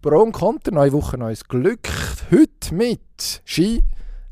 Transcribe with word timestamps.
Pro 0.00 0.22
und 0.22 0.30
Konter, 0.30 0.70
neue 0.70 0.92
Woche, 0.92 1.18
neues 1.18 1.44
Glück. 1.44 1.88
Heute 2.30 2.72
mit 2.72 3.42
Ski, 3.44 3.82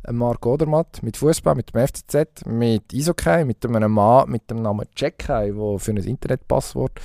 Marc 0.08 0.46
Odermatt, 0.46 1.02
mit 1.02 1.16
Fußball, 1.16 1.56
mit 1.56 1.74
dem 1.74 1.84
FCZ, 1.88 2.46
mit 2.46 2.92
Isokay, 2.92 3.44
mit 3.44 3.66
einem 3.66 3.90
Mann 3.90 4.30
mit 4.30 4.48
dem 4.48 4.62
Namen 4.62 4.86
Jackai, 4.96 5.50
der 5.50 5.78
für 5.80 5.90
ein 5.90 5.96
Internetpasswort 5.96 7.00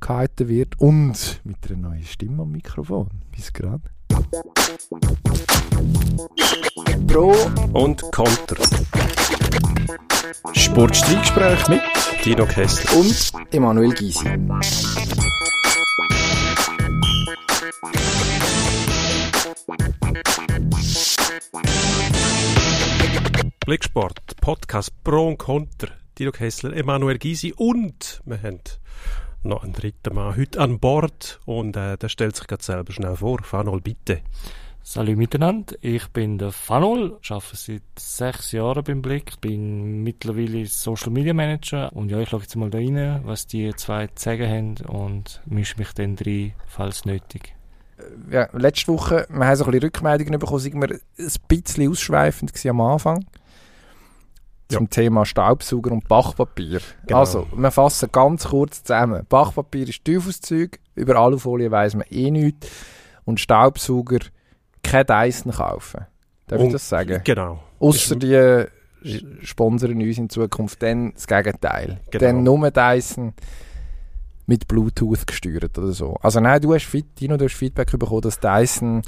gehalten 0.00 0.48
wird 0.48 0.80
und 0.80 1.40
mit 1.44 1.58
einer 1.70 1.88
neuen 1.88 2.02
Stimme 2.02 2.42
am 2.42 2.50
Mikrofon. 2.50 3.10
Bis 3.30 3.52
gerade. 3.52 3.84
Pro 7.06 7.32
und 7.74 8.02
Konter. 8.10 8.56
Sportstreitgespräch 10.52 11.68
mit 11.68 11.82
Dino 12.24 12.44
Kessler 12.44 12.98
und 12.98 13.32
Emanuel 13.52 13.94
Gysi. 13.94 14.28
Blicksport, 23.64 24.36
Podcast 24.40 24.92
Pro 25.04 25.28
und 25.28 25.38
Konter. 25.38 25.88
Dino 26.18 26.32
Kessler, 26.32 26.74
Emanuel 26.76 27.18
Gysi 27.18 27.54
und 27.56 28.20
wir 28.24 28.42
haben 28.42 28.60
noch 29.42 29.62
einen 29.62 29.72
dritten 29.72 30.14
Mann 30.14 30.36
heute 30.36 30.60
an 30.60 30.80
Bord 30.80 31.40
und 31.44 31.76
äh, 31.76 31.96
der 31.96 32.08
stellt 32.08 32.36
sich 32.36 32.46
gerade 32.46 32.62
selber 32.62 32.92
schnell 32.92 33.16
vor. 33.16 33.42
Fanol, 33.42 33.80
bitte. 33.80 34.22
Salut 34.82 35.16
miteinander, 35.16 35.76
ich 35.80 36.08
bin 36.08 36.36
der 36.36 36.52
Fanol, 36.52 37.18
arbeite 37.28 37.56
seit 37.56 37.82
sechs 37.98 38.52
Jahren 38.52 38.84
beim 38.84 39.02
Blick, 39.02 39.40
bin 39.40 40.02
mittlerweile 40.02 40.66
Social 40.66 41.10
Media 41.10 41.32
Manager 41.32 41.90
und 41.94 42.10
ja, 42.10 42.18
ich 42.20 42.28
schaue 42.28 42.40
jetzt 42.40 42.56
mal 42.56 42.70
da 42.70 42.78
rein, 42.78 43.20
was 43.24 43.46
die 43.46 43.74
zwei 43.76 44.08
zu 44.08 44.24
sagen 44.24 44.48
haben 44.48 44.86
und 44.88 45.40
mische 45.46 45.78
mich 45.78 45.92
dann 45.92 46.16
rein, 46.18 46.54
falls 46.66 47.06
nötig. 47.06 47.54
Ja, 48.30 48.48
letzte 48.52 48.92
Woche, 48.92 49.26
wir 49.28 49.46
haben 49.46 49.56
so 49.56 49.64
ein 49.64 49.70
bisschen 49.70 49.84
Rückmeldungen 49.84 50.38
bekommen, 50.38 50.60
sind 50.60 50.80
wir 50.80 50.90
ein 50.90 51.32
bisschen 51.48 51.90
ausschweifend 51.90 52.52
am 52.66 52.80
Anfang 52.80 53.24
zum 54.68 54.84
ja. 54.84 54.88
Thema 54.88 55.26
Staubsauger 55.26 55.92
und 55.92 56.08
Bachpapier. 56.08 56.80
Genau. 57.06 57.20
Also, 57.20 57.46
wir 57.54 57.70
fassen 57.70 58.08
ganz 58.10 58.48
kurz 58.48 58.82
zusammen. 58.82 59.24
Bachpapier 59.28 59.88
ist 59.88 60.04
Teufelszeug, 60.04 60.78
über 60.94 61.16
Alufolie 61.16 61.70
weiss 61.70 61.94
man 61.94 62.06
eh 62.10 62.30
nichts 62.30 62.68
und 63.24 63.40
Staubsauger 63.40 64.20
kein 64.82 65.06
Dyson 65.06 65.52
kaufen. 65.52 66.06
Darf 66.46 66.60
und, 66.60 66.66
ich 66.66 66.72
das 66.72 66.88
sagen? 66.88 67.20
Genau. 67.24 67.62
Außer 67.78 68.16
die 68.16 68.66
sponsern 69.42 70.00
uns 70.00 70.18
in 70.18 70.30
Zukunft 70.30 70.82
dann 70.82 71.12
das 71.12 71.26
Gegenteil. 71.26 72.00
Genau. 72.10 72.24
Dann 72.24 72.42
nur 72.42 72.70
Dyson 72.70 73.34
mit 74.46 74.68
Bluetooth 74.68 75.26
gesteuert 75.26 75.76
oder 75.78 75.92
so. 75.92 76.14
Also 76.22 76.40
nein, 76.40 76.60
du 76.60 76.74
hast, 76.74 76.90
Dino, 77.20 77.36
du 77.36 77.44
hast 77.44 77.54
Feedback 77.54 77.90
bekommen, 77.90 78.20
dass 78.22 78.40
Dyson 78.40 79.02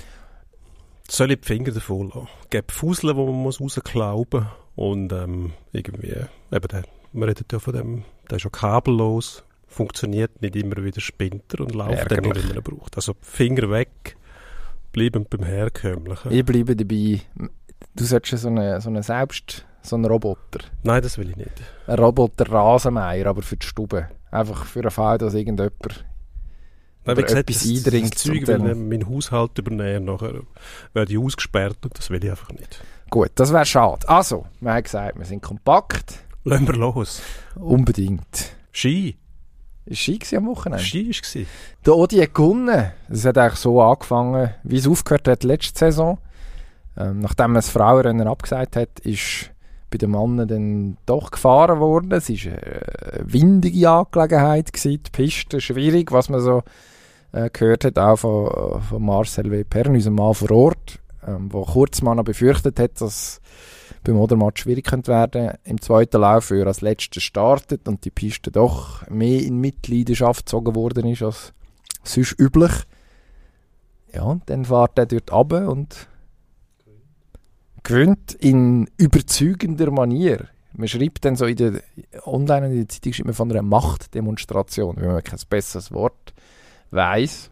soll 1.09 1.33
ich 1.33 1.41
die 1.41 1.47
Finger 1.47 1.73
davon 1.73 2.09
lassen. 2.09 2.28
Es 2.43 2.51
gibt 2.51 2.73
Fuseln, 2.73 3.17
die 3.17 3.23
man 3.23 3.34
muss 3.34 3.61
rausklauben 3.61 4.41
muss 4.43 4.51
und 4.77 5.12
ähm, 5.12 5.53
irgendwie, 5.73 6.15
eben 6.53 6.69
der, 6.69 6.83
man 7.12 7.28
redet 7.28 7.53
ja 7.53 7.59
von 7.59 7.75
dem, 7.75 8.05
der 8.31 8.37
ist 8.37 8.45
ja 8.45 8.51
kabellos, 8.51 9.45
funktioniert 9.67 10.43
nicht 10.43 10.56
immer 10.56 10.83
wieder 10.83 11.01
spinnt 11.01 11.59
und 11.59 11.75
läuft 11.75 12.11
dann 12.11 12.25
nur, 12.25 12.34
wenn 12.34 12.55
man 12.55 12.62
braucht. 12.62 12.97
Also 12.97 13.15
Finger 13.21 13.71
weg, 13.71 14.17
bleiben 14.93 15.27
beim 15.28 15.45
Herkömmlichen. 15.45 16.33
Ich 16.33 16.45
bleibe 16.45 16.77
dabei, 16.77 17.21
du 17.95 18.05
solltest 18.05 18.43
so 18.43 18.48
einen 18.48 18.81
so 18.81 18.89
eine 18.89 19.03
Selbst, 19.03 19.65
so 19.83 19.97
einen 19.97 20.06
Roboter. 20.06 20.61
Nein, 20.83 21.03
das 21.03 21.19
will 21.19 21.31
ich 21.31 21.37
nicht. 21.37 21.62
Ein 21.87 21.98
Roboter 21.98 22.50
Rasenmeier, 22.50 23.27
aber 23.27 23.43
für 23.43 23.56
die 23.56 23.67
Stube. 23.67 24.09
Einfach 24.37 24.65
für 24.67 24.83
den 24.83 24.91
Fall, 24.91 25.19
dass 25.19 25.34
irgendjemand 25.34 26.05
wie 27.06 27.23
gesagt, 27.23 27.48
etwas 27.48 27.62
das, 27.62 27.69
eindringt. 27.69 28.15
Das 28.15 28.23
Zeug, 28.23 28.47
wenn 28.47 28.67
ich 28.67 28.77
meinen 28.77 29.09
Haushalt 29.09 29.59
übernehmen, 29.59 30.06
nachher 30.06 30.41
werde 30.93 31.12
ich 31.12 31.19
ausgesperrt 31.19 31.78
und 31.84 31.97
das 31.97 32.11
will 32.11 32.23
ich 32.25 32.31
einfach 32.31 32.51
nicht. 32.51 32.83
Gut, 33.11 33.31
das 33.37 33.53
wäre 33.53 33.65
schade. 33.65 34.09
Also, 34.09 34.47
wir 34.61 34.73
haben 34.73 34.83
gesagt, 34.83 35.19
wir 35.19 35.25
sind 35.25 35.41
kompakt. 35.43 36.25
Lassen 36.45 36.66
wir 36.66 36.75
los. 36.75 37.22
Unbedingt. 37.55 38.56
Ski. 38.72 39.16
Ski 39.91 40.19
am 40.37 40.47
Wochenende? 40.47 40.83
Ski 40.83 41.10
war. 41.10 41.47
Der 41.87 41.97
Odi 41.97 42.16
hat 42.19 42.34
gewonnen. 42.34 42.91
Es 43.09 43.25
hat 43.25 43.39
eigentlich 43.39 43.60
so 43.60 43.81
angefangen, 43.81 44.53
wie 44.65 44.78
es 44.78 44.89
aufgehört 44.89 45.28
hat 45.28 45.44
letzte 45.44 45.78
Saison. 45.78 46.19
Ähm, 46.97 47.21
nachdem 47.21 47.53
man 47.53 47.56
das 47.56 47.71
Frauenrennen 47.71 48.27
abgesagt 48.27 48.75
hat, 48.75 48.99
ist 49.00 49.50
bei 49.91 49.98
den 49.98 50.10
Männern 50.10 50.48
dann 50.48 50.97
doch 51.06 51.30
gefahren 51.30 51.80
worden. 51.80 52.12
Es 52.12 52.28
war 52.28 52.52
eine 52.52 53.32
windige 53.32 53.91
Angelegenheit, 53.91 54.72
gewesen, 54.72 55.02
die 55.02 55.10
Piste 55.10 55.60
schwierig, 55.60 56.12
was 56.12 56.28
man 56.28 56.41
so 56.41 56.62
äh, 57.32 57.50
gehört 57.50 57.84
hat, 57.84 57.98
auch 57.98 58.16
von, 58.16 58.80
von 58.82 59.02
Marcel 59.04 59.50
W. 59.50 59.64
Pern, 59.64 59.94
unserem 59.94 60.16
Mann 60.16 60.34
vor 60.34 60.50
Ort 60.50 61.00
ähm, 61.26 61.52
wo 61.52 61.64
Kurzmann 61.64 62.16
noch 62.16 62.24
befürchtet 62.24 62.78
hat, 62.78 63.00
dass 63.00 63.41
beim 64.04 64.16
Odermatt 64.16 64.58
schwierig 64.58 64.86
könnte 64.86 65.10
werden 65.10 65.52
im 65.64 65.80
zweiten 65.80 66.20
Lauf, 66.20 66.50
er 66.50 66.66
als 66.66 66.80
letzter 66.80 67.20
startet 67.20 67.88
und 67.88 68.04
die 68.04 68.10
Piste 68.10 68.50
doch 68.50 69.08
mehr 69.08 69.41
in 69.41 69.58
Mitleidenschaft 69.58 70.47
gezogen 70.47 70.74
worden 70.74 71.08
ist 71.08 71.22
als 71.22 71.53
sonst 72.04 72.38
üblich. 72.38 72.72
Ja, 74.14 74.22
und 74.22 74.48
dann 74.48 74.64
fährt 74.64 74.98
er 74.98 75.06
dort 75.06 75.32
runter 75.32 75.68
und 75.68 76.08
gewinnt 77.86 78.32
in 78.34 78.91
überzeugender 78.97 79.91
Manier. 79.92 80.48
Man 80.74 80.88
schreibt 80.88 81.24
dann 81.24 81.36
so 81.36 81.47
in 81.47 81.56
der 81.56 81.82
Online 82.26 82.66
und 82.66 82.72
in 82.72 82.78
der 82.78 82.88
Zeitung 82.88 83.32
von 83.32 83.50
einer 83.50 83.62
Machtdemonstration, 83.62 84.97
wenn 84.97 85.12
man 85.12 85.22
kein 85.22 85.38
besseres 85.48 85.92
Wort 85.92 86.34
weiß. 86.91 87.50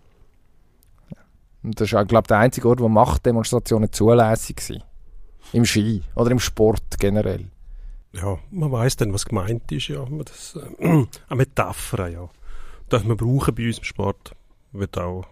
Und 1.63 1.81
das 1.81 1.89
ist 1.89 1.95
auch, 1.95 2.07
glaube 2.07 2.25
ich, 2.25 2.29
der 2.29 2.39
einzige 2.39 2.69
Ort, 2.69 2.81
wo 2.81 2.89
Machtdemonstrationen 2.89 3.93
zulässig 3.93 4.61
sind. 4.61 4.85
Im 5.53 5.65
Ski 5.65 6.03
oder 6.17 6.33
im 6.33 6.41
Sport 6.41 6.99
generell. 6.99 7.47
Ja, 8.13 8.39
man 8.51 8.73
weiß 8.73 8.97
dann, 8.97 9.13
was 9.15 9.25
gemeint 9.25 9.71
ist, 9.71 9.89
ja. 9.89 10.05
Das, 10.25 10.57
äh, 10.57 10.85
eine 10.85 11.37
Metapher, 11.37 12.09
ja. 12.09 12.29
Das 12.89 13.05
wir 13.07 13.17
brauchen 13.17 13.55
bei 13.55 13.67
uns 13.67 13.79
im 13.79 13.85
Sport, 13.85 14.35
wird 14.73 14.99
auch 14.99 15.27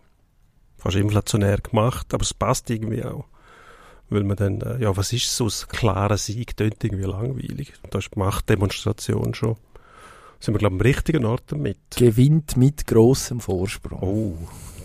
fast 0.78 0.96
inflationär 0.96 1.58
gemacht, 1.58 2.14
aber 2.14 2.22
es 2.22 2.32
passt 2.32 2.70
irgendwie 2.70 3.04
auch. 3.04 3.24
Weil 4.12 4.24
man 4.24 4.36
dann, 4.36 4.60
äh, 4.60 4.82
ja, 4.82 4.94
was 4.96 5.12
ist 5.12 5.34
so 5.34 5.46
ein 5.46 5.68
klarer 5.68 6.18
Sieg, 6.18 6.56
klingt 6.56 6.84
irgendwie 6.84 7.04
langweilig. 7.04 7.72
Da 7.90 7.98
ist 7.98 8.10
die 8.14 8.18
Machtdemonstration 8.18 9.34
schon. 9.34 9.56
Sind 10.38 10.54
wir, 10.54 10.58
glaube 10.58 10.74
ich, 10.76 10.80
am 10.80 10.86
richtigen 10.86 11.24
Ort 11.24 11.44
damit. 11.46 11.78
Gewinnt 11.96 12.56
mit 12.56 12.86
großem 12.86 13.40
Vorsprung. 13.40 14.02
Oh, 14.02 14.36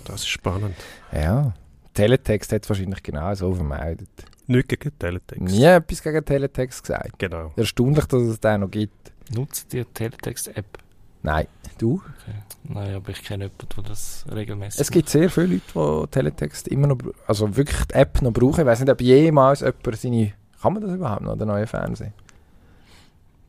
das 0.05 0.21
ist 0.21 0.27
spannend. 0.27 0.75
Ja. 1.11 1.53
Teletext 1.93 2.53
hat 2.53 2.63
es 2.63 2.69
wahrscheinlich 2.69 3.03
genau 3.03 3.33
so 3.33 3.53
vermeidet. 3.53 4.09
Nicht 4.45 4.69
gegen 4.69 4.97
Teletext. 4.97 5.41
Nie 5.41 5.63
etwas 5.63 6.03
gegen 6.03 6.23
Teletext 6.23 6.83
gesagt. 6.83 7.19
Genau. 7.19 7.51
Erstaunlich, 7.55 8.05
dass 8.05 8.21
es 8.21 8.39
den 8.39 8.61
noch 8.61 8.71
gibt. 8.71 9.11
Nutzt 9.33 9.73
ihr 9.73 9.91
Teletext-App? 9.93 10.77
Nein. 11.27 11.47
Du? 11.77 11.95
Okay. 11.95 12.37
Nein, 12.63 12.95
aber 12.95 13.09
ich 13.09 13.21
kenne 13.21 13.45
jemanden, 13.45 13.67
der 13.75 13.83
das 13.83 14.25
regelmäßig 14.31 14.79
Es 14.79 14.89
gibt 14.89 15.09
sehr 15.09 15.29
viele 15.29 15.61
Leute, 15.75 16.01
die 16.05 16.11
Teletext 16.11 16.69
immer 16.69 16.87
noch, 16.87 16.97
also 17.27 17.55
wirklich 17.55 17.83
die 17.85 17.95
App 17.95 18.21
noch 18.21 18.31
brauchen. 18.31 18.61
Ich 18.61 18.65
weiß 18.65 18.79
nicht, 18.79 18.89
ob 18.89 19.01
jemals 19.01 19.61
jemand 19.61 20.01
seine, 20.01 20.33
kann 20.61 20.73
man 20.73 20.81
das 20.81 20.93
überhaupt 20.93 21.21
noch, 21.23 21.37
der 21.37 21.45
neue 21.45 21.67
Fernsehen? 21.67 22.13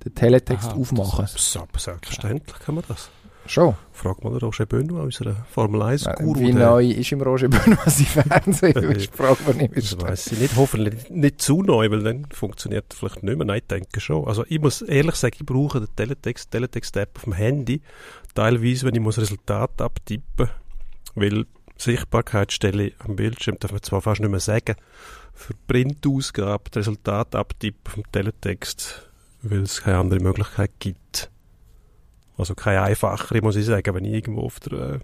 Den 0.04 0.14
Teletext 0.14 0.70
Aha, 0.70 0.76
aufmachen. 0.76 1.26
Selbstverständlich 1.26 2.58
kann 2.58 2.74
man 2.74 2.84
das. 2.88 3.10
Schon? 3.48 3.74
Frag 3.92 4.22
mal 4.22 4.36
Roger 4.36 4.66
Benoit, 4.66 5.04
unseren 5.04 5.36
Formel 5.50 5.82
1-Guru. 5.82 6.38
Wie 6.38 6.52
neu 6.52 6.86
ist 6.86 7.12
im 7.12 7.22
Roger 7.22 7.48
Benoit 7.48 7.78
sein 7.86 8.06
Fernsehen? 8.06 9.08
fragt 9.12 9.46
man 9.46 9.56
nicht. 9.56 9.76
Das 9.76 10.00
weiss 10.00 10.32
ich 10.32 10.38
nicht. 10.38 10.56
Hoffentlich 10.56 11.10
nicht 11.10 11.40
zu 11.40 11.62
neu, 11.62 11.90
weil 11.90 12.02
dann 12.02 12.26
funktioniert 12.30 12.86
es 12.92 12.98
vielleicht 12.98 13.22
nicht 13.22 13.36
mehr. 13.36 13.46
Nein, 13.46 13.58
ich 13.58 13.66
denke 13.66 14.00
schon. 14.00 14.26
Also 14.26 14.44
ich 14.48 14.60
muss 14.60 14.82
ehrlich 14.82 15.14
sagen, 15.14 15.36
ich 15.40 15.46
brauche 15.46 15.80
den 15.80 15.88
Teletext, 15.96 16.50
Teletext-App 16.50 17.16
auf 17.16 17.24
dem 17.24 17.32
Handy. 17.32 17.80
Teilweise, 18.34 18.86
wenn 18.86 18.94
ich 18.94 19.00
muss 19.00 19.18
Resultat 19.18 19.80
abtippen 19.80 20.48
weil 21.14 21.46
Sichtbarkeitsstelle 21.76 22.92
am 22.98 23.16
Bildschirm 23.16 23.56
darf 23.60 23.72
man 23.72 23.82
zwar 23.82 24.02
fast 24.02 24.20
nicht 24.20 24.30
mehr 24.30 24.40
sagen, 24.40 24.76
für 25.32 25.54
Printausgabe 25.66 26.64
das 26.70 26.80
Resultat 26.80 27.34
abtippen 27.34 28.02
dem 28.02 28.12
Teletext, 28.12 29.08
weil 29.42 29.62
es 29.62 29.82
keine 29.82 29.98
andere 29.98 30.20
Möglichkeit 30.20 30.72
gibt. 30.80 31.30
Also 32.38 32.54
keine 32.54 32.82
einfachere, 32.82 33.42
muss 33.42 33.56
ich 33.56 33.66
sagen, 33.66 33.94
wenn 33.94 34.04
ich 34.04 34.14
irgendwo 34.14 34.42
auf 34.42 34.60
der 34.60 34.78
äh, 34.78 34.98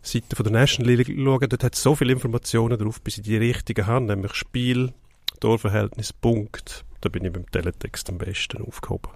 Seite 0.00 0.34
von 0.34 0.44
der 0.44 0.52
National 0.52 0.94
League 0.94 1.14
schaue, 1.14 1.48
dort 1.48 1.62
hat 1.62 1.74
es 1.74 1.82
so 1.82 1.94
viele 1.94 2.14
Informationen 2.14 2.78
drauf, 2.78 3.00
bis 3.02 3.18
ich 3.18 3.24
die 3.24 3.36
richtigen 3.36 3.86
habe, 3.86 4.06
nämlich 4.06 4.32
Spiel, 4.34 4.92
Torverhältnis, 5.40 6.14
Punkt. 6.14 6.84
Da 7.02 7.10
bin 7.10 7.26
ich 7.26 7.32
beim 7.32 7.50
Teletext 7.50 8.08
am 8.08 8.16
besten 8.16 8.62
aufgehoben. 8.62 9.10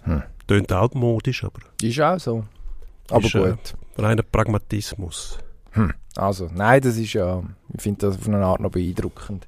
Hm. 0.00 0.24
Tönt 0.48 0.72
altmodisch, 0.72 1.44
aber... 1.44 1.60
Ist 1.80 2.00
auch 2.00 2.18
so. 2.18 2.44
Aber 3.10 3.24
ist, 3.24 3.34
äh, 3.36 3.50
gut. 3.50 3.74
Äh, 3.96 4.02
reiner 4.02 4.22
Pragmatismus. 4.24 5.38
Hm. 5.72 5.94
Also, 6.16 6.50
nein, 6.52 6.80
das 6.80 6.96
ist 6.96 7.12
ja... 7.12 7.44
Ich 7.74 7.82
finde 7.82 8.06
das 8.06 8.18
auf 8.18 8.26
eine 8.26 8.44
Art 8.44 8.60
noch 8.60 8.72
beeindruckend. 8.72 9.46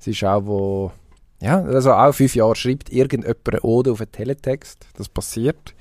Es 0.00 0.08
ist 0.08 0.24
auch, 0.24 0.44
wo... 0.44 0.92
Ja, 1.40 1.62
also 1.62 1.92
auch 1.92 2.12
fünf 2.12 2.34
Jahre 2.34 2.56
schreibt 2.56 2.90
irgendjemand 2.90 3.48
eine 3.48 3.60
Ode 3.60 3.92
auf 3.92 4.00
einen 4.00 4.10
Teletext. 4.10 4.88
Das 4.96 5.08
passiert 5.08 5.74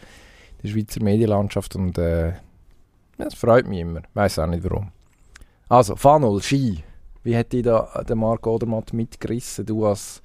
der 0.61 0.67
Schweizer 0.67 1.03
Medienlandschaft 1.03 1.75
und 1.75 1.97
äh, 1.97 2.33
das 3.17 3.33
freut 3.33 3.67
mich 3.67 3.79
immer. 3.79 3.99
Ich 3.99 4.15
weiß 4.15 4.39
auch 4.39 4.47
nicht 4.47 4.63
warum. 4.63 4.91
Also, 5.69 5.95
Fanul, 5.95 6.41
Ski. 6.41 6.83
Wie 7.23 7.35
hat 7.35 7.51
dich 7.51 7.63
da 7.63 8.03
der 8.07 8.15
Marc 8.15 8.47
Odermatt 8.47 8.93
mitgerissen? 8.93 9.65
Du 9.65 9.85
als 9.85 10.21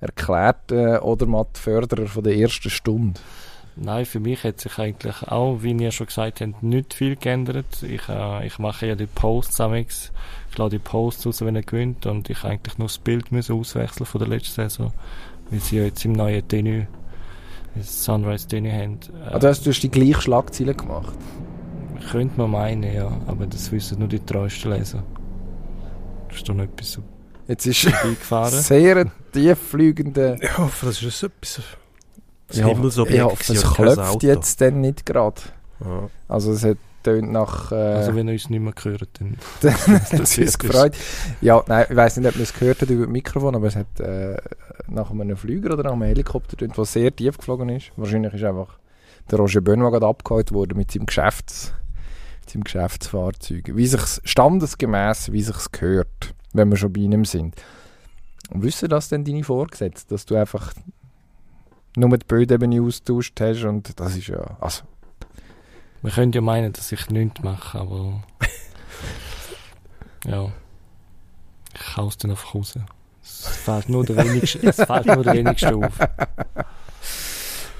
erklärter 0.00 1.04
Odermatt-Förderer 1.04 2.06
von 2.06 2.24
der 2.24 2.36
ersten 2.36 2.70
Stunde. 2.70 3.20
Nein, 3.78 4.06
für 4.06 4.20
mich 4.20 4.42
hat 4.42 4.58
sich 4.60 4.78
eigentlich 4.78 5.22
auch, 5.24 5.58
wie 5.62 5.72
ihr 5.72 5.90
schon 5.90 6.06
gesagt 6.06 6.40
habt, 6.40 6.62
nicht 6.62 6.94
viel 6.94 7.16
geändert. 7.16 7.82
Ich, 7.82 8.08
äh, 8.08 8.46
ich 8.46 8.58
mache 8.58 8.86
ja 8.86 8.94
die 8.94 9.06
Posts 9.06 9.60
amix. 9.60 10.12
Ich 10.50 10.56
lade 10.56 10.78
die 10.78 10.82
Posts 10.82 11.26
raus, 11.26 11.42
wenn 11.42 11.56
er 11.56 11.62
gewinnt. 11.62 12.06
Und 12.06 12.30
ich 12.30 12.42
eigentlich 12.44 12.78
nur 12.78 12.88
das 12.88 12.98
Bild 12.98 13.26
auswechseln 13.50 14.06
von 14.06 14.18
der 14.18 14.28
letzten 14.28 14.54
Saison. 14.62 14.92
Weil 15.50 15.60
sie 15.60 15.76
ja 15.76 15.84
jetzt 15.84 16.06
im 16.06 16.12
neuen 16.12 16.48
Tenue, 16.48 16.86
Sunrise 17.82 18.46
Tenue 18.46 18.72
haben. 18.72 18.98
Äh, 19.24 19.34
also 19.34 19.48
hast 19.48 19.66
du 19.66 19.70
hast 19.70 19.80
die 19.80 19.90
gleichen 19.90 20.20
Schlagzeilen 20.20 20.76
gemacht? 20.76 21.14
Könnte 22.10 22.38
man 22.38 22.50
meinen, 22.50 22.94
ja. 22.94 23.10
Aber 23.26 23.46
das 23.46 23.70
wissen 23.72 23.98
nur 23.98 24.08
die 24.08 24.20
treuesten 24.20 24.72
Leser. 24.72 25.02
Das 26.28 26.38
ist 26.38 26.48
doch 26.48 26.54
noch 26.54 26.64
etwas 26.64 26.92
so 26.92 27.02
Jetzt 27.48 27.66
ist 27.66 27.80
sehr 28.50 29.06
tieffliegende... 29.32 30.36
Ich 30.40 30.58
hoffe, 30.58 30.86
das 30.86 31.00
ist 31.00 31.22
etwas 31.22 31.62
ich 32.52 32.62
hoffe, 32.62 32.88
ich 33.08 33.20
hoffe 33.20 33.52
es 33.52 33.62
klopft 33.62 34.22
jetzt 34.22 34.60
dann 34.60 34.80
nicht 34.80 35.04
gerade. 35.04 35.40
Ja. 35.80 36.08
Also 36.28 36.52
es 36.52 36.64
hat 36.64 36.78
tönt 37.06 37.32
nach... 37.32 37.72
Äh, 37.72 37.74
also 37.74 38.14
wenn 38.14 38.28
ihr 38.28 38.34
uns 38.34 38.50
nicht 38.50 38.60
mehr 38.60 38.72
gehört, 38.72 39.08
dann... 39.18 39.36
dann 39.60 39.74
hat 39.74 40.12
es 40.12 40.38
uns 40.38 40.58
gefreut. 40.58 40.94
Ja, 41.40 41.62
nein, 41.66 41.86
ich 41.88 41.96
weiß 41.96 42.16
nicht, 42.18 42.28
ob 42.28 42.34
man 42.34 42.42
es 42.42 42.52
gehört 42.52 42.82
hat 42.82 42.90
über 42.90 43.04
das 43.04 43.12
Mikrofon, 43.12 43.54
aber 43.54 43.66
es 43.66 43.76
hat 43.76 44.00
äh, 44.00 44.36
nach 44.88 45.10
einem 45.10 45.36
Flüger 45.36 45.72
oder 45.72 45.84
nach 45.84 45.92
einem 45.92 46.02
Helikopter 46.02 46.56
tönt, 46.56 46.76
der 46.76 46.84
sehr 46.84 47.14
tief 47.14 47.38
geflogen 47.38 47.68
ist. 47.68 47.92
Wahrscheinlich 47.96 48.34
ist 48.34 48.44
einfach 48.44 48.78
der 49.30 49.38
Roger 49.38 49.60
Benoit 49.60 49.92
gerade 49.92 50.06
abgeholt 50.06 50.52
worden 50.52 50.76
mit 50.76 50.90
seinem 50.90 51.06
Geschäfts 51.06 51.72
mit 52.46 52.50
seinem 52.50 52.64
Geschäftsfahrzeug. 52.64 53.72
Wie 53.74 53.86
sich 53.86 54.20
standesgemäß, 54.24 55.32
wie 55.32 55.42
sich 55.42 55.72
gehört, 55.72 56.34
wenn 56.52 56.70
wir 56.70 56.76
schon 56.76 56.92
bei 56.92 57.00
ihm 57.00 57.24
sind. 57.24 57.56
Und 58.50 58.62
wissen 58.62 58.88
das 58.88 59.08
denn 59.08 59.24
deine 59.24 59.42
Vorgesetzten, 59.42 60.14
dass 60.14 60.26
du 60.26 60.36
einfach 60.36 60.72
nur 61.96 62.16
die 62.16 62.26
Böden 62.26 62.86
austauscht 62.86 63.40
hast 63.40 63.64
und 63.64 63.98
das 63.98 64.16
ist 64.16 64.28
ja, 64.28 64.56
also. 64.60 64.84
Man 66.06 66.14
könnte 66.14 66.38
ja 66.38 66.42
meinen, 66.42 66.72
dass 66.72 66.92
ich 66.92 67.10
nichts 67.10 67.42
mache, 67.42 67.80
aber 67.80 68.22
ja, 70.24 70.52
ich 71.74 71.96
hau 71.96 72.06
es 72.06 72.16
dann 72.16 72.30
einfach 72.30 72.54
raus. 72.54 72.78
Es 73.24 73.48
fällt 73.48 73.88
nur 73.88 74.04
der 74.04 74.16
wenigste, 74.24 74.64
es 74.68 74.76
fällt 74.76 75.06
nur 75.06 75.24
der 75.24 75.34
wenigste 75.34 75.74
auf. 75.74 75.98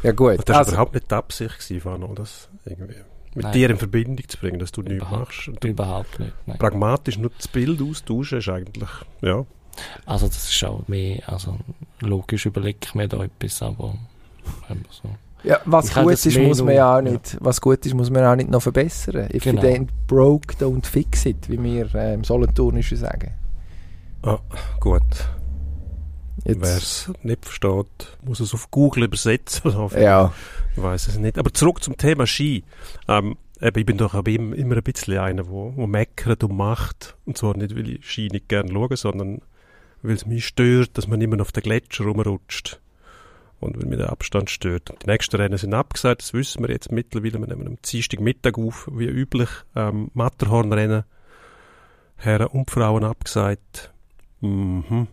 Ja 0.03 0.11
gut. 0.11 0.41
Das 0.41 0.49
war 0.49 0.57
also, 0.57 0.73
überhaupt 0.73 0.95
nicht 0.95 1.09
die 1.09 1.15
Absicht 1.15 1.69
gewesen, 1.69 2.15
das 2.17 2.49
irgendwie 2.65 2.97
mit 3.37 3.45
nein. 3.45 3.53
dir 3.53 3.71
in 3.71 3.79
Verbindung 3.79 4.29
zu 4.29 4.39
bringen, 4.39 4.59
dass 4.59 4.73
du 4.73 4.83
nichts 4.83 5.09
machst. 5.09 5.47
Und 5.47 5.63
überhaupt 5.63 6.19
nicht. 6.19 6.33
Nein. 6.47 6.59
Pragmatisch 6.59 7.19
nur 7.19 7.31
das 7.31 7.47
Bild 7.47 7.81
austauschen 7.81 8.39
ist 8.39 8.49
eigentlich, 8.49 8.91
ja. 9.23 9.47
Also 10.05 10.27
das 10.27 10.51
ist 10.51 10.65
auch 10.65 10.89
mehr, 10.89 11.23
also 11.29 11.61
logisch 12.01 12.47
überlege 12.47 12.79
ich 12.83 12.95
mir 12.97 13.07
da 13.07 13.23
etwas, 13.23 13.63
aber 13.63 13.97
so. 14.91 15.15
Ja, 15.47 15.61
was 15.65 15.95
gut 15.95 16.13
ist, 16.13 16.39
muss 16.39 16.61
man 16.61 16.75
ja 16.75 16.99
auch 16.99 17.01
nicht, 17.01 17.35
ja. 17.35 17.39
was 17.41 17.61
gut 17.61 17.87
ist, 17.87 17.95
muss 17.95 18.11
man 18.11 18.25
auch 18.25 18.35
nicht 18.35 18.51
noch 18.51 18.61
verbessern. 18.61 19.29
If 19.33 19.45
genau. 19.45 19.63
you 19.63 19.69
ain't 19.69 19.89
broke, 20.09 20.55
don't 20.57 20.85
fix 20.85 21.25
it, 21.25 21.49
wie 21.49 21.63
wir 21.63 21.95
äh, 21.95 22.15
im 22.15 22.25
Solothurnischen 22.25 22.97
sagen. 22.99 23.33
Ah, 24.23 24.41
gut. 24.81 25.03
Wer 26.45 26.77
es 26.77 27.11
nicht 27.23 27.45
versteht, 27.45 28.19
muss 28.25 28.41
es 28.41 28.55
auf 28.55 28.71
Google 28.71 29.05
übersetzen. 29.05 29.73
ja. 29.97 30.33
Ich 30.77 30.83
weiß 30.83 31.09
es 31.09 31.19
nicht. 31.19 31.39
Aber 31.39 31.53
zurück 31.53 31.83
zum 31.83 31.97
Thema 31.97 32.27
Ski. 32.27 32.65
Ähm, 33.09 33.37
eben, 33.61 33.79
ich 33.79 33.87
bin 33.87 33.97
doch 33.97 34.15
aber 34.15 34.31
immer, 34.31 34.57
immer 34.57 34.77
ein 34.77 34.83
bisschen 34.83 35.19
einer, 35.19 35.43
der 35.43 35.49
wo, 35.49 35.73
wo 35.77 35.87
meckert 35.87 36.43
und 36.45 36.57
macht. 36.57 37.17
Und 37.25 37.39
zwar 37.39 37.57
nicht, 37.57 37.75
weil 37.77 37.89
ich 37.89 38.05
Ski 38.05 38.29
nicht 38.31 38.49
gerne 38.49 38.73
schaue, 38.73 38.97
sondern 38.97 39.43
weil 40.03 40.15
es 40.15 40.27
mich 40.27 40.47
stört, 40.47 40.99
dass 40.99 41.09
man 41.09 41.21
immer 41.21 41.41
auf 41.41 41.53
den 41.53 41.63
Gletscher 41.63 42.05
rumrutscht. 42.05 42.81
Und 43.61 43.79
weil 43.79 43.87
mir 43.87 43.97
der 43.97 44.11
Abstand 44.11 44.51
stört. 44.51 44.93
Die 45.03 45.07
nächsten 45.07 45.37
Rennen 45.37 45.57
sind 45.57 45.73
abgesagt, 45.73 46.23
das 46.23 46.35
wissen 46.35 46.63
wir 46.63 46.71
jetzt 46.71 46.93
mittlerweile. 46.93 47.41
Wir 47.41 47.47
nehmen 47.47 47.67
am 47.67 47.79
Dienstag 47.83 48.21
Mittag 48.21 48.59
auf, 48.59 48.89
wie 48.93 49.07
üblich. 49.07 49.49
Ähm, 49.75 50.11
Matterhornrennen. 50.15 51.05
Herren 52.17 52.49
und 52.49 52.71
Frauen 52.71 53.05
abgesagt. 53.05 53.93
Mhm. 54.41 55.09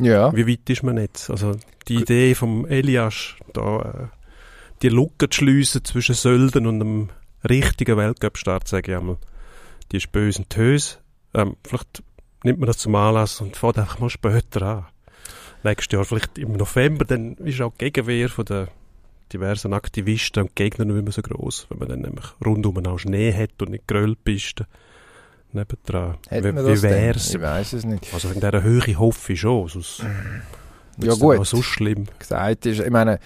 Ja. 0.00 0.34
Wie 0.34 0.46
weit 0.46 0.68
ist 0.70 0.82
man 0.82 0.96
jetzt? 0.96 1.30
Also 1.30 1.56
die 1.88 1.96
Idee 1.96 2.34
vom 2.34 2.66
Elias, 2.66 3.34
da 3.52 3.80
äh, 3.80 4.16
die 4.82 4.88
Lücke 4.88 5.28
zu 5.28 5.38
schliessen 5.38 5.84
zwischen 5.84 6.14
Sölden 6.14 6.66
und 6.66 6.80
einem 6.80 7.08
richtigen 7.48 7.96
Weltcup-Start, 7.96 8.66
sage 8.66 8.92
ich 8.92 8.98
einmal, 8.98 9.18
die 9.92 9.98
ist 9.98 10.12
böse 10.12 10.40
und 10.40 10.50
tös. 10.50 10.98
Ähm, 11.34 11.56
vielleicht 11.64 12.02
nimmt 12.44 12.60
man 12.60 12.66
das 12.66 12.78
zum 12.78 12.94
Anlass 12.94 13.40
und 13.40 13.56
fährt 13.56 13.78
einfach 13.78 13.98
mal 13.98 14.10
später 14.10 14.62
an. 14.62 14.86
Nächstes 15.62 15.92
Jahr, 15.92 16.04
vielleicht 16.04 16.38
im 16.38 16.52
November, 16.52 17.04
dann 17.04 17.34
ist 17.36 17.60
auch 17.60 17.72
die 17.72 17.90
Gegenwehr 17.90 18.28
von 18.28 18.44
den 18.44 18.68
diversen 19.32 19.72
Aktivisten 19.72 20.44
und 20.44 20.56
Gegnern 20.56 20.88
nicht 20.88 21.04
mehr 21.04 21.12
so 21.12 21.22
groß, 21.22 21.66
wenn 21.68 21.78
man 21.78 21.88
dann 21.88 22.00
nämlich 22.00 22.24
rundum 22.44 22.84
auch 22.86 22.98
Schnee 22.98 23.32
hat 23.32 23.60
und 23.62 23.70
nicht 23.70 23.86
Gröllpisten 23.86 24.66
nebendran. 25.52 26.16
Hat 26.30 26.44
wie, 26.44 26.54
wie 26.54 26.82
wär's? 26.82 27.34
Ich 27.34 27.40
weiß 27.40 27.74
es 27.74 27.84
nicht. 27.84 28.12
Also 28.12 28.28
in 28.28 28.40
dieser 28.40 28.62
Höhe 28.62 28.98
hoffe 28.98 29.32
ich 29.32 29.40
schon, 29.40 29.68
sonst 29.68 30.04
ja 30.98 31.14
gut. 31.14 31.46
so 31.46 31.62
schlimm. 31.62 32.06
Gesagt 32.18 32.66
ist, 32.66 32.80
ich 32.80 32.90
meine, 32.90 33.18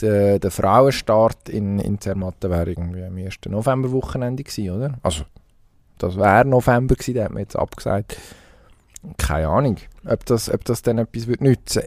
der, 0.00 0.38
der 0.38 0.50
Frauenstart 0.50 1.48
in, 1.48 1.78
in 1.78 2.00
Zermatt 2.00 2.36
wäre 2.42 2.70
irgendwie 2.70 3.04
am 3.04 3.16
1. 3.16 3.36
November-Wochenende 3.46 4.42
gewesen, 4.42 4.70
oder? 4.70 4.98
Also, 5.02 5.24
das 5.98 6.16
wäre 6.16 6.44
November 6.44 6.94
gewesen, 6.94 7.14
der 7.14 7.24
hat 7.24 7.32
mir 7.32 7.40
jetzt 7.40 7.56
abgesagt. 7.56 8.16
Keine 9.18 9.48
Ahnung, 9.48 9.76
ob 10.06 10.24
das, 10.26 10.52
ob 10.52 10.64
das 10.64 10.82
dann 10.82 10.98
etwas 10.98 11.26
wird 11.26 11.40
nützen 11.40 11.82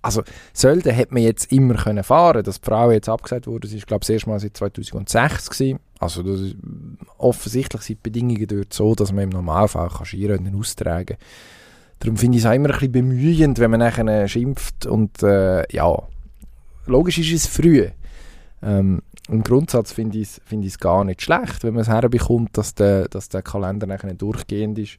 also 0.00 0.22
Sölden 0.54 0.94
hätte 0.94 1.12
man 1.12 1.22
jetzt 1.22 1.52
immer 1.52 1.74
können 1.74 2.02
fahren 2.02 2.42
dass 2.42 2.60
die 2.60 2.64
Frau 2.64 2.90
jetzt 2.90 3.08
abgesagt 3.08 3.46
wurde, 3.46 3.68
das 3.68 3.74
ist 3.74 3.86
glaube 3.86 4.02
ich 4.02 4.06
das 4.06 4.14
erste 4.14 4.30
Mal 4.30 4.40
seit 4.40 4.56
2006 4.56 5.50
gewesen. 5.50 5.80
also 5.98 6.22
das 6.22 6.54
offensichtlich 7.18 7.82
sind 7.82 7.98
die 7.98 8.10
Bedingungen 8.10 8.46
dort 8.46 8.72
so, 8.72 8.94
dass 8.94 9.12
man 9.12 9.24
im 9.24 9.30
Normalfall 9.30 9.90
kann 9.90 10.06
Skirennen 10.06 10.58
austragen 10.58 11.18
darum 11.98 12.16
finde 12.16 12.38
ich 12.38 12.44
es 12.44 12.48
auch 12.48 12.54
immer 12.54 12.68
ein 12.68 12.72
bisschen 12.72 12.92
bemühend, 12.92 13.58
wenn 13.58 13.70
man 13.70 13.80
nachher 13.80 14.28
schimpft 14.28 14.86
und 14.86 15.22
äh, 15.22 15.64
ja, 15.72 16.02
logisch 16.86 17.18
ist 17.18 17.32
es 17.32 17.46
früh. 17.46 17.88
Ähm, 18.62 19.02
Im 19.28 19.42
Grundsatz 19.42 19.92
finde 19.92 20.18
ich 20.18 20.28
es 20.28 20.40
find 20.44 20.80
gar 20.80 21.04
nicht 21.04 21.22
schlecht, 21.22 21.64
wenn 21.64 21.74
man 21.74 21.82
es 21.82 21.88
herbekommt, 21.88 22.56
dass 22.56 22.74
der, 22.74 23.08
dass 23.08 23.28
der 23.28 23.42
Kalender 23.42 23.86
nachher 23.86 24.14
durchgehend 24.14 24.78
ist. 24.78 24.98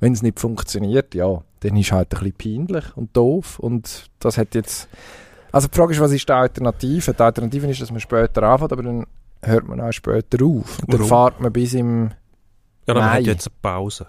Wenn 0.00 0.12
es 0.12 0.22
nicht 0.22 0.40
funktioniert, 0.40 1.14
ja, 1.14 1.42
dann 1.60 1.76
ist 1.76 1.86
es 1.86 1.92
halt 1.92 2.14
ein 2.14 2.32
bisschen 2.32 2.66
peinlich 2.66 2.96
und 2.96 3.16
doof. 3.16 3.58
Und 3.58 4.10
das 4.18 4.38
hat 4.38 4.54
jetzt. 4.54 4.88
Also 5.52 5.68
die 5.68 5.76
Frage 5.76 5.92
ist, 5.92 6.00
was 6.00 6.12
ist 6.12 6.28
die 6.28 6.32
Alternative? 6.32 7.14
Die 7.14 7.22
Alternative 7.22 7.66
ist, 7.70 7.80
dass 7.80 7.90
man 7.90 8.00
später 8.00 8.42
anfängt, 8.42 8.72
aber 8.72 8.82
dann 8.82 9.06
hört 9.42 9.68
man 9.68 9.80
auch 9.80 9.92
später 9.92 10.44
auf. 10.44 10.78
Und 10.80 10.92
dann 10.92 11.04
fährt 11.04 11.40
man 11.40 11.52
bis 11.52 11.74
im. 11.74 12.10
Ja, 12.86 12.94
dann 12.94 13.10
hat 13.10 13.22
jetzt 13.22 13.48
eine 13.48 13.56
Pause. 13.62 14.06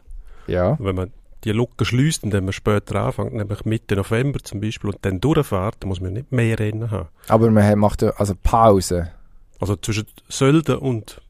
Ja. 0.47 0.77
Wenn 0.79 0.95
man 0.95 1.11
die 1.43 1.51
Lücke 1.51 1.85
schließt, 1.85 2.23
indem 2.23 2.45
man 2.45 2.53
später 2.53 2.95
anfängt, 2.95 3.33
nämlich 3.33 3.65
Mitte 3.65 3.95
November 3.95 4.39
zum 4.39 4.59
Beispiel, 4.59 4.89
und 4.89 4.99
dann 5.03 5.21
durchfährt, 5.21 5.75
dann 5.79 5.89
muss 5.89 6.01
man 6.01 6.13
nicht 6.13 6.31
mehr 6.31 6.57
Rennen 6.59 6.91
haben. 6.91 7.09
Aber 7.27 7.49
man 7.49 7.79
macht 7.79 8.01
ja 8.01 8.09
also 8.17 8.33
Pause. 8.41 9.11
Also 9.59 9.75
zwischen 9.75 10.07
Sölden 10.29 10.77
und 10.77 11.21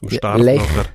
dem 0.00 0.10
Start 0.10 0.40
Lech. 0.40 0.60
nachher 0.60 0.86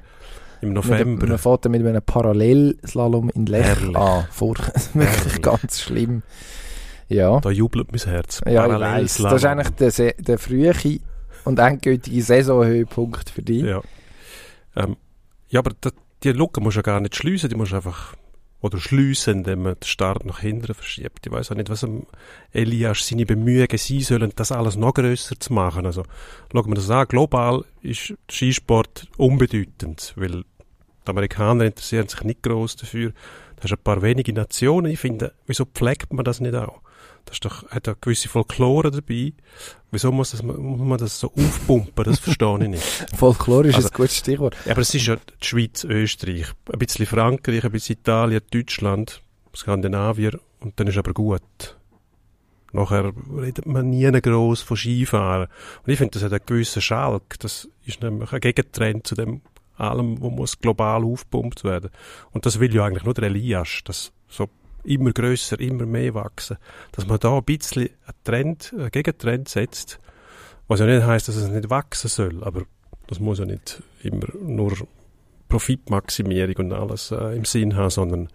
im 0.61 0.73
November. 0.73 1.27
Man 1.27 1.37
fährt 1.37 1.69
mit 1.69 1.85
einem 1.85 2.01
Parallelslalom 2.01 3.29
in 3.29 3.45
Lech 3.45 3.65
Herrlich. 3.65 3.95
an. 3.95 4.25
Vor, 4.31 4.55
wirklich 4.93 5.41
ganz 5.41 5.81
schlimm. 5.81 6.23
Ja. 7.09 7.39
Da 7.39 7.49
jubelt 7.49 7.91
mein 7.91 8.01
Herz. 8.01 8.41
Ja, 8.45 8.65
ich 8.65 8.79
weiss. 8.79 9.17
Das 9.17 9.33
ist 9.33 9.45
eigentlich 9.45 9.69
der, 9.71 10.13
der 10.13 10.37
frühe 10.37 10.73
und 11.43 11.59
endgültige 11.59 12.21
Saisonhöhepunkt 12.21 13.29
für 13.29 13.41
dich. 13.41 13.63
Ja. 13.63 13.81
Ähm, 14.75 14.95
ja, 15.49 15.59
aber 15.59 15.71
die, 15.71 15.89
die 16.23 16.31
Lücke 16.31 16.61
musst 16.61 16.75
du 16.75 16.79
ja 16.79 16.83
gar 16.83 16.99
nicht 17.01 17.15
schliessen, 17.15 17.49
die 17.49 17.55
musst 17.55 17.71
du 17.71 17.75
einfach 17.75 18.15
oder 18.61 18.77
schliessen, 18.77 19.39
indem 19.39 19.63
man 19.63 19.73
den 19.73 19.87
Start 19.87 20.23
nach 20.25 20.39
hinten 20.39 20.73
verschiebt. 20.73 21.25
Ich 21.25 21.31
weiß 21.31 21.51
auch 21.51 21.55
nicht, 21.55 21.69
was 21.69 21.85
Elias 22.51 23.07
seine 23.07 23.25
Bemühungen 23.25 23.77
sein 23.77 24.01
sollen, 24.01 24.31
das 24.35 24.51
alles 24.51 24.75
noch 24.75 24.93
grösser 24.93 25.39
zu 25.39 25.51
machen. 25.51 25.85
Also, 25.85 26.03
schauen 26.51 26.67
wir 26.67 26.75
das 26.75 26.89
an, 26.89 27.07
global 27.07 27.65
ist 27.81 28.13
Skisport 28.29 29.07
unbedeutend, 29.17 30.13
weil 30.15 30.43
die 31.05 31.09
Amerikaner 31.09 31.65
interessieren 31.65 32.07
sich 32.07 32.23
nicht 32.23 32.43
groß 32.43 32.75
dafür. 32.77 33.11
Da 33.55 33.63
hast 33.63 33.71
ein 33.71 33.83
paar 33.83 34.01
wenige 34.01 34.33
Nationen. 34.33 34.91
Ich 34.91 34.99
finde, 34.99 35.33
wieso 35.45 35.65
pflegt 35.65 36.13
man 36.13 36.25
das 36.25 36.39
nicht 36.39 36.55
auch? 36.55 36.81
Das 37.25 37.35
ist 37.35 37.45
doch, 37.45 37.69
hat 37.69 37.87
eine 37.87 37.97
gewisse 38.01 38.29
Folklore 38.29 38.91
dabei. 38.91 39.33
Wieso 39.91 40.11
muss, 40.11 40.31
das, 40.31 40.41
muss 40.41 40.79
man 40.79 40.97
das 40.97 41.19
so 41.19 41.31
aufpumpen? 41.33 42.03
Das 42.03 42.19
verstehe 42.19 42.63
ich 42.63 42.69
nicht. 42.69 42.83
Folklore 43.15 43.67
ist 43.67 43.75
also, 43.75 43.89
ein 43.89 43.93
gutes 43.93 44.17
Stichwort. 44.17 44.55
Ja, 44.65 44.71
aber 44.71 44.81
es 44.81 44.93
ist 44.93 45.05
ja 45.05 45.15
die 45.15 45.45
Schweiz, 45.45 45.83
Österreich, 45.83 46.47
ein 46.71 46.79
bisschen 46.79 47.05
Frankreich, 47.05 47.63
ein 47.63 47.71
bisschen 47.71 47.97
Italien, 47.97 48.41
Deutschland, 48.51 49.21
Skandinavier 49.55 50.39
und 50.59 50.79
dann 50.79 50.87
ist 50.87 50.97
aber 50.97 51.13
gut. 51.13 51.77
Nachher 52.73 53.11
redet 53.37 53.65
man 53.65 53.89
nie 53.89 54.09
gross 54.21 54.61
von 54.61 54.77
Skifahren. 54.77 55.47
Und 55.85 55.91
ich 55.91 55.97
finde, 55.97 56.13
das 56.13 56.23
hat 56.23 56.31
einen 56.31 56.45
gewissen 56.45 56.81
Schalk. 56.81 57.37
Das 57.39 57.67
ist 57.85 58.01
nämlich 58.01 58.31
ein 58.31 58.39
Gegentrend 58.39 59.05
zu 59.05 59.15
dem 59.15 59.41
allem, 59.81 60.15
muss 60.19 60.59
global 60.59 61.03
aufgepumpt 61.03 61.63
werden. 61.63 61.89
Und 62.31 62.45
das 62.45 62.59
will 62.59 62.73
ja 62.73 62.85
eigentlich 62.85 63.03
nur 63.03 63.13
der 63.13 63.25
Elias, 63.25 63.79
dass 63.83 64.11
so 64.27 64.47
immer 64.83 65.11
größer, 65.11 65.59
immer 65.59 65.85
mehr 65.85 66.13
wachsen. 66.13 66.57
Dass 66.91 67.07
man 67.07 67.19
da 67.19 67.37
ein 67.37 67.43
bisschen 67.43 67.89
einen 68.05 68.23
Trend, 68.23 68.73
einen 68.77 68.91
Gegentrend 68.91 69.49
setzt, 69.49 69.99
was 70.67 70.79
ja 70.79 70.85
nicht 70.85 71.05
heißt, 71.05 71.27
dass 71.27 71.35
es 71.35 71.49
nicht 71.49 71.69
wachsen 71.69 72.07
soll, 72.07 72.43
aber 72.43 72.63
das 73.07 73.19
muss 73.19 73.39
ja 73.39 73.45
nicht 73.45 73.83
immer 74.03 74.27
nur 74.41 74.73
Profitmaximierung 75.49 76.55
und 76.55 76.73
alles 76.73 77.11
äh, 77.11 77.35
im 77.35 77.43
Sinn 77.43 77.75
haben, 77.75 77.89
sondern 77.89 78.29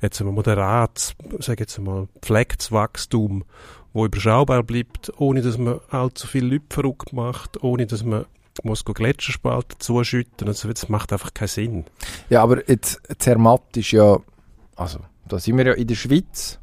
jetzt 0.00 0.20
ein 0.20 0.28
moderat, 0.28 1.14
sage 1.40 1.64
jetzt 1.64 1.78
mal, 1.78 2.08
pflegtes 2.22 2.72
Wachstum, 2.72 3.44
wo 3.92 4.06
überschaubar 4.06 4.62
bleibt, 4.62 5.12
ohne 5.18 5.42
dass 5.42 5.58
man 5.58 5.80
allzu 5.90 6.26
viel 6.26 6.46
Leute 6.46 6.64
verrückt 6.70 7.12
macht, 7.12 7.62
ohne 7.62 7.86
dass 7.86 8.02
man 8.02 8.24
muss 8.62 8.84
Gletscherspalten 8.84 9.80
zuschütten. 9.80 10.48
Also 10.48 10.68
das 10.68 10.88
macht 10.88 11.12
einfach 11.12 11.34
keinen 11.34 11.48
Sinn. 11.48 11.84
Ja, 12.30 12.42
aber 12.42 12.68
jetzt 12.68 13.00
Zermatt 13.18 13.76
ist 13.76 13.90
ja, 13.90 14.18
also 14.76 15.00
da 15.26 15.38
sind 15.38 15.58
wir 15.58 15.66
ja 15.66 15.72
in 15.72 15.86
der 15.86 15.94
Schweiz 15.94 16.58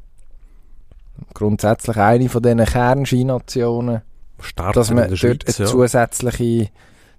grundsätzlich 1.34 1.96
eine 1.96 2.28
von 2.28 2.42
diesen 2.42 2.64
Kernskinationen, 2.64 4.02
dass 4.56 4.90
man 4.90 5.08
dort 5.08 5.18
Schweiz, 5.18 5.58
eine 5.58 5.68
zusätzliche 5.68 6.70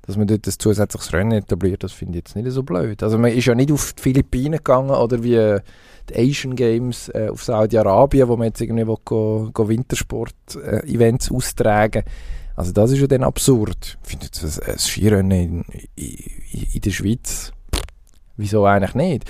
dass 0.06 0.18
man 0.18 0.28
dort 0.28 0.46
ein 0.46 0.54
zusätzliches 0.58 1.14
Rennen 1.14 1.32
etabliert, 1.32 1.82
das 1.82 1.94
finde 1.94 2.18
ich 2.18 2.26
jetzt 2.26 2.36
nicht 2.36 2.52
so 2.52 2.64
blöd. 2.64 3.02
Also 3.02 3.18
man 3.18 3.32
ist 3.32 3.46
ja 3.46 3.56
nicht 3.56 3.72
auf 3.72 3.94
die 3.94 4.02
Philippinen 4.02 4.58
gegangen 4.58 4.92
oder 4.92 5.24
wie 5.24 5.36
äh, 5.36 5.62
die 6.10 6.16
Asian 6.18 6.58
Games 6.58 7.08
äh, 7.10 7.30
auf 7.32 7.42
Saudi-Arabien, 7.44 8.28
wo 8.28 8.36
man 8.36 8.48
jetzt 8.48 8.60
irgendwie 8.60 8.84
go, 9.06 9.50
go 9.54 9.68
Wintersport-Events 9.70 11.32
äh, 11.32 11.34
austragen 11.34 12.04
Also 12.56 12.72
das 12.72 12.92
ist 12.92 13.00
ja 13.00 13.08
dann 13.08 13.24
absurd. 13.24 13.98
Ich 14.04 14.10
finde 14.10 14.26
jetzt 14.26 14.44
ein, 14.44 14.72
ein 14.74 14.80
Skirennen 14.80 15.32
in, 15.32 15.66
in, 15.96 16.68
in 16.74 16.82
der 16.82 16.92
Schweiz, 16.92 17.52
wieso 18.38 18.66
eigentlich 18.66 18.96
nicht? 18.96 19.26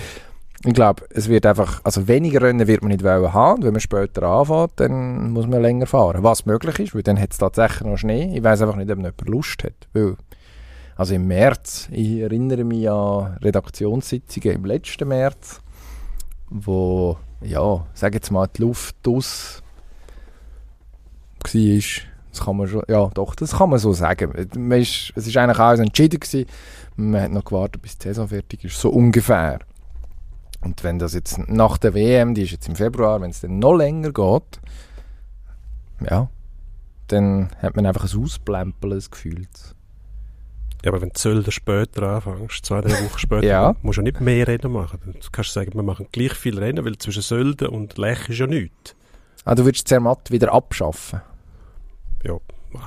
Ich 0.66 0.72
glaube, 0.72 1.04
es 1.10 1.28
wird 1.28 1.44
einfach, 1.44 1.82
also 1.84 2.08
weniger 2.08 2.40
Rennen 2.40 2.66
wird 2.66 2.80
man 2.80 2.90
nicht 2.90 3.04
wollen 3.04 3.34
haben. 3.34 3.62
Wenn 3.62 3.72
man 3.72 3.80
später 3.80 4.22
anfängt, 4.22 4.72
dann 4.76 5.30
muss 5.30 5.46
man 5.46 5.60
länger 5.60 5.86
fahren. 5.86 6.22
Was 6.22 6.46
möglich 6.46 6.78
ist, 6.78 6.94
weil 6.94 7.02
dann 7.02 7.20
hat 7.20 7.32
es 7.32 7.38
tatsächlich 7.38 7.82
noch 7.82 7.98
Schnee. 7.98 8.34
Ich 8.34 8.42
weiß 8.42 8.62
einfach 8.62 8.76
nicht, 8.76 8.90
ob 8.90 8.96
jemand 8.96 9.28
Lust 9.28 9.62
hat. 9.62 9.74
Weil, 9.92 10.16
also 10.96 11.14
im 11.14 11.26
März, 11.26 11.88
ich 11.90 12.20
erinnere 12.20 12.64
mich 12.64 12.88
an 12.88 13.36
Redaktionssitzungen 13.42 14.52
im 14.52 14.64
letzten 14.64 15.08
März, 15.08 15.60
wo, 16.48 17.18
ja, 17.42 17.86
sag 17.92 18.14
jetzt 18.14 18.30
mal, 18.30 18.46
die 18.46 18.62
Luft 18.62 18.96
aus 19.06 19.62
war. 21.42 22.13
Das 22.34 22.44
kann 22.44 22.56
man 22.56 22.66
schon, 22.66 22.82
ja 22.88 23.08
doch, 23.14 23.36
das 23.36 23.52
kann 23.52 23.70
man 23.70 23.78
so 23.78 23.92
sagen. 23.92 24.32
Man 24.56 24.80
ist, 24.80 25.12
es 25.14 25.28
ist 25.28 25.36
eigentlich 25.36 25.58
alles 25.58 25.78
entschieden 25.78 26.18
gewesen. 26.18 26.46
Man 26.96 27.22
hat 27.22 27.30
noch 27.30 27.44
gewartet, 27.44 27.80
bis 27.80 27.96
die 27.96 28.08
Saison 28.08 28.26
fertig 28.26 28.64
ist, 28.64 28.80
so 28.80 28.90
ungefähr. 28.90 29.60
Und 30.60 30.82
wenn 30.82 30.98
das 30.98 31.14
jetzt 31.14 31.38
nach 31.48 31.78
der 31.78 31.94
WM, 31.94 32.34
die 32.34 32.42
ist 32.42 32.50
jetzt 32.50 32.68
im 32.68 32.74
Februar, 32.74 33.20
wenn 33.20 33.30
es 33.30 33.40
dann 33.40 33.60
noch 33.60 33.74
länger 33.74 34.10
geht, 34.10 34.60
ja, 36.08 36.28
dann 37.06 37.50
hat 37.62 37.76
man 37.76 37.86
einfach 37.86 38.12
ein 38.12 38.20
Ausblempeln 38.20 38.94
des 38.94 39.12
Gefühls. 39.12 39.76
Ja, 40.84 40.90
aber 40.90 41.00
wenn 41.00 41.10
du 41.10 41.14
Zölder 41.14 41.52
später 41.52 42.02
anfängst, 42.02 42.66
zwei, 42.66 42.80
drei 42.80 42.94
Wochen 43.04 43.18
später, 43.18 43.46
ja. 43.46 43.76
musst 43.82 43.98
du 43.98 44.02
nicht 44.02 44.20
mehr 44.20 44.48
Rennen 44.48 44.72
machen. 44.72 44.98
Du 45.04 45.30
kannst 45.30 45.52
sagen, 45.52 45.72
wir 45.74 45.84
machen 45.84 46.08
gleich 46.10 46.34
viel 46.34 46.58
Rennen, 46.58 46.84
weil 46.84 46.98
zwischen 46.98 47.22
Sölden 47.22 47.68
und 47.68 47.96
Lech 47.96 48.28
ist 48.28 48.38
ja 48.38 48.48
nichts. 48.48 48.96
Ah, 49.44 49.54
du 49.54 49.64
würdest 49.64 49.86
Zermatt 49.86 50.32
wieder 50.32 50.52
abschaffen? 50.52 51.20
Ja, 52.24 52.38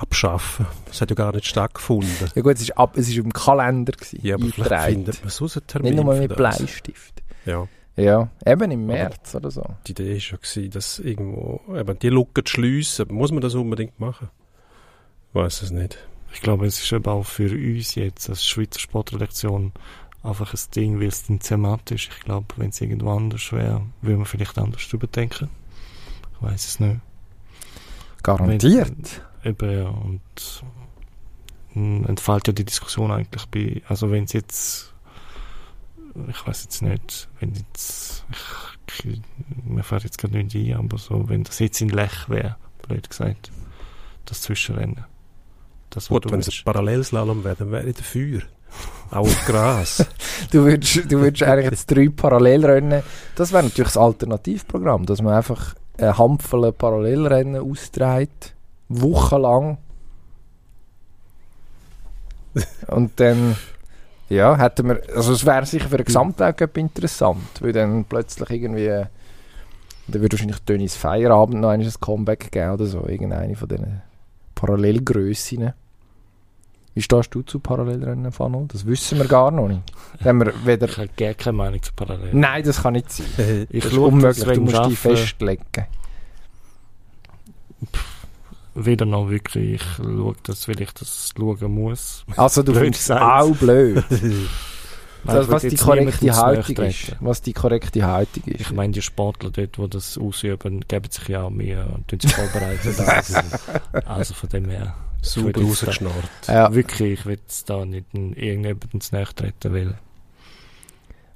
abschaffen. 0.01 0.65
Das 0.85 1.01
hat 1.01 1.09
ja 1.09 1.15
gar 1.15 1.33
nicht 1.33 1.45
stattgefunden. 1.45 2.29
Ja 2.35 2.41
gut, 2.41 2.55
es 2.55 2.61
ist, 2.61 2.77
ab, 2.77 2.97
es 2.97 3.07
ist 3.09 3.17
im 3.17 3.31
Kalender 3.31 3.93
gewesen, 3.93 4.19
Ja, 4.21 4.35
aber 4.35 4.47
vielleicht 4.47 4.85
findet 4.85 5.21
man 5.21 5.29
so 5.29 5.45
einen 5.45 5.67
Termin 5.67 5.95
Nicht 5.95 6.03
nur 6.03 6.15
mit 6.15 6.35
Bleistift. 6.35 7.23
Ja. 7.45 7.67
Ja, 7.95 8.29
eben 8.45 8.69
im 8.69 8.85
März 8.85 9.33
aber 9.33 9.45
oder 9.45 9.51
so. 9.51 9.65
Die 9.87 9.91
Idee 9.91 10.13
war 10.13 10.19
schon, 10.19 10.39
gewesen, 10.39 10.69
dass 10.69 10.99
irgendwo, 10.99 11.61
eben 11.75 11.97
die 11.97 12.09
Lücke 12.09 12.43
zu 12.43 12.53
schliessen. 12.53 13.07
Muss 13.09 13.31
man 13.31 13.41
das 13.41 13.55
unbedingt 13.55 13.99
machen? 13.99 14.29
Ich 15.29 15.35
weiß 15.35 15.63
es 15.63 15.71
nicht. 15.71 15.97
Ich 16.31 16.41
glaube, 16.41 16.67
es 16.67 16.79
ist 16.79 16.91
eben 16.91 17.05
auch 17.05 17.25
für 17.25 17.49
uns 17.49 17.95
jetzt 17.95 18.29
als 18.29 18.45
Schweizer 18.45 18.79
Sportredaktion 18.79 19.71
einfach 20.21 20.53
ein 20.53 20.59
Ding, 20.75 20.99
weil 20.99 21.07
es 21.07 21.25
dann 21.25 21.39
thematisch 21.39 22.09
Ich 22.15 22.23
glaube, 22.23 22.47
wenn 22.57 22.69
es 22.69 22.81
irgendwo 22.81 23.11
anders 23.11 23.51
wäre, 23.51 23.81
würde 24.01 24.17
man 24.17 24.25
vielleicht 24.25 24.57
anders 24.59 24.87
drüber 24.87 25.07
denken. 25.07 25.49
Ich 26.35 26.41
weiß 26.43 26.67
es 26.67 26.79
nicht. 26.79 26.99
Garantiert. 28.23 29.21
Wenn, 29.43 29.51
eben, 29.51 29.71
ja. 29.71 29.87
Und 29.87 30.63
hm, 31.73 32.05
entfällt 32.05 32.47
ja 32.47 32.53
die 32.53 32.65
Diskussion 32.65 33.11
eigentlich 33.11 33.45
bei, 33.47 33.81
also 33.87 34.11
wenn 34.11 34.25
es 34.25 34.33
jetzt 34.33 34.93
ich 36.29 36.47
weiß 36.47 36.63
jetzt 36.63 36.81
nicht, 36.81 37.27
wenn 37.39 37.53
jetzt, 37.53 38.25
ich, 39.03 39.21
mir 39.65 39.83
fährt 39.83 40.03
jetzt 40.03 40.17
gerade 40.17 40.37
nicht 40.37 40.55
ein, 40.55 40.77
aber 40.77 40.97
so, 40.97 41.29
wenn 41.29 41.43
das 41.43 41.59
jetzt 41.59 41.81
in 41.81 41.89
Lech 41.89 42.27
wäre, 42.27 42.57
blöd 42.87 43.09
gesagt, 43.09 43.51
das 44.25 44.41
Zwischenrennen. 44.41 45.05
Das, 45.89 46.09
Gut, 46.09 46.29
wenn 46.31 46.39
es 46.39 46.49
ein 46.49 46.65
Parallelslalom 46.65 47.43
wäre, 47.43 47.55
dann 47.55 47.71
wäre 47.71 47.87
ich 47.87 47.95
dafür. 47.95 48.41
Auch 49.09 49.19
auf 49.19 49.45
Gras. 49.45 50.05
du 50.51 50.65
würdest, 50.65 51.09
du 51.09 51.19
würdest 51.19 51.43
eigentlich 51.43 51.71
jetzt 51.71 51.85
drei 51.91 52.09
Parallelrennen, 52.09 53.03
das 53.35 53.51
wäre 53.51 53.63
natürlich 53.63 53.93
das 53.93 53.97
Alternativprogramm, 53.97 55.05
dass 55.05 55.21
man 55.21 55.33
einfach 55.33 55.75
ein 55.97 56.17
Hampfel 56.17 56.71
Parallelrennen 56.71 57.61
austrägt, 57.61 58.53
wochenlang. 58.89 59.77
Und 62.87 63.19
dann 63.19 63.55
ja, 64.29 64.57
hätten 64.57 64.89
wir, 64.89 65.01
also 65.15 65.33
es 65.33 65.45
wäre 65.45 65.65
sicher 65.65 65.89
für 65.89 65.97
den 65.97 66.05
Gesamtweltcup 66.05 66.77
interessant, 66.77 67.61
weil 67.61 67.71
dann 67.71 68.03
plötzlich 68.05 68.49
irgendwie, 68.49 68.87
dann 68.87 70.21
würde 70.21 70.33
wahrscheinlich 70.33 70.59
Dönis 70.59 70.95
Feierabend 70.95 71.61
noch 71.61 71.69
ein 71.69 71.89
Comeback 72.01 72.51
geben 72.51 72.71
oder 72.71 72.85
so, 72.85 73.07
irgendeine 73.07 73.55
von 73.55 73.69
diesen 73.69 74.01
Parallelgrössinnen. 74.55 75.73
Wie 76.97 77.01
stehst 77.03 77.35
du 77.35 77.43
zu 77.43 77.59
Parallelrennen, 77.59 78.31
Fano? 78.31 78.65
Das 78.67 78.83
wissen 78.87 79.19
wir 79.19 79.27
gar 79.27 79.51
noch 79.51 79.67
nicht. 79.67 79.83
Haben 80.25 80.39
wir 80.39 80.65
weder 80.65 80.89
ich 80.89 80.97
habe 80.97 81.09
gar 81.15 81.35
keine 81.35 81.57
Meinung 81.57 81.83
zu 81.83 81.93
Parallel. 81.93 82.33
Nein, 82.33 82.63
das 82.63 82.81
kann 82.81 82.93
nicht 82.93 83.11
sein. 83.11 83.67
ich 83.69 83.83
das 83.83 83.91
ist 83.91 83.99
unmöglich, 83.99 84.43
du 84.43 84.61
musst 84.61 84.85
dich 84.85 84.97
festlegen. 84.97 85.63
Pff 87.93 88.17
weder 88.73 89.05
noch 89.05 89.29
wirklich 89.29 89.81
ich 89.81 89.83
schaue 89.97 90.35
das, 90.41 90.67
weil 90.67 90.81
ich 90.81 90.91
das 90.91 91.33
schauen 91.37 91.71
muss. 91.71 92.25
Also 92.35 92.63
du 92.63 92.73
findest 92.75 93.09
es 93.09 93.11
auch 93.11 93.55
blöd. 93.55 94.03
das, 95.23 95.49
was, 95.49 95.61
die 95.63 95.75
korrekte 95.75 96.35
Haltung 96.35 96.85
ist, 96.85 97.15
was 97.19 97.41
die 97.43 97.53
korrekte 97.53 98.03
Haltung 98.05 98.43
ist. 98.45 98.61
Ich 98.61 98.71
meine, 98.71 98.93
die 98.93 99.03
Sportler 99.03 99.51
dort, 99.51 99.77
die 99.77 99.89
das 99.89 100.17
ausüben, 100.17 100.81
geben 100.87 101.11
sich 101.11 101.27
ja 101.27 101.47
mehr 101.49 101.87
und 101.93 102.21
sich 102.21 102.33
vorbereiten. 102.33 102.95
also, 103.05 103.37
also 104.05 104.33
von 104.33 104.49
dem 104.49 104.69
her. 104.69 104.95
Super 105.21 105.61
rausgeschnarrt. 105.61 106.47
Ja. 106.47 106.73
Wirklich, 106.73 107.19
ich 107.19 107.25
will 107.25 107.39
es 107.47 107.65
da 107.65 107.85
nicht 107.85 108.13
irgendjemandem 108.13 109.01
zu 109.01 109.15
nahe 109.15 109.25
treten 109.25 109.73
will. 109.73 109.95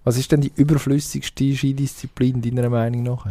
Was 0.03 0.17
ist 0.17 0.31
denn 0.31 0.41
die 0.41 0.51
überflüssigste 0.55 1.55
Skidisziplin 1.55 2.41
deiner 2.41 2.69
Meinung 2.69 3.03
nach? 3.03 3.27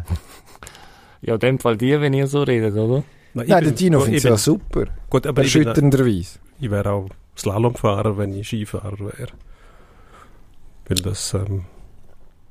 ja, 1.23 1.35
in 1.35 1.41
dem 1.41 1.59
Fall 1.59 1.77
die, 1.77 2.01
wenn 2.01 2.13
ihr 2.13 2.27
so 2.27 2.43
redet, 2.43 2.75
oder? 2.75 3.03
Nein, 3.35 3.47
Nein 3.49 3.65
der 3.65 3.73
Dino 3.73 4.01
findet 4.01 4.19
es 4.19 4.25
ja 4.25 4.37
super. 4.37 4.87
Gut, 5.09 5.27
aber 5.27 5.43
Erschütternderweise. 5.43 6.39
Ich 6.61 6.71
wäre 6.71 6.91
auch 6.91 7.09
Slalomfahrer, 7.37 8.19
wenn 8.19 8.35
ich 8.35 8.49
Skifahrer 8.49 8.99
wäre. 8.99 9.33
Weil 10.87 10.99
das, 10.99 11.35
ähm, 11.35 11.65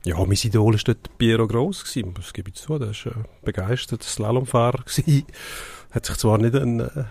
ja, 0.03 0.17
mein 0.17 0.31
Idol 0.31 0.73
war 0.73 0.81
dort 0.83 1.17
Piero 1.17 1.47
Gross 1.47 1.83
gewesen, 1.83 2.13
das 2.13 2.33
gebe 2.33 2.49
ich 2.49 2.55
zu, 2.55 2.79
der 2.79 2.89
war 2.89 3.15
ein 3.15 3.25
begeisterter 3.43 4.05
Slalomfahrer 4.05 4.83
gewesen. 4.85 5.25
Hat 5.91 6.05
sich 6.05 6.17
zwar 6.17 6.37
nicht 6.37 6.55
an, 6.55 6.79
äh, 6.79 7.03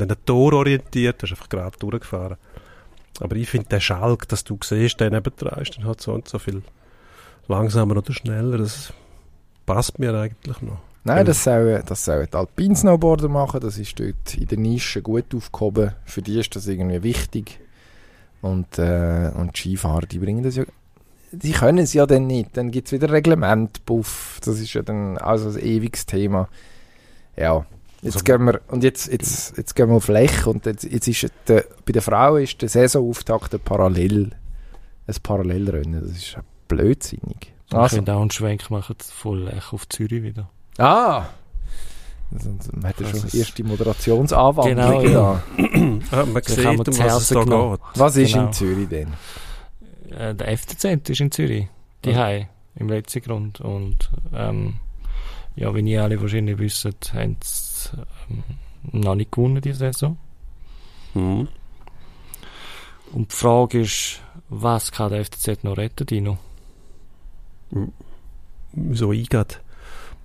an 0.00 0.08
den 0.08 0.16
Tor 0.24 0.52
orientiert, 0.54 1.22
er 1.22 1.24
ist 1.24 1.32
einfach 1.32 1.48
gerade 1.48 1.76
durchgefahren. 1.78 2.36
Aber 3.20 3.36
ich 3.36 3.48
finde, 3.48 3.68
der 3.68 3.80
Schalk, 3.80 4.28
dass 4.28 4.44
du 4.44 4.58
siehst, 4.62 5.00
der 5.00 5.10
nebendran 5.10 5.60
ist, 5.60 5.76
dann 5.76 5.84
hat 5.84 6.00
so 6.00 6.12
und 6.12 6.28
so 6.28 6.38
viel 6.38 6.62
langsamer 7.48 7.96
oder 7.96 8.12
schneller, 8.12 8.58
das 8.58 8.92
passt 9.66 9.98
mir 9.98 10.14
eigentlich 10.14 10.60
noch. 10.62 10.78
Nein, 11.04 11.26
das 11.26 11.42
sollen, 11.42 11.82
das 11.84 12.04
sollen 12.04 12.28
die 12.32 12.36
Alpinsnowboarder 12.36 13.28
machen. 13.28 13.60
Das 13.60 13.76
ist 13.76 13.98
dort 13.98 14.34
in 14.36 14.46
der 14.46 14.58
Nische 14.58 15.02
gut 15.02 15.34
aufgehoben. 15.34 15.92
Für 16.04 16.22
die 16.22 16.38
ist 16.38 16.54
das 16.54 16.68
irgendwie 16.68 17.02
wichtig. 17.02 17.58
Und, 18.40 18.78
äh, 18.78 19.30
und 19.34 19.56
die 19.56 19.60
Skifahrer, 19.60 20.06
die 20.06 20.18
bringen 20.18 20.44
das 20.44 20.56
ja. 20.56 20.64
Die 21.32 21.52
können 21.52 21.78
es 21.78 21.92
ja 21.92 22.06
dann 22.06 22.26
nicht. 22.26 22.56
Dann 22.56 22.70
gibt 22.70 22.86
es 22.86 22.92
wieder 22.92 23.10
Reglementbuff. 23.10 24.38
Das 24.44 24.60
ist 24.60 24.74
ja 24.74 24.82
dann 24.82 25.18
also 25.18 25.48
ein 25.48 25.64
ewiges 25.64 26.06
Thema. 26.06 26.48
Ja. 27.36 27.66
Jetzt 28.02 28.16
also, 28.16 28.24
gehen 28.24 28.44
wir, 28.46 28.60
und 28.68 28.82
jetzt, 28.82 29.10
jetzt, 29.12 29.56
jetzt 29.56 29.74
gehen 29.76 29.88
wir 29.88 29.94
auf 29.96 30.08
Lech 30.08 30.46
und 30.46 30.66
jetzt, 30.66 30.82
jetzt 30.84 31.06
ist 31.06 31.28
der, 31.46 31.64
bei 31.86 31.92
den 31.92 32.02
Frauen 32.02 32.42
ist 32.42 32.60
der 32.60 32.68
Saisonauftakt 32.68 33.54
ein 33.54 33.60
Parallel, 33.60 34.32
ein 35.06 35.14
Parallelrennen. 35.22 36.00
Das 36.02 36.10
ist 36.16 36.36
blödsinnig. 36.68 37.52
Also. 37.70 37.96
Wir 37.96 38.02
können 38.04 38.16
auch 38.16 38.20
einen 38.22 38.30
Schwenk 38.32 38.70
machen 38.70 38.96
von 39.00 39.44
Lech 39.44 39.72
auf 39.72 39.88
Zürich 39.88 40.22
wieder. 40.22 40.50
Ah! 40.78 41.26
Also, 42.34 42.50
man 42.72 42.88
hat 42.88 42.98
ja 43.00 43.06
Das 43.08 43.10
schon 43.20 43.26
ist- 43.28 43.34
erste 43.34 43.62
Moderationsanwandlungen 43.64 45.02
Genau, 45.04 45.38
da. 46.10 46.16
ah, 46.22 46.26
man 46.26 46.42
Da 46.42 46.52
sieht, 46.52 46.66
um 46.66 46.98
was 46.98 47.22
es 47.22 47.28
da 47.28 47.44
geht. 47.44 47.80
Was 47.94 48.16
ist 48.16 48.32
Genau. 48.32 48.46
in 48.46 48.52
Zürich 48.52 48.88
denn? 48.88 49.12
Äh, 50.10 50.34
der 50.34 50.48
FCZ 50.58 51.08
ist 51.08 51.20
in 51.20 51.30
Zürich, 51.30 51.68
die 52.04 52.10
Ja. 52.10 52.16
Hai 52.18 52.48
im 52.74 52.88
letzten 52.88 53.20
Grund. 53.22 53.60
Und 53.60 54.10
ähm, 54.34 54.74
ja, 55.56 55.74
wie 55.74 55.80
ihr 55.88 56.02
alle 56.02 56.20
wahrscheinlich 56.20 56.58
wisst, 56.58 56.84
haben 57.14 57.36
sie 57.44 57.71
ähm, 58.30 58.42
noch 58.92 59.14
nicht 59.14 59.30
gewonnen 59.32 59.60
diese 59.60 59.78
Saison. 59.78 60.16
Mhm. 61.14 61.48
Und 63.12 63.30
die 63.32 63.36
Frage 63.36 63.80
ist, 63.82 64.20
was 64.48 64.90
kann 64.92 65.10
der 65.12 65.24
FCZ 65.24 65.64
noch 65.64 65.76
retten, 65.76 66.06
Dino? 66.06 66.38
So 68.92 69.10
eingeht. 69.10 69.60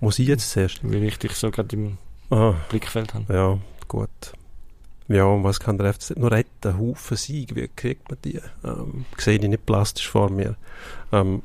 Muss 0.00 0.18
ich 0.18 0.28
jetzt 0.28 0.50
zuerst? 0.50 0.80
Weil 0.82 1.02
ich 1.04 1.18
dich 1.18 1.32
so 1.32 1.50
gerade 1.50 1.74
im 1.76 1.98
Ah, 2.30 2.54
Blickfeld 2.68 3.14
habe. 3.14 3.32
ja, 3.32 3.58
gut. 3.88 4.08
Ja, 5.08 5.24
und 5.24 5.42
was 5.44 5.58
kann 5.60 5.78
der 5.78 5.92
FCZ 5.94 6.16
noch 6.18 6.30
retten? 6.30 6.78
Haufen 6.78 7.16
Sieg, 7.16 7.54
wie 7.56 7.68
kriegt 7.68 8.10
man 8.10 8.18
die? 8.24 8.40
Ähm, 8.62 9.06
sehe 9.16 9.38
ich 9.38 9.48
nicht 9.48 9.64
plastisch 9.64 10.08
vor 10.08 10.30
mir. 10.30 10.56
Ähm, 11.12 11.42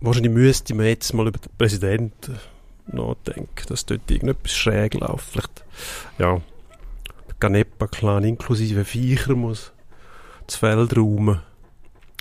wahrscheinlich 0.00 0.32
müsste 0.32 0.74
man 0.74 0.86
jetzt 0.86 1.12
mal 1.14 1.26
über 1.26 1.38
den 1.38 1.50
Präsidenten 1.56 2.38
nachdenken, 2.92 3.66
dass 3.68 3.86
dort 3.86 4.10
irgendetwas 4.10 4.52
schräg 4.52 4.94
läuft. 4.94 5.30
Vielleicht, 5.30 5.64
ja, 6.18 6.40
der 7.28 7.34
Ganepa-Clan 7.40 8.24
inklusive 8.24 8.84
Viecher 8.84 9.34
muss 9.34 9.72
das 10.46 10.56
Feld 10.56 10.96
räumen. 10.96 11.40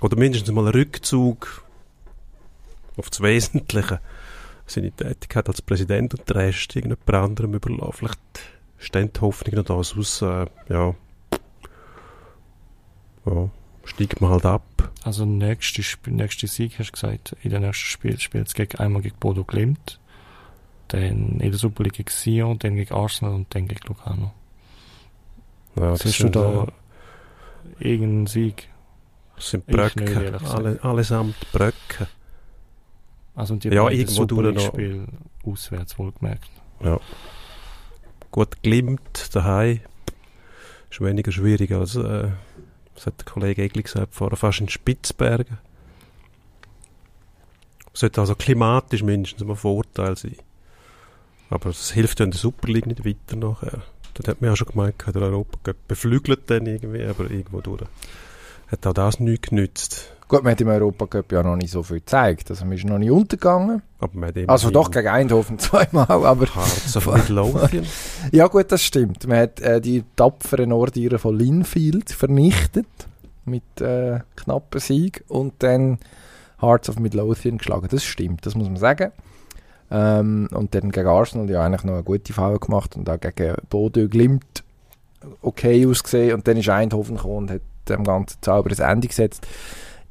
Oder 0.01 0.17
mindestens 0.17 0.53
mal 0.53 0.61
einen 0.61 0.73
Rückzug 0.73 1.63
auf 2.97 3.09
das 3.09 3.21
Wesentliche. 3.21 3.99
Seine 4.65 4.91
Tätigkeit 4.91 5.47
als 5.47 5.61
Präsident 5.61 6.13
und 6.13 6.29
den 6.29 6.37
Rest 6.37 6.75
irgendjemand 6.75 7.13
anderem 7.13 7.53
überlassen. 7.53 7.93
Vielleicht 7.93 8.19
steht 8.77 9.15
die 9.15 9.21
Hoffnung 9.21 9.55
noch 9.55 9.63
da, 9.63 9.83
sonst, 9.83 10.21
äh, 10.21 10.45
ja, 10.69 10.93
ja, 13.25 13.49
steigt 13.85 14.21
man 14.21 14.31
halt 14.31 14.45
ab. 14.45 14.91
Also 15.03 15.25
nächste, 15.25 15.81
nächste 16.09 16.47
Sieg, 16.47 16.77
hast 16.79 16.89
du 16.89 16.93
gesagt, 16.93 17.35
in 17.43 17.51
den 17.51 17.61
nächsten 17.61 17.85
Spiel 17.85 18.19
spielt 18.19 18.47
es 18.47 18.53
gegen, 18.53 18.77
einmal 18.77 19.01
gegen 19.01 19.17
Bodo 19.19 19.43
Glimt, 19.43 19.99
dann 20.87 21.39
in 21.39 21.51
der 21.51 21.53
Super 21.59 21.83
League 21.83 21.93
gegen 21.93 22.09
Sion, 22.09 22.59
dann 22.59 22.75
gegen 22.75 22.93
Arsenal 22.93 23.33
und 23.35 23.53
dann 23.53 23.67
gegen 23.67 23.85
Lugano. 23.87 24.33
Ja, 25.75 25.91
das 25.91 25.99
Siehst 26.01 26.21
du 26.21 26.29
da 26.29 26.63
äh, 27.79 27.89
irgendeinen 27.91 28.27
Sieg? 28.27 28.69
das 29.35 29.51
sind 29.51 29.67
Bröcke, 29.67 30.39
alle, 30.49 30.83
allesamt 30.83 31.35
Bröcke. 31.51 32.07
Also 33.35 33.53
und 33.53 33.63
die 33.63 33.69
Ja, 33.69 33.87
irgendwo 33.89 34.21
Super 34.27 34.41
durch 34.51 34.55
noch- 34.55 34.73
League-Spiele 34.77 35.07
auswärts 35.45 35.99
wohlgemerkt. 35.99 36.49
Gut, 38.31 38.61
Glimt 38.63 39.35
daheim 39.35 39.79
ist 40.89 41.01
weniger 41.01 41.31
schwierig 41.31 41.71
als, 41.71 41.95
äh, 41.95 42.31
was 42.95 43.05
hat 43.05 43.19
der 43.19 43.25
Kollege 43.25 43.61
Egli 43.61 43.83
gesagt, 43.83 44.15
vorher 44.15 44.37
fast 44.37 44.61
in 44.61 44.69
Spitzbergen. 44.69 45.59
Sollte 47.93 48.21
also 48.21 48.35
klimatisch 48.35 49.03
mindestens 49.03 49.43
mal 49.43 49.53
ein 49.53 49.57
Vorteil 49.57 50.15
sein. 50.17 50.35
Aber 51.49 51.69
es 51.69 51.91
hilft 51.91 52.19
ja 52.19 52.25
in 52.25 52.31
der 52.31 52.39
Super 52.39 52.67
League 52.67 52.87
nicht 52.87 53.05
weiter 53.05 53.35
nachher. 53.35 53.81
Das 54.13 54.27
hat 54.27 54.41
man 54.41 54.49
ja 54.49 54.55
schon 54.55 54.67
gemeint, 54.67 54.95
der 55.05 55.21
Europa 55.21 55.73
beflügelt 55.87 56.49
dann 56.49 56.65
irgendwie, 56.65 57.05
aber 57.05 57.29
irgendwo 57.29 57.61
durch. 57.61 57.83
Hat 58.67 58.85
auch 58.85 58.93
das 58.93 59.19
nichts 59.19 59.49
genützt. 59.49 60.11
Gut, 60.27 60.43
man 60.43 60.51
hat 60.51 60.59
im 60.61 60.67
Europacup 60.67 61.31
ja 61.31 61.41
noch 61.41 61.55
nicht 61.55 61.71
so 61.71 61.83
viel 61.83 61.99
gezeigt. 61.99 62.49
Also 62.49 62.65
man 62.65 62.73
ist 62.75 62.83
noch 62.83 62.97
nicht 62.97 63.11
untergegangen. 63.11 63.81
Aber 63.99 64.19
man 64.19 64.29
hat 64.29 64.49
Also 64.49 64.71
doch 64.71 64.91
gegen 64.91 65.07
Eindhoven 65.07 65.57
zweimal, 65.59 66.05
aber... 66.09 66.47
Harz 66.53 66.97
auf 66.97 67.07
Midlothian. 67.13 67.85
Ja 68.33 68.47
gut, 68.47 68.69
das 68.71 68.83
stimmt. 68.83 69.25
Man 69.25 69.37
hat 69.37 69.61
äh, 69.61 69.79
die 69.79 70.03
tapferen 70.17 70.69
Nordiren 70.69 71.17
von 71.17 71.37
Linfield 71.37 72.11
vernichtet 72.11 72.87
mit 73.45 73.79
äh, 73.79 74.19
knappen 74.35 74.81
Sieg 74.81 75.23
und 75.29 75.53
dann 75.59 75.99
Hearts 76.59 76.89
of 76.89 76.99
Midlothian 76.99 77.59
geschlagen. 77.59 77.87
Das 77.89 78.03
stimmt, 78.03 78.45
das 78.45 78.55
muss 78.55 78.67
man 78.67 78.77
sagen. 78.77 79.13
Ähm, 79.89 80.49
und 80.51 80.75
dann 80.75 80.91
gegen 80.91 81.07
Arsenal 81.07 81.49
ja 81.49 81.63
eigentlich 81.63 81.83
noch 81.83 81.93
eine 81.93 82.03
gute 82.03 82.33
Falle 82.33 82.59
gemacht 82.59 82.95
und 82.95 83.09
auch 83.09 83.19
gegen 83.19 83.55
Bodø 83.69 84.07
Glimt 84.07 84.63
okay 85.41 85.85
ausgesehen 85.87 86.33
und 86.33 86.47
dann 86.47 86.57
ist 86.57 86.69
Eindhoven 86.69 87.15
gekommen 87.15 87.37
und 87.37 87.51
hat 87.51 87.61
dem 87.87 88.03
ganzen 88.03 88.41
Zauber 88.41 88.69
ein 88.69 88.91
Ende 88.91 89.07
gesetzt. 89.07 89.47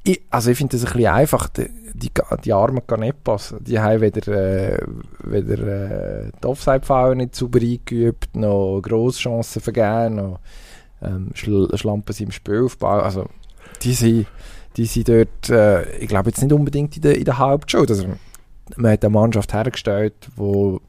Ich, 0.03 0.23
also 0.31 0.51
ich 0.51 0.59
finde 0.59 0.77
das 0.77 0.87
ein 0.87 0.93
bisschen 0.93 1.13
einfach. 1.13 1.49
Die, 1.49 1.69
die, 1.95 2.11
die 2.45 2.53
armen 2.53 2.87
Canepas, 2.87 3.55
die 3.61 3.79
haben 3.79 4.01
weder, 4.01 4.29
äh, 4.29 4.79
weder 5.25 6.27
äh, 6.27 6.31
die 6.43 6.47
Offside-Fouls 6.47 7.17
nicht 7.17 7.35
sauber 7.35 7.61
eingeübt, 7.61 8.37
noch 8.37 8.81
Grosschancen 8.83 9.61
vergeben, 9.61 10.17
noch 10.17 10.41
ähm, 11.03 11.31
Schl 11.35 11.69
Schlampen 11.75 12.15
im 12.19 12.31
Spielaufbau. 12.31 13.01
Also 13.01 13.27
die 13.83 13.95
sind, 13.95 14.27
die 14.77 14.87
sind 14.87 15.09
dort, 15.09 15.51
äh, 15.51 15.99
ich 15.99 16.09
glaube 16.09 16.31
jetzt 16.31 16.43
nicht 16.43 16.53
unbedingt 16.53 16.97
in 16.97 17.03
der, 17.03 17.17
in 17.17 17.25
der 17.25 17.39
Hauptschule. 17.39 17.89
Also, 17.89 18.07
man 18.77 18.93
hat 18.93 19.05
eine 19.05 19.13
Mannschaft 19.13 19.53
hergestellt, 19.53 20.15
wo 20.35 20.81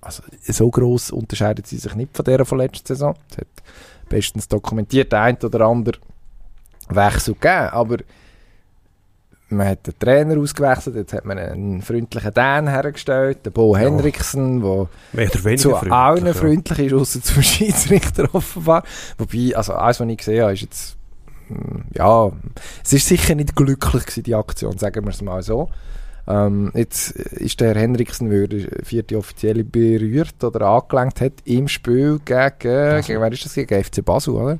also 0.00 0.22
so 0.42 0.70
gross 0.70 1.10
unterscheidet 1.10 1.66
sie 1.66 1.78
sich 1.78 1.94
nicht 1.94 2.16
von 2.16 2.24
der 2.24 2.44
von 2.44 2.58
letzter 2.58 2.94
Saison. 2.94 3.14
Es 3.30 3.38
hat 3.38 3.46
bestens 4.08 4.48
dokumentiert, 4.48 5.12
der 5.12 5.22
ein 5.22 5.36
oder 5.36 5.60
andere 5.66 5.98
Wechsel 6.88 7.34
gegeben, 7.34 7.68
aber 7.70 7.98
man 9.52 9.68
hat 9.68 9.86
den 9.86 9.98
Trainer 9.98 10.38
ausgewechselt, 10.38 10.96
jetzt 10.96 11.12
hat 11.12 11.24
man 11.24 11.38
einen 11.38 11.82
freundlichen 11.82 12.32
Dan 12.34 12.68
hergestellt, 12.68 13.44
den 13.44 13.52
Bo 13.52 13.76
Ja. 13.76 13.82
Henriksen, 13.82 14.60
der 14.60 14.88
zu 15.58 15.70
freundlich, 15.70 15.92
allen 15.92 16.26
ja. 16.26 16.32
freundlich 16.32 16.78
ist, 16.78 16.94
außer 16.94 17.22
zum 17.22 17.42
Schiedsrichter 17.42 18.28
offenbar. 18.34 18.82
Wobei, 19.18 19.54
also 19.54 19.74
alles, 19.74 20.00
was 20.00 20.08
ich 20.08 20.16
gesehen 20.16 20.42
habe, 20.42 20.54
ist 20.54 20.62
jetzt, 20.62 20.96
mm, 21.48 21.80
ja, 21.94 22.32
es 22.82 22.92
ist 22.92 23.06
sicher 23.06 23.34
nicht 23.34 23.54
glücklich 23.54 24.04
gewesen, 24.06 24.22
die 24.22 24.34
Aktion, 24.34 24.78
sagen 24.78 25.04
wir 25.04 25.10
es 25.10 25.22
mal 25.22 25.42
so. 25.42 25.68
Ähm, 26.26 26.70
jetzt 26.74 27.10
ist 27.10 27.60
der 27.60 27.68
Herr 27.68 27.80
Henriksen, 27.80 28.30
weil 28.30 28.42
er 28.42 28.48
die 28.48 28.68
vierte 28.84 29.18
Offizielle 29.18 29.64
berührt 29.64 30.42
oder 30.44 30.66
angelenkt 30.66 31.20
hat, 31.20 31.32
im 31.44 31.68
Spiel 31.68 32.20
gegen, 32.24 32.52
gegen 32.58 33.20
wer 33.20 33.32
ist 33.32 33.44
das, 33.44 33.54
gegen 33.54 33.82
FC 33.82 34.04
Basel, 34.04 34.34
oder? 34.34 34.58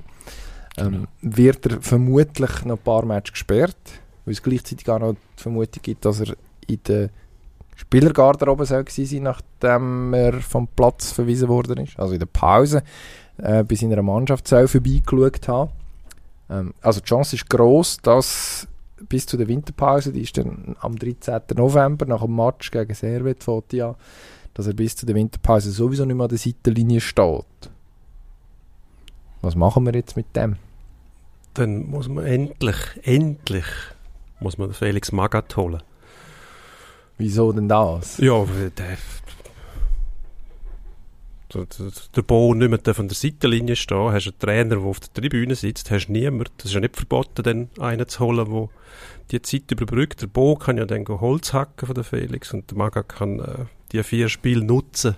Ähm, 0.77 1.07
wird 1.21 1.67
er 1.67 1.81
vermutlich 1.81 2.65
noch 2.65 2.77
ein 2.77 2.83
paar 2.83 3.05
Matches 3.05 3.33
gesperrt, 3.33 3.77
weil 4.25 4.33
es 4.33 4.43
gleichzeitig 4.43 4.89
auch 4.89 4.99
noch 4.99 5.13
die 5.13 5.43
Vermutung 5.43 5.83
gibt, 5.83 6.05
dass 6.05 6.21
er 6.21 6.35
in 6.67 6.81
der 6.87 7.11
Spielergarderobe 7.77 8.65
soll 8.65 8.85
gewesen 8.85 9.07
sein, 9.07 9.23
nachdem 9.25 10.15
er 10.15 10.41
vom 10.41 10.69
Platz 10.69 11.13
verwiesen 11.13 11.49
worden 11.49 11.85
ist. 11.85 11.99
Also 11.99 12.15
in 12.15 12.21
der 12.21 12.27
Pause 12.27 12.83
äh, 13.39 13.65
bei 13.65 13.75
seiner 13.75 14.03
Mannschaft 14.03 14.49
vorbeigeschaut 14.49 15.49
haben. 15.49 15.71
Ähm, 16.49 16.75
also 16.81 17.01
die 17.01 17.07
Chance 17.07 17.37
ist 17.37 17.49
gross, 17.49 17.99
dass 18.03 18.67
bis 19.09 19.27
zu 19.27 19.37
der 19.37 19.49
Winterpause, 19.49 20.13
die 20.13 20.23
ist 20.23 20.37
dann 20.37 20.77
am 20.81 20.97
13. 20.97 21.41
November 21.55 22.07
nach 22.07 22.23
dem 22.23 22.37
Match 22.37 22.71
gegen 22.71 22.95
Servet 22.95 23.43
Fotia, 23.43 23.97
dass 24.55 24.67
er 24.67 24.75
bis 24.75 24.97
zu 24.97 25.07
der 25.07 25.15
Winterpause 25.15 25.71
sowieso 25.71 26.05
nicht 26.05 26.17
mehr 26.17 26.25
an 26.25 26.31
der 26.31 26.39
Seitenlinie 26.39 27.01
steht. 27.01 27.45
Was 29.41 29.57
machen 29.57 29.85
wir 29.85 29.95
jetzt 29.95 30.17
mit 30.17 30.35
dem? 30.37 30.57
Dann 31.55 31.91
muss 31.91 32.09
man 32.09 32.25
endlich, 32.25 32.77
endlich, 33.03 33.67
muss 34.41 34.57
man 34.57 34.73
Felix 34.73 35.13
Magath 35.13 35.57
holen. 35.57 35.83
Wieso 37.19 37.53
denn 37.53 37.69
das? 37.69 38.19
Ja, 38.19 38.45
der, 38.79 38.97
der, 41.55 42.23
Bo 42.23 42.55
nicht 42.55 42.71
mehr 42.71 42.95
von 42.95 43.09
der 43.09 43.15
Seitenlinie 43.15 43.77
stehen, 43.77 44.13
hast 44.13 44.27
einen 44.27 44.39
Trainer, 44.39 44.77
der 44.77 44.85
auf 44.85 45.01
der 45.01 45.13
Tribüne 45.13 45.55
sitzt, 45.55 45.91
hast 45.91 46.09
niemand. 46.09 46.51
Das 46.59 46.67
ist 46.67 46.75
ja 46.75 46.81
nicht 46.81 46.97
verboten, 46.97 47.43
dann 47.43 47.71
einen 47.79 48.09
zu 48.09 48.21
holen, 48.21 48.47
der 48.47 48.69
die 49.31 49.43
Zeit 49.43 49.71
überbrückt. 49.71 50.23
Der 50.23 50.27
Bo 50.27 50.57
kann 50.57 50.79
ja 50.79 50.85
dann 50.85 51.07
Holz 51.07 51.53
hacken 51.53 51.87
von 51.87 51.95
der 51.95 52.05
Felix 52.05 52.53
und 52.53 52.71
der 52.71 52.79
Magath 52.79 53.09
kann 53.09 53.41
äh, 53.41 53.65
die 53.93 54.03
vier 54.03 54.29
Spiele 54.29 54.65
nutzen, 54.65 55.17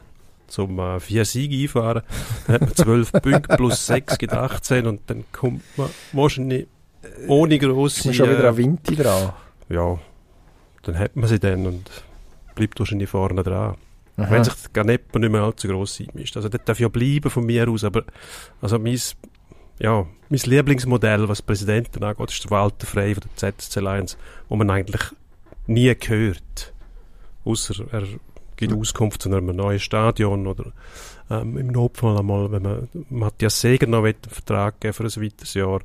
um 0.57 0.79
äh, 0.79 1.01
vier 1.01 1.25
Siege 1.25 1.63
einfahren. 1.63 2.03
Dann 2.47 2.55
hat 2.55 2.61
man 2.63 2.75
zwölf 2.75 3.13
Punkte 3.23 3.57
plus 3.57 3.87
sechs 3.87 4.19
gibt 4.19 4.33
18 4.33 4.87
und 4.87 5.03
dann 5.07 5.25
kommt 5.33 5.63
man 5.77 5.91
wahrscheinlich 6.13 6.67
ohne 7.27 7.57
Ist 7.57 7.63
grosse... 7.63 8.09
man 8.09 8.15
schon 8.15 8.31
wieder 8.31 8.45
äh, 8.45 8.49
an 8.49 8.57
Winter 8.57 8.95
dran? 8.95 9.33
ja, 9.69 9.99
dann 10.83 10.99
hat 10.99 11.17
man 11.17 11.29
sie 11.29 11.39
dann 11.39 11.67
und 11.67 11.91
bleibt 12.55 12.79
wahrscheinlich 12.79 13.09
vorne 13.09 13.43
dran. 13.43 13.77
Aha. 14.17 14.31
Wenn 14.31 14.45
sich 14.45 14.55
Ganepa 14.73 15.19
nicht 15.19 15.33
mehr 15.33 15.43
allzu 15.43 15.67
gross 15.67 16.01
einmischt. 16.01 16.37
Also 16.37 16.49
das 16.49 16.61
darf 16.65 16.79
ja 16.79 16.89
bleiben 16.89 17.31
von 17.31 17.45
mir 17.45 17.69
aus, 17.69 17.83
aber 17.83 18.05
also 18.61 18.79
mein, 18.79 19.01
ja, 19.81 20.07
mein 20.29 20.41
Lieblingsmodell, 20.45 21.29
was 21.29 21.43
Präsidenten 21.43 22.05
angeht, 22.05 22.31
ist 22.31 22.45
der 22.45 22.51
Walter 22.53 22.87
Frey 22.87 23.15
von 23.15 23.25
der 23.25 23.53
ZSC 23.59 23.81
Lions, 23.81 24.17
wo 24.49 24.57
man 24.57 24.71
eigentlich 24.71 25.03
nie 25.67 25.93
hört. 26.07 26.73
Außer 27.45 27.87
er 27.91 28.05
gibt 28.57 28.73
Auskunft 28.73 29.23
zu 29.23 29.29
einem 29.29 29.55
neuen 29.55 29.81
Stadion 29.81 30.47
oder 30.47 30.73
ähm, 31.31 31.59
im 31.59 31.69
Notfall 31.69 32.19
einmal, 32.19 32.53
wenn 32.53 32.63
man 32.63 32.89
Matthias 33.11 33.61
Seger 33.61 33.87
noch 33.87 34.05
einen 34.05 34.15
Vertrag 34.29 34.81
geben 34.81 34.95
für 34.95 35.05
ein 35.05 35.23
weiteres 35.23 35.55
Jahr. 35.55 35.81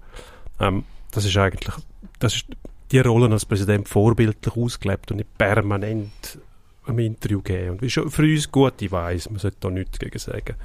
Ähm, 0.59 0.83
das 1.11 1.25
ist 1.25 1.37
eigentlich, 1.37 1.75
das 2.19 2.35
ist 2.35 2.45
die 2.91 2.99
Rolle 2.99 3.31
als 3.31 3.45
Präsident 3.45 3.87
vorbildlich 3.87 4.55
ausgelebt 4.55 5.11
und 5.11 5.17
nicht 5.17 5.37
permanent 5.37 6.39
einem 6.89 6.99
Interview 6.99 7.41
gegeben. 7.41 7.71
Und 7.71 7.82
wie 7.82 7.89
schon 7.89 8.10
für 8.10 8.23
uns 8.23 8.52
gut, 8.52 8.82
ich 8.82 8.91
weiss, 8.91 9.30
man 9.30 9.39
sollte 9.39 9.58
da 9.62 9.69
nichts 9.69 9.97
dagegen 9.99 10.19
sagen. 10.19 10.56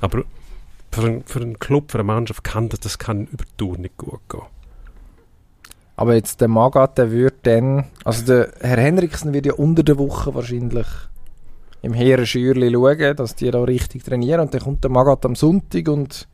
Aber 0.00 0.24
für, 0.90 1.02
einen, 1.02 1.24
für 1.24 1.40
einen 1.40 1.58
Club, 1.58 1.90
für 1.90 1.98
eine 1.98 2.04
Mannschaft 2.04 2.44
kann 2.44 2.68
das, 2.68 2.80
das 2.80 2.98
kann 2.98 3.26
über 3.26 3.44
die 3.44 3.56
Tour 3.56 3.78
nicht 3.78 3.96
gut 3.96 4.20
gehen. 4.28 4.42
Aber 5.96 6.14
jetzt 6.14 6.40
der 6.40 6.48
Magat, 6.48 6.98
der 6.98 7.10
würde 7.12 7.36
dann, 7.44 7.84
also 8.04 8.24
der 8.24 8.52
Herr 8.60 8.78
Henriksen 8.78 9.32
wird 9.32 9.46
ja 9.46 9.54
unter 9.54 9.82
der 9.84 9.96
Woche 9.98 10.34
wahrscheinlich 10.34 10.86
im 11.82 11.92
Heeren 11.92 12.26
Schürli 12.26 12.72
schauen, 12.72 13.16
dass 13.16 13.36
die 13.36 13.50
da 13.50 13.62
richtig 13.62 14.04
trainieren 14.04 14.40
und 14.40 14.54
dann 14.54 14.60
kommt 14.62 14.82
der 14.82 14.90
Magat 14.90 15.24
am 15.24 15.36
Sonntag 15.36 15.88
und 15.88 16.26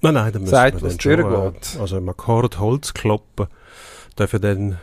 Nein, 0.00 0.14
nein, 0.14 0.32
dann 0.32 0.46
Sagt, 0.46 0.82
was 0.82 0.98
durchgeht. 0.98 1.24
äh, 1.76 1.80
also 1.80 1.96
im 1.96 2.08
Akkord 2.10 2.58
Holz 2.60 2.92
kloppen, 2.92 3.46
dürfen 4.18 4.40
dann, 4.40 4.78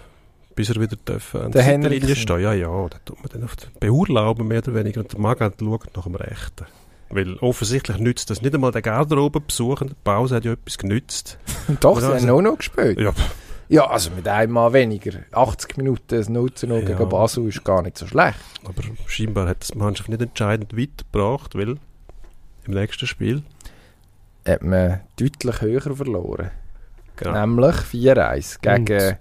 bis 0.55 0.69
er 0.69 0.79
wieder 0.81 0.95
dürfen, 0.95 1.41
an 1.41 1.51
Der 1.51 1.63
Henriksen. 1.63 2.15
stehen. 2.15 2.39
Ja, 2.41 2.53
ja, 2.53 2.67
da 2.89 2.97
tut 3.05 3.17
man 3.19 3.29
dann 3.31 3.43
auf 3.43 3.55
den 3.55 3.69
beurlauben, 3.79 4.47
mehr 4.47 4.59
oder 4.59 4.73
weniger, 4.75 5.01
und 5.01 5.11
der 5.11 5.19
Magat 5.19 5.55
schaut 5.59 5.95
nach 5.95 6.03
dem 6.03 6.15
Rechten. 6.15 6.65
Weil 7.09 7.35
offensichtlich 7.37 7.97
nützt 7.97 8.29
das 8.29 8.41
nicht 8.41 8.53
einmal 8.55 8.71
der 8.71 8.81
Garderobenbesuch, 8.81 9.79
der 9.79 9.95
Pause 10.03 10.35
hat 10.37 10.45
ja 10.45 10.53
etwas 10.53 10.77
genützt. 10.77 11.37
doch, 11.81 11.99
sie 11.99 12.05
also- 12.05 12.27
haben 12.27 12.29
auch 12.37 12.41
noch 12.41 12.57
gespielt. 12.57 12.99
Ja, 12.99 13.11
Ja, 13.67 13.87
also 13.87 14.11
mit 14.11 14.27
einem 14.27 14.51
Mal 14.53 14.73
weniger. 14.73 15.19
80 15.31 15.77
Minuten 15.77 16.03
das 16.07 16.27
0 16.29 16.53
zu 16.53 16.67
0 16.67 16.79
Ja. 16.81 16.85
gegen 16.97 17.09
Basel 17.09 17.47
ist 17.47 17.63
gar 17.63 17.81
nicht 17.81 17.97
so 17.97 18.05
schlecht. 18.07 18.37
aber 18.65 18.81
scheinbar 19.07 19.47
hat 19.47 19.61
das 19.61 19.69
die 19.69 19.77
Mannschaft 19.77 20.09
nicht 20.09 20.21
entscheidend 20.21 20.77
weitergebracht, 20.77 21.55
weil 21.55 21.77
im 22.65 22.73
nächsten 22.73 23.07
Spiel, 23.07 23.43
Hat 24.47 24.61
man 24.63 25.01
deutlich 25.19 25.61
höher 25.61 25.81
verloren. 25.95 26.51
genau, 27.15 27.39
Nämlich 27.45 27.75
4-1 27.77 28.59
gegen 28.61 29.17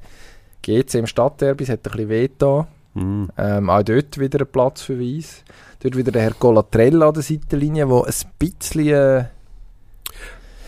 GC 0.63 0.95
im 0.95 1.07
Stadtderby. 1.07 1.65
Es 1.65 1.71
hat 1.71 1.81
ein 1.87 1.91
bisschen 1.91 2.09
wehgetan. 2.09 2.67
Mhm. 2.95 3.31
Ähm, 3.39 3.71
auch 3.71 3.83
dort 3.83 4.19
wieder 4.19 4.41
ein 4.41 4.47
Platzverweis. 4.47 5.45
Dort 5.81 5.97
wieder 5.97 6.13
der 6.13 6.23
Herr 6.23 6.35
Colatrella 6.35 7.09
an 7.09 7.15
der 7.15 7.23
Seitenlinie, 7.23 7.87
der 7.87 8.05
ein 8.05 8.13
bisschen 8.39 8.89
äh, 8.89 9.25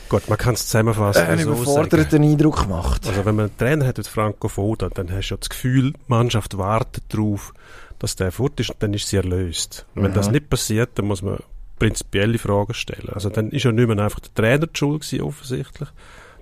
gut, 0.09 0.29
man 0.29 0.39
kann 0.39 0.55
es 0.55 0.67
zusammenfassen. 0.67 1.27
einen 1.27 1.41
so 1.45 1.51
sagen. 1.55 1.63
überforderten 1.63 2.23
Eindruck 2.23 2.69
macht. 2.69 3.07
Also 3.07 3.25
wenn 3.25 3.35
man 3.37 3.47
einen 3.47 3.57
Trainer 3.59 3.87
hat 3.87 3.99
wie 3.99 4.03
Franco 4.03 4.49
Foda, 4.49 4.89
dann 4.89 5.11
hast 5.11 5.29
du 5.31 5.35
ja 5.35 5.39
das 5.39 5.49
Gefühl, 5.51 5.93
die 5.93 5.99
Mannschaft 6.09 6.57
wartet 6.59 7.05
darauf, 7.09 7.53
dass 7.99 8.17
der 8.17 8.33
fort 8.33 8.59
ist 8.61 8.71
und 8.71 8.83
dann 8.83 8.95
ist 8.95 9.09
sie 9.09 9.17
erlöst. 9.17 9.87
Und 9.95 10.03
wenn 10.05 10.11
Mhm. 10.13 10.15
das 10.17 10.31
nicht 10.31 10.49
passiert, 10.51 10.91
dann 10.95 11.07
muss 11.07 11.23
man 11.23 11.39
prinzipielle 11.79 12.39
Fragen 12.39 12.75
stellen. 12.75 13.09
Also 13.13 13.29
dann 13.31 13.51
ist 13.51 13.65
ja 13.65 13.73
nicht 13.73 13.89
mehr 13.89 13.99
einfach 13.99 14.21
der 14.21 14.35
Trainer 14.35 14.67
die 14.67 14.79
Schuld 14.79 15.03
gewesen, 15.03 15.23
offensichtlich. 15.23 15.89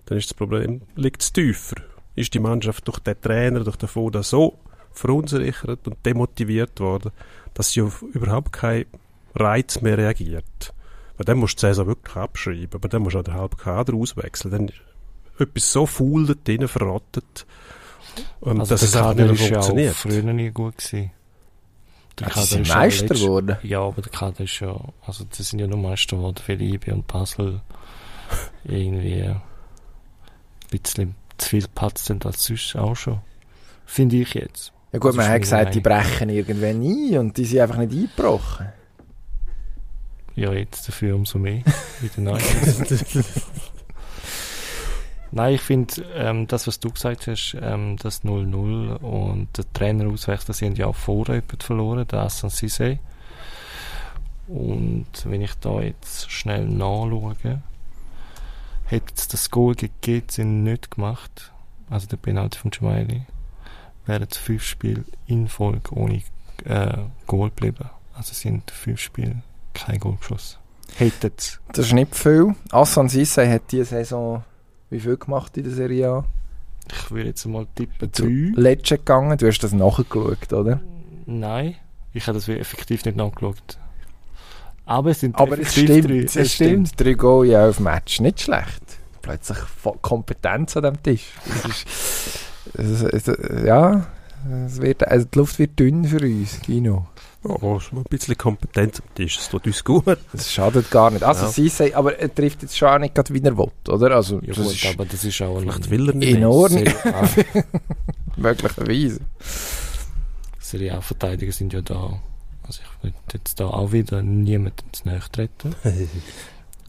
Dann 0.07 0.19
ist 0.19 0.29
das 0.31 0.35
Problem, 0.35 0.83
liegt 0.97 1.23
es 1.23 1.33
tiefer. 1.33 1.77
Ist 2.15 2.35
die 2.35 2.39
Mannschaft 2.41 2.87
durch 2.89 2.99
den 2.99 3.21
Trainer, 3.21 3.61
durch 3.61 3.77
den 3.77 3.89
Foda 3.89 4.23
so 4.23 4.59
verunsichert 4.93 5.87
und 5.87 5.97
demotiviert 6.05 6.81
worden, 6.81 7.13
dass 7.55 7.71
sie 7.71 7.83
auf 7.83 8.03
überhaupt 8.03 8.53
keinen 8.53 8.87
Reiz 9.35 9.81
mehr 9.81 9.97
reagiert. 9.97 10.75
Weil 11.17 11.25
dann 11.25 11.39
musst 11.39 11.55
du 11.63 11.67
die 11.67 11.71
Saison 11.71 11.87
wirklich 11.87 12.17
abschreiben, 12.17 12.71
aber 12.75 12.89
dann 12.89 13.03
musst 13.03 13.15
du 13.15 13.21
auch 13.21 13.25
den 13.25 13.35
halben 13.35 13.57
Kader 13.57 13.95
auswechseln. 13.95 14.51
Dann 14.53 14.69
ist 14.69 14.81
etwas 15.39 15.73
so 15.73 15.87
faul 15.87 16.27
dort 16.27 16.47
drinnen 16.47 16.69
verrottet, 16.69 17.47
und 18.41 18.59
Also 18.61 18.75
dass 18.75 18.81
der 18.81 18.89
es 18.89 18.97
einfach 18.97 19.11
Kader 19.11 19.33
nicht 19.33 19.41
mehr 19.41 19.45
ist 19.47 19.51
ja 19.51 19.59
auch 19.61 19.65
funktioniert. 19.67 19.95
früher 19.95 20.23
nie 20.33 20.51
gut 20.51 20.79
gewesen. 20.79 21.11
Der 22.19 22.29
Ja, 22.29 22.35
sie 22.35 22.45
sind 22.47 22.63
ist 22.63 22.69
ja 22.69 22.75
Meister 22.77 23.15
geworden. 23.15 23.57
Ja, 23.63 23.81
aber 23.83 24.03
der 24.03 24.11
Kader 24.13 24.41
ist 24.45 24.61
ja, 24.61 24.77
also 25.07 25.25
das 25.25 25.49
sind 25.49 25.59
ja 25.61 25.67
nur 25.67 25.79
Meister 25.79 26.17
geworden, 26.17 26.37
für 26.45 26.55
IB 26.55 26.91
und 26.91 27.07
Basel 27.07 27.61
irgendwie 28.65 29.23
ein 29.23 29.41
bisschen 30.71 31.15
zu 31.41 31.49
viel 31.49 31.67
Platz 31.75 32.05
sind 32.05 32.27
als 32.27 32.45
sonst 32.45 32.77
auch 32.77 32.95
schon. 32.95 33.21
Finde 33.87 34.17
ich 34.17 34.35
jetzt. 34.35 34.73
Ja 34.93 34.99
gut, 34.99 35.09
Also 35.11 35.19
man 35.19 35.29
hat 35.29 35.41
gesagt, 35.41 35.75
die 35.75 35.81
brechen 35.81 36.29
irgendwann 36.31 36.83
ein 36.83 37.19
und 37.19 37.37
die 37.37 37.45
sind 37.45 37.61
einfach 37.61 37.77
nicht 37.77 37.93
eingebrochen. 37.93 38.69
Ja, 40.35 40.53
jetzt 40.53 40.89
dafür 40.89 41.17
umso 41.17 41.39
mehr. 41.39 41.63
Nein, 45.33 45.55
ich 45.55 45.61
finde, 45.61 45.95
ähm, 46.15 46.49
das, 46.49 46.67
was 46.67 46.81
du 46.81 46.91
gesagt 46.91 47.29
hast, 47.29 47.57
ähm, 47.61 47.97
das 48.03 48.25
0-0 48.25 48.97
und 48.97 49.49
der 49.57 49.73
Trainer 49.73 50.09
auswechseln, 50.09 50.55
sie 50.55 50.67
haben 50.67 50.75
ja 50.75 50.87
auch 50.87 50.97
vorher 50.97 51.37
jemanden 51.37 51.61
verloren, 51.61 52.09
der 52.09 52.23
Assan 52.23 52.51
Sisse. 52.51 52.99
Und 54.49 55.07
wenn 55.25 55.43
ich 55.43 55.55
da 55.61 55.81
jetzt 55.81 56.31
schnell 56.33 56.67
nachschaue, 56.67 57.37
hätte 58.91 59.15
es 59.17 59.29
das 59.29 59.51
Goal 59.51 59.75
gegen 59.75 59.95
GC 60.03 60.39
nicht 60.45 60.91
gemacht, 60.91 61.53
also 61.89 62.07
der 62.07 62.17
Penalty 62.17 62.59
von 62.59 62.71
Jamaili, 62.73 63.23
wären 64.07 64.27
es 64.29 64.37
fünf 64.37 64.65
Spiele 64.65 65.05
in 65.27 65.49
Folge 65.49 65.95
ohne 65.95 66.23
äh, 66.65 66.99
Goal 67.27 67.51
geblieben. 67.51 67.89
Also 68.15 68.35
sind 68.35 68.71
fünf 68.71 69.01
Spiele 69.01 69.43
kein 69.75 70.01
Goal 70.01 70.17
geschossen. 70.17 70.59
Hätten 70.97 71.33
es. 71.37 71.61
Das 71.73 71.87
ist 71.87 71.93
nicht 71.93 72.15
viel. 72.17 72.55
Assan 72.73 73.09
Sisse 73.09 73.49
hat 73.49 73.71
diese 73.71 73.85
Saison 73.85 74.43
wie 74.91 74.99
viel 74.99 75.17
gemacht 75.17 75.57
in 75.57 75.65
der 75.65 75.73
Serie 75.73 76.09
A? 76.09 76.25
Ich 76.93 77.11
würde 77.13 77.29
jetzt 77.29 77.47
mal 77.47 77.67
tippen, 77.77 78.11
drei. 78.11 78.61
Lecce 78.61 78.99
gegangen. 78.99 79.39
Du 79.39 79.47
hast 79.47 79.61
das 79.61 79.73
nachgeschaut, 79.73 80.53
oder? 80.53 80.81
Nein, 81.27 81.77
ich 82.13 82.27
habe 82.27 82.37
das 82.37 82.49
effektiv 82.49 83.05
nicht 83.05 83.17
nachgeschaut. 83.17 83.79
Aber 84.91 85.11
es 85.11 85.21
sind 85.21 85.37
Aber 85.39 85.57
es 85.59 85.73
stimmt, 85.73 86.09
drei. 86.11 86.41
es 86.43 86.53
stimmt. 86.53 87.01
Drei 87.01 87.13
Goal 87.13 87.47
in 87.47 87.53
elf 87.53 87.79
Match. 87.79 88.19
Nicht 88.21 88.41
schlecht. 88.41 88.83
Plötzlich 89.23 89.59
Kompetenz 90.03 90.77
an 90.77 90.83
dem 90.83 91.01
Tisch. 91.03 91.27
Das 92.75 92.87
ist, 92.87 93.03
es, 93.03 93.29
es, 93.29 93.65
ja, 93.65 94.07
es 94.67 94.81
wird, 94.81 95.07
also 95.07 95.27
die 95.33 95.39
Luft 95.39 95.59
wird 95.61 95.79
dünn 95.79 96.05
für 96.05 96.21
uns, 96.21 96.61
Gino. 96.67 97.07
Oh, 97.45 97.77
ist 97.79 97.93
mal 97.93 98.01
ein 98.01 98.05
bisschen 98.11 98.37
Kompetenz 98.37 99.01
am 99.01 99.15
Tisch, 99.15 99.37
das 99.37 99.49
tut 99.49 99.65
uns 99.67 99.85
gut. 99.85 100.19
Das 100.33 100.53
schadet 100.53 100.91
gar 100.91 101.11
nicht. 101.11 101.23
Also 101.23 101.45
Ja. 101.47 101.51
sie 101.53 101.69
sagen, 101.69 101.95
aber 101.95 102.19
er 102.19 102.35
trifft 102.35 102.63
jetzt 102.63 102.77
schon 102.77 102.89
auch 102.89 102.99
nicht 102.99 103.15
gerade, 103.15 103.33
wie 103.33 103.43
er 103.43 103.57
will, 103.57 103.71
oder? 103.89 104.17
Also 104.17 104.41
Ja 104.43 104.49
das 104.55 104.57
gut, 104.59 104.75
ist 104.75 104.87
aber 104.87 105.05
das 105.07 105.23
ist 105.25 105.41
auch 105.41 105.61
Vielleicht 105.61 105.91
will 105.91 106.09
er 106.09 106.15
nicht. 106.17 106.31
in 106.37 106.45
Ordnung. 106.45 106.85
Serie 106.85 107.15
A. 107.15 107.29
Möglicherweise. 108.37 109.21
Serie 110.59 110.95
A-Verteidiger 110.97 111.53
sind 111.53 111.73
ja 111.73 111.81
da. 111.81 112.21
Also 112.71 112.83
ich 112.85 113.03
würde 113.03 113.17
jetzt 113.33 113.59
da 113.59 113.67
auch 113.67 113.91
wieder 113.91 114.23
niemandem 114.23 114.93
zu 114.93 115.09
nahe 115.09 115.19
treten. 115.33 115.75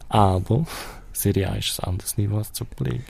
Aber 0.08 0.64
Serie 1.12 1.50
A 1.50 1.56
ist 1.56 1.80
ein 1.82 1.88
anderes 1.88 2.16
Niveau 2.16 2.38
als 2.38 2.56
Super 2.56 2.84
League. 2.84 3.02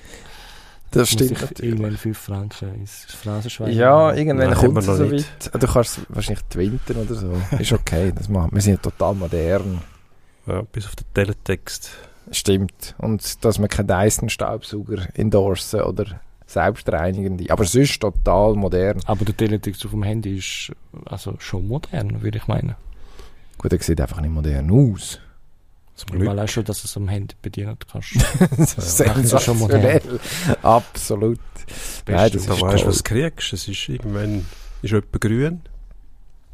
Das 0.90 1.00
Muss 1.00 1.10
stimmt 1.10 1.32
ich 1.32 1.40
natürlich. 1.42 1.70
irgendwann 1.72 1.96
5 1.98 2.18
Franken 2.18 2.74
ins 2.76 3.04
Phrasenschwein. 3.08 3.72
Ja, 3.76 4.14
irgendwann 4.14 4.48
Nein, 4.48 4.56
kommt 4.58 4.78
es 4.78 4.86
so 4.86 4.94
nicht. 5.04 5.52
weit. 5.52 5.62
Du 5.62 5.66
kannst 5.66 6.00
wahrscheinlich 6.08 6.44
twinten 6.46 6.96
oder 6.96 7.14
so. 7.14 7.42
Ist 7.58 7.72
okay, 7.72 8.10
das 8.16 8.30
machen. 8.30 8.50
wir 8.52 8.62
sind 8.62 8.72
ja 8.76 8.90
total 8.90 9.16
modern. 9.16 9.82
Ja, 10.46 10.62
bis 10.62 10.86
auf 10.86 10.96
den 10.96 11.04
Teletext. 11.12 11.90
Stimmt. 12.30 12.94
Und 12.96 13.44
dass 13.44 13.58
wir 13.58 13.68
keinen 13.68 13.88
Dyson-Staubsauger 13.88 15.08
endorsen 15.12 15.82
oder 15.82 16.20
selbstreinigende. 16.52 17.50
Aber 17.50 17.64
sonst 17.64 18.00
total 18.00 18.54
modern. 18.54 19.00
Aber 19.06 19.24
der 19.24 19.36
Teletext 19.36 19.84
auf 19.84 19.90
dem 19.92 20.02
Handy 20.02 20.38
ist 20.38 20.72
also 21.06 21.34
schon 21.38 21.66
modern, 21.68 22.22
würde 22.22 22.38
ich 22.38 22.46
meinen. 22.46 22.74
Gut, 23.58 23.72
er 23.72 23.80
sieht 23.80 24.00
einfach 24.00 24.20
nicht 24.20 24.32
modern 24.32 24.70
aus. 24.70 25.20
Zum 25.94 26.10
Glück. 26.10 26.28
Weil 26.28 26.40
auch 26.40 26.48
schon, 26.48 26.64
dass 26.64 26.82
du 26.82 26.86
es 26.86 26.96
am 26.96 27.08
Handy 27.08 27.34
bedienen 27.42 27.76
kannst. 27.90 28.16
das 28.56 28.74
ist 28.78 28.98
Ja, 29.00 29.14
das 29.14 29.32
ist 29.32 29.42
schon 29.42 29.58
sensationell. 29.58 30.20
Absolut. 30.62 31.38
Nein, 32.06 32.30
das 32.32 32.46
da 32.46 32.54
ist 32.54 32.62
weißt 32.62 32.62
du, 32.62 32.78
toll. 32.78 32.86
was 32.86 32.96
du 32.98 33.02
kriegst. 33.02 33.52
Es 33.52 33.68
ist 33.68 33.88
irgendwann 33.88 34.46
ist 34.82 34.90
jemand 34.90 35.20
grün 35.20 35.60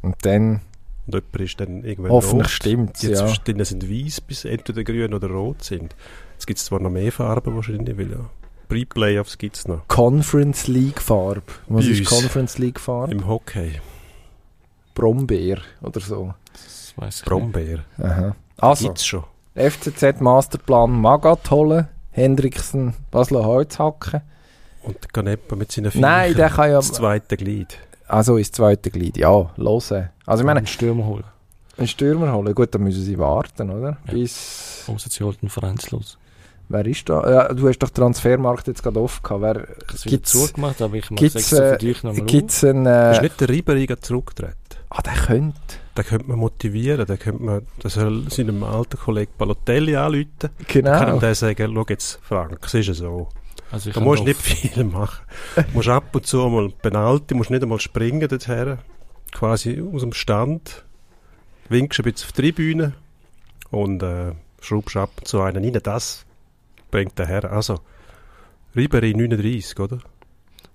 Und 0.01 0.15
dann, 0.21 0.61
und 1.07 1.13
jemand 1.15 1.35
ist 1.39 1.59
dann 1.59 1.83
irgendwann 1.83 2.11
hoffentlich 2.11 2.47
rot. 2.47 2.51
stimmt 2.51 3.01
Die 3.01 3.07
ja. 3.07 3.65
sind 3.65 3.89
weiß, 3.89 4.21
bis 4.21 4.45
entweder 4.45 4.83
grün 4.83 5.13
oder 5.13 5.29
rot 5.29 5.63
sind. 5.63 5.95
Jetzt 6.33 6.45
gibt 6.45 6.59
es 6.59 6.65
zwar 6.65 6.79
noch 6.79 6.91
mehr 6.91 7.11
Farben 7.11 7.55
wahrscheinlich, 7.55 7.97
weil 7.97 8.11
ja 8.11 8.29
Pre-Playoffs 8.69 9.37
gibt 9.39 9.57
es 9.57 9.67
noch. 9.67 9.87
Conference 9.87 10.67
League 10.67 11.01
Farbe. 11.01 11.41
Was 11.67 11.85
Bei 11.85 11.91
ist 11.91 11.99
uns. 11.99 12.09
Conference 12.09 12.57
League 12.59 12.79
Farbe? 12.79 13.11
Im 13.11 13.27
Hockey. 13.27 13.81
Brombeer 14.93 15.57
oder 15.81 15.99
so. 15.99 16.33
Das 16.53 16.93
weiss 16.95 17.15
ich 17.15 17.21
nicht. 17.21 17.25
Brombeer. 17.25 17.79
Aha. 17.97 18.35
Also, 18.57 18.85
Gibt's 18.87 19.05
schon. 19.05 19.23
FCZ 19.55 20.21
Masterplan 20.21 20.91
Magat 20.91 21.49
holen, 21.49 21.87
Hendrickson 22.11 22.93
Basler 23.11 23.43
Holz 23.43 23.79
hacken. 23.79 24.21
Und 24.83 25.03
der 25.03 25.09
Canepa 25.11 25.55
mit 25.55 25.71
seinen 25.71 25.91
Nein, 25.95 26.35
der 26.35 26.49
kann 26.49 26.69
ja. 26.69 26.75
das 26.77 26.93
zweite 26.93 27.37
Glied. 27.37 27.77
Also 28.07 28.37
ins 28.37 28.51
zweite 28.51 28.91
Glied, 28.91 29.17
ja, 29.17 29.51
hören. 29.57 30.09
Also 30.25 30.43
ich 30.43 30.45
meine, 30.45 30.59
einen 30.59 30.67
Stürmer 30.67 31.05
holen. 31.05 31.25
einen 31.77 31.87
Stürmer 31.87 32.33
holen, 32.33 32.53
gut, 32.55 32.73
dann 32.73 32.83
müssen 32.83 33.03
sie 33.03 33.17
warten, 33.17 33.69
oder? 33.71 33.97
Ja. 34.05 34.13
Bis. 34.13 34.83
Außer 34.87 35.09
sie 35.09 35.23
halten 35.23 35.49
vereinslos. 35.49 36.17
Wer 36.71 36.85
ist 36.85 37.09
da? 37.09 37.29
Ja, 37.29 37.53
du 37.53 37.67
hast 37.67 37.79
doch 37.79 37.89
den 37.89 37.95
Transfermarkt 37.95 38.67
jetzt 38.67 38.83
gerade 38.83 38.99
offen 39.01 39.23
gehabt. 39.23 39.41
Wer, 39.41 39.53
Das 39.91 40.05
wird 40.05 40.11
gibt's, 40.11 40.31
zugemacht, 40.31 40.81
aber 40.81 40.95
ich 40.95 41.09
mache 41.09 41.23
gibt's, 41.23 41.35
es 41.35 41.51
extra 41.51 41.65
äh, 41.65 41.71
für 41.71 41.77
dich 41.79 42.03
nochmal 42.03 42.25
gibt's 42.25 42.63
einen. 42.63 42.85
Ist 42.85 43.17
Äh, 43.17 43.21
nicht 43.23 43.41
der 43.41 43.49
Ribery 43.49 43.87
zurückgetreten? 43.99 44.55
ah, 44.91 45.01
der 45.01 45.13
könnte. 45.13 45.57
Den 45.97 46.05
könnte 46.05 46.27
man 46.29 46.39
motivieren, 46.39 47.05
den 47.05 47.19
könnte 47.19 47.43
man, 47.43 47.67
das 47.79 47.95
soll 47.95 48.29
seinem 48.29 48.63
alten 48.63 48.97
Kollegen 48.97 49.31
Balotelli 49.37 49.95
anrufen. 49.95 50.49
Genau. 50.67 50.91
Kann 50.91 51.15
ihm 51.15 51.19
der 51.19 51.35
sagen, 51.35 51.71
schau 51.75 51.85
jetzt, 51.89 52.19
Frank, 52.23 52.59
es 52.63 52.73
ist 52.73 52.87
ja 52.87 52.93
so. 52.93 53.27
Also 53.71 53.89
ich 53.89 53.95
Da 53.95 54.01
musst 54.01 54.21
du 54.21 54.25
nicht 54.25 54.41
viel 54.41 54.83
machen. 54.83 55.25
Du 55.55 55.63
musst 55.73 55.89
ab 55.89 56.15
und 56.15 56.25
zu 56.25 56.37
mal 56.49 56.69
Penalty, 56.81 57.33
musst 57.35 57.49
nicht 57.49 57.61
einmal 57.63 57.79
springen 57.79 58.27
dorthin. 58.27 58.77
Quasi 59.31 59.83
aus 59.93 60.01
dem 60.01 60.13
Stand. 60.13 60.85
winkst 61.69 61.99
ein 61.99 62.03
bisschen 62.03 62.27
auf 62.27 62.31
die 62.31 62.41
Tribüne 62.41 62.93
und 63.69 64.01
äh, 64.01 64.31
schraubst 64.61 64.97
ab 64.97 65.11
und 65.19 65.27
zu 65.27 65.41
einen 65.41 65.63
rein. 65.63 65.79
Das 65.83 66.25
bringt 66.91 67.17
der 67.19 67.27
Herr. 67.27 67.51
Also, 67.51 67.79
Ribery 68.75 69.13
39, 69.13 69.79
oder? 69.79 69.99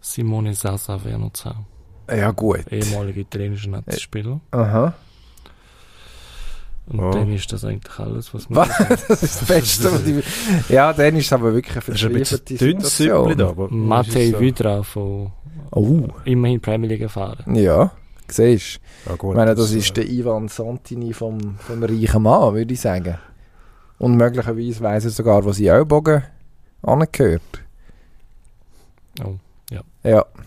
Simone 0.01 0.55
Sasa 0.55 1.03
wäre 1.05 1.19
noch 1.19 1.33
zu 1.33 1.47
haben. 1.47 1.67
Ja, 2.11 2.31
gut. 2.33 2.71
Ehemaliger 2.71 3.21
italienischer 3.21 3.71
Nationalspieler. 3.71 4.41
Aha. 4.51 4.93
Und 6.87 7.01
Oh. 7.01 7.11
dann 7.13 7.33
ist 7.33 7.51
das 7.51 7.65
eigentlich 7.65 7.99
alles, 7.99 8.35
was 8.35 8.51
man 8.51 8.69
Was? 8.69 8.79
Das 9.09 9.23
ist 9.23 9.41
das 9.41 9.45
Beste. 9.49 9.93
was 9.93 10.07
ich- 10.07 10.69
ja, 10.69 10.93
dann 10.93 11.17
ist 11.17 11.27
es 11.27 11.33
aber 11.33 11.55
wirklich 11.55 11.75
Das 11.77 11.85
verzweifelte 11.85 12.55
dünnes 12.57 12.97
Süppli 12.99 13.11
da. 13.11 13.21
Situation. 13.21 13.41
aber 13.49 13.69
Matej 13.71 14.31
ist 14.31 14.41
Vidra 14.41 14.83
von 14.83 15.33
Oh, 15.71 16.09
immerhin 16.27 16.61
Premier 16.61 16.89
League 16.91 17.01
erfahren. 17.03 17.55
ja. 17.57 17.91
Siehst 18.27 18.81
So, 19.05 19.11
ja, 19.11 19.17
gut, 19.17 19.31
Ich 19.33 19.37
meine, 19.37 19.55
das 19.55 19.73
äh, 19.75 19.79
ist 19.79 19.97
der 19.99 20.09
Ivan 20.09 20.49
Santini 20.49 21.13
vom, 21.13 21.57
vom 21.59 21.83
reichen 21.83 22.23
Mann, 22.23 22.55
würde 22.55 22.73
ich 22.73 22.81
sagen. 22.81 23.19
Und 24.05 24.17
möglicherweise 24.17 24.81
weiss 24.83 25.05
er 25.05 25.11
sogar, 25.11 25.45
was 25.45 25.59
in 25.59 25.67
Ellbogen 25.67 26.23
angehört. 26.83 27.43
Oh, 29.25 29.35
Ja, 29.71 29.83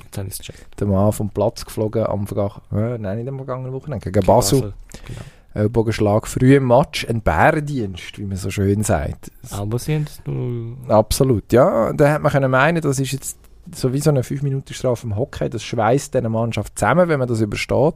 jetzt 0.03 0.17
habe 0.17 0.27
ich 0.27 0.33
es 0.33 0.39
gecheckt. 0.39 0.79
der 0.79 0.87
Mann 0.87 1.11
vom 1.11 1.29
Platz 1.29 1.65
geflogen 1.65 2.05
am 2.05 2.27
vergangenen, 2.27 2.61
äh, 2.71 2.97
nein, 2.99 3.17
nicht 3.17 3.27
am 3.27 3.37
vergangenen 3.37 3.73
Wochenende, 3.73 4.11
gegen 4.11 4.25
Basel. 4.25 4.61
Genau. 4.61 5.19
Ellbogenschlag 5.55 6.27
früh 6.27 6.55
im 6.57 6.67
Match, 6.67 7.07
ein 7.09 7.21
Bärendienst, 7.21 8.19
wie 8.19 8.25
man 8.25 8.37
so 8.37 8.51
schön 8.51 8.83
sagt. 8.83 9.31
Aber 9.49 9.79
sie 9.79 9.95
haben 9.95 10.05
es 10.05 10.21
nur 10.25 10.77
Absolut, 10.95 11.51
ja. 11.51 11.91
Da 11.93 12.07
hätte 12.07 12.21
man 12.21 12.31
können 12.31 12.51
meinen, 12.51 12.81
das 12.81 12.99
ist 12.99 13.11
jetzt 13.11 13.39
so 13.73 13.91
wie 13.91 13.99
so 13.99 14.11
eine 14.11 14.21
5-Minuten-Strafe 14.21 15.07
im 15.07 15.15
Hockey, 15.15 15.49
das 15.49 15.63
schweißt 15.63 16.13
diese 16.13 16.29
Mannschaft 16.29 16.77
zusammen, 16.77 17.09
wenn 17.09 17.17
man 17.19 17.27
das 17.27 17.41
übersteht. 17.41 17.95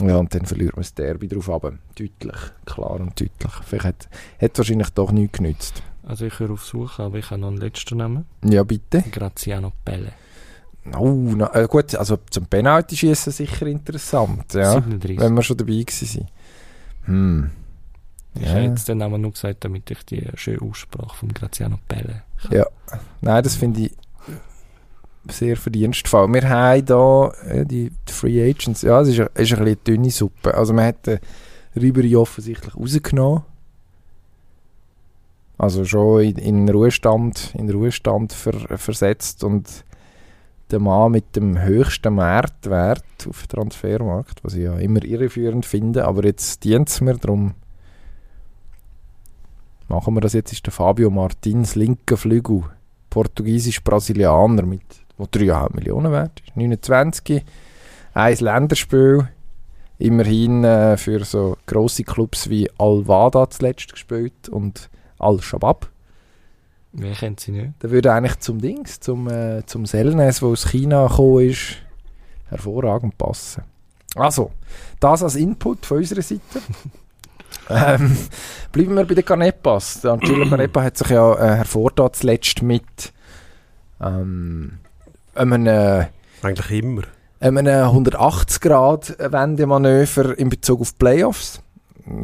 Ja, 0.00 0.16
und 0.16 0.32
dann 0.34 0.46
verliert 0.46 0.76
man 0.76 0.82
das 0.82 0.94
Derby 0.94 1.26
drauf 1.28 1.50
ab. 1.50 1.72
Deutlich, 1.98 2.36
klar 2.66 2.92
und 3.00 3.20
deutlich. 3.20 3.52
Vielleicht 3.64 3.84
hat, 3.84 4.08
hat 4.40 4.58
wahrscheinlich 4.58 4.90
doch 4.90 5.10
nichts 5.10 5.38
genützt. 5.38 5.82
Also 6.04 6.26
ich 6.26 6.38
höre 6.38 6.52
auf 6.52 6.64
Suche, 6.64 7.02
aber 7.02 7.18
ich 7.18 7.30
habe 7.30 7.40
noch 7.40 7.48
einen 7.48 7.58
letzten 7.58 7.98
Namen. 7.98 8.24
Ja, 8.44 8.62
bitte. 8.62 9.02
Graziano 9.10 9.72
Pelle. 9.84 10.12
Oh, 10.96 11.10
na, 11.36 11.54
äh, 11.54 11.66
gut, 11.66 11.94
also 11.96 12.18
zum 12.30 12.46
Penalty-Schießen 12.46 13.32
sicher 13.32 13.66
interessant, 13.66 14.54
ja. 14.54 14.72
37. 14.72 15.18
Wenn 15.20 15.34
wir 15.34 15.42
schon 15.42 15.56
dabei 15.58 15.84
sind. 15.88 16.26
Hm. 17.04 17.50
Ich 18.34 18.42
Ja. 18.42 18.50
habe 18.50 18.60
jetzt 18.62 18.88
den 18.88 18.98
Namen 18.98 19.20
nur 19.20 19.32
gesagt, 19.32 19.64
damit 19.64 19.90
ich 19.90 20.02
die 20.04 20.24
schöne 20.34 20.62
Aussprache 20.62 21.14
von 21.16 21.32
Graziano 21.34 21.78
Pelle 21.88 22.22
Nein, 23.20 23.42
das 23.42 23.56
finde 23.56 23.80
ich 23.80 23.92
sehr 25.30 25.56
verdienstvoll. 25.56 26.32
Wir 26.32 26.48
haben 26.48 26.84
hier 26.86 27.32
äh, 27.46 27.66
die, 27.66 27.90
die 28.08 28.12
Free 28.12 28.50
Agents, 28.50 28.82
ja, 28.82 29.00
es 29.00 29.08
ist, 29.08 29.18
ist 29.18 29.26
ein 29.26 29.34
bisschen 29.34 29.58
eine 29.58 29.76
dünne 29.76 30.10
Suppe. 30.10 30.54
Also 30.54 30.72
man 30.72 30.86
hat 30.86 31.06
den 31.06 31.18
Ribery 31.76 32.16
offensichtlich 32.16 32.76
rausgenommen. 32.76 33.42
Also 35.58 35.84
schon 35.84 36.22
in, 36.22 36.36
in 36.36 36.68
Ruhestand, 36.68 37.54
in 37.58 37.68
Ruhestand 37.68 38.32
ver, 38.32 38.78
versetzt 38.78 39.42
und 39.42 39.84
der 40.70 40.78
Mann 40.78 41.12
mit 41.12 41.34
dem 41.34 41.60
höchsten 41.60 42.14
Marktwert 42.14 43.04
auf 43.28 43.46
dem 43.46 43.48
Transfermarkt, 43.48 44.44
was 44.44 44.54
ich 44.54 44.64
ja 44.64 44.76
immer 44.78 45.02
irreführend 45.02 45.66
finde, 45.66 46.06
aber 46.06 46.24
jetzt 46.24 46.62
dient 46.64 46.88
es 46.88 47.00
mir, 47.00 47.14
darum 47.14 47.54
machen 49.88 50.14
wir 50.14 50.20
das 50.20 50.34
jetzt, 50.34 50.52
ist 50.52 50.66
der 50.66 50.72
Fabio 50.72 51.10
Martins 51.10 51.74
linker 51.74 52.16
Flügel 52.16 52.64
portugiesisch-Brasilianer 53.10 54.64
mit 54.64 54.82
wo 55.18 55.24
3,5 55.24 55.74
Millionen 55.74 56.12
wert 56.12 56.40
ist. 56.46 56.56
29, 56.56 57.44
ein 58.14 58.36
Länderspiel, 58.36 59.28
immerhin 59.98 60.64
äh, 60.64 60.96
für 60.96 61.24
so 61.24 61.56
grosse 61.66 62.04
Clubs 62.04 62.48
wie 62.48 62.70
Al-Wada 62.78 63.50
zuletzt 63.50 63.92
gespielt 63.92 64.48
und 64.48 64.88
Al-Shabaab. 65.18 65.88
Wer 66.92 67.14
kennt 67.14 67.40
sie 67.40 67.52
nicht? 67.52 67.82
Der 67.82 67.90
würde 67.90 68.12
eigentlich 68.12 68.38
zum 68.38 68.60
Dings, 68.60 69.00
zum, 69.00 69.28
äh, 69.28 69.64
zum 69.66 69.86
Selnes, 69.86 70.40
wo 70.40 70.52
aus 70.52 70.68
China 70.68 71.06
gekommen 71.06 71.50
ist, 71.50 71.76
hervorragend 72.48 73.18
passen. 73.18 73.64
Also, 74.14 74.52
das 75.00 75.22
als 75.22 75.34
Input 75.36 75.84
von 75.84 75.98
unserer 75.98 76.22
Seite. 76.22 76.40
ähm, 77.68 78.16
bleiben 78.72 78.94
wir 78.94 79.04
bei 79.04 79.14
den 79.14 79.24
Canepas. 79.24 80.00
Der 80.00 80.12
Angelo 80.12 80.48
Canepa 80.48 80.82
hat 80.82 80.96
sich 80.96 81.10
ja 81.10 81.34
äh, 81.34 81.56
hervorgetan 81.56 82.12
zuletzt 82.14 82.62
mit 82.62 83.12
ähm, 84.00 84.78
einem, 85.38 85.66
äh, 85.66 86.06
Eigentlich 86.42 86.82
immer. 86.82 87.02
einem 87.40 87.66
180-Grad-Wendemanöver 87.66 90.38
in 90.38 90.48
Bezug 90.48 90.80
auf 90.80 90.96
Playoffs. 90.98 91.60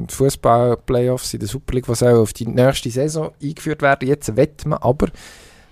Fußball-Playoffs 0.09 1.35
in 1.35 1.41
der 1.41 1.49
Super 1.49 1.75
League, 1.75 1.87
die 1.87 1.95
soll 1.95 2.15
auf 2.15 2.33
die 2.33 2.47
nächste 2.47 2.91
Saison 2.91 3.33
eingeführt 3.43 3.83
werden. 3.83 4.09
Jetzt 4.09 4.37
wett 4.37 4.65
man 4.67 4.79
aber, 4.79 5.09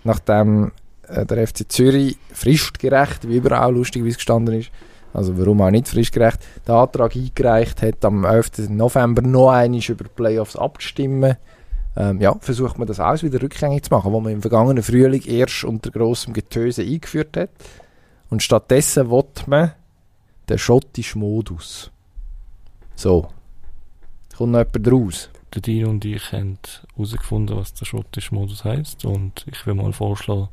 nachdem 0.04 0.72
äh, 1.08 1.26
der 1.26 1.46
FC 1.46 1.70
Zürich 1.70 2.16
fristgerecht, 2.32 3.28
wie 3.28 3.36
überall 3.36 3.74
lustigerweise 3.74 4.16
gestanden 4.16 4.60
ist, 4.60 4.70
also 5.12 5.38
warum 5.38 5.60
auch 5.60 5.70
nicht 5.70 5.88
fristgerecht, 5.88 6.40
den 6.66 6.74
Antrag 6.74 7.14
eingereicht 7.14 7.82
hat, 7.82 8.04
am 8.04 8.24
11. 8.24 8.70
November 8.70 9.22
noch 9.22 9.50
einmal 9.50 9.80
über 9.80 10.04
die 10.04 10.10
Playoffs 10.14 10.56
abzustimmen. 10.56 11.36
Ähm, 11.94 12.20
ja, 12.20 12.34
versucht 12.40 12.78
man 12.78 12.88
das 12.88 13.00
alles 13.00 13.22
wieder 13.22 13.42
rückgängig 13.42 13.84
zu 13.84 13.90
machen, 13.94 14.12
was 14.12 14.22
man 14.22 14.32
im 14.32 14.40
vergangenen 14.40 14.82
Frühling 14.82 15.22
erst 15.22 15.64
unter 15.64 15.90
grossem 15.90 16.32
Getöse 16.32 16.82
eingeführt 16.82 17.36
hat. 17.36 17.50
Und 18.30 18.42
stattdessen 18.42 19.10
will 19.10 19.24
man 19.46 19.72
den 20.48 20.58
schottischen 20.58 21.20
Modus. 21.20 21.90
So. 22.94 23.28
Kommt 24.36 24.52
noch 24.52 24.60
jemand 24.74 24.92
raus? 24.92 25.30
Der 25.54 25.60
Dino 25.60 25.90
und 25.90 26.04
ich 26.06 26.32
haben 26.32 26.58
herausgefunden, 26.96 27.56
was 27.56 27.74
der 27.74 27.84
schottische 27.84 28.34
Modus 28.34 28.64
heisst. 28.64 29.04
Und 29.04 29.44
ich 29.46 29.66
will 29.66 29.74
mal 29.74 29.92
vorschlagen, 29.92 30.48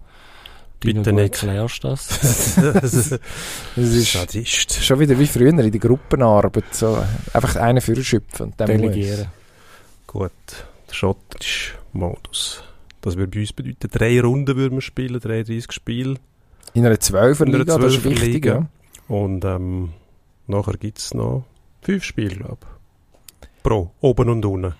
Bitte 0.81 1.11
nicht. 1.13 1.41
erklärst 1.43 1.83
das. 1.83 2.55
Das 3.75 3.87
ist 3.93 4.11
Sadist. 4.11 4.73
schon 4.83 4.99
wieder 4.99 5.17
wie 5.17 5.27
früher 5.27 5.49
in 5.49 5.57
der 5.57 5.69
Gruppenarbeit. 5.71 6.73
So, 6.73 7.01
einfach 7.33 7.55
einen 7.57 7.81
Führerschöpfen 7.81 8.47
und 8.47 8.59
dann 8.59 8.67
Delegieren. 8.67 9.27
Gut, 10.07 10.31
der 10.89 10.93
schottische 10.93 11.77
Modus. 11.93 12.63
Das 13.01 13.15
würde 13.15 13.31
bei 13.31 13.39
uns 13.41 13.53
bedeuten, 13.53 13.89
drei 13.89 14.19
Runden 14.21 14.55
würden 14.57 14.75
wir 14.75 14.81
spielen, 14.81 15.19
33 15.19 15.71
Spiele. 15.71 16.15
In 16.73 16.85
einer 16.85 16.95
12er 16.95 17.45
In 17.45 17.47
einer 17.49 17.57
Liga, 17.59 17.77
das 17.77 17.93
ist 17.95 18.05
12er 18.05 18.09
wichtig. 18.09 18.45
Ja. 18.45 18.67
Und 19.07 19.45
ähm, 19.45 19.93
nachher 20.47 20.77
gibt 20.77 20.99
es 20.99 21.13
noch 21.13 21.45
fünf 21.81 22.03
Spiele, 22.03 22.35
glaube 22.35 22.57
ich. 22.61 23.63
Pro, 23.63 23.91
oben 24.01 24.29
und 24.29 24.45
unten. 24.45 24.75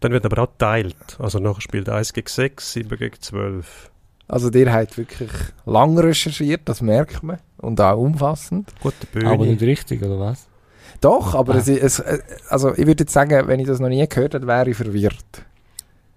Dann 0.00 0.12
wird 0.12 0.24
aber 0.24 0.42
auch 0.42 0.50
geteilt. 0.50 1.18
Also 1.18 1.38
nachher 1.38 1.60
spielt 1.60 1.88
1 1.88 2.12
gegen 2.12 2.28
6, 2.28 2.72
7 2.72 2.98
gegen 2.98 3.20
12. 3.20 3.90
Also 4.28 4.50
der 4.50 4.72
hat 4.72 4.96
wirklich 4.96 5.30
lang 5.66 5.98
recherchiert, 5.98 6.62
das 6.64 6.80
merkt 6.80 7.22
man. 7.22 7.38
Und 7.58 7.80
auch 7.80 7.98
umfassend. 7.98 8.72
Gut, 8.80 8.94
der 9.14 9.26
Aber 9.26 9.44
nicht 9.44 9.62
richtig, 9.62 10.02
oder 10.02 10.18
was? 10.18 10.48
Doch, 11.02 11.34
aber 11.34 11.54
Ah. 11.54 11.58
es, 11.58 11.68
es, 11.68 11.98
äh, 11.98 12.18
also 12.48 12.72
ich 12.72 12.86
würde 12.86 13.02
jetzt 13.04 13.12
sagen, 13.12 13.46
wenn 13.48 13.60
ich 13.60 13.66
das 13.66 13.78
noch 13.80 13.88
nie 13.90 14.06
gehört 14.08 14.32
hätte, 14.34 14.46
wäre 14.46 14.70
ich 14.70 14.76
verwirrt. 14.76 15.44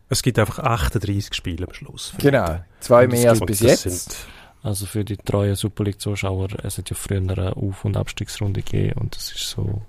Es 0.08 0.22
gibt 0.22 0.40
einfach 0.40 0.60
38 0.60 1.34
Spiele 1.34 1.68
am 1.68 1.74
Schluss. 1.74 2.14
Genau. 2.20 2.60
Zwei 2.80 3.08
mehr 3.08 3.32
als 3.32 3.42
Und 3.42 3.48
bis 3.48 3.60
jetzt. 3.60 3.82
Sind, 3.84 4.16
Also 4.62 4.86
für 4.86 5.04
die 5.04 5.18
treuen 5.18 5.56
Super 5.56 5.84
League-Zuschauer, 5.84 6.48
es 6.64 6.78
hat 6.78 6.90
ja 6.90 6.96
früher 6.96 7.18
eine 7.18 7.56
Auf- 7.56 7.84
und 7.86 7.98
Abstiegsrunde 7.98 8.62
gegeben 8.62 9.00
und 9.02 9.16
das 9.16 9.32
ist 9.32 9.50
so 9.50 9.82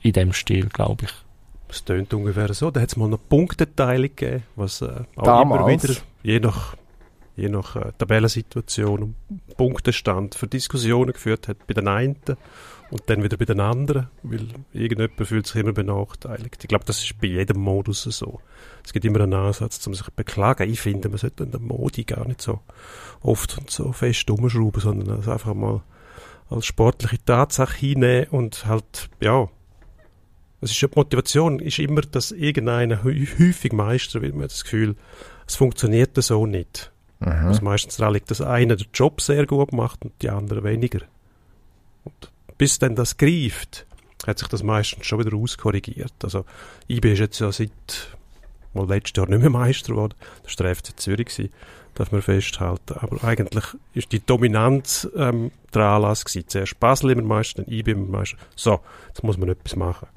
in 0.00 0.12
dem 0.12 0.32
Stil, 0.32 0.66
glaube 0.68 1.04
ich. 1.06 1.10
es 1.70 1.84
tönt 1.84 2.14
ungefähr 2.14 2.52
so. 2.54 2.70
Da 2.70 2.80
hat 2.80 2.88
es 2.90 2.96
mal 2.96 3.08
noch 3.08 3.18
Punkteteilung 3.28 4.08
gegeben, 4.14 4.42
was 4.56 4.80
äh, 4.82 4.90
auch 5.16 5.22
Damals. 5.24 5.60
immer 5.60 5.82
wieder, 5.90 6.00
je 6.22 6.40
nach, 6.40 6.76
je 7.36 7.48
nach 7.48 7.76
äh, 7.76 7.92
Tabellensituation 7.98 9.02
und 9.02 9.56
Punktestand 9.56 10.34
für 10.34 10.46
Diskussionen 10.46 11.12
geführt 11.12 11.46
hat 11.48 11.66
bei 11.66 11.74
den 11.74 11.88
einen 11.88 12.16
und 12.90 13.02
dann 13.06 13.22
wieder 13.22 13.36
bei 13.36 13.44
den 13.44 13.60
anderen, 13.60 14.08
weil 14.22 14.46
irgendjemand 14.72 15.28
fühlt 15.28 15.46
sich 15.46 15.56
immer 15.56 15.72
benachteiligt. 15.72 16.58
Ich 16.62 16.68
glaube, 16.68 16.84
das 16.86 17.02
ist 17.02 17.20
bei 17.20 17.26
jedem 17.26 17.60
Modus 17.60 18.02
so. 18.04 18.40
Es 18.84 18.92
gibt 18.92 19.04
immer 19.04 19.20
einen 19.20 19.34
Ansatz, 19.34 19.86
um 19.86 19.94
sich 19.94 20.04
zu 20.04 20.12
beklagen. 20.12 20.70
Ich 20.70 20.80
finde, 20.80 21.08
man 21.08 21.18
sollte 21.18 21.44
an 21.44 21.50
der 21.50 21.60
Modi 21.60 22.04
gar 22.04 22.26
nicht 22.26 22.40
so 22.40 22.60
oft 23.20 23.58
und 23.58 23.70
so 23.70 23.92
fest 23.92 24.30
umschrauben, 24.30 24.80
sondern 24.80 25.18
es 25.20 25.28
einfach 25.28 25.54
mal 25.54 25.82
als 26.48 26.64
sportliche 26.64 27.22
Tatsache 27.24 27.76
hinnehmen 27.76 28.28
und 28.30 28.64
halt, 28.64 29.10
ja, 29.20 29.48
es 30.60 30.70
ist 30.70 30.80
ja 30.80 30.88
die 30.88 30.98
Motivation 30.98 31.60
ist 31.60 31.78
immer, 31.78 32.00
dass 32.00 32.32
irgendeiner 32.32 33.04
hä- 33.04 33.28
häufig 33.38 33.72
Meister 33.72 34.22
wird. 34.22 34.34
Man 34.34 34.44
hat 34.44 34.50
das 34.52 34.64
Gefühl, 34.64 34.96
es 35.46 35.56
funktioniert 35.56 36.16
so 36.22 36.46
nicht. 36.46 36.90
Mhm. 37.20 37.28
Also 37.28 37.62
meistens 37.62 37.96
daran 37.96 38.14
liegt, 38.14 38.30
dass 38.30 38.40
einer 38.40 38.76
den 38.76 38.88
Job 38.94 39.20
sehr 39.20 39.46
gut 39.46 39.72
macht 39.72 40.04
und 40.04 40.12
die 40.22 40.30
anderen 40.30 40.64
weniger. 40.64 41.00
Und 42.04 42.32
bis 42.58 42.78
dann 42.78 42.96
das 42.96 43.16
greift, 43.16 43.86
hat 44.26 44.38
sich 44.38 44.48
das 44.48 44.62
meistens 44.62 45.06
schon 45.06 45.20
wieder 45.20 45.36
auskorrigiert. 45.36 46.12
Also 46.22 46.44
IB 46.88 47.12
ist 47.12 47.20
jetzt 47.20 47.38
ja 47.38 47.50
seit 47.52 47.70
mal 48.74 48.86
letztes 48.86 49.16
Jahr 49.16 49.28
nicht 49.28 49.40
mehr 49.40 49.50
Meister 49.50 49.92
geworden. 49.92 50.14
Das 50.42 50.58
war 50.58 50.66
der 50.66 50.76
FC 50.76 50.98
Zürich, 50.98 51.28
gewesen, 51.28 51.52
darf 51.94 52.12
man 52.12 52.22
festhalten. 52.22 52.94
Aber 52.98 53.24
eigentlich 53.24 53.64
ist 53.94 54.12
die 54.12 54.24
Dominanz 54.24 55.08
ähm, 55.16 55.52
der 55.72 55.82
Anlass 55.82 56.24
gewesen. 56.24 56.48
Zuerst 56.48 56.80
Basel 56.80 57.10
immer 57.10 57.22
Meister, 57.22 57.62
dann 57.62 57.72
IB 57.72 57.92
immer 57.92 58.18
Meister. 58.18 58.36
So, 58.56 58.80
jetzt 59.08 59.22
muss 59.22 59.38
man 59.38 59.48
etwas 59.48 59.76
machen. 59.76 60.08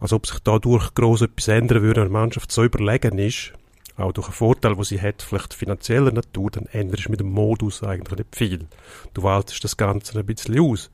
Als 0.00 0.12
ob 0.12 0.26
sich 0.26 0.38
dadurch 0.40 0.94
gross 0.94 1.22
etwas 1.22 1.48
ändern 1.48 1.82
würde, 1.82 2.02
wenn 2.02 2.08
eine 2.08 2.12
Mannschaft 2.12 2.52
so 2.52 2.62
überlegen 2.62 3.18
ist, 3.18 3.52
auch 3.96 4.12
durch 4.12 4.28
einen 4.28 4.34
Vorteil, 4.34 4.76
den 4.76 4.84
sie 4.84 5.00
hat, 5.00 5.22
vielleicht 5.22 5.54
finanzieller 5.54 6.12
Natur, 6.12 6.52
dann 6.52 6.66
änderst 6.66 7.06
du 7.06 7.10
mit 7.10 7.18
dem 7.18 7.32
Modus 7.32 7.82
eigentlich 7.82 8.18
nicht 8.18 8.36
viel. 8.36 8.66
Du 9.12 9.24
waltest 9.24 9.64
das 9.64 9.76
Ganze 9.76 10.16
ein 10.16 10.24
bisschen 10.24 10.60
aus. 10.60 10.90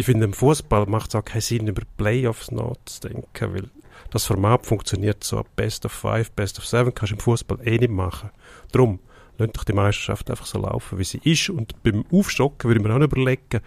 Ich 0.00 0.06
finde, 0.06 0.24
im 0.24 0.32
Fußball 0.32 0.86
macht 0.86 1.10
es 1.10 1.14
auch 1.14 1.24
keinen 1.26 1.42
Sinn, 1.42 1.66
über 1.66 1.82
Playoffs 1.98 2.50
nachzudenken, 2.50 3.52
weil 3.52 3.68
das 4.08 4.24
Format 4.24 4.64
funktioniert 4.64 5.22
so 5.22 5.44
Best 5.56 5.84
of 5.84 5.92
Five, 5.92 6.30
Best 6.32 6.58
of 6.58 6.66
Seven, 6.66 6.94
kannst 6.94 7.10
du 7.10 7.16
im 7.16 7.20
Fußball 7.20 7.58
eh 7.68 7.76
nicht 7.76 7.90
machen. 7.90 8.30
Drum, 8.72 9.00
lasst 9.36 9.58
doch 9.58 9.64
die 9.64 9.74
Meisterschaft 9.74 10.30
einfach 10.30 10.46
so 10.46 10.58
laufen, 10.58 10.98
wie 10.98 11.04
sie 11.04 11.20
ist. 11.22 11.50
Und 11.50 11.82
beim 11.82 12.06
Aufstocken 12.10 12.70
würde 12.70 12.80
ich 12.80 12.86
mir 12.86 12.96
auch 12.96 13.00
überlegen, 13.02 13.60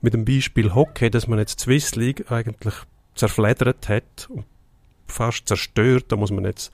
mit 0.00 0.14
dem 0.14 0.24
Beispiel 0.24 0.76
Hockey, 0.76 1.10
dass 1.10 1.26
man 1.26 1.40
jetzt 1.40 1.58
die 1.58 1.64
Swiss 1.64 1.96
League 1.96 2.30
eigentlich 2.30 2.74
zerfleddert 3.16 3.88
hat 3.88 4.28
und 4.30 4.44
fast 5.08 5.48
zerstört, 5.48 6.04
da 6.06 6.14
muss 6.14 6.30
man 6.30 6.44
jetzt 6.44 6.72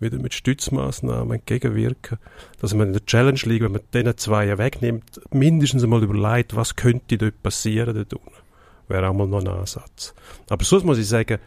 wieder 0.00 0.16
mit 0.16 0.32
Stützmaßnahmen 0.32 1.34
entgegenwirken, 1.34 2.16
dass 2.62 2.72
man 2.72 2.86
in 2.86 2.92
der 2.94 3.04
Challenge 3.04 3.40
League, 3.44 3.62
wenn 3.62 3.72
man 3.72 3.82
diesen 3.92 4.16
zwei 4.16 4.56
wegnimmt, 4.56 5.20
mindestens 5.32 5.84
einmal 5.84 6.02
überlegt, 6.02 6.56
was 6.56 6.76
könnte 6.76 7.18
dort 7.18 7.42
passieren 7.42 7.94
dort 7.94 8.14
unten. 8.14 8.43
Wäre 8.88 9.08
auch 9.08 9.14
mal 9.14 9.26
noch 9.26 9.40
ein 9.40 9.48
Ansatz. 9.48 10.14
Aber 10.48 10.64
sonst 10.64 10.84
muss 10.84 10.98
ich 10.98 11.08
sagen, 11.08 11.38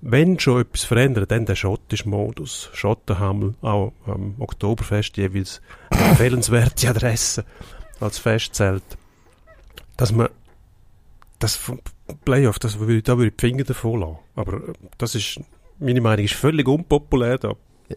wenn 0.00 0.38
schon 0.38 0.60
etwas 0.60 0.84
verändert, 0.84 1.30
dann 1.30 1.46
der 1.46 1.56
schottische 1.56 2.08
Modus. 2.08 2.70
Schottenhammel, 2.72 3.54
auch 3.62 3.92
am 4.06 4.34
Oktoberfest 4.38 5.16
jeweils 5.16 5.60
empfehlenswerte 5.90 6.88
Adresse 6.90 7.44
als 8.00 8.18
Festzelt. 8.18 8.84
Dass 9.96 10.12
man 10.12 10.28
das 11.38 11.58
Playoff, 12.24 12.58
das 12.58 12.78
würde, 12.78 13.02
da 13.02 13.16
würde 13.16 13.28
ich 13.28 13.36
die 13.36 13.46
Finger 13.46 13.64
davon 13.64 14.00
lassen. 14.00 14.18
Aber 14.34 14.60
das 14.98 15.14
ist, 15.14 15.40
meine 15.78 16.00
Meinung 16.00 16.24
ist 16.24 16.34
völlig 16.34 16.68
unpopulär. 16.68 17.38
Da 17.38 17.54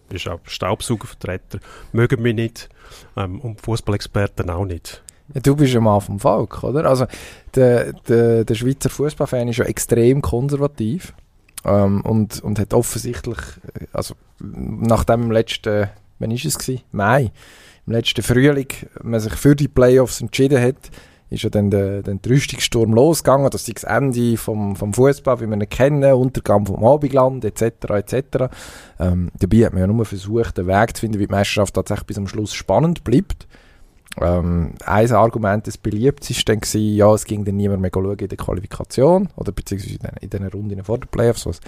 ist 0.10 0.28
auch 0.28 0.40
Staubsaugervertreter, 0.46 1.60
mögen 1.92 2.22
mich 2.22 2.36
nicht 2.36 2.70
ähm, 3.18 3.40
und 3.40 3.62
Fußballexperten 3.62 4.50
auch 4.50 4.66
nicht. 4.66 5.04
Du 5.34 5.56
bist 5.56 5.74
ja 5.74 5.80
mal 5.80 6.00
vom 6.00 6.20
Volk, 6.20 6.64
oder? 6.64 6.86
Also 6.86 7.06
der, 7.56 7.94
der, 7.94 8.46
der 8.46 8.56
Schweizer 8.56 8.90
Fußballfan 8.90 9.48
ist 9.48 9.58
ja 9.58 9.66
extrem 9.66 10.22
konservativ 10.22 11.14
ähm, 11.66 12.02
und, 12.02 12.42
und 12.42 12.60
hat 12.60 12.74
offensichtlich, 12.74 13.38
äh, 13.74 13.86
also 13.94 14.16
nach 14.40 15.04
dem 15.04 15.32
letzten, 15.32 15.90
wann 16.18 16.32
ist 16.32 16.46
es 16.46 16.58
gewesen? 16.58 16.84
Mai, 16.92 17.32
im 17.86 17.94
letzten 17.94 18.24
Frühling, 18.24 18.68
man 19.04 19.20
sich 19.20 19.34
für 19.34 19.56
die 19.56 19.68
Playoffs 19.68 20.22
entschieden 20.22 20.62
hat, 20.62 20.90
ist 21.30 21.44
ja 21.44 21.50
dann 21.50 21.70
der, 21.70 22.02
der 22.02 22.18
Rüstungssturm 22.28 22.94
losgegangen. 22.94 23.50
Das 23.52 23.68
ist 23.68 23.84
das 23.84 23.84
Ende 23.84 24.36
vom, 24.36 24.76
vom 24.76 24.94
Fußball, 24.94 25.40
wie 25.42 25.48
wir 25.48 25.56
ihn 25.56 25.70
kennen, 25.70 26.14
Untergang 26.14 26.66
vom 26.66 26.84
Abendland, 26.84 27.46
etc., 27.46 27.64
etc. 27.90 28.50
Ähm, 29.00 29.30
dabei 29.40 29.66
hat 29.66 29.74
man 29.74 29.82
ja 29.82 29.88
nur 29.88 30.06
versucht, 30.06 30.58
einen 30.58 30.68
Weg 30.68 30.96
zu 30.96 31.02
finden, 31.02 31.20
wie 31.20 31.28
die 31.28 31.32
Meisterschaft 31.32 31.76
tatsächlich 31.76 32.08
bis 32.08 32.16
zum 32.16 32.28
Schluss 32.28 32.54
spannend 32.54 33.04
bleibt. 33.04 33.48
Ähm, 34.20 34.74
ein 34.86 35.12
Argument 35.12 35.66
des 35.68 35.78
Beliebtes 35.78 36.36
war 36.36 36.44
dann, 36.46 36.60
gewesen, 36.60 36.96
ja, 36.96 37.14
es 37.14 37.26
ging 37.26 37.46
dann 37.46 37.58
niemand 37.58 37.82
mehr 37.82 37.92
schauen 37.94 38.18
in 38.18 38.28
der 38.28 38.38
Qualifikation 38.38 39.30
oder 39.36 39.52
beziehungsweise 39.52 40.00
in 40.20 40.30
diesen 40.30 40.48
Runden 40.48 40.84
vor 40.84 40.98
den 40.98 41.08
Playoffs, 41.10 41.46
was 41.46 41.60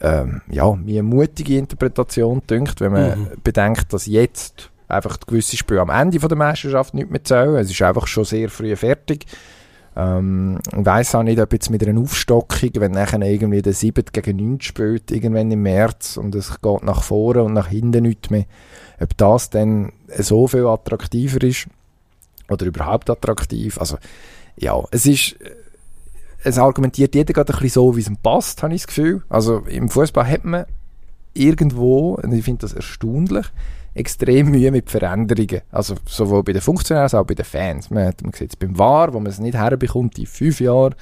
ähm, 0.00 0.40
ja, 0.50 0.70
mir 0.74 1.00
eine 1.00 1.08
mutige 1.08 1.58
Interpretation 1.58 2.42
dünkt, 2.48 2.80
wenn 2.80 2.92
man 2.92 3.20
mhm. 3.20 3.28
bedenkt, 3.42 3.92
dass 3.92 4.06
jetzt 4.06 4.70
einfach 4.88 5.18
gewisse 5.20 5.56
Spiele 5.56 5.80
am 5.80 5.90
Ende 5.90 6.18
von 6.18 6.28
der 6.28 6.38
Meisterschaft 6.38 6.94
nicht 6.94 7.10
mehr 7.10 7.22
zählen. 7.22 7.56
Es 7.56 7.70
ist 7.70 7.82
einfach 7.82 8.06
schon 8.06 8.24
sehr 8.24 8.48
früh 8.48 8.74
fertig. 8.74 9.26
Ähm, 9.96 10.58
ich 10.76 10.86
weiss 10.86 11.14
auch 11.14 11.22
nicht, 11.22 11.40
ob 11.40 11.52
jetzt 11.52 11.70
mit 11.70 11.86
einer 11.86 12.00
Aufstockung, 12.00 12.70
wenn 12.74 12.92
nachher 12.92 13.20
irgendwie 13.20 13.62
der 13.62 13.72
7 13.72 14.04
gegen 14.12 14.36
9 14.36 14.60
spielt, 14.60 15.10
irgendwann 15.10 15.50
im 15.50 15.62
März 15.62 16.16
und 16.16 16.34
es 16.34 16.60
geht 16.60 16.82
nach 16.82 17.02
vorne 17.02 17.42
und 17.42 17.52
nach 17.52 17.68
hinten 17.68 18.04
nicht 18.04 18.30
mehr, 18.30 18.44
ob 19.00 19.16
das 19.16 19.50
dann 19.50 19.92
so 20.18 20.46
viel 20.46 20.66
attraktiver 20.66 21.42
ist 21.42 21.66
oder 22.48 22.66
überhaupt 22.66 23.10
attraktiv. 23.10 23.78
Also, 23.78 23.98
ja, 24.56 24.82
es 24.90 25.06
ist, 25.06 25.36
es 26.42 26.58
argumentiert 26.58 27.14
jeder 27.14 27.32
gerade 27.32 27.52
ein 27.52 27.58
bisschen 27.58 27.82
so, 27.82 27.96
wie 27.96 28.00
es 28.00 28.08
ihm 28.08 28.16
passt, 28.16 28.62
habe 28.62 28.74
ich 28.74 28.82
das 28.82 28.88
Gefühl. 28.88 29.22
Also, 29.28 29.58
im 29.60 29.88
Fußball 29.88 30.26
hat 30.26 30.44
man 30.44 30.66
irgendwo, 31.34 32.14
und 32.14 32.32
ich 32.32 32.44
finde 32.44 32.62
das 32.62 32.72
erstaunlich, 32.72 33.46
extrem 33.94 34.50
Mühe 34.50 34.70
mit 34.70 34.90
Veränderungen. 34.90 35.62
Also 35.70 35.96
sowohl 36.06 36.44
bei 36.44 36.52
den 36.52 36.62
Funktionären 36.62 37.04
als 37.04 37.14
auch 37.14 37.24
bei 37.24 37.34
den 37.34 37.44
Fans. 37.44 37.90
Man, 37.90 38.12
man 38.22 38.32
sieht 38.32 38.50
es 38.50 38.56
beim 38.56 38.78
VAR, 38.78 39.12
wo 39.12 39.20
man 39.20 39.30
es 39.30 39.38
nicht 39.38 39.54
herbekommt, 39.54 40.18
in 40.18 40.26
fünf 40.26 40.60
Jahren 40.60 40.94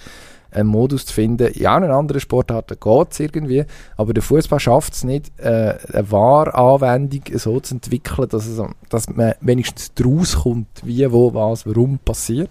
einen 0.51 0.69
Modus 0.69 1.07
zu 1.07 1.15
finden. 1.15 1.53
Ja, 1.55 1.77
in 1.77 1.85
anderen 1.85 2.21
Sportarten 2.21 2.79
geht 2.81 3.13
es 3.13 3.21
irgendwie, 3.21 3.65
aber 3.97 4.15
der 4.15 4.23
Fußball 4.23 4.61
schafft 4.61 4.95
es 4.95 5.05
nicht, 5.05 5.31
äh, 5.39 5.75
eine 5.93 6.11
VAR-Anwendung 6.11 7.23
so 7.35 7.61
zu 7.61 7.75
entwickeln, 7.75 8.29
dass, 8.29 8.47
es, 8.47 8.61
dass 8.89 9.09
man 9.11 9.35
wenigstens 9.41 9.93
daraus 9.95 10.37
kommt, 10.37 10.69
wie, 10.85 11.11
wo, 11.11 11.35
was, 11.35 11.67
warum 11.67 11.99
passiert. 11.99 12.51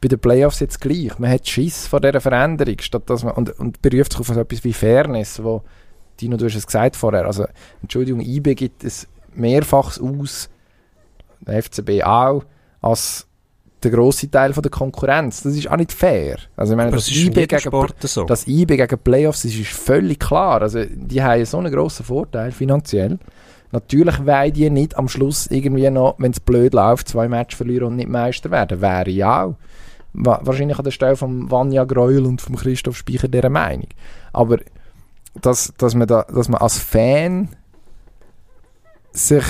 Bei 0.00 0.08
den 0.08 0.20
Playoffs 0.20 0.60
jetzt 0.60 0.80
gleich. 0.80 1.18
Man 1.18 1.30
hat 1.30 1.48
Schiss 1.48 1.88
vor 1.88 2.00
dieser 2.00 2.20
Veränderung, 2.20 2.76
statt 2.80 3.02
dass 3.06 3.24
man, 3.24 3.34
und, 3.34 3.58
und 3.58 3.82
beruft 3.82 4.12
sich 4.12 4.20
auf 4.20 4.36
etwas 4.36 4.62
wie 4.62 4.72
Fairness, 4.72 5.42
wo 5.42 5.62
Dino, 6.20 6.36
du 6.36 6.46
hast 6.46 6.56
es 6.56 6.66
gesagt 6.66 6.96
vorher, 6.96 7.26
also 7.26 7.46
Entschuldigung, 7.82 8.20
IB 8.20 8.54
gibt 8.54 8.84
es 8.84 9.06
mehrfach 9.34 10.00
aus, 10.00 10.48
der 11.40 11.62
FCB 11.62 12.02
auch, 12.04 12.44
als 12.80 13.27
der 13.82 13.90
grosse 13.90 14.30
Teil 14.30 14.52
von 14.52 14.62
der 14.62 14.70
Konkurrenz. 14.70 15.42
Das 15.42 15.54
ist 15.54 15.70
auch 15.70 15.76
nicht 15.76 15.92
fair. 15.92 16.38
Also 16.56 16.72
ich 16.72 16.76
meine, 16.76 16.90
das, 16.90 17.06
das 17.06 17.16
IB 17.16 17.46
gegen, 17.46 17.90
so. 18.00 18.24
das 18.24 18.46
IB 18.46 18.76
gegen 18.76 18.98
Playoffs 18.98 19.42
das 19.42 19.54
ist 19.54 19.68
völlig 19.68 20.18
klar. 20.18 20.62
Also 20.62 20.84
die 20.84 21.22
haben 21.22 21.44
so 21.44 21.58
einen 21.58 21.72
grossen 21.72 22.04
Vorteil 22.04 22.50
finanziell. 22.50 23.18
Natürlich 23.70 24.24
wollen 24.24 24.52
die 24.52 24.70
nicht 24.70 24.96
am 24.96 25.08
Schluss 25.08 25.46
irgendwie 25.48 25.90
noch, 25.90 26.16
wenn 26.18 26.32
es 26.32 26.40
blöd 26.40 26.74
läuft, 26.74 27.08
zwei 27.08 27.28
Matches 27.28 27.58
verlieren 27.58 27.88
und 27.88 27.96
nicht 27.96 28.08
Meister 28.08 28.50
werden. 28.50 28.80
Wäre 28.80 29.10
ja 29.10 29.44
auch. 29.44 29.56
Wahrscheinlich 30.14 30.78
an 30.78 30.84
der 30.84 30.90
Stelle 30.90 31.16
von 31.16 31.50
Vanja 31.50 31.84
Greuel 31.84 32.24
und 32.24 32.40
von 32.40 32.56
Christoph 32.56 32.96
Speicher 32.96 33.28
dieser 33.28 33.50
Meinung. 33.50 33.88
Aber 34.32 34.58
dass, 35.34 35.72
dass, 35.76 35.94
man 35.94 36.08
da, 36.08 36.22
dass 36.22 36.48
man 36.48 36.60
als 36.60 36.78
Fan 36.78 37.50
sich, 39.12 39.44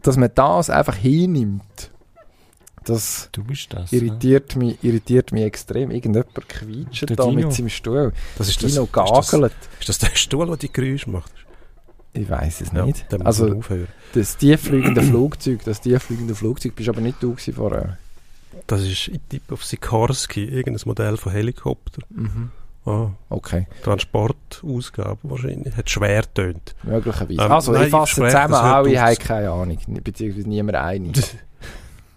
dass 0.00 0.16
man 0.16 0.30
das 0.34 0.70
einfach 0.70 0.94
hinnimmt, 0.94 1.90
das, 2.84 3.30
das 3.68 3.92
irritiert, 3.92 4.54
ja. 4.54 4.58
mich, 4.58 4.82
irritiert 4.82 5.32
mich 5.32 5.44
extrem. 5.44 5.90
Irgendjemand 5.90 6.48
quietscht 6.48 7.10
da 7.16 7.30
mit 7.30 7.52
seinem 7.52 7.68
Stuhl. 7.68 8.12
Das 8.38 8.48
ist 8.48 8.62
Dino 8.62 8.88
das, 8.92 9.30
gagelt. 9.30 9.52
Ist 9.52 9.62
das, 9.62 9.80
ist 9.80 9.88
das 9.88 9.98
der 9.98 10.16
Stuhl, 10.16 10.46
der 10.46 10.56
die 10.56 10.72
Geräusche 10.72 11.10
macht? 11.10 11.32
Ich 12.12 12.28
weiß 12.28 12.62
es 12.62 12.72
ja, 12.72 12.84
nicht. 12.84 13.06
Also, 13.24 13.60
das 14.14 14.36
tieffliegende 14.36 15.02
Flugzeug, 15.02 15.60
das 15.64 15.80
tieffliegende 15.80 16.34
Flugzeug, 16.34 16.74
bist 16.74 16.88
aber 16.88 17.00
nicht 17.00 17.22
du 17.22 17.36
vorher. 17.36 17.98
Das 18.66 18.82
ist, 18.82 19.08
ich 19.08 19.20
tippe 19.28 19.54
auf 19.54 19.64
Sikorsky, 19.64 20.44
irgendein 20.44 20.82
Modell 20.86 21.16
von 21.16 21.32
Helikopter. 21.32 22.02
Mhm. 22.10 22.50
Ah, 22.86 23.10
okay. 23.28 23.66
Transportausgabe 23.82 25.18
wahrscheinlich. 25.22 25.76
Hat 25.76 25.88
schwer 25.88 26.22
tönt. 26.32 26.74
Möglicherweise. 26.82 27.42
Ähm, 27.42 27.52
also, 27.52 27.72
nein, 27.72 27.84
ich 27.84 27.90
fasse 27.90 28.14
zusammen 28.14 28.54
auch, 28.54 28.86
ich 28.86 28.98
habe 28.98 29.16
keine 29.16 29.50
Ahnung. 29.50 29.78
Beziehungsweise 30.02 30.48
niemand 30.48 30.78
einig. 30.78 31.36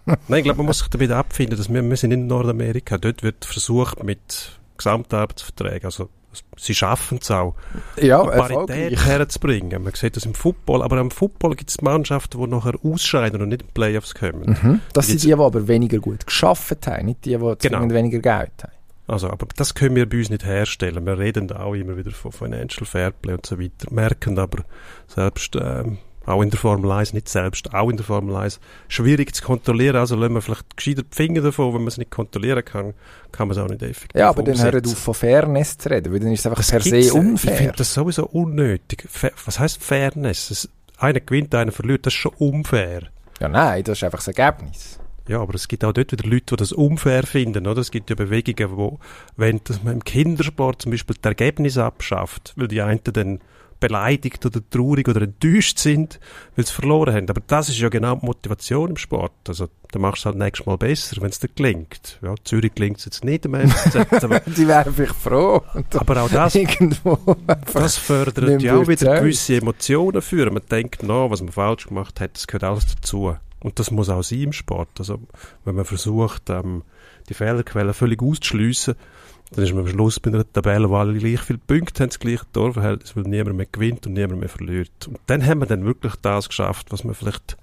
nein, 0.28 0.38
ich 0.38 0.44
glaube, 0.44 0.58
man 0.58 0.66
muss 0.66 0.80
sich 0.80 0.88
damit 0.88 1.10
abfinden, 1.10 1.56
dass 1.56 1.72
wir, 1.72 1.82
wir 1.82 1.96
sind 1.96 2.12
in 2.12 2.26
Nordamerika. 2.26 2.98
Dort 2.98 3.22
wird 3.22 3.44
versucht 3.44 4.02
mit 4.02 4.58
Gesamtarbeitsverträgen, 4.76 5.86
also 5.86 6.08
sie 6.56 6.74
schaffen 6.74 7.18
es 7.20 7.30
auch, 7.30 7.54
ja, 8.00 8.22
Parität 8.24 9.04
herzubringen. 9.04 9.82
Man 9.82 9.94
sieht 9.94 10.16
das 10.16 10.24
im 10.24 10.34
Football, 10.34 10.82
aber 10.82 10.98
im 11.00 11.10
Football 11.10 11.54
gibt 11.54 11.70
es 11.70 11.80
Mannschaften, 11.80 12.40
die 12.40 12.46
nachher 12.48 12.74
ausscheiden 12.82 13.40
und 13.40 13.50
nicht 13.50 13.62
in 13.62 13.68
die 13.68 13.72
Playoffs 13.72 14.14
kommen. 14.14 14.58
Mhm. 14.60 14.80
Das 14.92 15.06
sind 15.06 15.22
die, 15.22 15.28
die 15.28 15.34
aber 15.34 15.68
weniger 15.68 15.98
gut 15.98 16.26
geschafft 16.26 16.86
haben, 16.86 17.06
nicht 17.06 17.24
die, 17.24 17.36
die 17.36 17.68
genau. 17.68 17.88
weniger 17.88 18.18
Geld 18.18 18.52
haben. 18.62 18.72
Also, 19.06 19.28
aber 19.28 19.46
das 19.56 19.74
können 19.74 19.96
wir 19.96 20.08
bei 20.08 20.18
uns 20.18 20.30
nicht 20.30 20.46
herstellen. 20.46 21.04
Wir 21.04 21.18
reden 21.18 21.52
auch 21.52 21.74
immer 21.74 21.96
wieder 21.96 22.10
von 22.12 22.32
Financial 22.32 22.86
Fairplay 22.86 23.34
und 23.34 23.44
so 23.44 23.60
weiter, 23.60 23.90
merken 23.90 24.38
aber 24.38 24.64
selbst 25.08 25.56
ähm, 25.56 25.98
auch 26.26 26.42
in 26.42 26.50
der 26.50 26.58
Formel 26.58 26.90
1, 26.90 27.12
nicht 27.12 27.28
selbst, 27.28 27.74
auch 27.74 27.88
in 27.90 27.96
der 27.96 28.04
Formel 28.06 28.34
1, 28.36 28.60
schwierig 28.88 29.34
zu 29.34 29.42
kontrollieren. 29.42 29.96
Also 29.96 30.16
lassen 30.16 30.34
wir 30.34 30.40
vielleicht 30.42 30.76
gescheiter 30.76 31.02
die 31.02 31.14
Finger 31.14 31.42
davon, 31.42 31.74
wenn 31.74 31.80
man 31.82 31.88
es 31.88 31.98
nicht 31.98 32.10
kontrollieren 32.10 32.64
kann, 32.64 32.94
kann 33.32 33.48
man 33.48 33.56
es 33.56 33.62
auch 33.62 33.68
nicht 33.68 33.82
effektiv 33.82 34.18
Ja, 34.20 34.28
aber 34.30 34.40
umsetzen. 34.40 34.62
dann 34.64 34.72
hören 34.72 34.86
auf 34.86 34.98
von 34.98 35.14
Fairness 35.14 35.78
zu 35.78 35.90
reden, 35.90 36.12
weil 36.12 36.20
dann 36.20 36.32
ist 36.32 36.40
es 36.40 36.46
einfach 36.46 36.58
das 36.58 36.70
per 36.70 36.80
se 36.80 37.12
unfair. 37.14 37.52
Ich 37.52 37.58
finde 37.58 37.74
das 37.76 37.94
sowieso 37.94 38.26
unnötig. 38.26 39.06
Was 39.44 39.58
heißt 39.58 39.82
Fairness? 39.82 40.50
Es, 40.50 40.68
einer 40.98 41.20
gewinnt, 41.20 41.54
einer 41.54 41.72
verliert, 41.72 42.06
das 42.06 42.14
ist 42.14 42.20
schon 42.20 42.32
unfair. 42.38 43.02
Ja, 43.40 43.48
nein, 43.48 43.82
das 43.84 43.98
ist 43.98 44.04
einfach 44.04 44.18
das 44.22 44.28
Ergebnis. 44.28 44.98
Ja, 45.26 45.40
aber 45.40 45.54
es 45.54 45.68
gibt 45.68 45.84
auch 45.84 45.92
dort 45.92 46.12
wieder 46.12 46.28
Leute, 46.28 46.44
die 46.50 46.56
das 46.56 46.72
unfair 46.72 47.22
finden, 47.24 47.66
oder? 47.66 47.80
Es 47.80 47.90
gibt 47.90 48.10
ja 48.10 48.16
Bewegungen, 48.16 48.76
wo, 48.76 48.98
wenn 49.36 49.60
man 49.82 49.94
im 49.94 50.04
Kindersport 50.04 50.82
zum 50.82 50.90
Beispiel 50.92 51.16
das 51.20 51.30
Ergebnis 51.30 51.78
abschafft, 51.78 52.52
weil 52.56 52.68
die 52.68 52.82
einen 52.82 53.00
dann 53.04 53.40
beleidigt 53.86 54.46
oder 54.46 54.60
traurig 54.70 55.06
oder 55.08 55.20
enttäuscht 55.20 55.78
sind, 55.78 56.18
weil 56.56 56.64
sie 56.64 56.72
verloren 56.72 57.14
haben. 57.14 57.28
Aber 57.28 57.42
das 57.46 57.68
ist 57.68 57.78
ja 57.78 57.90
genau 57.90 58.16
die 58.16 58.24
Motivation 58.24 58.90
im 58.90 58.96
Sport. 58.96 59.32
Also, 59.46 59.68
dann 59.92 60.00
machst 60.00 60.24
du 60.24 60.28
es 60.30 60.32
halt 60.32 60.42
nächstes 60.42 60.66
Mal 60.66 60.78
besser, 60.78 61.20
wenn 61.20 61.28
es 61.28 61.38
dir 61.38 61.50
gelingt. 61.54 62.18
Ja, 62.22 62.34
Zürich 62.44 62.74
gelingt 62.74 62.98
es 62.98 63.04
jetzt 63.04 63.24
nicht 63.24 63.44
am 63.44 63.54
FCZ, 63.54 63.96
aber, 64.24 64.40
Die 64.40 64.66
wären 64.66 64.94
vielleicht 64.94 65.14
froh. 65.14 65.62
aber 65.94 66.22
auch 66.22 66.30
das, 66.30 66.56
das 67.74 67.96
fördert 67.98 68.62
ja 68.62 68.76
auch 68.76 68.88
wieder 68.88 69.20
gewisse 69.20 69.56
Emotionen 69.56 70.22
führen. 70.22 70.54
Man 70.54 70.62
denkt, 70.70 71.02
na, 71.02 71.30
was 71.30 71.42
man 71.42 71.52
falsch 71.52 71.86
gemacht 71.86 72.20
hat, 72.20 72.36
das 72.36 72.46
gehört 72.46 72.64
alles 72.64 72.86
dazu. 72.86 73.36
Und 73.60 73.78
das 73.78 73.90
muss 73.90 74.08
auch 74.08 74.22
sein 74.22 74.40
im 74.40 74.52
Sport. 74.52 74.88
Also, 74.98 75.20
wenn 75.66 75.74
man 75.74 75.84
versucht, 75.84 76.48
ähm, 76.48 76.84
die 77.28 77.34
Fehlerquellen 77.34 77.92
völlig 77.92 78.22
auszuschliessen, 78.22 78.94
dann 79.54 79.64
ist 79.64 79.72
man 79.72 79.84
am 79.84 79.88
Schluss 79.88 80.20
bei 80.20 80.30
einer 80.30 80.50
Tabelle, 80.50 80.90
wo 80.90 80.96
alle 80.96 81.18
gleich 81.18 81.40
viele 81.40 81.58
Punkte 81.58 82.02
haben, 82.02 82.10
das 82.10 82.18
gleiche 82.18 82.44
Torverhältnis, 82.52 83.14
weil 83.14 83.24
niemand 83.24 83.56
mehr 83.56 83.66
gewinnt 83.70 84.06
und 84.06 84.14
niemand 84.14 84.40
mehr 84.40 84.48
verliert. 84.48 85.06
Und 85.06 85.18
dann 85.26 85.44
haben 85.46 85.60
wir 85.60 85.66
dann 85.66 85.84
wirklich 85.84 86.14
das 86.22 86.48
geschafft, 86.48 86.90
was 86.90 87.04
man 87.04 87.14
vielleicht 87.14 87.56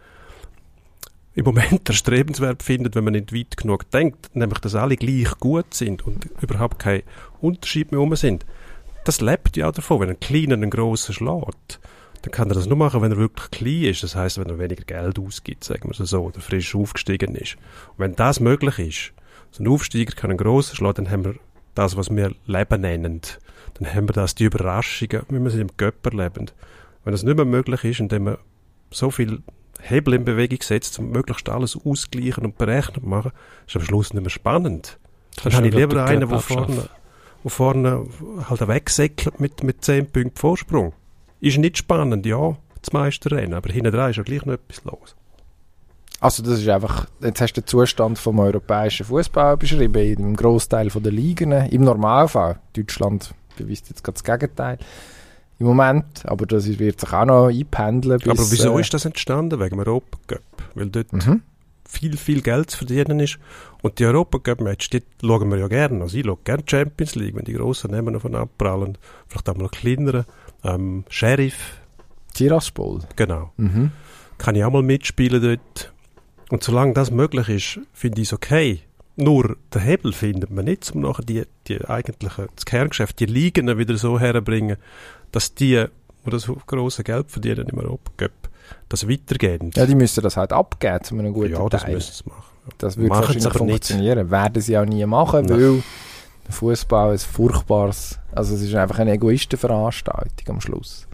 im 1.34 1.46
Moment 1.46 1.88
erstrebenswert 1.90 2.64
findet, 2.64 2.96
wenn 2.96 3.04
man 3.04 3.14
nicht 3.14 3.34
weit 3.34 3.58
genug 3.58 3.90
denkt, 3.92 4.36
nämlich, 4.36 4.60
dass 4.60 4.76
alle 4.76 4.96
gleich 4.96 5.38
gut 5.40 5.74
sind 5.74 6.06
und 6.06 6.30
überhaupt 6.42 6.80
kein 6.80 7.04
Unterschied 7.42 7.92
mehr 7.92 8.00
rum 8.00 8.16
sind. 8.16 8.46
Das 9.06 9.20
lebt 9.20 9.58
ja 9.58 9.68
auch 9.68 9.74
davon, 9.74 10.02
wenn 10.02 10.10
ein 10.10 10.20
Kleiner 10.20 10.54
einen 10.54 10.70
Grossen 10.70 11.14
schlägt. 11.14 11.80
Dann 12.22 12.32
kann 12.32 12.50
er 12.50 12.54
das 12.54 12.68
nur 12.68 12.78
machen, 12.78 13.02
wenn 13.02 13.12
er 13.12 13.18
wirklich 13.18 13.50
klein 13.50 13.84
ist. 13.86 14.04
Das 14.04 14.16
heißt, 14.16 14.38
wenn 14.38 14.48
er 14.48 14.60
weniger 14.60 14.84
Geld 14.84 15.18
ausgibt, 15.18 15.64
sagen 15.64 15.90
wir 15.90 16.06
so, 16.06 16.22
oder 16.22 16.40
frisch 16.40 16.76
aufgestiegen 16.76 17.36
ist. 17.36 17.56
Und 17.90 18.00
wenn 18.00 18.16
das 18.16 18.40
möglich 18.40 18.78
ist, 18.78 19.14
so 19.50 19.64
ein 19.64 19.68
Aufsteiger 19.68 20.14
kann 20.14 20.30
einen 20.30 20.38
Grossen 20.38 20.76
schlagen, 20.76 21.06
dann 21.06 21.12
haben 21.12 21.26
wir 21.26 21.36
das, 21.76 21.98
was 21.98 22.10
wir 22.10 22.34
Leben 22.46 22.82
nennen. 22.82 23.22
Dann 23.76 23.94
haben 23.94 24.08
wir 24.08 24.14
das, 24.14 24.36
die 24.36 24.46
Überraschungen, 24.46 25.24
wie 25.30 25.40
wir 25.40 25.50
sie 25.50 25.62
im 25.62 25.76
Göpper 25.78 26.12
leben. 26.12 26.52
Wenn 27.04 27.12
das 27.12 27.24
nicht 27.24 27.36
mehr 27.36 27.46
möglich 27.46 27.84
ist, 27.84 28.00
indem 28.00 28.26
man 28.26 28.38
so 28.92 29.10
viel 29.10 29.42
Hebel 29.82 30.14
in 30.14 30.26
Bewegung 30.26 30.62
setzt, 30.62 31.00
um 31.00 31.10
möglichst 31.10 31.50
alles 31.50 31.78
ausgleichen 31.84 32.46
und 32.46 32.58
berechnet 32.58 33.06
machen, 33.06 33.32
ist 33.68 33.76
am 33.76 33.82
Schluss 33.82 34.14
nicht 34.14 34.22
mehr 34.22 34.30
spannend. 34.30 35.00
Dann 35.44 35.54
habe 35.54 35.68
ich 35.68 35.74
lieber 35.74 36.06
einen, 36.06 36.30
der 36.30 36.40
vorne, 36.40 36.90
wo 37.44 37.50
vorne 37.50 38.06
halt 38.50 38.68
wegsäckelt 38.68 39.40
mit, 39.40 39.64
mit 39.64 39.84
10 39.84 40.12
Punkten 40.12 40.38
Vorsprung. 40.38 40.94
Ist 41.40 41.58
nicht 41.58 41.78
spannend, 41.78 42.26
ja, 42.26 42.58
das 42.82 42.94
meiste 42.94 43.32
Rennen, 43.32 43.54
aber 43.54 43.72
hinten 43.72 43.92
dran 43.92 44.12
ist 44.12 44.18
ja 44.18 44.24
gleich 44.24 44.46
noch 44.46 44.54
etwas 44.54 44.84
los. 44.84 45.16
Also 46.22 46.44
das 46.44 46.60
ist 46.60 46.70
einfach, 46.70 47.08
jetzt 47.22 47.42
hast 47.42 47.54
du 47.54 47.62
den 47.62 47.68
Zustand 47.68 48.20
vom 48.20 48.40
europäischen 48.40 49.06
Fußball 49.08 49.58
beschrieben, 49.58 50.18
im 50.20 50.36
Großteil 50.36 50.88
der 50.90 51.12
Ligen, 51.12 51.52
im 51.52 51.84
Normalfall. 51.84 52.60
Deutschland 52.74 53.34
beweist 53.58 53.90
jetzt 53.90 54.04
gerade 54.04 54.14
das 54.14 54.24
Gegenteil 54.24 54.78
im 55.58 55.66
Moment, 55.68 56.24
aber 56.26 56.46
das 56.46 56.66
wird 56.80 57.00
sich 57.02 57.12
auch 57.14 57.26
noch 57.26 57.48
einpendeln. 57.48 58.20
Bis, 58.20 58.28
aber 58.28 58.52
wieso 58.52 58.78
äh, 58.78 58.82
ist 58.82 58.94
das 58.94 59.06
entstanden? 59.06 59.60
Wegen 59.60 59.78
dem 59.78 59.80
Europacup. 59.80 60.42
Weil 60.76 60.88
dort 60.90 61.12
Mhm. 61.12 61.42
viel, 61.88 62.16
viel 62.18 62.42
Geld 62.42 62.70
zu 62.72 62.78
verdienen 62.78 63.20
ist. 63.20 63.38
Und 63.82 63.98
die 64.00 64.06
Europacup-Match, 64.06 64.90
die 64.92 65.04
schauen 65.24 65.50
wir 65.50 65.58
ja 65.58 65.68
gerne. 65.68 66.02
Also 66.04 66.18
ich 66.18 66.26
schaue 66.26 66.38
gerne 66.44 66.64
Champions 66.68 67.16
League, 67.16 67.36
wenn 67.36 67.46
die 67.46 67.54
grossen 67.54 67.92
Namen 67.92 68.14
davon 68.14 68.36
abprallen. 68.36 68.98
Vielleicht 69.28 69.50
auch 69.50 69.56
mal 69.58 69.70
kleinere. 69.70 70.26
Ähm, 70.64 71.04
Sheriff, 71.10 71.82
Tiraspol. 72.34 73.00
genau. 73.16 73.52
Mhm. 73.58 73.92
Kann 74.38 74.56
ich 74.56 74.64
auch 74.64 74.72
mal 74.72 74.84
mitspielen 74.84 75.42
dort. 75.42 75.94
Und 76.52 76.64
solange 76.64 76.94
das 76.94 77.12
möglich 77.12 77.48
ist, 77.48 77.80
finde 77.94 78.22
ich 78.22 78.28
es 78.28 78.34
okay. 78.34 78.82
Nur 79.16 79.56
den 79.74 79.82
Hebel 79.82 80.12
findet 80.12 80.52
man 80.52 80.66
nicht, 80.66 80.92
um 80.94 81.02
nachher 81.02 81.24
die, 81.24 81.44
die 81.68 81.84
eigentliche, 81.86 82.50
das 82.56 82.66
Kerngeschäft, 82.66 83.20
die 83.20 83.26
Ligen 83.26 83.78
wieder 83.78 83.96
so 83.98 84.20
herbringen, 84.20 84.76
dass 85.32 85.56
die, 85.56 85.86
die 86.26 86.30
das 86.30 86.52
grosse 86.68 87.04
Geld 87.06 87.32
verdienen 87.32 87.70
im 87.70 87.78
Europacup, 87.78 88.32
das 88.90 89.08
weitergeben. 89.08 89.72
Ja, 89.76 89.86
die 89.86 89.96
müssen 89.96 90.22
das 90.22 90.36
halt 90.36 90.52
abgeben 90.52 91.04
zu 91.04 91.18
einem 91.18 91.34
guten 91.34 91.54
ja, 91.54 91.70
das 91.70 91.84
Teil. 91.84 91.94
müssen 91.94 92.14
sie 92.14 92.30
machen. 92.30 92.44
Das 92.78 92.98
würde 92.98 93.10
Machen 93.10 93.22
wahrscheinlich 93.22 93.46
aber 93.46 93.66
nicht. 93.66 93.72
funktionieren. 93.72 94.32
Werden 94.32 94.62
sie 94.62 94.78
auch 94.78 94.86
nie 94.86 95.06
machen, 95.06 95.46
Nein. 95.46 95.62
weil 95.62 95.84
der 96.48 96.54
Fußball 96.54 97.16
ist 97.16 97.24
furchtbares, 97.24 98.20
also 98.34 98.56
es 98.56 98.62
ist 98.62 98.76
einfach 98.76 99.00
eine 99.00 99.14
Egoistenveranstaltung 99.14 100.48
am 100.56 100.60
Schluss. 100.62 101.08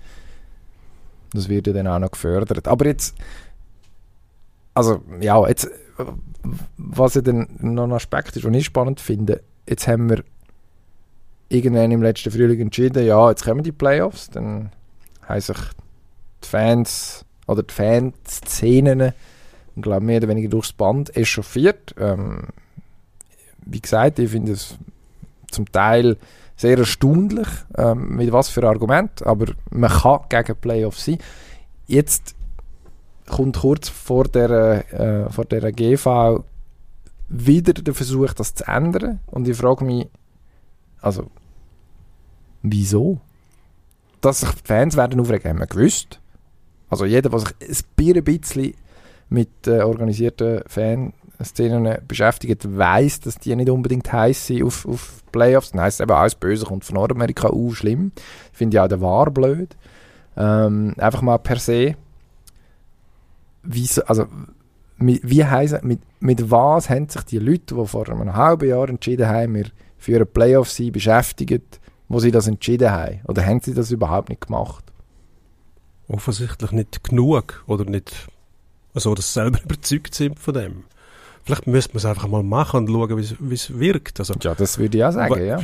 Das 1.33 1.47
wird 1.47 1.67
ja 1.67 1.73
dann 1.73 1.87
auch 1.87 1.99
noch 1.99 2.11
gefördert. 2.11 2.67
Aber 2.67 2.85
jetzt, 2.85 3.15
also 4.77 5.01
ja, 5.19 5.47
jetzt, 5.47 5.65
äh, 5.65 6.05
was 6.77 7.15
ja 7.15 7.21
dann 7.21 7.47
noch 7.59 7.83
ein 7.83 7.93
Aspekt 7.93 8.35
ist, 8.35 8.45
den 8.45 8.53
ich 8.53 8.65
spannend 8.65 8.99
finde, 8.99 9.41
jetzt 9.67 9.87
haben 9.87 10.09
wir 10.09 10.23
irgendwann 11.49 11.91
im 11.91 12.01
letzten 12.01 12.31
Frühling 12.31 12.59
entschieden, 12.59 13.05
ja, 13.05 13.29
jetzt 13.29 13.43
kommen 13.43 13.63
die 13.63 13.71
Playoffs, 13.71 14.29
dann 14.29 14.71
haben 15.23 15.41
sich 15.41 15.57
die 16.43 16.47
Fans 16.47 17.25
oder 17.47 17.63
die 17.63 17.73
Fanszenen 17.73 19.13
ich 19.77 19.83
glaube, 19.83 20.03
mehr 20.03 20.17
oder 20.17 20.27
weniger 20.29 20.49
durchs 20.49 20.73
Band 20.73 21.15
echauffiert. 21.15 21.93
Ähm, 21.99 22.47
wie 23.63 23.79
gesagt, 23.79 24.17
ich 24.17 24.31
finde 24.31 24.53
es 24.53 24.75
zum 25.51 25.71
Teil 25.71 26.17
sehr 26.55 26.79
erstaunlich, 26.79 27.47
ähm, 27.77 28.15
mit 28.15 28.31
was 28.31 28.49
für 28.49 28.67
Argument, 28.67 29.25
aber 29.25 29.53
man 29.69 29.91
kann 29.91 30.21
gegen 30.29 30.55
Playoffs 30.55 31.05
sein. 31.05 31.19
Jetzt 31.85 32.33
kommt 33.29 33.57
kurz 33.57 33.89
vor 33.89 34.25
der, 34.25 34.93
äh, 34.93 35.29
vor 35.29 35.45
der 35.45 35.71
GV 35.71 36.43
wieder 37.29 37.73
der 37.73 37.93
Versuch, 37.93 38.33
das 38.33 38.53
zu 38.53 38.65
ändern. 38.67 39.19
Und 39.27 39.47
ich 39.47 39.57
frage 39.57 39.83
mich, 39.83 40.07
also, 41.01 41.29
wieso? 42.63 43.19
Dass 44.21 44.39
sich 44.39 44.49
die 44.49 44.65
Fans 44.65 44.97
werden 44.97 45.19
aufregen, 45.19 45.49
haben 45.49 45.59
wir 45.59 45.67
gewusst. 45.67 46.19
Also 46.89 47.05
jeder, 47.05 47.29
der 47.29 47.39
sich 47.39 47.85
ein 47.99 48.23
bisschen 48.23 48.73
mit 49.29 49.67
äh, 49.67 49.81
organisierten 49.81 50.61
Fanszenen 50.67 51.97
beschäftigt, 52.07 52.77
weiß, 52.77 53.19
dass 53.21 53.37
die 53.37 53.55
nicht 53.55 53.69
unbedingt 53.69 54.11
heiß 54.11 54.47
sind 54.47 54.63
auf, 54.63 54.87
auf 54.87 55.21
Playoffs. 55.31 55.71
Dann 55.71 55.81
heisst 55.81 55.99
eben, 55.99 56.11
alles 56.11 56.35
Böse 56.35 56.65
kommt 56.65 56.85
von 56.85 56.95
Nordamerika, 56.95 57.51
uh, 57.51 57.73
schlimm. 57.73 58.13
Finde 58.53 58.77
ich 58.77 58.81
auch 58.81 58.87
der 58.87 59.01
War 59.01 59.29
blöd. 59.31 59.75
Ähm, 60.37 60.93
einfach 60.97 61.21
mal 61.21 61.37
per 61.37 61.57
se. 61.57 61.95
Wie, 63.67 63.85
so- 63.85 64.03
also, 64.05 64.25
mit, 64.97 65.21
wie 65.23 65.43
heisst, 65.45 65.83
mit, 65.83 65.99
mit 66.19 66.49
was 66.49 66.89
haben 66.89 67.07
sich 67.09 67.21
die 67.23 67.39
Leute, 67.39 67.75
die 67.75 67.85
vor 67.85 68.09
einem 68.09 68.33
halben 68.35 68.67
Jahr 68.69 68.89
entschieden 68.89 69.27
haben, 69.27 69.55
wir 69.55 69.65
führen 69.97 70.25
Playoffs 70.27 70.79
ein, 70.79 70.91
beschäftigt, 70.91 71.79
wo 72.07 72.19
sie 72.19 72.31
das 72.31 72.47
entschieden 72.47 72.91
haben? 72.91 73.19
Oder 73.27 73.45
haben 73.45 73.59
sie 73.61 73.73
das 73.73 73.91
überhaupt 73.91 74.29
nicht 74.29 74.41
gemacht? 74.47 74.83
offensichtlich 76.09 76.71
nicht 76.71 77.03
genug 77.03 77.63
oder 77.67 77.83
nicht 77.83 78.13
so, 78.93 79.13
dass 79.13 79.33
sie 79.33 79.41
selber 79.41 79.61
überzeugt 79.63 80.15
sind 80.15 80.39
von 80.39 80.53
dem. 80.53 80.83
Vielleicht 81.43 81.67
müsste 81.67 81.91
man 81.93 81.97
es 81.97 82.05
einfach 82.05 82.27
mal 82.27 82.43
machen 82.43 82.87
und 82.87 82.89
schauen, 82.89 83.17
wie 83.17 83.53
es- 83.53 83.69
wie 83.71 83.79
wirkt. 83.79 84.19
Also, 84.19 84.33
Ja, 84.41 84.55
das 84.55 84.77
würde 84.77 84.97
ich 84.97 85.03
auch 85.03 85.11
sagen, 85.11 85.45
ja. 85.45 85.59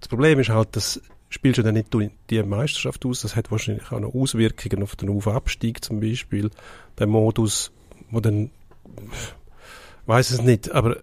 das 0.00 0.08
Problem 0.08 0.38
ist 0.40 0.48
halt, 0.50 0.68
das 0.76 1.00
spielst 1.30 1.58
du 1.58 1.62
dann 1.62 1.74
nicht 1.74 1.88
die 2.28 2.42
Meisterschaft 2.42 3.06
aus, 3.06 3.22
das 3.22 3.36
hat 3.36 3.50
wahrscheinlich 3.50 3.90
auch 3.92 4.00
noch 4.00 4.14
Auswirkungen 4.14 4.82
auf 4.82 4.96
den 4.96 5.08
Auf-Abstieg 5.08 5.82
zum 5.82 6.00
Beispiel, 6.00 6.50
der 6.98 7.06
Modus, 7.06 7.72
wo 8.10 8.20
dann, 8.20 8.50
weiß 10.06 10.32
es 10.32 10.42
nicht, 10.42 10.70
aber 10.72 10.98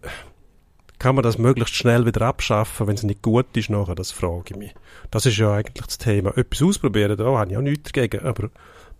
kann 0.99 1.15
man 1.15 1.23
das 1.23 1.37
möglichst 1.37 1.75
schnell 1.75 2.05
wieder 2.05 2.21
abschaffen, 2.23 2.87
wenn 2.87 2.95
es 2.95 3.03
nicht 3.03 3.21
gut 3.21 3.45
ist 3.55 3.69
nachher, 3.69 3.95
das 3.95 4.11
frage 4.11 4.51
ich 4.51 4.55
mich. 4.57 4.75
Das 5.11 5.25
ist 5.25 5.37
ja 5.37 5.53
eigentlich 5.53 5.85
das 5.85 5.97
Thema. 5.97 6.35
Etwas 6.37 6.61
ausprobieren, 6.61 7.17
da 7.17 7.25
habe 7.25 7.51
ich 7.51 7.57
auch 7.57 7.61
nichts 7.61 7.91
dagegen, 7.91 8.25
aber 8.25 8.49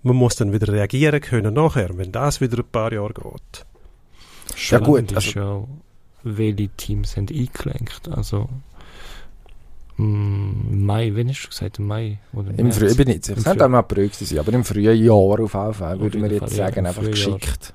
man 0.04 0.16
muss 0.16 0.36
dann 0.36 0.54
wieder 0.54 0.72
reagieren 0.72 1.20
können 1.22 1.54
nachher, 1.54 1.98
wenn 1.98 2.12
das 2.12 2.40
wieder 2.40 2.60
ein 2.60 2.70
paar 2.72 2.94
Jahre 2.94 3.14
geht. 3.14 3.66
Ja, 4.70 4.80
gut, 4.80 5.10
Spannend 5.10 5.12
ist 5.12 5.34
ja, 5.34 5.64
welche 6.24 6.70
Teams 6.70 7.18
haben 7.18 7.28
eingelenkt. 7.28 8.08
Also, 8.10 8.48
im 9.98 10.86
Mai, 10.86 11.14
wenn 11.16 11.30
hast 11.30 11.44
du 11.44 11.50
gesagt? 11.50 11.80
Im 11.80 11.88
Mai? 11.88 12.20
Oder 12.34 12.52
Im? 12.58 12.72
Frühjahr, 12.72 12.92
ich 12.92 12.98
bin 12.98 13.08
nicht 13.08 13.26
sicher. 13.26 13.38
Es 13.38 13.44
könnte 13.44 13.66
auch 13.66 13.70
mal 13.70 13.80
April 13.80 14.12
sein, 14.14 14.40
aber 14.40 14.54
im 14.54 14.64
frühen 14.64 15.04
Jahr 15.04 15.16
auf 15.16 15.54
jeden 15.54 15.74
Fall, 15.74 16.00
würde 16.00 16.18
man 16.20 16.30
jetzt 16.30 16.42
ja, 16.56 16.66
sagen, 16.66 16.80
im 16.80 16.86
einfach 16.86 17.02
Frühjahr. 17.02 17.38
geschickt, 17.38 17.74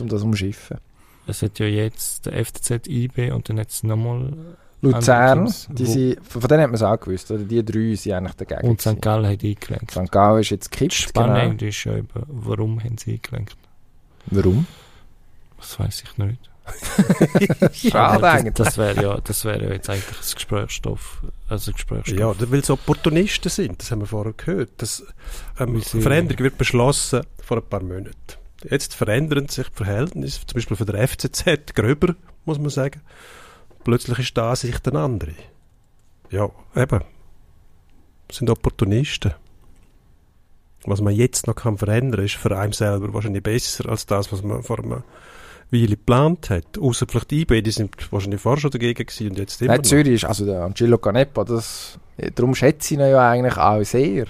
um 0.00 0.08
das 0.08 0.22
umschiffen. 0.22 0.78
Es 1.26 1.42
hat 1.42 1.58
ja 1.58 1.66
jetzt 1.66 2.24
der 2.26 2.44
FCZ 2.44 2.86
IB 2.88 3.32
und 3.32 3.48
dann 3.48 3.58
jetzt 3.58 3.84
nochmal 3.84 4.32
Luzern, 4.80 5.52
die 5.70 5.86
sind, 5.86 6.18
von 6.24 6.40
denen 6.42 6.62
hat 6.62 6.68
man 6.68 6.74
es 6.76 6.82
auch 6.82 6.98
gewusst, 7.00 7.30
oder? 7.32 7.42
Die 7.42 7.64
drei 7.64 7.94
sind 7.96 8.12
eigentlich 8.12 8.34
dagegen. 8.34 8.68
und 8.68 8.80
St. 8.80 9.02
Gallen 9.02 9.26
hat 9.26 9.42
eingelenkt. 9.42 9.90
St. 9.90 10.12
Gallen 10.12 10.40
ist 10.40 10.50
jetzt 10.50 10.70
gekippt, 10.70 10.94
Spannend 10.94 11.58
genau. 11.58 11.68
ist 11.68 11.84
ja 11.84 11.96
eben, 11.96 12.08
warum 12.28 12.82
haben 12.82 12.96
sie 12.96 13.14
eingelenkt? 13.14 13.56
Warum? 14.26 14.66
Das 15.58 15.78
weiß 15.80 16.04
ich 16.04 16.18
nicht. 16.18 16.50
Schade 17.90 18.28
eigentlich. 18.28 18.54
Das, 18.54 18.68
das 18.68 18.78
wäre 18.78 19.02
ja, 19.02 19.20
das 19.22 19.44
wäre 19.44 19.64
ja 19.64 19.72
jetzt 19.72 19.90
eigentlich 19.90 20.16
ein 20.16 20.34
Gesprächsstoff. 20.34 21.22
Also 21.48 21.72
Gesprächsstoff. 21.72 22.18
Ja, 22.18 22.50
weil 22.50 22.60
es 22.60 22.70
Opportunisten 22.70 23.50
sind, 23.50 23.80
das 23.80 23.90
haben 23.90 24.00
wir 24.00 24.06
vorher 24.06 24.34
gehört. 24.34 24.70
Das, 24.76 25.02
ähm, 25.58 25.80
Veränderung 25.80 26.44
wird 26.44 26.58
beschlossen 26.58 27.22
vor 27.42 27.56
ein 27.56 27.68
paar 27.68 27.82
Monaten. 27.82 28.14
Jetzt 28.68 28.94
verändern 28.94 29.48
sich 29.48 29.68
die 29.68 29.74
Verhältnisse, 29.74 30.40
zum 30.46 30.54
Beispiel 30.54 30.76
für 30.76 30.84
der 30.84 31.06
FCZ, 31.08 31.74
gröber, 31.74 32.14
muss 32.44 32.58
man 32.58 32.70
sagen. 32.70 33.00
Plötzlich 33.84 34.18
ist 34.18 34.36
da 34.36 34.54
Sicht 34.54 34.86
eine 34.88 35.00
andere. 35.00 35.32
Ja, 36.30 36.50
eben. 36.76 37.00
Das 38.26 38.36
sind 38.36 38.50
Opportunisten. 38.50 39.32
was 40.84 41.00
man 41.00 41.14
jetzt 41.14 41.46
noch 41.46 41.54
kann 41.54 41.78
verändern, 41.78 42.24
ist 42.24 42.34
für 42.34 42.56
einen 42.56 42.72
selber 42.72 43.12
wahrscheinlich 43.14 43.42
besser 43.42 43.88
als 43.88 44.06
das, 44.06 44.32
was 44.32 44.42
man 44.42 44.62
vor 44.62 44.78
einem 44.78 45.02
Weile 45.70 45.88
geplant 45.88 46.50
hat. 46.50 46.78
Außer 46.78 47.06
vielleicht 47.08 47.32
IB, 47.32 47.62
die 47.62 47.70
sind 47.70 47.94
wahrscheinlich 48.10 48.40
vorher 48.40 48.60
schon 48.60 48.70
dagegen 48.70 49.04
gewesen 49.04 49.30
und 49.30 49.38
jetzt 49.38 49.60
immer 49.60 49.74
Nein, 49.74 49.84
Zürich 49.84 50.14
ist, 50.14 50.24
also 50.24 50.46
der 50.46 50.62
Angelo 50.62 50.98
Canepa, 50.98 51.44
das, 51.44 51.98
darum 52.34 52.54
schätze 52.54 52.94
ich 52.94 53.00
ihn 53.00 53.06
ja 53.06 53.30
eigentlich 53.30 53.56
auch 53.56 53.82
sehr. 53.84 54.26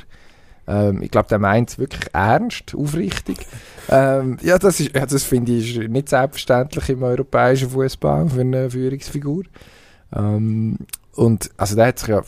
Ähm, 0.66 1.02
ich 1.02 1.10
glaube, 1.10 1.28
der 1.28 1.38
meint 1.38 1.70
es 1.70 1.78
wirklich 1.78 2.12
ernst, 2.12 2.74
aufrichtig. 2.74 3.38
ähm, 3.88 4.36
ja, 4.42 4.58
das, 4.58 4.80
ist, 4.80 4.94
ja, 4.94 5.06
das 5.06 5.24
finde 5.24 5.52
ich 5.52 5.76
ist 5.76 5.88
nicht 5.88 6.08
selbstverständlich 6.10 6.88
im 6.90 7.02
europäischen 7.02 7.70
Fußball 7.70 8.28
für 8.28 8.40
eine 8.40 8.70
Führungsfigur. 8.70 9.44
Ähm, 10.14 10.76
und 11.14 11.50
also 11.56 11.74
der 11.74 11.86
hat 11.86 11.98
sich 11.98 12.08
ja 12.08 12.22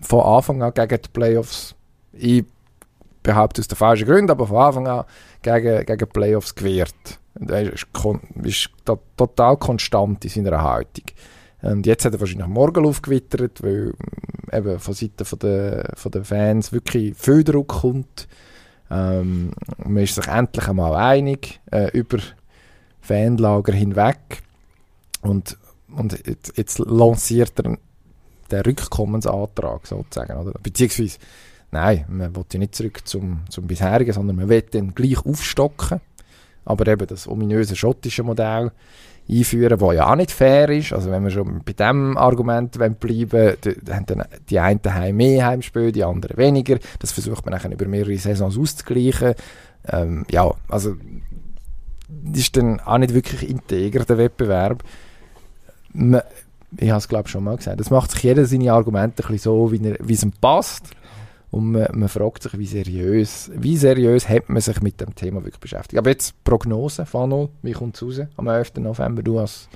von 0.00 0.20
Anfang 0.20 0.62
an 0.62 0.74
gegen 0.74 1.02
die 1.02 1.08
Playoffs, 1.12 1.74
ich 2.12 2.44
behaupte 3.22 3.60
aus 3.60 3.68
den 3.68 3.76
falschen 3.76 4.06
Gründen, 4.06 4.30
aber 4.30 4.46
von 4.46 4.56
Anfang 4.56 4.88
an 4.88 5.04
gegen, 5.42 5.86
gegen 5.86 5.98
die 5.98 6.06
Playoffs 6.06 6.54
gewehrt. 6.54 7.20
Er 7.46 7.72
ist, 7.72 7.86
ist 8.42 8.70
total 9.16 9.56
konstant 9.56 10.24
in 10.24 10.30
seiner 10.30 10.62
Haltung. 10.62 11.04
Und 11.62 11.86
jetzt 11.86 12.04
hat 12.04 12.12
er 12.12 12.20
wahrscheinlich 12.20 12.46
morgen 12.46 12.86
aufgewittert, 12.86 13.62
weil 13.62 13.88
mm, 13.88 14.54
eben 14.54 14.78
von 14.78 14.94
Seiten 14.94 15.24
von 15.24 15.38
der, 15.40 15.92
von 15.94 16.12
der 16.12 16.24
Fans 16.24 16.72
wirklich 16.72 17.16
viel 17.16 17.44
Druck 17.44 17.68
kommt. 17.68 18.28
Ähm, 18.90 19.52
man 19.78 20.02
ist 20.02 20.14
sich 20.14 20.26
endlich 20.26 20.68
einmal 20.68 20.94
einig 20.94 21.60
äh, 21.70 21.90
über 21.96 22.18
Fanlager 23.00 23.72
hinweg. 23.72 24.42
Und, 25.22 25.56
und 25.94 26.26
jetzt, 26.26 26.56
jetzt 26.56 26.78
lanciert 26.78 27.58
er 27.58 27.76
den 28.50 28.60
Rückkommensantrag 28.60 29.86
sozusagen. 29.86 30.38
Oder? 30.38 30.52
Beziehungsweise, 30.62 31.18
nein, 31.70 32.04
man 32.08 32.34
will 32.34 32.44
ja 32.52 32.58
nicht 32.60 32.74
zurück 32.74 33.00
zum, 33.04 33.40
zum 33.50 33.66
bisherigen, 33.66 34.12
sondern 34.12 34.36
man 34.36 34.48
will 34.48 34.62
dann 34.62 34.94
gleich 34.94 35.24
aufstocken. 35.24 36.00
Aber 36.68 36.86
eben 36.86 37.06
das 37.06 37.26
ominöse 37.26 37.74
schottische 37.74 38.22
Modell 38.22 38.72
einführen, 39.30 39.80
was 39.80 39.94
ja 39.94 40.10
auch 40.10 40.16
nicht 40.16 40.30
fair 40.30 40.68
ist. 40.68 40.92
Also 40.92 41.10
wenn 41.10 41.24
wir 41.24 41.30
schon 41.30 41.62
bei 41.64 41.72
diesem 41.72 42.16
Argument 42.16 42.72
bleiben 42.98 43.56
dann 43.84 43.94
haben 43.94 44.24
die 44.48 44.58
einen 44.58 44.82
daheim 44.82 45.16
mehr 45.16 45.46
Heimspiele, 45.46 45.92
die 45.92 46.04
anderen 46.04 46.36
weniger. 46.36 46.78
Das 46.98 47.12
versucht 47.12 47.44
man 47.46 47.58
dann 47.58 47.72
über 47.72 47.86
mehrere 47.86 48.16
Saisons 48.16 48.58
auszugleichen. 48.58 49.34
Ähm, 49.86 50.24
ja, 50.30 50.50
also 50.68 50.94
ist 52.32 52.56
dann 52.56 52.80
auch 52.80 52.98
nicht 52.98 53.14
wirklich 53.14 53.48
integer, 53.48 54.04
der 54.04 54.18
Wettbewerb. 54.18 54.82
Man, 55.92 56.22
ich 56.76 56.90
habe 56.90 56.98
es 56.98 57.08
glaube 57.08 57.28
schon 57.28 57.44
mal 57.44 57.56
gesagt, 57.56 57.80
das 57.80 57.90
macht 57.90 58.10
sich 58.10 58.22
jeder 58.22 58.44
seine 58.44 58.72
Argumente 58.72 59.22
ein 59.22 59.32
bisschen 59.32 59.38
so, 59.38 59.72
wie, 59.72 59.82
er, 59.86 59.96
wie 60.00 60.12
es 60.14 60.22
ihm 60.22 60.32
passt. 60.32 60.90
Und 61.50 61.72
man, 61.72 61.88
man, 61.94 62.08
fragt 62.08 62.42
sich, 62.42 62.58
wie 62.58 62.66
seriös, 62.66 63.50
wie 63.54 63.76
seriös 63.76 64.28
hat 64.28 64.50
man 64.50 64.60
sich 64.60 64.82
mit 64.82 65.00
dem 65.00 65.14
Thema 65.14 65.40
wirklich 65.40 65.60
beschäftigt. 65.60 65.98
Aber 65.98 66.10
jetzt 66.10 66.44
Prognose, 66.44 67.06
Fano, 67.06 67.50
wie 67.62 67.72
kommt 67.72 67.96
es 67.96 68.02
raus 68.02 68.20
am 68.36 68.48
11. 68.48 68.74
November, 68.76 69.22
du 69.22 69.38
als 69.38 69.68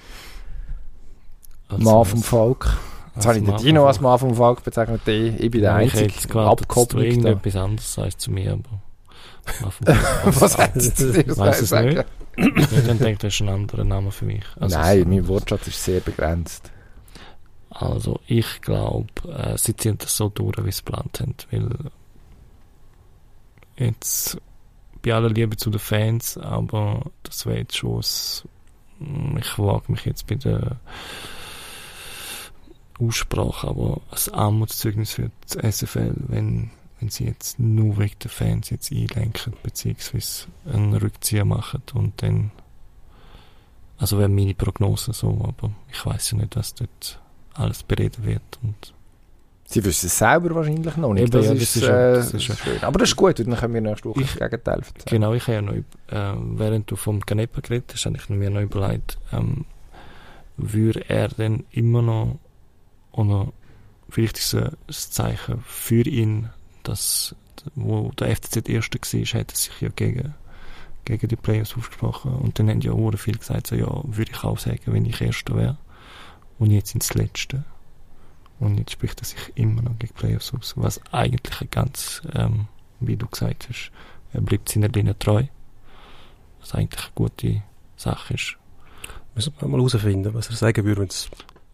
also 1.68 1.82
Mann 1.82 2.04
vom 2.04 2.22
Volk. 2.22 2.76
Jetzt 3.14 3.26
habe 3.26 3.38
ich 3.38 3.44
den 3.44 3.56
Dino 3.56 3.86
als 3.86 4.00
Mann 4.00 4.18
vom 4.18 4.34
Volk 4.34 4.62
bezeichnet, 4.64 5.00
ich 5.06 5.50
bin 5.50 5.62
der 5.62 5.74
Einzige 5.74 6.40
abgekoppelt. 6.40 7.16
Ich 7.16 7.24
etwas 7.24 7.56
anderes 7.56 7.94
sagst 7.94 8.20
zu 8.20 8.30
mir, 8.30 8.52
aber 8.52 8.82
Was 10.24 10.56
heißt 10.58 11.00
das? 11.00 11.38
Weiß 11.38 11.62
es 11.62 11.72
nicht. 11.72 12.04
ich 12.36 12.98
denke, 12.98 13.18
das 13.18 13.34
ist 13.34 13.40
ein 13.40 13.48
anderer 13.48 13.84
Name 13.84 14.10
für 14.10 14.24
mich. 14.24 14.44
Also 14.58 14.78
Nein, 14.78 15.04
mein 15.08 15.26
Wortschatz 15.26 15.66
ist 15.66 15.82
sehr 15.82 16.00
begrenzt. 16.00 16.71
Also 17.72 18.20
ich 18.26 18.60
glaube, 18.60 19.08
äh, 19.28 19.56
sie 19.56 19.74
ziehen 19.74 19.96
das 19.98 20.16
so 20.16 20.28
durch, 20.28 20.62
wie 20.64 20.70
sie 20.70 20.84
geplant 20.84 21.20
haben, 21.20 21.34
weil 21.50 21.70
jetzt 23.76 24.38
bei 25.02 25.14
aller 25.14 25.30
Liebe 25.30 25.56
zu 25.56 25.70
den 25.70 25.80
Fans, 25.80 26.36
aber 26.36 27.10
das 27.22 27.46
wäre 27.46 27.58
jetzt 27.58 27.76
schon 27.76 28.02
ein, 29.00 29.38
ich 29.38 29.58
wage 29.58 29.90
mich 29.90 30.04
jetzt 30.04 30.26
bei 30.26 30.34
der 30.34 30.76
Aussprache, 33.00 33.68
aber 33.68 34.00
ein 34.10 34.34
Armutszeugnis 34.34 35.14
für 35.14 35.30
das 35.48 35.78
SFL, 35.78 36.14
wenn, 36.28 36.70
wenn 37.00 37.08
sie 37.08 37.24
jetzt 37.24 37.58
nur 37.58 37.98
wegen 37.98 38.18
den 38.18 38.30
Fans 38.30 38.70
jetzt 38.70 38.92
einlenken, 38.92 39.54
beziehungsweise 39.62 40.46
einen 40.66 40.94
Rückzieher 40.94 41.46
machen 41.46 41.82
und 41.94 42.22
dann 42.22 42.52
also 43.96 44.18
wäre 44.18 44.28
meine 44.28 44.54
Prognose 44.54 45.12
so, 45.12 45.28
aber 45.46 45.70
ich 45.90 46.04
weiß 46.04 46.32
ja 46.32 46.38
nicht, 46.38 46.56
was 46.56 46.74
dort 46.74 47.21
alles 47.54 47.82
bereden 47.82 48.24
wird. 48.24 48.58
Und 48.62 48.94
Sie 49.72 49.82
wissen 49.84 50.06
es 50.06 50.18
selber 50.18 50.54
wahrscheinlich 50.54 50.96
noch 50.98 51.14
nicht. 51.14 51.22
Eben, 51.22 51.30
das, 51.30 51.46
ja, 51.46 51.52
ist, 51.52 51.76
das, 51.76 51.76
ist, 51.76 51.88
äh, 51.88 52.12
das 52.14 52.34
ist 52.34 52.42
schön. 52.44 52.82
Aber 52.82 52.98
das 52.98 53.08
ist 53.08 53.16
gut, 53.16 53.38
dann 53.38 53.56
können 53.56 53.72
wir 53.72 53.80
nächste 53.80 54.10
Woche 54.10 54.20
ich, 54.20 54.34
das 54.34 54.50
Gegenteil 54.50 54.78
erzählen. 54.80 55.04
Genau, 55.06 55.32
ich 55.32 55.42
habe 55.44 55.52
ja 55.54 55.62
noch, 55.62 55.72
äh, 55.72 55.82
während 56.58 56.90
du 56.90 56.96
vom 56.96 57.24
Canepa 57.24 57.62
geredet 57.62 57.90
hast, 57.94 58.04
habe 58.04 58.16
ich 58.16 58.28
mir 58.28 58.50
noch 58.50 58.60
überlegt, 58.60 59.18
ähm, 59.32 59.64
würde 60.58 61.08
er 61.08 61.28
denn 61.28 61.64
immer 61.70 62.02
noch, 62.02 62.38
oder 63.12 63.48
vielleicht 64.10 64.38
ist 64.38 64.52
es 64.52 64.62
ein 64.62 65.12
Zeichen 65.12 65.64
für 65.66 66.02
ihn, 66.02 66.50
dass, 66.82 67.34
wo 67.74 68.10
der 68.18 68.36
FCZ 68.36 68.68
Erste 68.68 68.98
war, 68.98 69.40
hat 69.40 69.52
er 69.52 69.56
sich 69.56 69.80
ja 69.80 69.88
gegen, 69.96 70.34
gegen 71.06 71.28
die 71.28 71.36
Players 71.36 71.74
ausgesprochen. 71.78 72.34
Und 72.34 72.58
dann 72.58 72.68
haben 72.68 72.82
ja 72.82 72.92
auch 72.92 73.10
viele 73.16 73.38
gesagt, 73.38 73.68
so, 73.68 73.74
ja, 73.74 73.88
würde 74.04 74.32
ich 74.32 74.44
auch 74.44 74.58
sagen, 74.58 74.80
wenn 74.86 75.06
ich 75.06 75.18
Erster 75.22 75.56
wäre. 75.56 75.78
Und 76.62 76.70
jetzt 76.70 76.94
ins 76.94 77.12
Letzte. 77.14 77.64
Und 78.60 78.78
jetzt 78.78 78.92
spricht 78.92 79.20
er 79.20 79.24
sich 79.24 79.52
immer 79.56 79.82
noch 79.82 79.98
gegen 79.98 80.14
Playoffs 80.14 80.54
aus. 80.54 80.74
Was 80.76 81.00
eigentlich 81.10 81.60
ein 81.60 81.68
ganz, 81.72 82.22
ähm, 82.32 82.66
wie 83.00 83.16
du 83.16 83.26
gesagt 83.26 83.66
hast, 83.68 83.90
er 84.32 84.42
bleibt 84.42 84.68
seiner 84.68 84.86
Linie 84.86 85.18
treu. 85.18 85.42
Was 86.60 86.72
eigentlich 86.72 87.02
eine 87.02 87.12
gute 87.16 87.62
Sache 87.96 88.34
ist. 88.34 88.56
Müssen 89.34 89.54
wir 89.58 89.66
mal 89.66 89.78
herausfinden, 89.78 90.34
was 90.34 90.50
er 90.50 90.54
sagen 90.54 90.84
würde, 90.84 91.00
wenn 91.00 91.08
es 91.08 91.28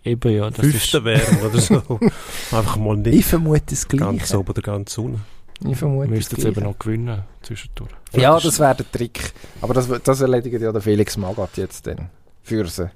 Eben, 0.05 0.33
ja, 0.33 0.49
das 0.49 0.61
Fünfte 0.61 1.05
wäre 1.05 1.45
oder 1.45 1.61
so. 1.61 2.01
Einfach 2.57 2.77
mal 2.79 2.97
nicht. 2.97 3.15
Ich 3.15 3.27
vermute 3.27 3.63
das 3.67 3.87
Gleiche. 3.87 4.07
Ganz 4.07 4.35
oben 4.35 4.55
der 4.55 4.63
ganz 4.63 4.97
unten. 4.97 5.21
Ich 5.69 5.77
vermute 5.77 6.09
Müsste 6.09 6.37
jetzt 6.37 6.47
eben 6.47 6.65
noch 6.65 6.79
gewinnen 6.79 7.25
zwischendurch. 7.43 7.91
Ja, 8.13 8.41
das 8.41 8.59
wäre 8.59 8.77
der 8.77 8.91
Trick. 8.91 9.35
Aber 9.61 9.75
das, 9.75 9.87
das 10.03 10.21
erledigt 10.23 10.59
ja 10.63 10.73
der 10.73 10.81
Felix 10.81 11.19
Magath 11.19 11.59
jetzt 11.59 11.87
dann. 11.87 12.09
Für 12.43 12.67
sie. 12.69 12.91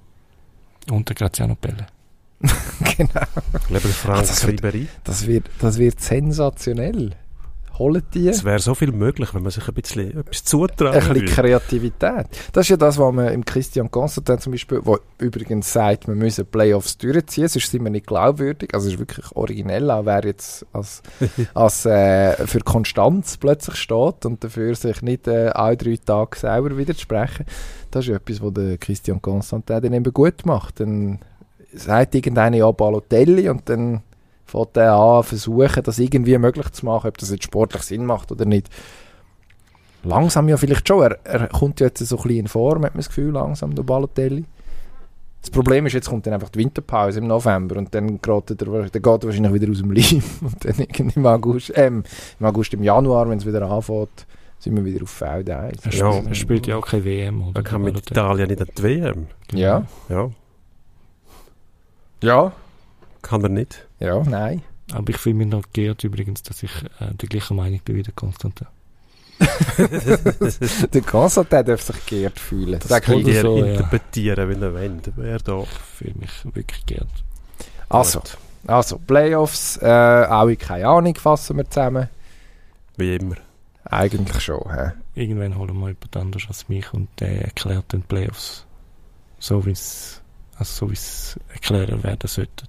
Und 0.91 1.09
der 1.09 1.17
Graziano 1.17 1.55
Pelle. 1.55 1.87
genau. 2.97 3.21
Lieber 3.69 3.89
Frank 3.89 4.19
ah, 4.19 4.23
das, 4.23 4.47
wird, 4.47 4.63
das, 5.05 5.27
wird, 5.27 5.49
das 5.61 5.79
wird 5.79 6.01
sensationell. 6.01 7.15
Holen 7.79 8.03
die. 8.15 8.29
Es 8.29 8.45
wäre 8.45 8.59
so 8.59 8.75
viel 8.75 8.93
möglich, 8.93 9.35
wenn 9.35 9.43
man 9.43 9.51
sich 9.51 9.67
ein 9.67 9.75
bisschen 9.75 10.19
etwas 10.19 10.45
zutraut. 10.45 10.95
Ein 10.95 11.13
bisschen 11.13 11.27
Kreativität. 11.27 12.27
Das 12.53 12.67
ist 12.67 12.71
ja 12.71 12.77
das, 12.77 12.99
was 12.99 13.13
man 13.13 13.29
im 13.33 13.45
Christian 13.45 13.91
Constantin 13.91 14.39
zum 14.39 14.53
Beispiel, 14.53 14.81
wo 14.83 14.99
übrigens 15.19 15.73
sagt, 15.73 16.09
wir 16.09 16.15
müssen 16.15 16.47
Playoffs 16.47 16.99
durchziehen, 16.99 17.49
sonst 17.49 17.71
sind 17.71 17.85
wir 17.85 17.91
nicht 17.91 18.07
glaubwürdig. 18.07 18.75
Also 18.75 18.89
es 18.89 18.95
ist 18.95 18.99
wirklich 18.99 19.27
originell, 19.35 19.91
auch 19.91 20.07
wer 20.07 20.25
jetzt 20.25 20.67
als, 20.73 21.03
als 21.55 21.87
äh, 21.87 22.47
für 22.47 22.61
Konstanz 22.61 23.37
plötzlich 23.37 23.77
steht 23.77 24.27
und 24.27 24.43
dafür 24.43 24.75
sich 24.75 25.03
nicht 25.03 25.27
äh, 25.29 25.49
alle 25.49 25.77
drei 25.77 25.97
Tage 25.97 26.39
selber 26.39 26.77
widersprechen. 26.77 27.47
Das 27.91 28.07
ist 28.07 28.15
etwas, 28.15 28.43
was 28.43 28.55
der 28.55 28.79
Christian 28.79 29.21
Constantin 29.21 29.83
dann 29.83 29.93
eben 29.93 30.13
gut 30.13 30.47
macht. 30.47 30.81
Dann 30.81 31.21
sagt 31.75 32.15
irgendeiner 32.15 32.57
ja 32.57 32.71
Balotelli 32.71 33.49
und 33.49 33.69
dann 33.69 34.03
fängt 34.53 34.77
er 34.77 34.95
an, 34.95 35.23
versuchen, 35.23 35.83
das 35.83 35.99
irgendwie 35.99 36.37
möglich 36.39 36.71
zu 36.71 36.85
machen, 36.85 37.09
ob 37.09 37.19
das 37.19 37.31
jetzt 37.31 37.45
sportlich 37.45 37.83
Sinn 37.83 38.05
macht 38.05 38.31
oder 38.31 38.45
nicht. 38.45 38.69
Langsam 40.05 40.49
ja 40.49 40.57
vielleicht 40.57 40.87
schon. 40.87 41.03
Er, 41.03 41.19
er 41.25 41.49
kommt 41.49 41.81
ja 41.81 41.87
jetzt 41.87 42.01
so 42.01 42.17
ein 42.17 42.23
bisschen 42.23 42.39
in 42.41 42.49
Form, 42.49 42.85
hat 42.85 42.95
man 42.95 43.01
das 43.01 43.09
Gefühl, 43.09 43.33
langsam, 43.33 43.75
der 43.75 43.83
Balotelli. 43.83 44.45
Das 45.41 45.51
Problem 45.51 45.87
ist, 45.87 45.95
jetzt 45.95 46.09
kommt 46.09 46.27
dann 46.27 46.35
einfach 46.35 46.51
die 46.51 46.61
Winterpause 46.61 47.19
im 47.19 47.27
November 47.27 47.77
und 47.77 47.93
dann, 47.95 48.21
geht 48.21 48.51
er, 48.51 48.55
dann 48.55 48.91
geht 48.91 49.05
er 49.05 49.23
wahrscheinlich 49.25 49.53
wieder 49.53 49.71
aus 49.71 49.79
dem 49.79 49.91
Leim. 49.91 50.23
Und 50.41 50.65
dann 50.65 51.11
im 51.17 51.27
August, 51.27 51.73
ähm, 51.75 52.05
im 52.39 52.47
August, 52.47 52.75
im 52.75 52.85
Januar, 52.85 53.29
wenn 53.29 53.39
es 53.39 53.47
wieder 53.47 53.69
anfängt, 53.69 54.27
sind 54.61 54.77
wir 54.77 54.85
wieder 54.85 55.03
auf 55.03 55.11
Feld 55.11 55.51
1. 55.51 55.99
Ja, 55.99 56.15
er 56.15 56.35
spielt 56.37 56.69
ja 56.69 56.77
auch 56.77 56.87
keine 56.87 57.05
WM. 57.05 57.43
Oder? 57.49 57.59
Er 57.59 57.63
kann 57.65 57.83
mit 57.83 57.97
Italien 57.97 58.49
nicht 58.49 58.61
an 58.61 58.69
die 58.79 58.83
WM. 58.85 59.27
Ja. 59.53 59.85
Ja. 60.09 60.31
Ja. 62.23 62.53
Kann 63.23 63.43
er 63.43 63.49
nicht. 63.49 63.89
Ja, 64.03 64.21
nein. 64.25 64.63
Aber 64.93 65.09
ich 65.11 65.17
fühle 65.17 65.37
mich 65.37 65.47
noch 65.47 65.63
geehrt 65.73 66.03
übrigens, 66.03 66.43
dass 66.43 66.63
ich 66.63 66.73
äh, 66.99 67.15
der 67.15 67.29
gleichen 67.29 67.57
Meinung 67.57 67.81
bin 67.85 67.97
wie 67.97 68.03
der 68.03 68.13
Konstantin. 68.15 68.67
der 70.93 71.03
Konstantin 71.03 71.65
darf 71.65 71.83
sich 71.83 72.07
geehrt 72.07 72.39
fühlen. 72.39 72.81
Das, 72.81 72.89
das 72.89 73.01
kann 73.01 73.27
ich 73.27 73.41
so, 73.41 73.57
interpretieren, 73.57 74.39
ja. 74.39 74.49
wenn 74.49 74.63
er 74.63 74.75
will. 74.75 75.01
Wer 75.17 75.39
da 75.39 75.63
fühle 75.63 76.15
mich 76.17 76.31
wirklich 76.55 76.85
geehrt. 76.85 77.09
Also, 77.89 78.23
also 78.67 78.99
Playoffs, 78.99 79.79
äh, 79.81 80.27
auch 80.29 80.49
ich 80.49 80.59
keine 80.59 80.89
Ahnung, 80.89 81.15
fassen 81.15 81.57
wir 81.57 81.71
zusammen. 81.71 82.09
Wie 82.97 83.17
immer. 83.17 83.37
Eigentlich 83.85 84.41
schon. 84.41 84.63
He? 84.75 85.23
Irgendwann 85.23 85.57
holen 85.57 85.79
wir 85.79 85.89
jemand 85.89 86.17
anders 86.17 86.43
als 86.49 86.69
mich 86.69 86.93
und 86.93 87.09
der 87.21 87.45
erklärt 87.45 87.93
den 87.93 88.03
Playoffs 88.03 88.67
so, 89.39 89.65
wie 89.65 89.73
es 89.73 90.21
also 90.57 90.87
so 90.87 90.93
erklären 91.53 92.03
werden 92.03 92.29
sollte. 92.29 92.67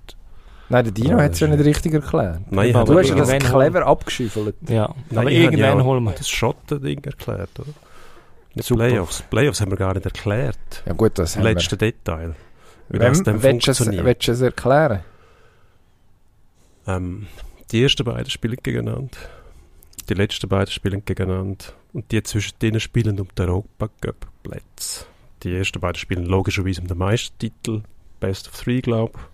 Nein, 0.69 0.85
der 0.85 0.93
Dino 0.93 1.17
Ja, 1.17 1.23
hat 1.23 1.33
es 1.33 1.39
ja 1.39 1.47
nicht 1.47 1.63
richtig 1.63 1.93
erklärt. 1.93 2.39
Nein, 2.49 2.69
ich 2.69 2.75
Aber 2.75 2.85
Du 2.93 2.97
hast 2.99 3.09
ja 3.09 3.15
das 3.15 3.29
clever 3.29 3.85
abgeschüffelt. 3.85 4.55
Ja, 4.67 4.93
Nein, 5.09 5.19
aber 5.19 5.31
irgendwann 5.31 5.77
ja 5.79 5.83
holen 5.83 6.03
wir. 6.05 6.11
das 6.13 6.29
Schotten-Ding 6.29 7.03
erklärt, 7.03 7.49
oder? 7.59 7.69
Nicht 8.55 8.67
Super. 8.67 8.85
Playoffs. 8.87 9.21
Playoffs 9.29 9.61
haben 9.61 9.71
wir 9.71 9.77
gar 9.77 9.93
nicht 9.93 10.05
erklärt. 10.05 10.57
Ja 10.85 10.93
gut, 10.93 11.17
das 11.19 11.31
Das 11.31 11.37
haben 11.37 11.43
wir. 11.45 11.53
letzte 11.53 11.75
Detail. 11.77 12.35
Wie 12.89 12.99
das 12.99 13.25
Wem, 13.25 13.41
willst 13.43 13.67
du 13.67 13.71
es- 13.71 13.77
funktioniert. 13.77 14.05
willst 14.05 14.27
du 14.27 14.31
es 14.31 14.41
erklären? 14.41 14.99
Ähm, 16.87 17.27
die 17.71 17.83
ersten 17.83 18.03
beiden 18.03 18.29
spielen 18.29 18.57
gegeneinander. 18.61 19.17
Die 20.09 20.13
letzten 20.13 20.47
beiden 20.49 20.71
spielen 20.71 21.03
gegeneinander. 21.05 21.65
Und 21.93 22.11
die 22.11 22.21
zwischen 22.23 22.57
denen 22.61 22.79
spielen 22.79 23.19
um 23.19 23.27
den 23.37 23.49
Europacup-Plätze. 23.49 25.05
Die 25.43 25.55
ersten 25.55 25.79
beiden 25.79 25.97
spielen 25.97 26.25
logischerweise 26.25 26.81
um 26.81 26.87
den 26.87 26.97
Meistertitel. 26.97 27.81
Best 28.19 28.47
of 28.47 28.59
Three, 28.61 28.81
glaube 28.81 29.13
ich. 29.15 29.32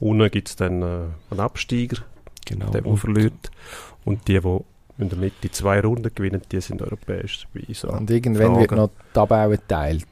Unten 0.00 0.30
gibt 0.30 0.48
es 0.48 0.56
dann 0.56 0.82
äh, 0.82 0.84
einen 1.30 1.40
Absteiger, 1.40 1.98
Genau. 2.46 2.70
der, 2.70 2.82
verliert. 2.96 3.50
Und 4.04 4.26
die, 4.26 4.40
die 4.40 4.58
in 4.98 5.08
der 5.08 5.18
Mitte 5.18 5.50
zwei 5.50 5.80
Runden 5.80 6.10
gewinnen, 6.14 6.42
die 6.50 6.60
sind 6.60 6.82
europäisch 6.82 7.46
dabei. 7.52 7.72
So. 7.72 7.90
Und 7.90 8.10
irgendwann 8.10 8.56
wird 8.56 8.68
Fragen. 8.70 8.76
noch 8.82 8.88
die 8.88 9.12
Tabelle 9.14 9.56
geteilt. 9.56 10.06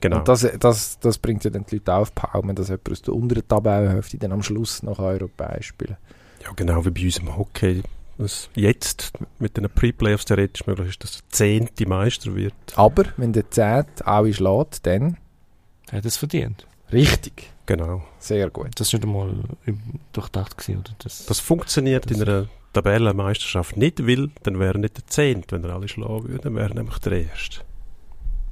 Genau. 0.00 0.18
Und 0.18 0.28
das, 0.28 0.46
das, 0.60 0.98
das 1.00 1.18
bringt 1.18 1.44
ja 1.44 1.50
dann 1.50 1.66
die 1.66 1.76
Leute 1.76 1.94
auf, 1.94 2.14
Palmen, 2.14 2.54
dass 2.54 2.68
jemand 2.68 2.90
aus 2.90 3.02
der 3.02 3.14
unteren 3.14 3.46
Tabellenhälfte 3.46 4.16
dann 4.18 4.32
am 4.32 4.42
Schluss 4.42 4.82
noch 4.82 4.98
europäisch 5.00 5.68
spielen 5.68 5.96
Ja, 6.44 6.50
genau 6.54 6.84
wie 6.84 6.90
bei 6.90 7.04
uns 7.04 7.18
im 7.18 7.36
Hockey. 7.36 7.82
Was 8.16 8.48
jetzt 8.54 9.12
mit 9.38 9.56
den 9.56 9.68
Pre-Playoffs 9.68 10.24
theoretisch 10.24 10.66
möglich 10.66 10.88
ist, 10.88 11.04
dass 11.04 11.12
der 11.18 11.22
zehnte 11.30 11.86
Meister 11.86 12.34
wird. 12.34 12.54
Aber 12.76 13.04
wenn 13.16 13.32
der 13.32 13.50
Zehnt 13.50 14.06
alle 14.06 14.32
schlägt, 14.32 14.86
dann 14.86 15.16
hat 15.92 16.04
es 16.04 16.16
verdient. 16.16 16.66
richtig. 16.92 17.50
Genau. 17.68 18.02
Sehr 18.18 18.48
gut. 18.48 18.70
Das 18.80 18.92
war 18.94 18.98
nicht 18.98 19.06
einmal 19.06 19.34
durchdacht 20.12 20.56
gewesen, 20.56 20.80
oder? 20.80 20.92
Das, 21.00 21.26
Das 21.26 21.38
funktioniert 21.38 22.10
Das- 22.10 22.16
in 22.16 22.22
einer 22.26 22.46
Tabellenmeisterschaft 22.72 23.76
nicht, 23.76 24.06
weil 24.06 24.30
dann 24.42 24.58
wäre 24.58 24.78
nicht 24.78 24.96
der 24.96 25.06
zehnte, 25.06 25.56
wenn 25.56 25.64
er 25.68 25.74
alle 25.76 25.86
schlagen 25.86 26.28
würde, 26.28 26.44
dann 26.44 26.56
wäre 26.56 26.74
nämlich 26.74 26.96
der 26.98 27.26
erste. 27.28 27.60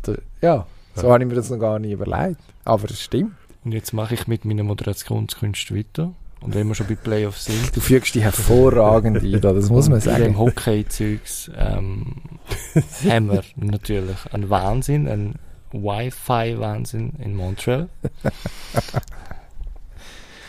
Da- 0.02 0.14
Ja, 0.42 0.66
so 0.94 1.06
Ja. 1.06 1.12
habe 1.14 1.22
ich 1.24 1.28
mir 1.30 1.34
das 1.34 1.48
noch 1.50 1.58
gar 1.58 1.78
nicht 1.78 1.92
überlegt. 1.92 2.40
Aber 2.64 2.84
es 2.90 3.02
stimmt. 3.02 3.32
und 3.64 3.72
jetzt 3.72 3.92
mache 3.94 4.12
ich 4.14 4.26
mit 4.28 4.44
meinen 4.44 4.66
Moderationskünsten 4.66 5.76
weiter. 5.76 6.12
Und 6.42 6.54
wenn 6.54 6.68
wir 6.68 6.74
schon 6.74 6.86
bei 6.86 6.94
Playoffs 6.96 7.46
sind, 7.46 7.74
Du 7.74 7.80
fügst 7.80 8.14
dich 8.14 8.22
hervorragend 8.22 9.22
ein, 9.24 9.40
da, 9.40 9.54
das 9.54 9.70
muss 9.70 9.88
man 9.88 9.98
in 10.00 10.04
dem 10.04 10.12
sagen. 10.34 10.38
Hockey-Zeugs 10.38 11.50
ähm, 11.56 12.16
haben 13.08 13.30
wir 13.32 13.42
natürlich 13.56 14.16
einen 14.32 14.50
Wahnsinn, 14.50 15.08
einen 15.08 15.34
Wi-Fi-Wahnsinn 15.72 17.14
in 17.18 17.36
Montreal. 17.36 17.88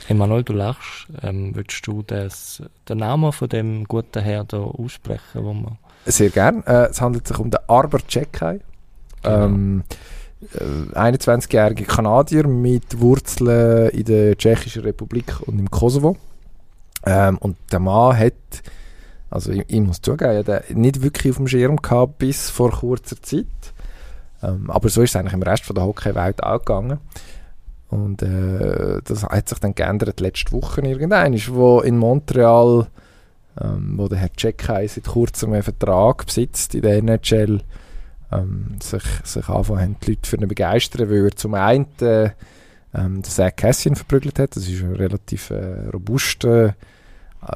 Emanuel, 0.08 0.44
du 0.44 0.54
lachst. 0.54 1.08
Ähm, 1.22 1.56
würdest 1.56 1.86
du 1.86 2.02
das, 2.02 2.64
den 2.88 3.00
Namen 3.00 3.32
von 3.32 3.50
dem 3.50 3.84
guten 3.84 4.22
Herr 4.22 4.46
da 4.46 4.58
aussprechen, 4.58 5.44
wo 5.44 5.54
man 5.54 5.78
Sehr 6.06 6.30
gern. 6.30 6.64
Äh, 6.66 6.88
es 6.88 7.02
handelt 7.02 7.28
sich 7.28 7.38
um 7.38 7.52
den 7.52 7.60
Arber 7.68 8.00
Czekai. 8.08 8.62
Genau. 9.24 9.46
Ähm, 9.46 9.84
äh, 10.54 10.98
21-jährige 10.98 11.84
Kanadier 11.84 12.48
mit 12.48 13.00
Wurzeln 13.00 13.90
in 13.90 14.06
der 14.06 14.38
Tschechischen 14.38 14.84
Republik 14.84 15.42
und 15.46 15.60
im 15.60 15.70
Kosovo. 15.70 16.16
Ähm, 17.06 17.38
und 17.40 17.58
der 17.72 17.80
Mann 17.80 18.18
hat, 18.18 18.34
also 19.30 19.52
ich, 19.52 19.66
ich 19.68 19.82
muss 19.82 20.02
zugeben, 20.02 20.44
der 20.46 20.64
nicht 20.70 21.02
wirklich 21.02 21.32
auf 21.32 21.38
dem 21.38 21.48
Schirm 21.48 21.78
gehabt 21.78 22.20
bis 22.20 22.50
vor 22.50 22.72
kurzer 22.72 23.22
Zeit. 23.22 23.46
Ähm, 24.48 24.70
aber 24.70 24.90
so 24.90 25.02
ist 25.02 25.12
es 25.12 25.16
eigentlich 25.16 25.34
im 25.34 25.44
Rest 25.44 25.66
von 25.66 25.76
der 25.76 25.84
Hockeywelt 25.84 26.42
auch 26.44 26.60
gegangen. 26.60 27.00
Und 27.90 28.22
äh, 28.22 29.02
das 29.04 29.24
hat 29.24 29.50
sich 29.50 29.60
dann 29.60 29.76
geändert 29.76 30.20
letzte 30.20 30.52
Woche 30.52 30.82
irgendein, 30.82 31.34
wo 31.50 31.82
in 31.82 31.98
Montreal, 31.98 32.88
ähm, 33.62 33.94
wo 33.98 34.08
der 34.08 34.18
Herr 34.18 34.34
Czekai 34.34 34.88
seit 34.88 35.06
kurzem 35.06 35.54
einen 35.54 35.64
Vertrag 35.64 36.26
besitzt 36.26 36.76
in 36.76 36.82
der 36.82 36.98
NHL, 36.98 37.62
ähm, 38.32 38.76
sich, 38.82 39.04
sich 39.24 39.48
anfangen 39.48 39.96
die 40.04 40.12
Leute 40.12 40.30
für 40.30 40.38
ihn 40.38 40.48
begeistern, 40.48 41.10
weil 41.10 41.26
er 41.26 41.36
zum 41.36 41.54
einen 41.54 41.88
äh, 42.02 42.32
ähm, 42.94 43.22
den 43.22 43.24
Zach 43.24 43.56
Cassian 43.56 43.96
verprügelt 43.96 44.40
hat. 44.40 44.56
Das 44.56 44.68
ist 44.68 44.82
ein 44.82 44.96
relativ 44.96 45.50
äh, 45.50 45.88
robuster, 45.94 46.76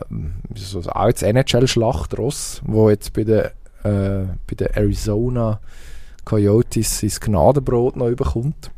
ähm, 0.10 0.34
so 0.56 0.80
ein 0.80 0.88
altes 0.88 1.24
NHL-Schlachtross, 1.24 2.62
wo 2.66 2.90
jetzt 2.90 3.12
bei 3.12 3.26
den, 3.26 3.46
äh, 3.84 4.28
bei 4.48 4.56
den 4.58 4.68
Arizona 4.74 5.60
Coyotes 6.26 7.00
sein 7.00 7.12
Gnadenbrot 7.20 7.96
noch 7.96 8.08
überkommt. 8.08 8.72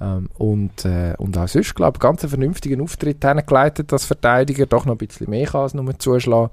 Ähm, 0.00 0.28
und, 0.36 0.84
äh, 0.84 1.14
und 1.18 1.38
auch 1.38 1.48
sonst, 1.48 1.74
glaube 1.74 1.96
ich, 1.96 2.00
ganz 2.00 2.22
einen 2.22 2.30
vernünftigen 2.30 2.82
Auftritt 2.82 3.24
hingeleitet 3.24 3.92
als 3.92 4.04
Verteidiger, 4.04 4.66
doch 4.66 4.84
noch 4.84 4.94
ein 4.94 4.98
bisschen 4.98 5.30
mehr 5.30 5.46
kann 5.46 5.62
als 5.62 5.74
nur 5.74 5.98
zuschlagen. 5.98 6.50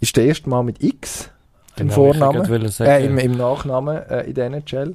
Ist 0.00 0.16
der 0.16 0.26
erste 0.26 0.48
Mal 0.48 0.62
mit 0.62 0.82
X 0.82 1.30
im 1.76 1.88
Genau, 1.88 1.94
Vornamen, 1.94 2.42
äh, 2.80 3.04
im, 3.06 3.18
im 3.18 3.32
Nachnamen 3.36 3.96
äh, 4.08 4.22
in 4.22 4.34
der 4.34 4.46
NHL. 4.46 4.94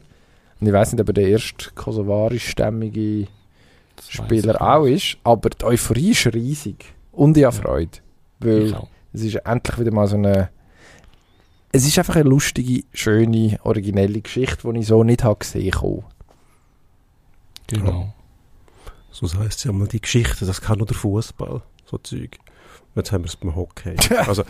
Und 0.61 0.67
ich 0.67 0.71
weiß 0.73 0.93
nicht, 0.93 1.01
ob 1.01 1.09
er 1.09 1.13
der 1.13 1.27
erste 1.27 1.71
kosovarischstämmige 1.75 3.27
das 3.97 4.09
Spieler 4.11 4.61
auch 4.61 4.85
ist, 4.85 5.17
aber 5.25 5.49
die 5.49 5.65
Euphorie 5.65 6.11
ist 6.11 6.27
riesig. 6.33 6.85
Und 7.11 7.35
ich 7.37 7.43
habe 7.43 7.55
Ja. 7.55 7.61
Freude. 7.61 7.91
Weil 8.39 8.73
es 9.11 9.23
ist 9.23 9.35
endlich 9.35 9.79
wieder 9.79 9.91
mal 9.91 10.07
so 10.07 10.15
eine. 10.15 10.49
Es 11.71 11.85
ist 11.85 11.97
einfach 11.99 12.15
eine 12.15 12.27
lustige, 12.29 12.83
schöne, 12.93 13.59
originelle 13.63 14.21
Geschichte, 14.21 14.71
die 14.71 14.79
ich 14.79 14.87
so 14.87 15.03
nicht 15.03 15.23
habe 15.23 15.39
gesehen 15.39 15.73
habe. 15.75 16.03
Genau. 17.67 18.13
So 19.11 19.27
heisst 19.39 19.59
es 19.59 19.63
ja 19.65 19.71
mal, 19.71 19.87
die 19.87 20.01
Geschichte, 20.01 20.45
das 20.45 20.61
kann 20.61 20.77
nur 20.77 20.87
der 20.87 20.95
Fußball, 20.95 21.61
so 21.85 21.97
Zeug. 21.99 22.37
Jetzt 22.95 23.11
haben 23.11 23.23
wir 23.23 23.27
es 23.27 23.35
beim 23.35 23.55
Hockey. 23.55 23.95
Also, 24.17 24.43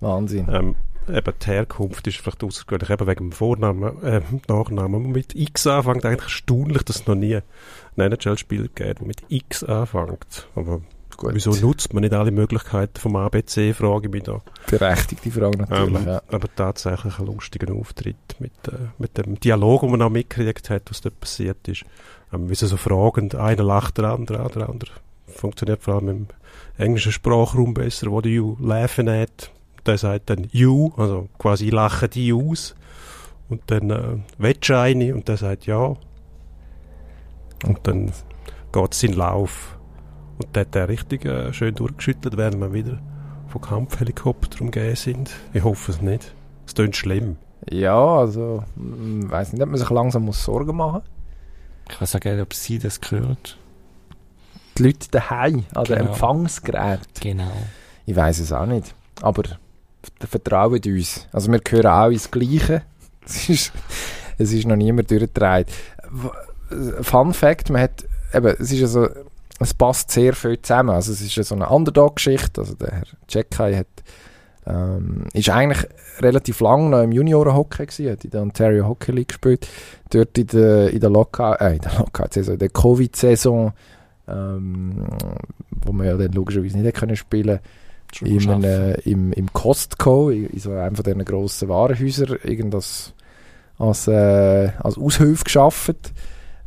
Wahnsinn. 0.00 0.46
ähm, 0.50 0.74
eben 1.08 1.32
die 1.40 1.46
Herkunft 1.46 2.06
ist 2.06 2.18
vielleicht 2.18 2.44
außergewöhnlich, 2.44 2.90
eben 2.90 3.06
wegen 3.06 3.30
dem 3.30 3.32
Vornamen, 3.32 4.02
äh, 4.02 4.20
Nachnamen, 4.48 5.04
der 5.04 5.12
mit 5.12 5.34
X 5.34 5.66
anfängt. 5.66 6.04
Eigentlich 6.04 6.22
erstaunlich, 6.24 6.82
dass 6.82 6.96
es 6.96 7.06
noch 7.06 7.14
nie 7.14 7.36
einen 7.96 8.12
NHL-Spieler 8.12 8.68
gibt, 8.74 9.00
der 9.00 9.06
mit 9.06 9.22
X 9.28 9.64
anfängt. 9.64 10.48
Aber 10.54 10.82
Gut. 11.18 11.34
wieso 11.34 11.50
nutzt 11.50 11.92
man 11.92 12.02
nicht 12.02 12.14
alle 12.14 12.30
Möglichkeiten 12.30 13.00
vom 13.00 13.16
ABC, 13.16 13.74
frage 13.74 14.06
ich 14.06 14.12
mich 14.12 14.22
da. 14.22 14.40
Berechtigte 14.70 15.32
Frage 15.32 15.58
natürlich. 15.58 15.96
Ähm, 15.96 16.06
ja. 16.06 16.22
Aber 16.28 16.46
tatsächlich 16.54 17.18
ein 17.18 17.26
lustiger 17.26 17.74
Auftritt 17.74 18.36
mit, 18.38 18.52
äh, 18.68 18.76
mit 18.98 19.18
dem 19.18 19.38
Dialog, 19.40 19.80
den 19.80 19.90
man 19.90 20.02
auch 20.02 20.10
mitgekriegt 20.10 20.70
hat, 20.70 20.82
was 20.88 21.00
dort 21.00 21.18
passiert 21.18 21.66
ist. 21.66 21.84
Ähm, 22.32 22.48
wie 22.48 22.54
so 22.54 22.76
fragend, 22.76 23.34
einer 23.34 23.64
lacht, 23.64 23.98
der 23.98 24.12
andere, 24.12 24.48
der 24.48 24.68
andere. 24.68 24.92
Funktioniert 25.26 25.82
vor 25.82 25.94
allem 25.94 26.08
im 26.08 26.26
englischen 26.76 27.10
Sprachraum 27.10 27.74
besser, 27.74 28.12
wo 28.12 28.20
you 28.20 28.56
laughing 28.60 29.08
at. 29.08 29.50
Der 29.86 29.98
sagt 29.98 30.30
dann 30.30 30.46
you, 30.52 30.92
also 30.96 31.28
quasi 31.36 31.66
ich 31.66 31.72
lache 31.72 32.08
die 32.08 32.32
aus. 32.32 32.76
Und 33.48 33.62
dann 33.66 33.90
äh, 33.90 34.54
du 34.54 34.78
eine 34.78 35.14
und 35.16 35.26
der 35.26 35.36
sagt 35.36 35.66
ja. 35.66 35.96
Und 37.66 37.80
dann 37.82 38.12
geht 38.70 38.92
es 38.92 39.02
in 39.02 39.14
Lauf. 39.14 39.77
Und 40.38 40.54
der 40.54 40.60
hat 40.62 40.74
der 40.74 40.88
richtig 40.88 41.24
äh, 41.24 41.52
schön 41.52 41.74
durchgeschüttelt, 41.74 42.36
während 42.36 42.60
wir 42.60 42.72
wieder 42.72 42.98
von 43.48 43.60
Kampfhelikoptern 43.60 44.60
umgeben 44.68 44.94
sind. 44.96 45.30
Ich 45.52 45.64
hoffe 45.64 45.90
es 45.92 46.00
nicht. 46.00 46.34
Es 46.66 46.74
klingt 46.74 46.96
schlimm. 46.96 47.36
Ja, 47.70 47.98
also, 48.18 48.62
ich 48.76 49.30
weiß 49.30 49.52
nicht, 49.52 49.62
ob 49.62 49.68
man 49.70 49.78
sich 49.78 49.90
langsam 49.90 50.24
muss 50.24 50.44
Sorgen 50.44 50.76
machen 50.76 51.02
Ich 51.90 52.00
weiß 52.00 52.14
auch 52.16 52.24
nicht, 52.24 52.40
ob 52.40 52.54
sie 52.54 52.78
das 52.78 53.00
gehört. 53.00 53.58
Die 54.76 54.84
Leute 54.84 55.08
daheim 55.10 55.64
an 55.74 55.84
den 55.84 55.96
Genau. 55.98 56.10
Empfangsgeräten. 56.10 57.06
Genau. 57.20 57.50
Ich 58.06 58.14
weiß 58.14 58.38
es 58.38 58.52
auch 58.52 58.66
nicht. 58.66 58.94
Aber 59.22 59.42
v- 59.42 59.56
vertraut 60.28 60.86
uns. 60.86 61.26
Also 61.32 61.50
wir 61.50 61.58
gehören 61.58 61.86
auch 61.86 62.10
ins 62.10 62.30
Gleiche. 62.30 62.82
Es 63.26 63.46
ist, 63.50 63.72
es 64.38 64.52
ist 64.52 64.66
noch 64.66 64.76
niemand 64.76 65.10
durchgedreht. 65.10 65.66
W- 66.10 67.02
Fun 67.02 67.34
Fact, 67.34 67.68
man 67.68 67.82
hat, 67.82 68.04
eben, 68.32 68.46
es 68.58 68.72
ist 68.72 68.78
ja 68.80 68.86
so, 68.86 69.06
es 69.58 69.74
passt 69.74 70.10
sehr 70.10 70.34
viel 70.34 70.60
zusammen. 70.60 70.90
Also 70.90 71.12
es 71.12 71.20
ist 71.20 71.34
ja 71.36 71.42
so 71.42 71.54
eine 71.54 71.68
Underdog-Geschichte. 71.68 72.60
Also 72.60 72.74
der 72.74 72.92
Herr 72.92 73.02
Czekai 73.26 73.74
hat, 73.74 73.86
ähm, 74.66 75.24
ist 75.32 75.50
eigentlich 75.50 75.86
relativ 76.20 76.60
lang 76.60 76.90
noch 76.90 77.02
im 77.02 77.12
Junioren-Hockey 77.12 77.86
gewesen, 77.86 78.12
hat 78.12 78.24
in 78.24 78.30
der 78.30 78.42
Ontario 78.42 78.86
Hockey 78.86 79.12
League 79.12 79.28
gespielt. 79.28 79.66
Dort 80.10 80.36
in 80.38 80.46
der, 80.48 80.90
in 80.90 81.00
der 81.00 81.10
Lockout, 81.10 81.60
äh, 81.60 81.74
in 81.74 81.80
der 81.80 81.92
Lockout-Saison, 81.98 82.54
in 82.54 82.58
der 82.60 82.70
Covid-Saison, 82.70 83.72
ähm, 84.28 85.06
wo 85.70 85.92
man 85.92 86.06
ja 86.06 86.16
dann 86.16 86.32
logischerweise 86.32 86.78
nicht 86.78 86.96
können 86.96 87.16
spielen 87.16 87.60
in 88.22 88.50
einem, 88.50 88.94
im, 89.04 89.32
im 89.32 89.52
Costco, 89.52 90.30
in, 90.30 90.46
in 90.46 90.58
so 90.58 90.72
einem 90.72 90.96
von 90.96 91.04
diesen 91.04 91.24
grossen 91.24 91.68
Warenhäusern, 91.68 92.38
irgendwas 92.42 93.12
als, 93.78 94.08
äh, 94.08 94.70
als 94.78 94.96
Aushilfe 94.96 95.44
geschafft. 95.44 96.12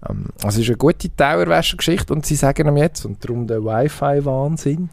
Ähm, 0.08 0.26
also 0.43 0.60
es 0.60 0.64
ist 0.66 0.70
eine 0.70 0.78
gute 0.78 1.16
Tauerwäschergeschichte 1.16 2.14
und 2.14 2.26
sie 2.26 2.36
sagen 2.36 2.68
ihm 2.68 2.78
jetzt, 2.78 3.06
und 3.06 3.24
darum 3.24 3.47
der 3.47 3.64
Wi-Fi-Wahnsinn, 3.64 4.89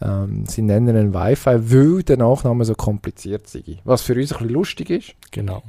ähm, 0.00 0.46
sie 0.46 0.62
nennen 0.62 0.96
ihn 0.96 1.14
Wi-Fi, 1.14 1.70
weil 1.72 2.02
der 2.02 2.16
Nachname 2.18 2.64
so 2.64 2.74
kompliziert 2.74 3.48
sei. 3.48 3.62
Was 3.84 4.02
für 4.02 4.14
uns 4.14 4.32
ein 4.32 4.38
bisschen 4.38 4.48
lustig 4.54 4.90
ist, 4.90 5.14
Genau. 5.32 5.62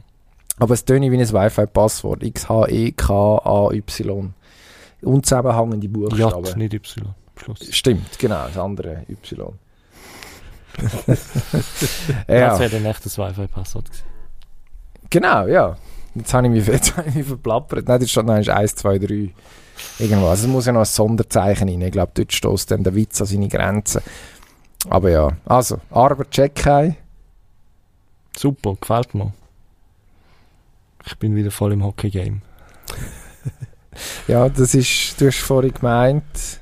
aber 0.60 0.74
es 0.74 0.86
tönt 0.86 1.02
wie 1.12 1.18
ein 1.18 1.34
Wi-Fi-Passwort. 1.34 2.24
X, 2.24 2.48
H, 2.50 2.68
E, 2.68 2.92
K, 2.92 3.38
A, 3.44 3.72
Y. 3.72 4.34
Unzusammenhängende 5.02 5.88
Buchstaben. 5.90 6.58
nicht 6.60 6.74
Y. 6.74 7.08
Schluss. 7.38 7.60
Stimmt, 7.72 8.20
genau, 8.20 8.46
das 8.48 8.58
andere 8.58 9.06
Y. 9.10 9.54
ja. 12.28 12.50
Das 12.50 12.60
wäre 12.60 12.70
dann 12.70 12.86
echt 12.86 13.06
das 13.06 13.18
Wi-Fi-Passwort 13.18 13.86
gewesen. 13.86 14.04
Genau, 15.10 15.48
ja. 15.48 15.76
Jetzt 16.16 16.34
habe 16.34 16.48
ich 16.48 16.54
mich, 16.54 16.68
jetzt 16.68 16.98
habe 16.98 17.10
ich 17.10 17.16
mich 17.16 17.28
verplappert. 17.28 17.88
Nein, 17.88 18.00
das 18.00 18.10
steht 18.10 18.26
noch 18.26 18.34
1, 18.34 18.76
2, 18.76 19.00
3. 19.00 19.30
Irgendwas. 20.00 20.30
Also 20.30 20.48
es 20.48 20.52
muss 20.52 20.66
ja 20.66 20.74
noch 20.74 20.82
ein 20.82 20.86
Sonderzeichen 20.86 21.70
rein. 21.70 21.82
Ich 21.82 21.92
glaube, 21.92 22.12
dort 22.14 22.34
stößt 22.34 22.72
dann 22.72 22.84
der 22.84 22.96
Witz 22.96 23.22
an 23.22 23.28
seine 23.28 23.48
Grenzen. 23.48 24.02
Aber 24.90 25.10
ja, 25.10 25.32
also, 25.46 25.80
Arbeit 25.92 26.32
check 26.32 26.66
ein. 26.68 26.96
Super, 28.36 28.76
gefällt 28.80 29.14
mir. 29.14 29.34
Ich 31.06 31.18
bin 31.18 31.36
wieder 31.36 31.52
voll 31.52 31.74
im 31.74 31.84
Hockey-Game. 31.84 32.42
ja, 34.28 34.48
das 34.48 34.74
ist, 34.74 35.20
du 35.20 35.28
hast 35.28 35.40
vorhin 35.40 35.74
gemeint, 35.74 36.62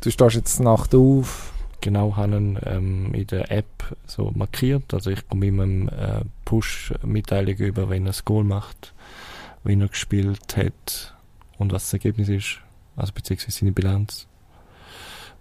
du 0.00 0.10
stehst 0.10 0.36
jetzt 0.36 0.60
Nacht 0.60 0.94
auf. 0.94 1.52
Genau, 1.80 2.16
habe 2.16 2.36
ihn 2.36 2.58
ähm, 2.64 3.14
in 3.14 3.26
der 3.26 3.50
App 3.50 3.96
so 4.06 4.32
markiert. 4.34 4.92
Also 4.92 5.10
ich 5.10 5.28
komme 5.28 5.46
ihm 5.46 5.60
eine 5.60 5.92
äh, 5.92 6.24
Push-Mitteilung 6.46 7.56
über, 7.56 7.90
wenn 7.90 8.04
er 8.04 8.10
das 8.10 8.24
Goal 8.24 8.44
macht, 8.44 8.94
wie 9.64 9.78
er 9.78 9.88
gespielt 9.88 10.56
hat 10.56 11.14
und 11.58 11.72
was 11.72 11.84
das 11.84 11.92
Ergebnis 11.92 12.30
ist. 12.30 12.60
Also 12.96 13.12
beziehungsweise 13.12 13.58
seine 13.58 13.72
Bilanz. 13.72 14.26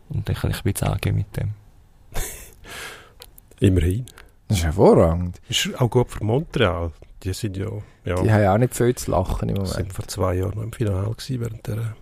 Und 0.10 0.28
dann 0.28 0.36
kann 0.36 0.51
ich 0.51 0.58
ein 0.58 0.74
bisschen 0.74 0.89
angehen 0.89 1.16
mit 1.16 1.38
dem. 1.38 1.53
Immerhin. 3.60 4.06
Das 4.49 4.58
ist 4.58 4.64
hervorragend. 4.66 5.41
Ist 5.47 5.80
auch 5.80 5.89
gut 5.89 6.12
für 6.12 6.24
Montreal. 6.24 6.91
Die 7.24 7.34
sind 7.34 7.56
ja, 7.56 7.70
ja. 8.03 8.22
Die 8.22 8.32
haben 8.32 8.43
ja 8.43 8.53
auch 8.53 8.58
nicht 8.58 8.76
viel 8.76 8.93
zu 8.93 9.12
lachen 9.12 9.49
im 9.49 9.56
Moment. 9.56 9.74
sind 9.74 9.93
vor 9.93 10.08
zwei 10.08 10.36
Jahren 10.36 10.56
noch 10.56 10.64
im 10.64 10.74
Finale 10.74 11.10
gewesen, 11.10 11.39
während 11.39 11.66
der 11.66 11.95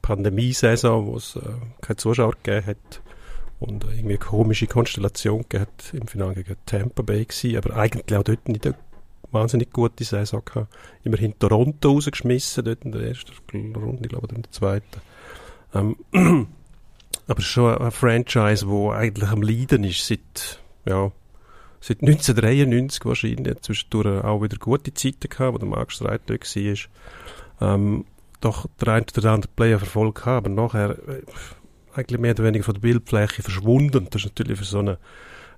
Pandemiesaison, 0.00 1.06
wo 1.06 1.16
es 1.16 1.36
äh, 1.36 1.40
keine 1.80 1.96
Zuschauer 1.96 2.34
gegeben 2.42 2.66
hat 2.66 3.02
und 3.66 3.84
äh, 3.84 3.88
irgendwie 3.88 4.14
eine 4.14 4.18
komische 4.18 4.66
Konstellation 4.66 5.44
hat 5.54 5.92
im 5.92 6.06
Finale 6.06 6.34
gegen 6.34 6.56
Tampa 6.66 7.02
Bay 7.02 7.24
gewesen, 7.24 7.56
aber 7.56 7.76
eigentlich 7.76 8.18
auch 8.18 8.22
dort 8.22 8.48
nicht 8.48 8.66
eine 8.66 8.76
wahnsinnig 9.30 9.72
gute 9.72 10.04
Saison 10.04 10.42
gehabt. 10.44 10.72
Immerhin 11.02 11.38
Toronto 11.38 11.92
rausgeschmissen, 11.92 12.64
dort 12.64 12.84
in 12.84 12.92
der 12.92 13.02
ersten 13.02 13.32
Runde, 13.76 14.02
ich 14.02 14.08
glaube, 14.08 14.28
in 14.34 14.42
der 14.42 14.50
zweiten. 14.50 15.00
Ähm, 15.74 15.96
aber 17.26 17.42
schon 17.42 17.76
ein 17.78 17.90
Franchise, 17.90 18.68
wo 18.68 18.90
eigentlich 18.90 19.28
am 19.28 19.42
Leiden 19.42 19.84
ist 19.84 20.06
seit, 20.06 20.60
ja, 20.86 21.10
seit 21.80 22.00
1993 22.00 23.04
wahrscheinlich, 23.04 23.60
zwischendurch 23.60 24.24
auch 24.24 24.42
wieder 24.42 24.56
gute 24.56 24.94
Zeiten 24.94 25.28
gehabt, 25.28 25.54
wo 25.54 25.58
der 25.58 25.68
Mark 25.68 25.92
Streit 25.92 26.22
dort 26.26 26.56
war. 26.56 26.78
Ähm, 27.60 28.04
doch 28.40 28.66
der 28.80 28.88
eine 28.88 29.06
oder 29.16 29.32
andere 29.32 29.50
Player 29.54 29.78
verfolgt 29.78 30.18
gehabt, 30.18 30.46
aber 30.46 30.54
nachher 30.54 30.90
äh, 31.08 31.22
eigentlich 31.94 32.20
mehr 32.20 32.32
oder 32.32 32.44
weniger 32.44 32.64
von 32.64 32.74
der 32.74 32.80
Bildfläche 32.80 33.42
verschwunden. 33.42 34.08
Das 34.10 34.22
ist 34.22 34.30
natürlich 34.30 34.58
für 34.58 34.64
so 34.64 34.78
einen 34.78 34.96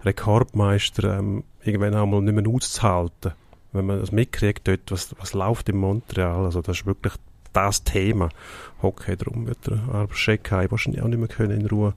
Rekordmeister 0.04 1.18
ähm, 1.18 1.44
irgendwann 1.64 1.94
einmal 1.94 2.22
nicht 2.22 2.34
mehr 2.34 2.48
auszuhalten. 2.48 3.32
Wenn 3.72 3.86
man 3.86 4.00
das 4.00 4.12
mitkriegt 4.12 4.68
dort, 4.68 4.90
was, 4.90 5.14
was 5.18 5.34
läuft 5.34 5.68
in 5.68 5.76
Montreal, 5.76 6.44
also 6.44 6.62
das 6.62 6.78
ist 6.78 6.86
wirklich 6.86 7.14
das 7.52 7.84
Thema. 7.84 8.28
Hockey, 8.82 9.16
darum 9.16 9.46
wird 9.46 9.66
der 9.66 9.78
Arbor 9.92 10.14
Scheckheim 10.14 10.70
wahrscheinlich 10.70 11.02
auch 11.02 11.08
nicht 11.08 11.18
mehr 11.18 11.28
können 11.28 11.60
in 11.60 11.66
Ruhe 11.66 11.94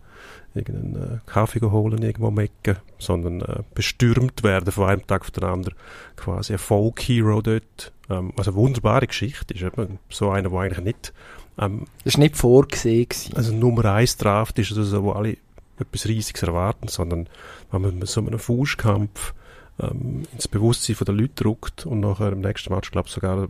irgendeinen 0.54 0.96
äh, 0.96 1.20
Kaffee 1.26 1.60
holen 1.62 2.02
irgendwo 2.02 2.28
am 2.28 2.40
Ecken, 2.40 2.78
sondern 2.98 3.42
äh, 3.42 3.64
bestürmt 3.76 4.44
werden 4.44 4.72
von 4.72 4.90
einem 4.90 5.06
Tag 5.06 5.22
auf 5.22 5.32
den 5.32 5.44
anderen. 5.44 5.78
Quasi 6.16 6.54
ein 6.54 6.60
Folk-Hero 6.60 7.42
dort. 7.42 7.92
Ähm, 8.10 8.32
was 8.36 8.48
eine 8.48 8.56
wunderbare 8.56 9.06
Geschichte 9.06 9.54
ist. 9.54 9.62
Eben, 9.62 10.00
so 10.10 10.32
einer, 10.32 10.50
der 10.50 10.60
eigentlich 10.60 10.84
nicht... 10.84 11.14
Ähm, 11.58 11.86
das 12.04 12.16
war 12.16 12.20
nicht 12.22 12.38
vorgesehen. 12.38 13.08
Also 13.36 13.54
Nummer 13.54 13.86
1 13.86 14.18
Draft 14.18 14.60
ist 14.60 14.72
also 14.72 14.84
so, 14.84 15.04
wo 15.04 15.12
alle 15.12 15.38
etwas 15.80 16.06
Riesiges 16.06 16.43
erwarten, 16.43 16.88
sondern 16.88 17.28
wenn 17.72 17.82
man 17.82 18.00
mit 18.00 18.08
so 18.08 18.22
einem 18.22 18.39
Faustkampf 18.39 19.34
ähm, 19.80 20.24
ins 20.34 20.47
Bewusstsein 20.47 20.97
der 21.06 21.16
Leute 21.16 21.45
rückt 21.45 21.86
und 21.86 22.02
nachher 22.02 22.32
im 22.32 22.41
nächsten 22.41 22.74
Match, 22.74 22.91
glaube 22.91 23.08
ich, 23.08 23.14
sogar 23.14 23.43
äh, 23.43 23.47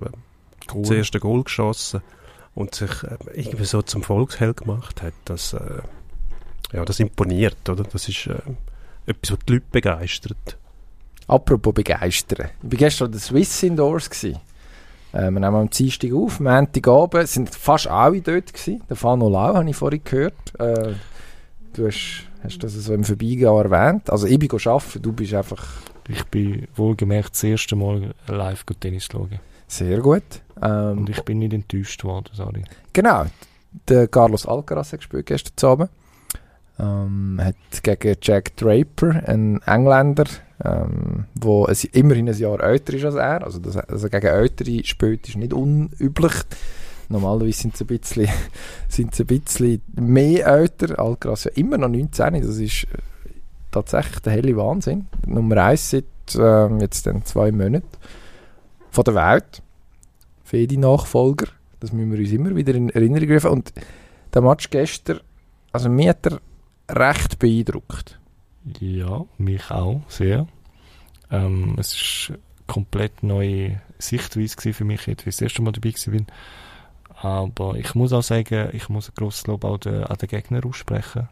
cool. 0.73 0.81
das 0.81 0.91
erste 0.91 1.19
Goal 1.19 1.43
geschossen 1.43 2.01
und 2.55 2.75
sich 2.75 3.03
äh, 3.03 3.17
irgendwie 3.33 3.65
so 3.65 3.81
zum 3.81 4.03
Volksheld 4.03 4.57
gemacht 4.57 5.01
hat, 5.01 5.13
das, 5.25 5.53
äh, 5.53 5.81
ja, 6.71 6.85
das 6.85 6.99
imponiert, 6.99 7.67
oder? 7.67 7.83
Das 7.83 8.07
ist 8.07 8.27
äh, 8.27 8.39
etwas, 9.05 9.31
was 9.31 9.39
die 9.47 9.53
Leute 9.53 9.65
begeistert. 9.71 10.57
Apropos 11.27 11.73
begeistern. 11.73 12.49
Ich 12.63 12.71
war 12.71 12.77
gestern 12.77 13.05
an 13.05 13.11
der 13.11 13.21
Swiss 13.21 13.63
Indoors. 13.63 14.09
Gewesen. 14.09 14.39
Äh, 15.11 15.31
wir 15.31 15.39
nehmen 15.39 15.55
am 15.55 15.69
Dienstag 15.69 16.13
auf, 16.13 16.39
Montagabend 16.39 17.27
sind 17.27 17.53
fast 17.53 17.87
alle 17.87 18.21
dort 18.21 18.53
gewesen. 18.53 18.83
Der 18.89 18.95
Fano 18.95 19.29
Lau 19.29 19.55
habe 19.55 19.69
ich 19.69 19.75
vorhin 19.75 20.01
gehört. 20.03 20.33
Äh, 20.59 20.93
du 21.73 21.87
hast, 21.87 22.25
hast 22.43 22.63
das 22.63 22.73
so 22.73 22.93
im 22.93 23.03
Vorbeigehen 23.03 23.55
erwähnt. 23.55 24.09
Also 24.09 24.27
ich 24.27 24.39
bin 24.39 24.49
arbeiten, 24.51 25.01
du 25.01 25.11
bist 25.11 25.33
einfach... 25.33 25.65
Ich 26.11 26.23
bin 26.25 26.67
wohlgemerkt 26.75 27.33
das 27.33 27.43
erste 27.43 27.75
Mal 27.75 28.15
live 28.27 28.63
Tennis 28.79 29.07
schauen. 29.11 29.39
Sehr 29.67 29.99
gut. 29.99 30.23
Ähm, 30.59 30.99
Und 30.99 31.09
ich 31.09 31.21
bin 31.21 31.37
nicht 31.37 31.53
enttäuscht 31.53 32.03
worden, 32.03 32.29
sorry. 32.33 32.63
Genau. 32.93 33.25
Der 33.87 34.07
Carlos 34.07 34.47
Alcaraz 34.47 34.91
hat 34.91 35.01
gespielt 35.01 35.27
gestern 35.27 35.69
Abend. 35.69 35.89
Ähm, 36.79 37.39
hat 37.39 37.55
gegen 37.83 38.17
Jack 38.21 38.57
Draper, 38.57 39.21
einen 39.27 39.61
Engländer, 39.63 40.25
ähm, 40.63 41.25
wo 41.35 41.67
es 41.67 41.85
immerhin 41.85 42.29
ein 42.29 42.37
Jahr 42.37 42.61
älter 42.61 42.93
ist 42.93 43.05
als 43.05 43.15
er. 43.15 43.43
Also, 43.43 43.59
dass 43.59 43.75
er 43.75 43.89
also 43.89 44.09
gegen 44.09 44.27
Ältere 44.27 44.83
spielt, 44.83 45.27
ist 45.27 45.37
nicht 45.37 45.53
unüblich. 45.53 46.33
Normalerweise 47.07 47.61
sind 47.61 47.77
sie 47.77 47.85
ein 47.85 47.87
bisschen, 47.87 48.27
sind 48.87 49.15
sie 49.15 49.23
ein 49.23 49.27
bisschen 49.27 49.81
mehr 49.95 50.45
älter. 50.47 50.99
Alcaraz 50.99 51.45
ja 51.45 51.51
immer 51.55 51.77
noch 51.77 51.89
19. 51.89 52.41
Das 52.41 52.57
ist 52.57 52.83
äh, 52.83 52.87
tatsächlich 53.71 54.19
der 54.19 54.33
helle 54.33 54.55
Wahnsinn. 54.57 55.07
Nummer 55.25 55.57
1 55.57 55.89
seit 55.89 56.05
ähm, 56.37 56.79
jetzt 56.79 57.07
dann 57.07 57.25
zwei 57.25 57.51
Monaten 57.51 57.87
von 58.91 59.03
der 59.03 59.15
Welt. 59.15 59.61
Für 60.43 60.65
die 60.65 60.77
Nachfolger. 60.77 61.47
Das 61.79 61.93
müssen 61.93 62.11
wir 62.11 62.19
uns 62.19 62.31
immer 62.31 62.55
wieder 62.55 62.73
in 62.75 62.89
Erinnerung 62.89 63.31
rufen. 63.31 63.51
Und 63.51 63.73
der 64.33 64.41
Match 64.41 64.69
gestern, 64.69 65.21
also 65.71 65.89
mir 65.89 66.09
hat 66.09 66.25
er 66.25 66.39
recht 66.89 67.39
beeindruckt. 67.39 68.18
Ja, 68.79 69.25
mich 69.37 69.71
auch, 69.71 70.01
sehr. 70.07 70.47
Ähm, 71.31 71.75
es 71.77 71.93
ist 71.93 72.33
komplett 72.67 73.23
neue 73.23 73.81
Sichtweise 73.97 74.73
für 74.73 74.85
mich, 74.85 75.07
wie 75.07 75.11
ich 75.11 75.17
das 75.17 75.41
erste 75.41 75.61
Mal 75.61 75.71
dabei 75.71 75.93
war. 75.93 76.25
Aber 77.21 77.75
ich 77.75 77.95
muss 77.95 78.13
auch 78.13 78.23
sagen, 78.23 78.69
ich 78.73 78.87
muss 78.89 79.09
ein 79.09 79.15
grosses 79.15 79.47
Lob 79.47 79.65
auch 79.65 79.77
den, 79.77 80.03
an 80.03 80.17
den 80.17 80.29
Gegner 80.29 80.65
aussprechen. 80.65 81.27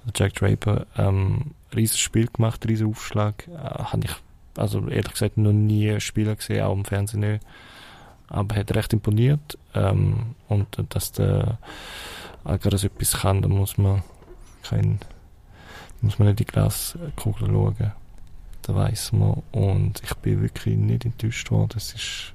Also 0.00 0.12
Jack 0.14 0.34
Draper, 0.34 0.86
ähm, 0.96 1.52
riesiges 1.74 2.00
Spiel 2.00 2.28
gemacht, 2.28 2.66
riesen 2.68 2.88
Aufschlag. 2.88 3.48
Äh, 3.48 3.58
habe 3.58 4.04
ich 4.04 4.14
also 4.56 4.86
ehrlich 4.88 5.12
gesagt 5.12 5.36
noch 5.36 5.52
nie 5.52 6.00
Spieler 6.00 6.36
gesehen, 6.36 6.64
auch 6.64 6.74
im 6.74 6.84
Fernsehen 6.84 7.20
nicht. 7.20 7.44
Aber 8.28 8.54
hat 8.54 8.74
recht 8.74 8.92
imponiert. 8.92 9.58
Ähm, 9.74 10.34
und 10.48 10.68
dass 10.90 11.12
der 11.12 11.58
Alcaraz 12.44 12.84
etwas 12.84 13.20
kann, 13.20 13.42
da 13.42 13.48
muss 13.48 13.78
man 13.78 14.02
kein, 14.62 15.00
muss 16.04 16.18
man 16.18 16.28
nicht 16.28 16.40
in 16.40 16.46
die 16.46 16.52
Glaskugel 16.52 17.48
schauen. 17.48 17.92
Da 18.62 18.74
weiß 18.74 19.12
man. 19.12 19.42
Und 19.52 20.02
ich 20.02 20.14
bin 20.14 20.42
wirklich 20.42 20.76
nicht 20.76 21.04
enttäuscht 21.04 21.50
worden. 21.50 21.74
Es 21.76 21.94
ist 21.94 22.34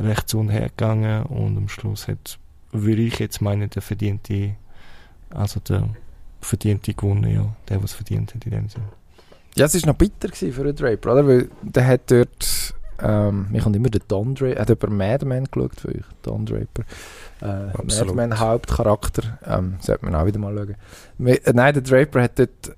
recht 0.00 0.28
so 0.28 0.42
hergegangen 0.48 1.24
und 1.24 1.56
am 1.56 1.68
Schluss 1.68 2.08
hat, 2.08 2.38
würde 2.72 3.02
ich 3.02 3.18
jetzt 3.18 3.40
meinen, 3.40 3.68
der 3.70 3.82
verdiente, 3.82 4.54
also 5.30 5.60
der 5.60 5.88
verdiente 6.40 6.94
gewonnen, 6.94 7.30
ja. 7.30 7.54
Der, 7.68 7.82
was 7.82 7.92
verdient 7.92 8.34
hat 8.34 8.44
in 8.44 8.52
dem 8.52 8.68
Sinne. 8.68 8.84
Ja, 9.56 9.66
es 9.66 9.74
war 9.74 9.92
noch 9.92 9.98
bitter 9.98 10.28
für 10.32 10.64
den 10.64 10.76
Draper, 10.76 11.12
oder? 11.12 11.26
Weil 11.26 11.48
der 11.62 11.86
hat 11.86 12.10
dort, 12.10 12.74
ähm, 13.00 13.48
mir 13.50 13.60
kommt 13.60 13.74
immer 13.74 13.88
der 13.88 14.02
Don 14.06 14.34
Draper, 14.34 14.60
hat 14.60 14.70
über 14.70 14.88
Madman 14.88 15.44
geschaut 15.50 15.80
für 15.80 15.88
euch, 15.88 16.04
Don 16.22 16.46
Draper. 16.46 16.84
Äh, 17.40 17.72
Madman 17.82 18.38
Hauptcharakter, 18.38 19.38
ähm, 19.44 19.76
sollte 19.80 20.04
man 20.04 20.14
auch 20.14 20.26
wieder 20.26 20.38
mal 20.38 20.54
schauen. 20.56 21.26
Äh, 21.26 21.52
nein, 21.52 21.74
der 21.74 21.82
Draper 21.82 22.22
hat 22.22 22.38
dort, 22.38 22.76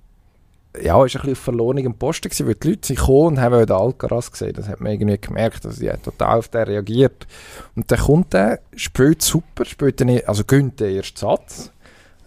ja, 0.81 1.05
ist 1.05 1.17
ein 1.17 1.21
bisschen 1.21 1.33
auf 1.33 1.39
verlorenem 1.39 1.95
Posten 1.95 2.29
gewesen, 2.29 2.47
weil 2.47 2.55
die 2.55 2.69
Leute 2.69 2.87
sind 2.87 2.99
gekommen 2.99 3.27
und 3.27 3.41
haben 3.41 3.67
den 3.67 3.77
Alcaraz 3.77 4.31
gesehen. 4.31 4.53
Das 4.55 4.69
hat 4.69 4.81
man 4.81 4.93
irgendwie 4.93 5.19
gemerkt, 5.19 5.65
dass 5.65 5.77
die 5.79 5.91
total 6.03 6.39
auf 6.39 6.49
den 6.49 6.63
reagiert. 6.63 7.27
Und 7.75 7.91
dann 7.91 7.99
kommt 7.99 8.33
der, 8.33 8.61
spielt 8.77 9.23
super, 9.23 9.65
spielt 9.65 10.01
den, 10.01 10.25
also 10.27 10.45
gönnt 10.45 10.79
den 10.81 10.97
ersten 10.97 11.19
Satz. 11.19 11.73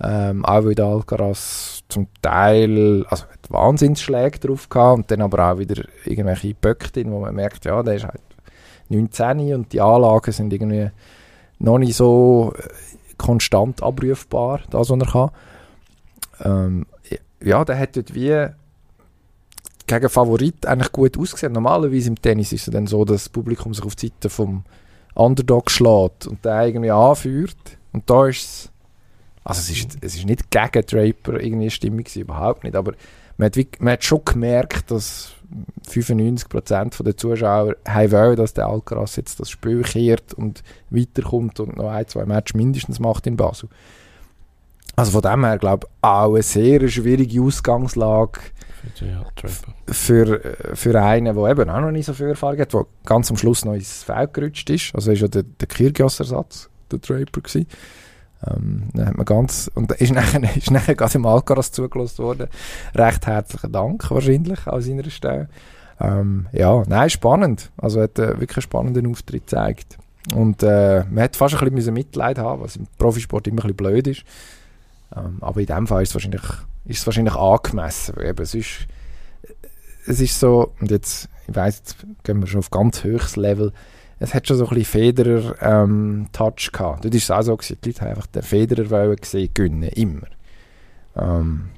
Ähm, 0.02 0.44
auch 0.44 0.66
weil 0.66 0.76
der 0.76 0.86
Alcaraz 0.86 1.84
zum 1.88 2.08
Teil, 2.22 3.06
also 3.08 3.24
hat 3.24 3.50
Wahnsinnsschläge 3.50 4.40
drauf 4.40 4.68
gehabt 4.68 4.98
und 4.98 5.12
dann 5.12 5.22
aber 5.22 5.52
auch 5.52 5.60
wieder 5.60 5.84
irgendwelche 6.04 6.54
Böckchen, 6.54 7.12
wo 7.12 7.20
man 7.20 7.36
merkt, 7.36 7.64
ja, 7.64 7.82
der 7.84 7.96
ist 7.96 8.06
halt 8.06 8.20
19 8.90 9.54
und 9.54 9.72
die 9.72 9.80
Anlagen 9.80 10.32
sind 10.32 10.52
irgendwie 10.52 10.90
noch 11.60 11.78
nicht 11.78 11.96
so 11.96 12.54
äh, 12.58 12.64
konstant 13.18 13.82
abrufbar, 13.82 14.62
das, 14.70 14.90
was 14.90 15.00
er 15.00 15.12
kann. 15.12 15.32
Ähm, 16.44 16.86
ja, 17.44 17.64
der 17.66 17.78
hat 17.78 17.96
dort 17.96 18.14
wie 18.14 18.48
gegen 19.86 20.10
Favorit 20.10 20.66
eigentlich 20.66 20.92
gut 20.92 21.18
ausgesehen. 21.18 21.54
Normalerweise 21.54 22.10
im 22.10 22.22
Tennis 22.22 22.54
ist 22.54 22.68
es 22.68 22.74
dann 22.74 22.88
so, 22.88 23.04
dass 23.06 23.24
das 23.24 23.30
Publikum 23.30 23.74
sich 23.74 23.86
auf 23.86 23.96
die 23.96 24.08
Seite 24.08 24.30
vom 24.30 24.64
Underdog 25.14 25.70
schlägt 25.70 26.28
und 26.28 26.44
der 26.46 26.68
irgendwie 26.68 26.92
anführt. 26.92 27.78
Und 27.92 28.10
da 28.10 28.28
ist 28.28 28.44
es 28.44 28.72
Also 29.44 29.60
es 29.60 29.70
ist, 29.70 29.98
es 30.02 30.16
ist 30.16 30.26
nicht 30.26 30.50
gegen 30.50 30.86
Draper 30.86 31.34
irgendwie 31.34 31.64
eine 31.64 31.72
Stimmung 31.72 32.00
gewesen, 32.00 32.22
überhaupt 32.22 32.64
nicht, 32.64 32.76
aber 32.76 32.94
man 33.38 33.48
hat, 33.48 33.58
man 33.80 33.94
hat 33.94 34.04
schon 34.04 34.24
gemerkt, 34.24 34.90
dass 34.92 35.34
95% 35.88 37.04
der 37.04 37.18
Zuschauer 37.18 37.76
haben 37.88 38.12
wollen, 38.12 38.36
dass 38.36 38.54
der 38.54 38.68
Alcaraz 38.68 39.16
jetzt 39.18 39.40
das 39.40 39.50
Spiel 39.50 39.82
kehrt 39.84 40.34
und 40.34 40.64
weiterkommt 40.90 41.60
und 41.60 41.78
noch 41.78 41.90
ein, 41.90 42.08
zwei 42.08 42.26
Matches 42.26 42.56
mindestens 42.56 43.00
macht 43.00 43.28
in 43.28 43.38
Basel. 43.38 43.70
Also 44.96 45.12
von 45.12 45.22
dem 45.22 45.44
her, 45.44 45.58
glaube 45.58 45.88
ich, 45.88 46.04
auch 46.04 46.34
eine 46.34 46.44
sehr 46.44 46.88
schwierige 46.88 47.42
Ausgangslage 47.42 48.40
für, 49.88 50.44
äh, 50.44 50.76
für 50.76 51.02
einen, 51.02 51.36
der 51.36 51.52
eben 51.52 51.70
auch 51.70 51.82
noch 51.82 51.92
nicht 51.92 52.06
so 52.06 52.14
viel 52.14 52.28
Erfahrung 52.28 52.60
hat, 52.60 52.74
der 52.74 52.86
ganz 53.06 53.32
am 53.32 53.38
Schluss 53.38 53.66
noch 53.66 53.74
ins 53.74 54.04
Feld 54.04 54.34
gerutscht 54.34 54.70
ist. 54.70 54.94
Also 54.94 55.12
ist 55.12 55.22
ja 55.22 55.28
der, 55.28 55.44
der 55.44 55.68
Kyrgios-Ersatz, 55.68 56.70
der 56.92 57.00
Draper 57.00 57.42
gewesen. 57.42 57.68
Ähm, 58.46 58.90
dann 58.94 59.08
hat 59.08 59.18
man 59.18 59.26
ganz, 59.26 59.72
und 59.74 59.92
ist 59.94 60.14
nachher, 60.14 60.42
ist 60.56 60.72
nachher 60.72 60.96
gerade 60.96 61.16
im 61.16 61.26
Alcaraz 61.26 61.72
zugelassen 61.72 62.24
worden. 62.24 62.48
Recht 62.94 63.26
herzlichen 63.26 63.72
Dank 63.72 64.12
wahrscheinlich 64.12 64.68
an 64.68 64.82
seiner 64.82 65.10
Stelle. 65.10 65.50
Ähm, 66.00 66.48
ja, 66.52 66.84
nein, 66.88 67.10
spannend. 67.10 67.72
Also 67.78 68.02
hat 68.02 68.20
äh, 68.20 68.40
wirklich 68.40 68.58
einen 68.58 68.64
spannenden 68.64 69.08
Auftritt 69.08 69.48
gezeigt. 69.48 69.98
Und 70.36 70.64
äh, 70.64 71.04
man 71.10 71.24
hat 71.24 71.36
fast 71.36 71.62
ein 71.62 71.74
bisschen 71.74 71.94
Mitleid 71.94 72.38
haben, 72.38 72.62
was 72.62 72.76
im 72.76 72.88
Profisport 72.98 73.48
immer 73.48 73.64
ein 73.66 73.74
bisschen 73.74 73.78
blöd 73.78 74.08
ist. 74.08 74.24
Ähm, 75.16 75.38
aber 75.42 75.60
in 75.60 75.68
dem 75.68 75.88
Fall 75.88 76.04
ist 76.04 76.10
es 76.10 76.16
wahrscheinlich, 76.16 76.44
ist 76.86 77.00
es 77.00 77.06
wahrscheinlich 77.06 77.36
angemessen. 77.36 78.16
weil 78.16 78.28
Eben, 78.28 78.44
es 78.44 78.56
ist, 78.56 78.88
es 80.08 80.20
ist 80.20 80.40
so, 80.40 80.74
und 80.80 80.92
jetzt, 80.92 81.30
ich 81.48 81.56
weiss, 81.56 81.78
jetzt 81.78 81.98
gehen 82.24 82.40
wir 82.40 82.48
schon 82.48 82.60
auf 82.60 82.72
ganz 82.72 83.04
höchstes 83.04 83.36
Level, 83.36 83.74
es 84.20 84.34
hat 84.34 84.48
schon 84.48 84.58
so 84.58 84.66
ein 84.66 84.76
bisschen 84.76 85.02
Federer-Touch 85.02 86.72
gehabt. 86.72 87.04
Dort 87.04 87.14
ist 87.14 87.24
es 87.24 87.32
auch 87.32 87.42
so, 87.42 87.58
gewesen, 87.58 87.78
die 87.84 87.90
Leute 87.90 88.02
haben 88.02 88.10
einfach 88.10 88.28
den 88.28 88.42
Federer 88.42 88.90
wollen 88.90 89.18
gewinnen, 89.54 89.90
immer. 89.90 90.28
Ähm, 91.16 91.70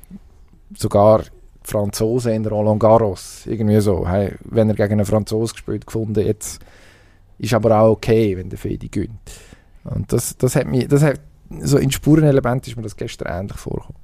sogar 0.77 1.23
Franzosen 1.63 2.33
in 2.33 2.45
Roland 2.45 2.79
Garros, 2.79 3.45
irgendwie 3.47 3.79
so, 3.81 4.07
hey, 4.07 4.35
wenn 4.43 4.69
er 4.69 4.75
gegen 4.75 4.93
einen 4.93 5.05
Franzosen 5.05 5.53
gespielt 5.53 5.87
gefunden, 5.87 6.23
jetzt 6.23 6.59
ist 7.39 7.53
aber 7.53 7.79
auch 7.79 7.93
okay, 7.93 8.37
wenn 8.37 8.49
der 8.49 8.59
Fedi 8.59 8.89
gewinnt. 8.89 9.31
Und 9.83 10.13
das, 10.13 10.37
das 10.37 10.55
hat 10.55 10.67
mich, 10.67 10.87
das 10.87 11.01
hat, 11.01 11.19
so 11.61 11.77
in 11.77 11.91
Spurenelement 11.91 12.67
ist 12.67 12.75
mir 12.75 12.83
das 12.83 12.95
gestern 12.95 13.27
ähnlich 13.41 13.57
vorgekommen. 13.57 13.99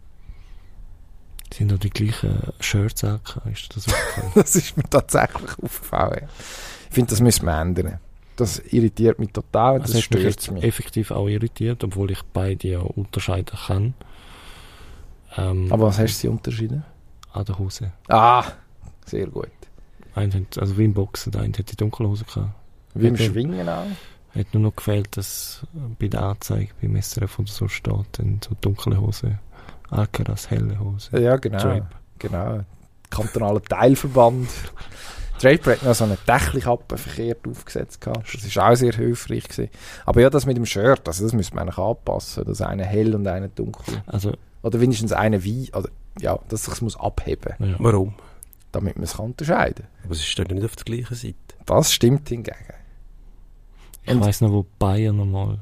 Sind 1.53 1.71
da 1.71 1.75
die 1.75 1.89
gleichen 1.89 2.39
Shirts 2.59 3.01
gehabt? 3.01 3.37
Ist 3.51 3.75
das? 3.75 3.85
Das 4.35 4.55
ist 4.55 4.77
mir 4.77 4.83
tatsächlich 4.89 5.51
aufgefallen. 5.61 6.27
Ich 6.89 6.95
finde, 6.95 7.09
das 7.09 7.19
müssen 7.21 7.45
wir 7.45 7.59
ändern. 7.59 7.99
Das 8.37 8.59
irritiert 8.59 9.19
mich 9.19 9.31
total 9.31 9.79
das 9.79 9.89
hat 9.89 9.95
mich 9.95 10.05
stört 10.05 10.23
jetzt 10.23 10.51
mich. 10.51 10.63
effektiv 10.63 11.11
auch 11.11 11.27
irritiert, 11.27 11.83
obwohl 11.83 12.11
ich 12.11 12.21
beide 12.33 12.67
ja 12.67 12.79
unterscheiden 12.79 13.57
kann. 13.67 13.93
Ähm, 15.37 15.71
Aber 15.71 15.87
was 15.87 15.99
hast 15.99 16.15
du 16.15 16.19
sie 16.21 16.27
unterschieden? 16.29 16.83
An 17.33 17.45
der 17.45 17.59
Hose. 17.59 17.91
Ah, 18.07 18.43
sehr 19.05 19.27
gut. 19.27 19.49
Einer 20.15 20.33
hat, 20.35 20.57
also 20.57 20.77
wie 20.77 20.85
im 20.85 20.93
Boxen, 20.93 21.31
der 21.31 21.41
eine 21.41 21.53
hat 21.53 21.71
die 21.71 21.75
dunkle 21.77 22.07
Hose 22.07 22.25
gehabt. 22.25 22.49
Wie 22.93 23.07
im. 23.07 23.17
Schwingen 23.17 23.67
auch. 23.69 23.85
Hat 24.35 24.53
nur 24.53 24.63
noch 24.63 24.75
gefehlt, 24.75 25.17
dass 25.17 25.65
bei 25.99 26.07
der 26.07 26.23
Anzeige 26.23 26.71
beim 26.81 27.01
SRF 27.01 27.39
oder 27.39 27.51
so 27.51 27.67
steht, 27.67 28.05
dann 28.13 28.39
so 28.43 28.55
dunkle 28.61 28.99
Hose, 28.99 29.39
Alcaraz 29.89 30.49
helle 30.49 30.79
Hose. 30.79 31.19
Ja, 31.19 31.35
genau. 31.35 31.57
Draper. 31.57 31.89
genau. 32.19 32.59
Kantonaler 33.09 33.61
Teilverband. 33.61 34.49
Draper 35.41 35.71
hat 35.71 35.83
noch 35.83 35.95
so 35.95 36.05
eine 36.05 36.17
Dächelkappe 36.27 36.97
verkehrt 36.97 37.47
aufgesetzt. 37.47 37.99
Gehabt. 37.99 38.33
Das 38.33 38.55
war 38.55 38.71
auch 38.71 38.75
sehr 38.75 38.93
hilfreich. 38.93 39.43
Gewesen. 39.43 39.69
Aber 40.05 40.21
ja, 40.21 40.29
das 40.29 40.45
mit 40.45 40.55
dem 40.55 40.65
Shirt, 40.65 41.07
also 41.07 41.23
das 41.23 41.33
müsste 41.33 41.55
man 41.55 41.63
eigentlich 41.63 41.77
anpassen. 41.77 42.45
Dass 42.45 42.61
einer 42.61 42.85
hell 42.85 43.15
und 43.15 43.27
einer 43.27 43.49
dunkel. 43.49 44.01
Also, 44.05 44.33
Oder 44.61 44.79
wenigstens 44.79 45.11
einer 45.11 45.43
wie. 45.43 45.69
Oder, 45.73 45.89
ja, 46.19 46.39
dass 46.47 46.67
es 46.67 46.81
muss 46.81 46.97
abheben 46.97 47.53
ja. 47.59 47.75
Warum? 47.79 48.13
damit 48.71 48.95
man 48.95 49.03
es 49.03 49.17
kann 49.17 49.25
unterscheiden 49.25 49.85
kann. 49.85 50.05
Aber 50.05 50.13
es 50.13 50.21
ist 50.21 50.39
dann 50.39 50.47
nicht 50.47 50.63
auf 50.63 50.75
der 50.75 50.85
gleichen 50.85 51.15
Seite. 51.15 51.35
Das 51.65 51.93
stimmt 51.93 52.29
hingegen. 52.29 52.55
Ich 54.03 54.19
weiss 54.19 54.41
noch, 54.41 54.51
wo 54.51 54.65
Bayern 54.79 55.17
nochmal, 55.17 55.59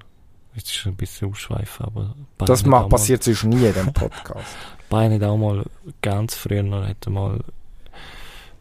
jetzt 0.56 0.72
ist 0.72 0.86
ein 0.86 0.96
bisschen 0.96 1.30
ausschweifen, 1.30 1.86
aber 1.86 2.16
Bayern 2.38 2.48
Das 2.48 2.66
macht, 2.66 2.90
passiert 2.90 3.24
sonst 3.24 3.44
nie 3.44 3.66
in 3.66 3.74
diesem 3.74 3.94
Podcast. 3.94 4.56
Bayern 4.90 5.14
hat 5.14 5.24
auch 5.24 5.38
mal 5.38 5.66
ganz 6.02 6.36
früher 6.36 6.64
noch, 6.64 6.88
hat 6.88 7.08
mal 7.10 7.40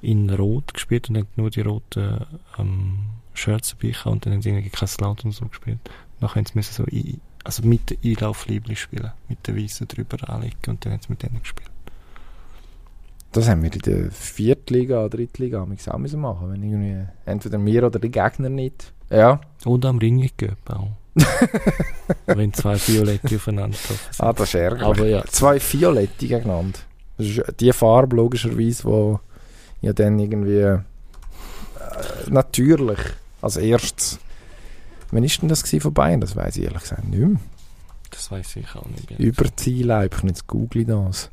in 0.02 0.30
Rot 0.30 0.74
gespielt 0.74 1.08
und 1.08 1.18
hat 1.18 1.26
nur 1.36 1.50
die 1.50 1.60
roten 1.60 2.26
ähm, 2.58 2.98
Shirts 3.34 3.70
dabei 3.70 3.92
gehabt 3.92 4.06
und 4.06 4.26
dann 4.26 4.34
haben 4.34 4.42
sie 4.42 4.50
irgendwie 4.50 4.86
Laut 5.00 5.24
und 5.24 5.32
so 5.32 5.46
gespielt. 5.46 5.78
Nachher 6.20 6.36
haben 6.36 6.46
sie 6.46 6.52
müssen 6.54 6.72
so 6.72 6.84
ein, 6.84 7.20
also 7.44 7.62
mit 7.62 7.90
den 7.90 7.98
Einlaufliebli 8.04 8.76
spielen, 8.76 9.12
mit 9.28 9.46
den 9.46 9.56
Weißen 9.56 9.88
drüber 9.88 10.28
anlegen 10.28 10.56
und 10.68 10.84
dann 10.84 10.92
haben 10.92 11.00
sie 11.00 11.10
mit 11.10 11.22
denen 11.22 11.40
gespielt. 11.40 11.70
Das 13.32 13.48
haben 13.48 13.62
wir 13.62 13.72
in 13.72 13.80
der 13.80 14.10
Viertliga 14.10 15.00
oder 15.00 15.10
Drittliga 15.10 15.62
auch 15.62 15.66
müssen 15.66 16.20
machen 16.20 16.50
wenn 16.50 16.62
irgendwie 16.62 17.06
entweder 17.26 17.64
wir 17.64 17.86
oder 17.86 17.98
die 17.98 18.10
Gegner 18.10 18.48
nicht. 18.48 18.92
Ja, 19.10 19.40
Und 19.64 19.84
am 19.86 19.98
Ring 19.98 20.18
auch. 20.66 20.90
Wenn 22.26 22.52
zwei 22.52 22.76
Violette 22.78 23.36
aufeinander 23.36 23.76
treffen. 23.76 23.98
ah, 24.18 24.32
das 24.32 24.48
ist 24.48 24.54
ärgerlich. 24.54 24.84
Aber 24.86 25.06
ja, 25.06 25.24
Zwei 25.26 25.60
Violette 25.60 26.26
gegeneinander. 26.26 26.78
Das 27.16 27.26
ist 27.26 27.42
die 27.58 27.72
Farbe 27.72 28.16
logischerweise, 28.16 28.84
wo 28.84 29.20
ja 29.80 29.92
dann 29.92 30.18
irgendwie 30.18 30.58
äh, 30.60 30.78
natürlich 32.28 32.98
als 33.42 33.56
erstes. 33.56 34.18
Wann 35.10 35.24
ist 35.24 35.40
denn 35.42 35.48
das 35.48 35.64
von 35.82 35.94
Bayern? 35.94 36.20
Das 36.20 36.36
weiß 36.36 36.56
ich 36.58 36.64
ehrlich 36.64 36.82
gesagt 36.82 37.08
nicht 37.08 37.18
mehr. 37.18 37.38
das 38.10 38.30
weiß 38.30 38.56
ich 38.56 38.74
auch 38.76 38.86
nicht. 38.86 39.10
mehr. 39.10 39.18
Überziehleib, 39.18 40.22
jetzt 40.22 40.46
google 40.46 40.82
ich 40.82 40.86
das. 40.88 41.30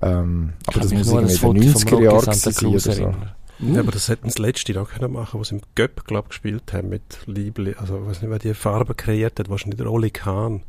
Ähm, 0.00 0.52
Ich 0.62 0.68
aber 0.68 0.80
das 0.80 0.92
muss 0.92 1.06
irgendwie 1.08 1.46
in 1.46 1.54
den 1.62 1.74
90er 1.74 1.88
vom 1.90 2.02
Jahren 2.02 2.32
sein 2.32 2.66
oder 2.66 2.80
so. 2.80 3.14
Erinnern. 3.58 3.74
Ja, 3.74 3.80
aber 3.82 3.92
das 3.92 4.08
hätten 4.08 4.30
sie 4.30 4.40
letzte 4.42 4.72
Jahr 4.72 4.86
können 4.86 5.12
machen, 5.12 5.40
was 5.40 5.48
sie 5.48 5.56
im 5.56 5.62
Göpp, 5.74 6.04
glaube 6.06 6.28
gespielt 6.28 6.72
haben 6.72 6.88
mit 6.88 7.18
Liebli. 7.26 7.74
Also, 7.78 7.98
ich 8.00 8.06
weiß 8.06 8.22
nicht, 8.22 8.30
wer 8.30 8.38
die 8.38 8.54
Farbe 8.54 8.94
kreiert 8.94 9.38
hat. 9.38 9.48
Wahrscheinlich 9.50 9.78
der 9.78 9.90
Oli 9.90 10.10
Kahn. 10.10 10.62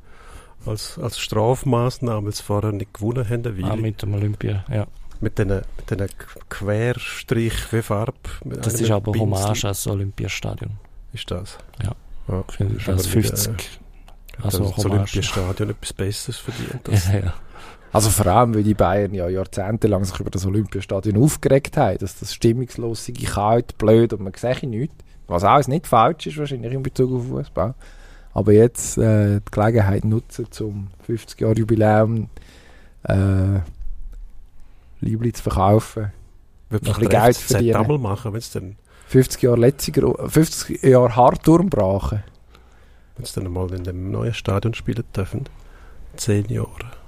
Als, 0.66 1.00
als 1.00 1.18
Strafmaßnahme, 1.20 2.26
weil 2.26 2.34
sie 2.34 2.44
vorher 2.44 2.74
nicht 2.74 2.94
gewonnen 2.94 3.30
haben, 3.30 3.46
eine 3.46 3.72
Ah, 3.72 3.76
mit 3.78 4.02
dem 4.02 4.14
Olympia, 4.14 4.66
ja. 4.70 4.88
mit 5.22 5.38
diesen 5.38 5.62
mit 5.90 6.16
Querstrich 6.50 7.72
wie 7.72 7.82
Farbe. 7.82 8.14
Das 8.44 8.74
ist 8.74 8.92
aber 8.92 9.12
Pinsel. 9.14 9.38
Hommage 9.38 9.64
ans 9.66 9.88
Olympiastadion. 9.88 10.72
Ist 11.14 11.32
das? 11.32 11.58
Ja. 11.82 11.96
ja. 12.28 12.44
Ich 12.50 12.56
finde 12.58 12.76
ist 12.76 12.88
das 12.88 12.98
nicht, 13.16 13.28
50. 13.28 13.48
äh, 13.54 14.44
Also 14.44 14.70
das. 14.70 14.86
Olympiastadion 14.86 15.70
etwas 15.70 15.94
Besseres 15.94 16.38
verdient. 16.38 16.82
Das, 16.84 17.08
Ja, 17.08 17.20
ja. 17.20 17.34
Also 17.92 18.10
vor 18.10 18.28
allem, 18.28 18.54
weil 18.54 18.64
die 18.64 18.76
Bayern 18.76 19.14
ja 19.14 19.28
jahrzehntelang 19.28 20.04
sich 20.06 20.20
über 20.20 20.30
das 20.30 20.46
Olympiastadion 20.46 21.18
aufgeregt 21.22 21.76
haben, 21.78 21.98
dass 21.98 22.20
das 22.20 22.34
stimmungslos 22.34 23.06
sei, 23.06 23.14
kalt, 23.14 23.78
blöd 23.78 24.14
und 24.14 24.22
man 24.22 24.34
sehe 24.36 24.68
nichts. 24.68 24.96
Was 25.28 25.44
auch 25.44 25.68
nicht 25.68 25.88
falsch 25.88 26.28
ist 26.28 26.38
wahrscheinlich 26.38 26.74
in 26.74 26.84
Bezug 26.84 27.14
auf 27.14 27.28
Fußball. 27.28 27.76
Aber 28.34 28.54
jetzt 28.54 28.98
äh, 28.98 29.40
die 29.40 29.52
Gelegenheit 29.52 30.06
nutzen, 30.06 30.48
zum 30.52 30.88
50 31.06 31.42
Jahre 31.42 31.56
Jubiläum 31.56 32.30
äh, 33.04 33.60
Liebli 35.02 35.34
zu 35.34 35.44
verkaufen. 35.44 36.12
Wird 36.70 36.84
Noch 36.84 36.98
ein 36.98 37.08
bisschen 37.08 37.24
Geld 37.24 37.38
verdienen. 37.38 38.02
machen, 38.02 38.34
wenn 38.34 38.40
es 38.40 38.52
dann, 38.52 38.76
50 39.08 39.42
Jahre 39.42 39.58
Letziger, 39.60 40.30
50 40.30 40.84
Jahre 40.84 41.16
Hartturm 41.16 41.70
brachen. 41.70 42.24
wenn 43.18 43.26
sie 43.26 43.42
dann 43.42 43.52
mal 43.52 43.72
in 43.74 43.84
dem 43.84 44.12
neuen 44.12 44.34
Stadion 44.34 44.76
spielen 44.76 45.04
dürfen. 45.16 45.46
Zehn 46.16 46.46
Jahre. 46.50 46.99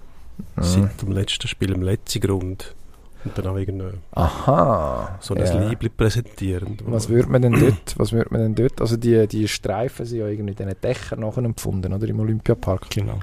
Mhm. 0.55 0.63
Seit 0.63 1.01
dem 1.01 1.11
letzten 1.11 1.47
Spiel 1.47 1.71
im 1.71 1.81
Letzigrund. 1.81 2.75
Und 3.23 3.37
dann 3.37 3.47
auch 3.47 3.55
irgendein 3.55 3.99
Aha. 4.13 5.19
so 5.21 5.35
ein 5.35 5.45
ja. 5.45 5.69
Liebli 5.69 5.89
präsentieren. 5.89 6.77
Was 6.85 7.07
würde 7.07 7.29
man 7.29 7.43
denn 7.43 7.53
dort? 7.53 7.93
Was 7.97 8.11
würde 8.11 8.29
man 8.31 8.41
denn 8.41 8.55
dort? 8.55 8.81
Also 8.81 8.97
die, 8.97 9.27
die 9.27 9.47
Streifen 9.47 10.05
sind 10.07 10.19
ja 10.19 10.27
irgendwie 10.27 10.51
in 10.51 10.57
diesen 10.57 10.81
Dächern 10.81 11.19
nachher 11.19 11.43
empfunden, 11.43 11.93
oder? 11.93 12.07
Im 12.07 12.19
Olympiapark. 12.19 12.89
Genau. 12.89 13.19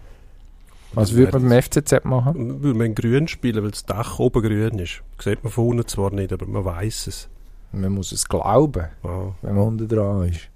Was 0.93 1.14
würde 1.14 1.33
man 1.39 1.49
beim 1.49 1.62
FCZ 1.62 2.05
machen? 2.05 2.62
Würde 2.62 2.79
man 2.79 2.87
in 2.87 2.95
grün 2.95 3.29
spielen, 3.29 3.62
weil 3.62 3.73
das 3.73 3.85
Dach 3.85 4.19
oben 4.21 4.41
grün 4.41 4.79
ist. 4.79 5.03
Sieht 5.21 5.43
man 5.43 5.53
von 5.53 5.66
unten 5.66 5.87
zwar 5.89 6.12
nicht, 6.12 6.33
aber 6.33 6.47
man 6.47 6.64
weiß 6.64 7.09
es. 7.09 7.29
Man 7.73 7.93
muss 7.93 8.12
es 8.12 8.27
glauben, 8.27 8.87
Ah. 9.03 9.33
wenn 9.43 9.55
man 9.55 9.66
unten 9.66 9.89
dran 9.89 10.29
ist. 10.29 10.49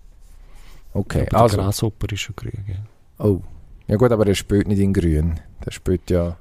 Okay, 0.94 1.22
aber 1.22 1.30
der 1.30 1.40
also. 1.40 1.56
Grasshopper 1.58 2.12
ist 2.12 2.20
schon 2.20 2.36
grün, 2.36 2.64
gell? 2.66 2.78
Oh. 3.18 3.40
Ja 3.88 3.96
gut, 3.96 4.12
aber 4.12 4.26
er 4.26 4.34
spielt 4.34 4.68
nicht 4.68 4.78
in 4.78 4.92
grün. 4.92 5.40
Der 5.66 5.70
spielt 5.70 6.08
ja 6.10 6.36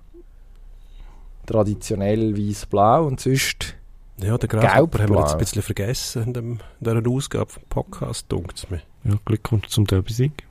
traditionell 1.52 2.38
weiß-blau 2.38 3.06
und 3.06 3.20
sonst... 3.20 3.76
Ja, 4.22 4.38
der 4.38 4.50
Grasshopper 4.50 5.04
haben 5.04 5.14
wir 5.14 5.22
jetzt 5.22 5.34
ein 5.34 5.40
bisschen 5.40 5.62
vergessen 5.64 6.24
in, 6.24 6.34
dem, 6.34 6.52
in 6.80 6.86
dieser 7.02 7.10
Ausgabe 7.10 7.52
vom 7.52 7.64
Podcast, 7.70 8.26
dunkt 8.30 8.58
es 8.58 8.70
mir. 8.70 8.82
Ja, 9.04 9.16
Glückwunsch 9.26 9.68
zum 9.68 9.86
Derby-Sieg. 9.86 10.44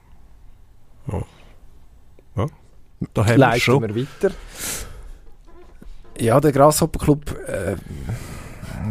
Da 3.15 3.23
haben 3.23 3.31
wir 3.31 3.39
leiten 3.39 3.61
schon. 3.61 3.83
wir 3.83 3.97
weiter. 3.97 4.35
Ja, 6.19 6.41
der 6.41 6.53
Grasshopper 6.53 6.99
Club... 6.99 7.35
Äh, 7.49 7.77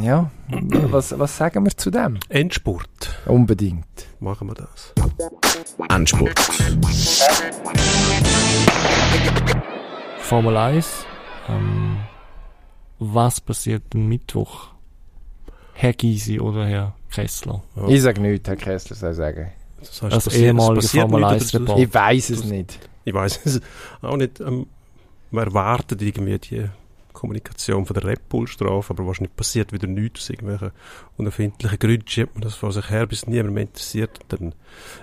ja, 0.02 0.30
was, 0.92 1.18
was 1.18 1.36
sagen 1.36 1.66
wir 1.66 1.76
zu 1.76 1.90
dem? 1.90 2.20
Endspurt 2.30 3.20
Unbedingt. 3.26 4.08
machen 4.20 4.48
wir 4.48 4.54
das. 4.54 4.94
Anspurt. 5.90 6.40
Formel 10.20 10.58
1. 10.58 11.06
Ähm, 11.50 11.89
was 13.00 13.42
passiert 13.42 13.84
am 13.94 14.08
Mittwoch? 14.08 14.68
Herr 15.74 15.94
Gysi 15.94 16.40
oder 16.40 16.66
Herr 16.68 16.96
Kessler? 17.12 17.64
Ja. 17.76 17.88
Ich 17.88 18.02
sage 18.02 18.22
nichts, 18.22 18.48
Herr 18.48 18.56
Kessler 18.58 18.96
soll 18.96 19.14
sagen. 19.14 19.52
Das 19.80 20.02
heißt, 20.02 20.14
Als 20.14 20.26
passiert- 20.26 20.44
ehemaliger 20.44 20.88
Formel 20.88 21.22
nichts 21.34 21.34
1 21.34 21.42
oder 21.42 21.50
so. 21.52 21.58
Reporter. 21.74 21.82
Ich 21.84 21.94
weiß 21.94 22.30
es 22.32 22.42
das- 22.42 22.50
nicht. 22.50 22.90
Ich 23.06 23.14
weiß 23.14 23.46
es 23.46 23.62
auch 24.02 24.18
nicht. 24.18 24.40
Ähm, 24.42 24.68
man 25.32 25.46
erwartet 25.48 26.02
irgendwie 26.02 26.38
die 26.38 26.66
Kommunikation 27.14 27.86
von 27.86 27.94
der 27.94 28.04
Red 28.04 28.28
Bull-Strafe, 28.30 28.94
aber 28.94 29.06
wahrscheinlich 29.08 29.36
passiert 29.36 29.72
wieder 29.74 29.88
nichts 29.88 30.22
aus 30.22 30.30
irgendwelchen 30.32 30.72
unerfindlichen 31.18 31.80
Gründen. 31.80 32.08
Schiebt 32.08 32.36
man 32.36 32.42
das 32.42 32.56
vor 32.56 32.72
sich 32.72 32.90
her, 32.90 33.08
bis 33.08 33.26
niemand 33.28 33.54
mehr 33.54 33.64
interessiert. 33.64 34.20
Dann 34.30 34.54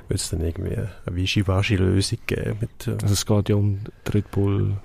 wird 0.08 0.20
es 0.20 0.30
dann 0.30 0.40
irgendwie 0.42 0.76
eine 0.76 0.90
Wischiwaschi-Lösung 1.06 2.18
geben 2.26 2.58
mit 2.60 2.86
äh, 2.86 2.92
Also 3.02 3.12
es 3.14 3.24
geht 3.26 3.48
ja 3.48 3.56
um 3.56 3.80
die 4.06 4.10
Red 4.12 4.30
Bull. 4.30 4.76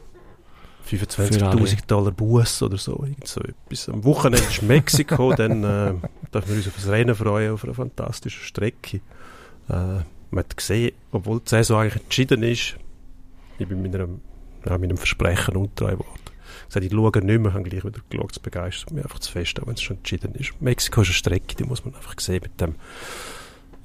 25.000 0.88 1.88
Dollar 1.88 2.12
Buß 2.12 2.64
oder 2.64 2.78
so. 2.78 3.04
Irgend 3.04 3.28
so 3.28 3.42
etwas. 3.42 3.90
Am 3.90 4.04
Wochenende 4.04 4.46
ist 4.46 4.62
Mexiko, 4.62 5.34
dann 5.38 5.64
äh, 5.64 5.94
dürfen 6.34 6.50
wir 6.50 6.56
uns 6.58 6.68
auf 6.68 6.76
das 6.76 6.88
Rennen 6.88 7.16
freuen, 7.16 7.54
auf 7.54 7.64
einer 7.64 7.74
fantastischen 7.74 8.44
Strecke. 8.44 8.98
Äh, 9.70 10.02
man 10.32 10.44
hat 10.44 10.56
gesehen, 10.56 10.94
obwohl 11.12 11.40
die 11.40 11.50
Saison 11.50 11.82
eigentlich 11.82 12.02
entschieden 12.04 12.44
ist, 12.44 12.76
ich 13.60 13.68
bin 13.68 13.82
mit 13.82 13.94
einem, 13.94 14.22
ja, 14.66 14.78
mit 14.78 14.90
einem 14.90 14.98
Versprechen 14.98 15.56
untreu 15.56 15.92
geworden. 15.92 16.08
Ich 16.68 16.74
sagte, 16.74 16.88
ich 16.88 16.94
schaue 16.94 17.12
nicht 17.26 17.42
mehr, 17.42 17.54
habe 17.54 17.64
gleich 17.64 17.84
wieder 17.84 18.00
geschaut, 18.10 18.32
es 18.32 18.40
begeistert 18.40 18.92
mich 18.92 19.04
einfach 19.04 19.20
zu 19.20 19.32
fest, 19.32 19.60
auch 19.62 19.68
wenn 19.68 19.74
es 19.74 19.82
schon 19.82 19.98
entschieden 19.98 20.34
ist. 20.36 20.54
Mexiko 20.62 21.02
ist 21.02 21.08
eine 21.08 21.14
Strecke, 21.16 21.56
die 21.56 21.64
muss 21.64 21.84
man 21.84 21.96
einfach 21.96 22.16
sehen 22.20 22.42
mit 22.44 22.60
dem 22.62 22.76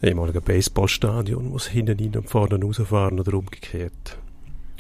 ehemaligen 0.03 0.43
Baseballstadion, 0.43 1.51
wo 1.51 1.57
es 1.57 1.67
hinten 1.67 1.99
rein 1.99 2.17
und 2.17 2.31
vorne 2.31 2.61
rausfahren 2.63 3.19
oder 3.19 3.35
umgekehrt. 3.35 4.19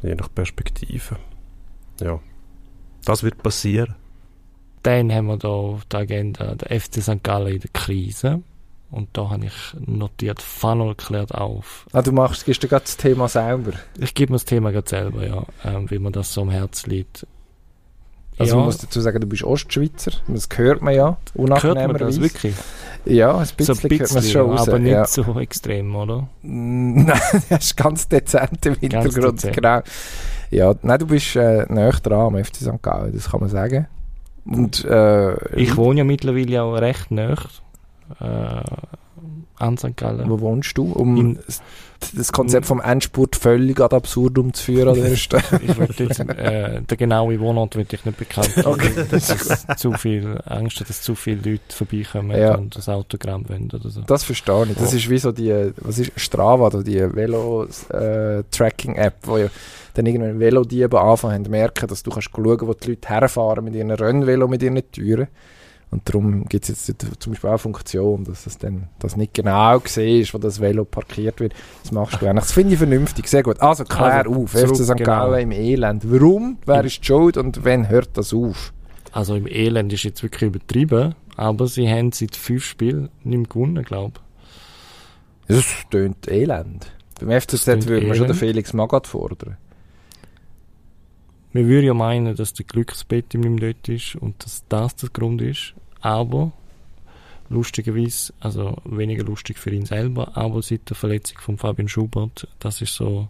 Je 0.03 0.15
nach 0.15 0.33
Perspektive. 0.33 1.17
Ja, 2.01 2.21
das 3.05 3.23
wird 3.23 3.43
passieren. 3.43 3.95
Dann 4.83 5.13
haben 5.13 5.27
wir 5.27 5.37
da 5.37 5.49
auf 5.49 5.85
der 5.87 6.01
Agenda 6.01 6.55
der 6.55 6.81
FC 6.81 7.03
St. 7.03 7.23
Gallen 7.25 7.55
in 7.55 7.61
der 7.61 7.71
Krise. 7.73 8.43
Und 8.91 9.09
da 9.15 9.31
habe 9.31 9.47
ich 9.47 9.75
notiert, 9.85 10.41
Funnel 10.41 10.95
klärt 10.95 11.35
auf. 11.35 11.87
Ah, 11.93 12.03
du 12.03 12.13
machst, 12.13 12.45
gibst 12.45 12.63
dir 12.63 12.69
gerade 12.69 12.85
das 12.85 12.97
Thema 12.97 13.27
selber. 13.29 13.73
Ich 13.99 14.15
gebe 14.15 14.33
mir 14.33 14.37
das 14.37 14.45
Thema 14.45 14.71
gerade 14.71 14.89
selber, 14.89 15.27
ja, 15.27 15.43
ähm, 15.65 15.91
wie 15.91 15.99
mir 15.99 16.13
das 16.13 16.33
so 16.33 16.43
am 16.43 16.51
Herzen 16.51 16.91
liegt. 16.91 17.27
Also 18.39 18.53
ja, 18.53 18.57
man 18.59 18.67
muss 18.67 18.79
dazu 18.79 19.01
sagen, 19.01 19.19
du 19.21 19.27
bist 19.27 19.43
Ostschweizer. 19.43 20.13
Das 20.29 20.49
hört 20.55 20.83
man 20.83 20.95
ja, 20.95 21.17
hört 21.35 21.37
man 21.37 21.47
das 21.49 21.65
unangenehmerweise. 21.65 22.21
wirklich? 22.21 22.55
Ja, 23.07 23.39
ein 23.39 23.47
So 23.47 23.55
bisschen, 23.57 23.91
ein 23.91 23.99
hört 23.99 24.11
man 24.13 24.19
es 24.23 24.31
schon 24.31 24.51
raus. 24.51 24.69
aber 24.69 24.79
nicht 24.79 24.93
ja. 24.93 25.05
so 25.07 25.41
extrem, 25.41 25.97
oder? 25.97 26.29
Nein, 26.43 27.21
das 27.49 27.65
ist 27.65 27.77
ganz 27.77 28.07
dezent 28.09 28.65
im 28.67 28.75
Hintergrund. 28.75 29.39
dezent. 29.43 29.57
Genau. 29.57 29.81
Ja, 30.51 30.75
nein, 30.83 30.99
du 30.99 31.07
bist 31.07 31.35
äh, 31.37 31.67
näher 31.73 31.93
dran 32.03 32.35
am 32.37 32.45
FC 32.45 32.57
St. 32.57 32.83
Gallen, 32.83 33.13
das 33.13 33.31
kann 33.31 33.41
man 33.41 33.49
sagen. 33.49 33.87
Und 34.45 34.85
äh, 34.85 35.57
Ich 35.57 35.77
wohne 35.77 35.99
ja 35.99 36.05
mittlerweile 36.05 36.63
auch 36.63 36.75
recht 36.75 37.11
nah 37.11 37.35
äh, 38.21 38.63
an 39.59 39.77
St. 39.77 39.97
Gallen. 39.97 40.31
wo 40.31 40.41
wohnst 40.41 40.79
du? 40.79 40.93
Um 40.93 41.17
In- 41.17 41.39
das- 42.01 42.13
das 42.13 42.33
Konzept 42.33 42.67
vom 42.67 42.81
Endspurt 42.81 43.37
völlig 43.37 43.81
ad 43.81 43.95
absurdum 43.97 44.53
zu 44.55 44.63
führen 44.65 44.89
an 44.89 44.95
dieser 44.95 45.17
Stelle. 45.17 45.43
Ich 45.67 45.77
will 45.79 45.89
jetzt, 46.09 46.21
äh, 46.21 46.83
der 46.83 46.97
genaue 46.97 47.39
Wohnort 47.41 47.77
will 47.77 47.87
ich 47.91 48.05
nicht 48.05 48.19
bekannt. 48.19 48.51
Okay. 48.65 48.91
Das 49.11 49.31
ist 49.31 49.79
zu 49.79 49.93
viel 49.93 50.39
Angst, 50.45 50.81
dass 50.89 51.03
zu 51.03 51.15
viele 51.15 51.41
Leute 51.53 51.63
vorbeikommen 51.75 52.39
Ja. 52.39 52.55
und 52.57 52.77
das 52.77 52.89
Autogramm 52.89 53.49
wollen 53.49 53.71
oder 53.73 53.89
so. 53.91 54.01
Das 54.03 54.25
verstehe 54.25 54.67
ich. 54.71 54.77
Das 54.77 54.93
ist 54.93 55.09
wie 55.09 55.19
so 55.19 55.33
die, 55.33 55.73
was 55.79 55.99
ist 55.99 56.13
Strava, 56.17 56.67
oder 56.67 56.83
die 56.83 57.01
Velo-Tracking-App, 58.01 59.15
wo 59.23 59.39
ja 59.39 59.47
dann 59.95 60.07
irgendwann 60.07 60.39
Velodiebe 60.39 61.01
anfangen 61.01 61.45
haben, 61.45 61.51
merken, 61.51 61.87
dass 61.89 62.03
du 62.03 62.11
kannst 62.11 62.29
schauen, 62.35 62.61
wo 62.61 62.75
die 62.75 62.91
Leute 62.91 63.09
herfahren 63.09 63.65
mit 63.65 63.75
ihren 63.75 63.91
Rennvelo, 63.91 64.47
mit 64.49 64.63
ihren 64.63 64.83
Türen. 64.93 65.29
Und 65.91 66.09
darum 66.09 66.45
gibt 66.47 66.69
es 66.69 66.89
jetzt 66.89 67.07
zum 67.21 67.33
Beispiel 67.33 67.49
auch 67.49 67.53
eine 67.53 67.59
Funktion, 67.59 68.25
dass 68.25 68.47
es 68.47 68.59
dann 68.59 68.89
dass 68.99 69.17
nicht 69.17 69.35
genau 69.35 69.81
siehst, 69.85 70.35
wo 70.35 70.39
das 70.39 70.61
Velo 70.61 70.85
parkiert 70.85 71.39
wird. 71.41 71.55
Das 71.83 71.93
machst 71.93 72.21
du 72.21 72.27
eigentlich. 72.27 72.45
Das 72.45 72.53
finde 72.53 72.73
ich 72.73 72.79
vernünftig, 72.79 73.29
sehr 73.29 73.43
gut. 73.43 73.61
Also 73.61 73.85
klär 73.85 74.27
Also, 74.27 74.43
auf, 74.43 74.51
FC 74.51 74.77
St. 74.77 74.97
genau. 74.97 75.05
Gallen 75.05 75.43
im 75.43 75.53
Elend. 75.53 76.03
Warum? 76.11 76.59
Wer 76.67 76.85
ist 76.85 76.99
die 76.99 77.07
Schuld 77.07 77.37
und 77.37 77.65
wann 77.65 77.89
hört 77.89 78.11
das 78.15 78.35
auf? 78.35 78.73
Also 79.13 79.37
im 79.37 79.47
Elend 79.47 79.93
ist 79.93 80.03
jetzt 80.03 80.23
wirklich 80.23 80.49
übertrieben, 80.49 81.15
aber 81.37 81.69
sie 81.69 81.89
haben 81.89 82.13
seit 82.13 82.37
fünf 82.37 82.65
Spielen 82.65 83.09
nicht 83.23 83.39
mehr 83.39 83.49
gewonnen, 83.49 83.85
glaube 83.85 84.21
Das 85.49 85.65
tönt 85.91 86.29
elend. 86.29 86.93
Beim 87.21 87.41
FCZ 87.41 87.87
würde 87.87 88.07
man 88.09 88.17
schon 88.17 88.27
den. 88.27 88.37
Felix 88.37 88.73
Magath 88.73 89.07
fordern. 89.07 89.57
Man 91.57 91.69
würde 91.69 91.87
ja 91.87 91.95
meinen, 91.95 92.37
dass 92.37 92.53
der 92.53 92.67
Glücksbett 92.67 93.33
nicht 93.33 93.49
mehr 93.49 93.73
dort 93.73 93.89
ist 93.89 94.15
und 94.17 94.45
dass 94.45 94.65
das 94.69 94.95
der 94.97 95.09
Grund 95.09 95.41
ist, 95.41 95.73
aber 96.03 96.53
lustigerweise, 97.49 98.35
also 98.41 98.77
weniger 98.85 99.25
lustig 99.25 99.57
für 99.57 99.71
ihn 99.71 99.87
selber, 99.87 100.37
aber 100.37 100.61
seit 100.61 100.91
der 100.91 100.97
Verletzung 100.97 101.39
von 101.39 101.57
Fabian 101.57 101.89
Schubert, 101.89 102.47
das 102.59 102.83
ist 102.83 102.95
so 102.95 103.29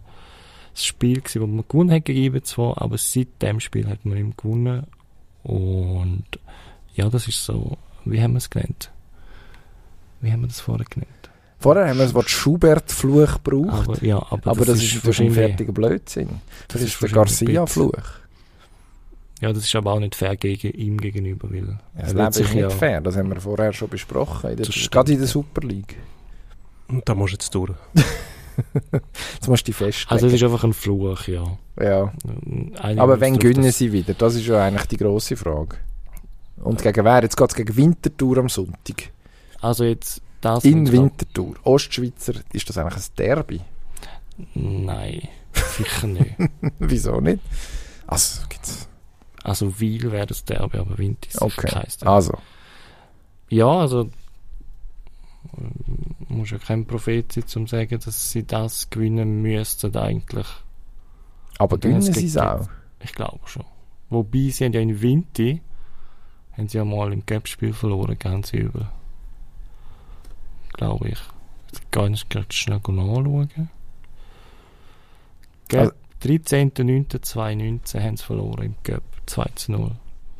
das 0.73 0.83
Spiel 0.83 1.23
wo 1.35 1.47
man 1.47 1.63
gewonnen 1.69 1.89
hat 1.89 2.03
gegen 2.03 2.35
IB2, 2.35 2.77
aber 2.77 2.97
seit 2.97 3.29
dem 3.41 3.61
Spiel 3.61 3.87
hat 3.87 4.03
man 4.03 4.17
ihm 4.17 4.35
gewonnen 4.35 4.87
und 5.43 6.25
ja, 6.95 7.07
das 7.07 7.29
ist 7.29 7.45
so, 7.45 7.77
wie 8.03 8.21
haben 8.21 8.33
wir 8.33 8.39
es 8.39 8.49
genannt? 8.49 8.91
Wie 10.19 10.33
haben 10.33 10.41
wir 10.41 10.47
das 10.47 10.59
vorher 10.59 10.85
genannt? 10.85 11.16
Vorher 11.59 11.87
haben 11.89 11.97
wir 11.97 12.05
das 12.05 12.13
Wort 12.13 12.29
Schubert-Fluch 12.29 13.41
gebraucht. 13.43 13.87
Aber, 13.89 14.03
ja, 14.05 14.17
aber, 14.17 14.51
Aber, 14.51 14.65
das, 14.65 14.77
ist 14.81 14.83
natürlich 14.83 14.95
ein 14.95 15.05
wahrscheinlich- 15.07 15.33
fertiger 15.35 15.71
Blödsinn. 15.73 16.27
Das, 16.67 16.67
das 16.67 16.81
ist 16.83 16.93
ist 16.93 17.01
der 17.01 17.09
Garcia-Fluch. 17.09 17.91
Ja, 19.41 19.53
das 19.53 19.63
ist 19.65 19.75
aber 19.75 19.93
auch 19.93 19.99
nicht 19.99 20.15
fair 20.15 20.35
gegen 20.35 20.71
ihm 20.71 20.97
gegenüber, 20.99 21.49
weil 21.51 21.77
Ja, 21.95 22.01
das 22.01 22.13
Leben 22.13 22.27
ist 22.29 22.39
nicht 22.39 22.55
ja- 22.55 22.69
fair, 22.69 23.01
das 23.01 23.15
haben 23.17 23.29
wir 23.29 23.39
vorher 23.41 23.71
schon 23.73 23.89
besprochen. 23.89 24.51
In 24.51 24.57
der, 24.57 24.65
Das 24.65 24.75
stimmt, 24.75 24.91
gerade 24.91 25.11
in 25.13 25.17
der. 25.19 25.27
Super 25.27 25.61
League. 25.67 25.95
Und 26.87 27.07
da 27.07 27.13
musst 27.15 27.33
du 27.33 27.35
jetzt 27.35 27.53
durch. 27.55 27.71
Jetzt 29.33 29.47
musst 29.47 29.67
du 29.67 29.71
dich 29.71 29.75
festlegen. 29.75 30.09
Also 30.11 30.25
es 30.27 30.33
ist 30.33 30.41
einfach 30.43 30.63
ein 30.63 30.73
Fluch, 30.73 31.27
ja. 31.27 31.43
ja. 31.79 32.11
Einige 32.81 33.01
Aber 33.01 33.19
wenn 33.19 33.37
gewinnen 33.37 33.65
das- 33.65 33.77
sie 33.77 33.91
wieder? 33.91 34.15
Das 34.15 34.33
ist 34.33 34.47
ja 34.47 34.63
eigentlich 34.65 34.87
die 34.87 34.97
grosse 34.97 35.35
Frage. 35.35 35.77
Und 36.63 36.81
gegen 36.81 37.05
wer? 37.05 37.21
Jetzt 37.21 37.37
geht 37.37 37.49
es 37.51 37.55
gegen 37.55 37.75
Winterthur 37.77 38.37
am 38.39 38.49
Sonntag. 38.49 39.11
Also 39.61 39.83
jetzt 39.83 40.21
das 40.55 40.65
In 40.65 40.91
Winterthur. 40.91 41.55
Ostschweizer, 41.63 42.33
ist 42.53 42.69
das 42.69 42.77
eigentlich 42.77 43.03
ein 43.03 43.15
Derby? 43.17 43.61
Nein, 44.53 45.27
sicher 45.53 46.07
nicht. 46.07 46.35
Wieso 46.79 47.19
nicht? 47.21 47.41
Also, 48.07 48.41
gibt's. 48.49 48.87
Also 49.43 49.79
Wiel 49.79 50.11
wäre 50.11 50.25
das 50.27 50.43
Derby, 50.45 50.77
aber 50.77 50.97
Winter 50.97 51.27
ist 51.29 51.41
Okay. 51.41 51.67
kein 51.67 51.83
Derby. 51.99 52.05
Also, 52.05 52.37
Ja, 53.49 53.67
also 53.67 54.09
ähm, 55.57 55.71
muss 56.27 56.49
ja 56.51 56.57
kein 56.57 56.85
Prophet 56.85 57.31
sein, 57.31 57.43
um 57.43 57.49
zu 57.49 57.65
sagen, 57.67 57.99
dass 58.03 58.31
sie 58.31 58.43
das 58.45 58.89
gewinnen 58.89 59.41
müssten 59.41 59.95
eigentlich. 59.95 60.47
aber 61.57 61.77
gewinnen 61.77 62.01
sie 62.01 62.25
es 62.25 62.37
auch. 62.37 62.67
Ich 63.03 63.13
glaube 63.13 63.39
schon. 63.45 63.63
Wobei 64.09 64.49
sie 64.49 64.65
haben 64.65 64.73
ja 64.73 64.81
in 64.81 65.01
Winter 65.01 65.59
haben 66.57 66.67
sie 66.67 66.77
ja 66.77 66.85
mal 66.85 67.13
im 67.13 67.25
Cup-Spiel 67.25 67.73
verloren, 67.73 68.17
ganz 68.19 68.51
übel. 68.51 68.87
Glaube 70.77 71.09
ich. 71.09 71.19
Jetzt 71.71 71.91
kann 71.91 72.13
ich 72.13 72.27
gerade 72.29 72.47
schnell 72.51 72.77
nachschauen. 72.87 73.49
Cup, 75.69 75.79
Also- 75.79 75.91
13.09.2019 76.23 78.01
haben 78.01 78.17
sie 78.17 78.23
verloren 78.23 78.63
im 78.65 78.75
Cup. 78.83 79.03
2 79.25 79.45
zu 79.55 79.71
0. 79.73 79.91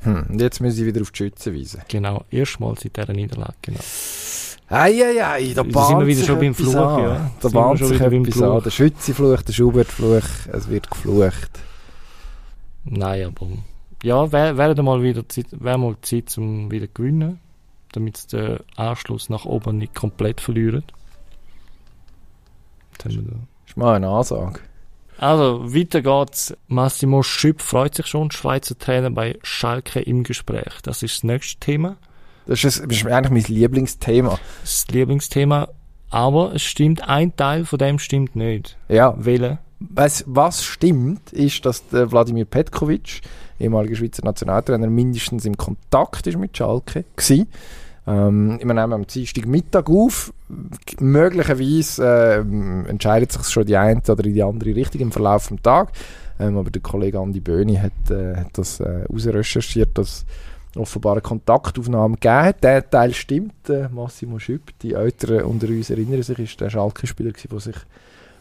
Hm. 0.01 0.25
Und 0.29 0.41
jetzt 0.41 0.61
müssen 0.61 0.75
sie 0.77 0.85
wieder 0.85 1.01
auf 1.01 1.11
die 1.11 1.17
Schützen 1.17 1.53
weisen. 1.55 1.81
Genau, 1.89 2.23
erstmals 2.31 2.81
seit 2.81 2.95
dieser 2.97 3.13
Niederlage. 3.13 3.53
Genau. 3.61 3.79
Eieiei, 4.69 5.53
da 5.53 5.63
Da 5.63 5.63
bahnt 5.63 5.87
sind 5.87 5.99
wir 5.99 6.07
wieder 6.07 6.23
schon 6.23 6.39
beim 6.39 6.53
Fluch, 6.55 6.75
an. 6.75 7.03
ja. 7.03 7.31
Da 7.41 7.49
bahnt 7.49 7.79
sich 7.79 7.99
etwas 7.99 8.41
an. 8.41 8.63
Der 8.63 8.69
Schützefluch, 8.69 9.41
der 9.41 9.53
Schubertfluch, 9.53 10.23
es 10.51 10.67
wird 10.69 10.89
geflucht. 10.89 11.51
Nein, 12.85 13.25
aber 13.25 13.47
ja, 14.03 14.31
wäre 14.31 14.57
wär 14.57 14.83
mal 14.83 15.01
wieder 15.01 15.27
Zeit, 15.27 15.47
wär 15.51 15.77
mal 15.77 15.95
Zeit, 16.01 16.37
um 16.37 16.69
wieder 16.71 16.87
zu 16.87 16.93
gewinnen, 16.93 17.39
damit 17.93 18.17
sie 18.17 18.27
den 18.37 18.59
Anschluss 18.75 19.29
nach 19.29 19.45
oben 19.45 19.77
nicht 19.77 19.95
komplett 19.95 20.41
verlieren. 20.41 20.83
Das 22.97 23.13
ist 23.13 23.77
mal 23.77 23.95
eine 23.95 24.09
Ansage. 24.09 24.59
Also, 25.19 25.73
weiter 25.73 26.01
geht's. 26.01 26.55
Massimo 26.67 27.23
Schüpp 27.23 27.61
freut 27.61 27.95
sich 27.95 28.05
schon, 28.07 28.29
Schweizer 28.31 28.77
Trainer 28.77 29.09
bei 29.09 29.37
Schalke 29.41 29.99
im 29.99 30.23
Gespräch. 30.23 30.73
Das 30.83 31.01
ist 31.01 31.17
das 31.17 31.23
nächste 31.23 31.59
Thema, 31.59 31.97
Das 32.45 32.63
ist, 32.63 32.79
das 32.83 32.85
ist 32.97 33.05
eigentlich 33.07 33.47
mein 33.47 33.55
Lieblingsthema. 33.55 34.39
das 34.61 34.87
Lieblingsthema. 34.89 35.69
Aber 36.09 36.53
es 36.53 36.61
stimmt, 36.63 37.01
ein 37.07 37.35
Teil 37.35 37.65
von 37.65 37.79
dem 37.79 37.99
stimmt 37.99 38.35
nicht. 38.35 38.77
Ja, 38.89 39.13
Wählen. 39.17 39.57
was, 39.79 40.23
was 40.27 40.63
stimmt, 40.63 41.33
ist, 41.33 41.65
dass 41.65 41.87
der 41.89 42.11
Wladimir 42.11 42.45
Petkovic, 42.45 43.21
ehemaliger 43.59 43.95
Schweizer 43.95 44.23
Nationaltrainer, 44.23 44.87
mindestens 44.87 45.45
im 45.45 45.57
Kontakt 45.57 46.27
ist 46.27 46.37
mit 46.37 46.55
Schalke 46.55 47.05
gsi. 47.15 47.47
Ähm, 48.05 48.59
wir 48.59 48.73
nehmen 48.73 48.93
am 48.93 49.05
Dienstag 49.05 49.45
Mittag 49.47 49.89
auf. 49.89 50.33
Möglicherweise 50.99 52.45
äh, 52.45 52.89
entscheidet 52.89 53.33
sich 53.33 53.47
schon 53.47 53.65
die 53.65 53.75
eine 53.75 54.01
oder 54.07 54.23
die 54.23 54.41
andere 54.41 54.75
Richtung 54.75 55.01
im 55.01 55.11
Verlauf 55.11 55.47
des 55.49 55.61
Tages. 55.61 55.93
Ähm, 56.39 56.57
aber 56.57 56.69
der 56.69 56.81
Kollege 56.81 57.19
Andi 57.19 57.41
Böhni 57.41 57.75
hat, 57.75 58.11
äh, 58.11 58.37
hat 58.37 58.57
das 58.57 58.79
äh, 58.79 59.03
ausrecherchiert, 59.13 59.97
dass 59.97 60.25
offenbar 60.75 61.13
eine 61.13 61.21
Kontaktaufnahme 61.21 62.15
gegeben 62.15 62.45
hat. 62.45 62.63
Der 62.63 62.89
Teil 62.89 63.13
stimmt. 63.13 63.69
Äh, 63.69 63.89
Massimo 63.89 64.39
Schüpp, 64.39 64.71
die 64.81 64.93
Älteren 64.93 65.41
unter 65.41 65.67
uns 65.67 65.89
erinnern 65.89 66.23
sich, 66.23 66.39
ist 66.39 66.61
der 66.61 66.69
Schalke-Spieler, 66.69 67.31
der 67.31 67.59
sich 67.59 67.75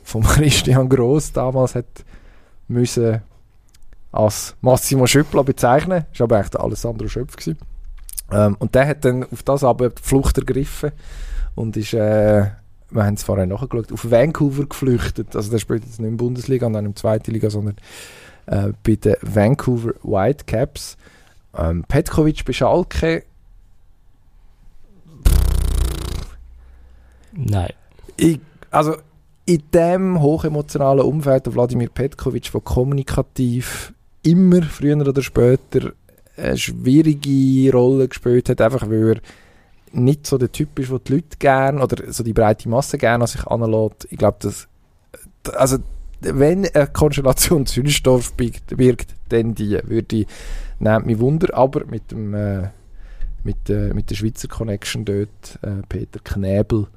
von 0.04 0.22
Christian 0.24 0.88
Gross 0.88 1.32
damals 1.32 1.74
hat 1.74 2.04
müssen 2.68 3.22
als 4.16 4.56
Massimo 4.60 5.06
Schüppler 5.06 5.44
bezeichnen. 5.44 6.04
Das 6.10 6.20
war 6.20 6.24
aber 6.24 6.36
eigentlich 6.36 6.50
der 6.50 6.60
Alessandro 6.60 7.08
Schöpf. 7.08 7.36
Gewesen. 7.36 7.58
Ähm, 8.32 8.56
und 8.58 8.74
der 8.74 8.88
hat 8.88 9.04
dann 9.04 9.24
auf 9.24 9.42
das 9.42 9.62
aber 9.62 9.90
die 9.90 10.02
Flucht 10.02 10.38
ergriffen 10.38 10.92
und 11.54 11.76
ist, 11.76 11.94
äh, 11.94 12.46
wir 12.90 13.04
haben 13.04 13.14
es 13.14 13.22
vorher 13.22 13.46
nachgeschaut, 13.46 13.92
auf 13.92 14.10
Vancouver 14.10 14.66
geflüchtet. 14.66 15.34
Also 15.36 15.50
der 15.50 15.58
spielt 15.58 15.84
jetzt 15.84 16.00
nicht 16.00 16.08
in 16.08 16.16
der 16.16 16.24
Bundesliga 16.24 16.66
und 16.66 16.72
dann 16.72 16.86
in 16.86 16.92
der 16.92 17.00
zweiten 17.00 17.30
Liga, 17.30 17.50
sondern 17.50 17.76
äh, 18.46 18.72
bei 18.82 18.96
den 18.96 19.16
Vancouver 19.22 19.92
Whitecaps. 20.02 20.96
Ähm, 21.56 21.84
Petkovic 21.86 22.44
bei 22.44 22.52
Schalke. 22.52 23.24
Nein. 27.32 27.72
Ich, 28.16 28.40
also 28.70 28.96
in 29.44 29.62
dem 29.72 30.20
hochemotionalen 30.20 31.04
Umfeld, 31.04 31.46
der 31.46 31.54
Wladimir 31.54 31.88
Petkovic, 31.88 32.50
der 32.50 32.60
kommunikativ 32.60 33.92
immer, 34.26 34.62
früher 34.62 34.96
oder 34.96 35.22
später, 35.22 35.92
eine 36.36 36.58
schwierige 36.58 37.72
Rolle 37.72 38.08
gespielt 38.08 38.48
hat, 38.48 38.60
einfach 38.60 38.88
weil 38.88 39.14
er 39.14 39.20
nicht 39.92 40.26
so 40.26 40.36
der 40.36 40.52
Typ 40.52 40.78
ist, 40.78 40.90
der 40.90 40.98
die 40.98 41.12
Leute 41.14 41.36
gerne 41.38 41.82
oder 41.82 42.12
so 42.12 42.22
die 42.22 42.32
breite 42.32 42.68
Masse 42.68 42.98
gerne 42.98 43.24
an 43.24 43.28
sich 43.28 43.46
anlässt. 43.46 44.08
Ich 44.10 44.18
glaube, 44.18 44.36
dass 44.40 44.68
also 45.54 45.78
wenn 46.20 46.66
eine 46.66 46.86
Konstellation 46.88 47.66
Zündstoff 47.66 48.34
birgt, 48.34 49.14
dann 49.28 49.54
die, 49.54 49.78
würde 49.84 50.16
ich, 50.16 50.26
nehmt 50.78 51.06
mich 51.06 51.18
Wunder, 51.18 51.54
aber 51.56 51.86
mit 51.86 52.10
dem 52.10 52.34
äh, 52.34 52.68
mit, 53.44 53.70
äh, 53.70 53.94
mit 53.94 54.10
der 54.10 54.16
Schweizer 54.16 54.48
Connection 54.48 55.04
dort, 55.04 55.58
äh, 55.62 55.82
Peter 55.88 56.20
Knäbel, 56.22 56.88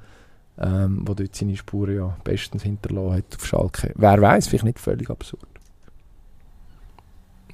ähm, 0.58 1.02
wo 1.06 1.14
dort 1.14 1.34
seine 1.34 1.56
Spuren 1.56 1.96
ja 1.96 2.16
bestens 2.24 2.64
hinterlassen 2.64 3.18
hat 3.18 3.36
auf 3.36 3.46
Schalke. 3.46 3.92
Wer 3.96 4.20
weiß, 4.20 4.48
vielleicht 4.48 4.64
nicht 4.64 4.80
völlig 4.80 5.08
absurd. 5.08 5.49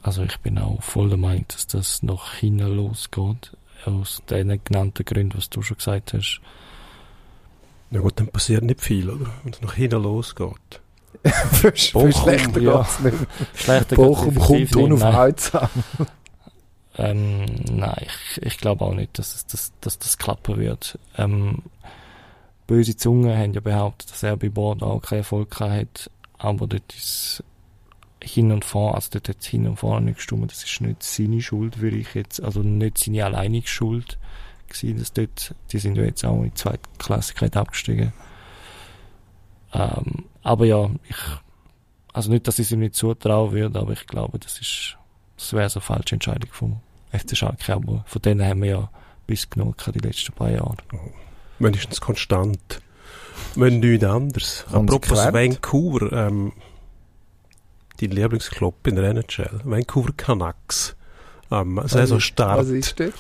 Also 0.07 0.23
ich 0.23 0.39
bin 0.39 0.57
auch 0.59 0.81
voll 0.85 1.09
der 1.09 1.19
Meinung, 1.19 1.47
dass 1.49 1.67
das 1.67 2.05
noch 2.05 2.35
hinten 2.35 2.77
losgeht. 2.77 3.57
Aus 3.85 4.23
den 4.31 4.61
genannten 4.63 5.05
Gründen, 5.05 5.37
was 5.37 5.51
du 5.51 5.63
schon 5.63 5.79
gesagt 5.79 6.13
hast. 6.13 6.41
Ja 7.91 8.01
gut, 8.01 8.13
dann 8.21 8.29
passiert 8.29 8.63
nicht 8.63 8.81
viel, 8.81 9.11
oder? 9.11 9.27
Wenn 9.43 9.53
es 9.53 9.61
nach 9.61 9.75
hinten 9.75 10.05
losgeht. 10.05 10.81
für, 11.25 11.73
für 11.73 12.13
schlechter 12.13 12.61
ja. 12.61 12.83
geht's 12.83 13.01
nicht. 13.01 13.17
Schlechter 13.55 13.97
Bochum 13.97 14.35
kommt 14.37 14.77
unaufhaltsam. 14.77 15.69
Ähm, 16.99 17.45
nein, 17.71 18.07
ich, 18.07 18.43
ich 18.43 18.57
glaube 18.57 18.83
auch 18.83 18.95
nicht, 18.95 19.19
dass, 19.19 19.35
es, 19.35 19.47
dass, 19.47 19.71
dass 19.83 19.99
das 19.99 20.17
klappen 20.17 20.57
wird. 20.57 20.99
Ähm, 21.19 21.63
böse 22.67 22.97
Zungen 22.97 23.37
haben 23.37 23.53
ja 23.53 23.61
behauptet, 23.61 24.11
dass 24.11 24.23
er 24.23 24.39
bei 24.39 24.49
Bord 24.49 24.83
auch 24.83 25.03
keinen 25.03 25.19
Erfolg 25.19 25.51
gehabt 25.51 25.73
hat, 25.75 26.11
aber 26.39 26.67
dort 26.67 26.95
ist 26.95 27.45
hin 28.27 28.53
und 28.53 28.65
vor, 28.65 28.95
also 28.95 29.09
dort 29.13 29.29
hat 29.29 29.37
es 29.41 29.47
hin 29.47 29.67
und 29.67 29.77
vor 29.77 30.01
nicht 30.01 30.17
gestimmt, 30.17 30.51
das 30.51 30.65
ist 30.65 30.81
nicht 30.81 31.03
seine 31.03 31.41
Schuld, 31.41 31.81
würde 31.81 31.97
ich 31.97 32.15
jetzt, 32.15 32.43
also 32.43 32.61
nicht 32.61 32.99
seine 32.99 33.25
alleinige 33.25 33.69
Schuld 33.69 34.19
gewesen, 34.69 34.99
dass 34.99 35.13
dort, 35.13 35.55
die 35.73 35.79
sind 35.79 35.97
ja 35.97 36.05
jetzt 36.05 36.25
auch 36.25 36.37
in 36.39 36.45
die 36.45 36.55
Zweitklassigkeit 36.55 37.57
abgestiegen. 37.57 38.13
Ähm, 39.73 40.25
aber 40.43 40.67
ja, 40.67 40.91
ich, 41.09 41.17
also 42.13 42.31
nicht, 42.31 42.49
dass 42.49 42.59
ich 42.59 42.67
es 42.67 42.73
ihm 42.73 42.81
nicht 42.81 42.95
zutrauen 42.95 43.53
würde, 43.53 43.79
aber 43.79 43.93
ich 43.93 44.07
glaube, 44.07 44.39
das 44.39 44.59
ist, 44.61 44.97
das 45.37 45.53
wäre 45.53 45.69
so 45.69 45.81
eine 45.81 45.85
falsche 45.85 46.17
Entscheidung 46.17 46.51
vom 46.51 46.81
FC 47.13 47.37
Schalke, 47.37 47.75
aber 47.75 48.05
von 48.07 48.23
denen 48.23 48.45
haben 48.45 48.63
wir 48.63 48.71
ja 48.71 48.91
bis 49.27 49.49
genug 49.51 49.79
gehabt 49.79 49.97
die 49.97 50.07
letzten 50.07 50.33
paar 50.33 50.51
Jahre. 50.51 50.77
Wenigstens 51.59 52.01
konstant. 52.01 52.81
Wenn 53.55 53.81
nichts 53.81 54.05
anderes. 54.05 54.65
Apropos 54.69 55.09
Konsequent. 55.09 55.55
Vancouver, 55.55 56.13
ähm, 56.13 56.53
dein 58.01 58.11
Lieblingsclub 58.11 58.87
in 58.87 58.97
der 58.97 59.05
NHL, 59.11 59.61
Vancouver 59.65 60.13
Canucks. 60.17 60.97
Ähm, 61.51 61.81
Saisonstart. 61.85 62.59
Was 62.59 62.69
ist 62.69 62.99
dort? 62.99 63.13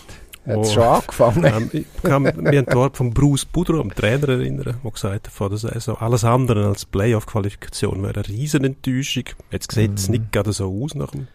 Hat 0.46 0.58
es 0.60 0.72
schon 0.74 0.82
angefangen? 0.84 1.44
Ähm, 1.44 1.70
ich 1.72 1.86
kann 2.02 2.22
mich 2.22 2.36
an 2.36 2.64
das 2.66 2.74
Wort 2.76 2.96
von 2.96 3.12
Bruce 3.12 3.44
Boudreau, 3.44 3.80
dem 3.82 3.92
Trainer, 3.94 4.28
erinnern, 4.28 4.78
der 4.82 4.90
gesagt 4.92 5.26
hat 5.26 5.32
vor 5.32 5.48
der 5.48 5.58
Saison, 5.58 5.96
alles 5.98 6.24
andere 6.24 6.68
als 6.68 6.84
Playoff-Qualifikation 6.84 8.02
wäre 8.02 8.14
eine 8.14 8.28
Riesenenttäuschung. 8.28 9.24
Jetzt 9.50 9.72
sieht 9.72 9.98
es 9.98 10.06
Mhm. 10.08 10.12
nicht 10.14 10.32
gerade 10.32 10.52
so 10.52 10.72
aus 10.84 10.94
nach 10.94 11.10
dem 11.10 11.26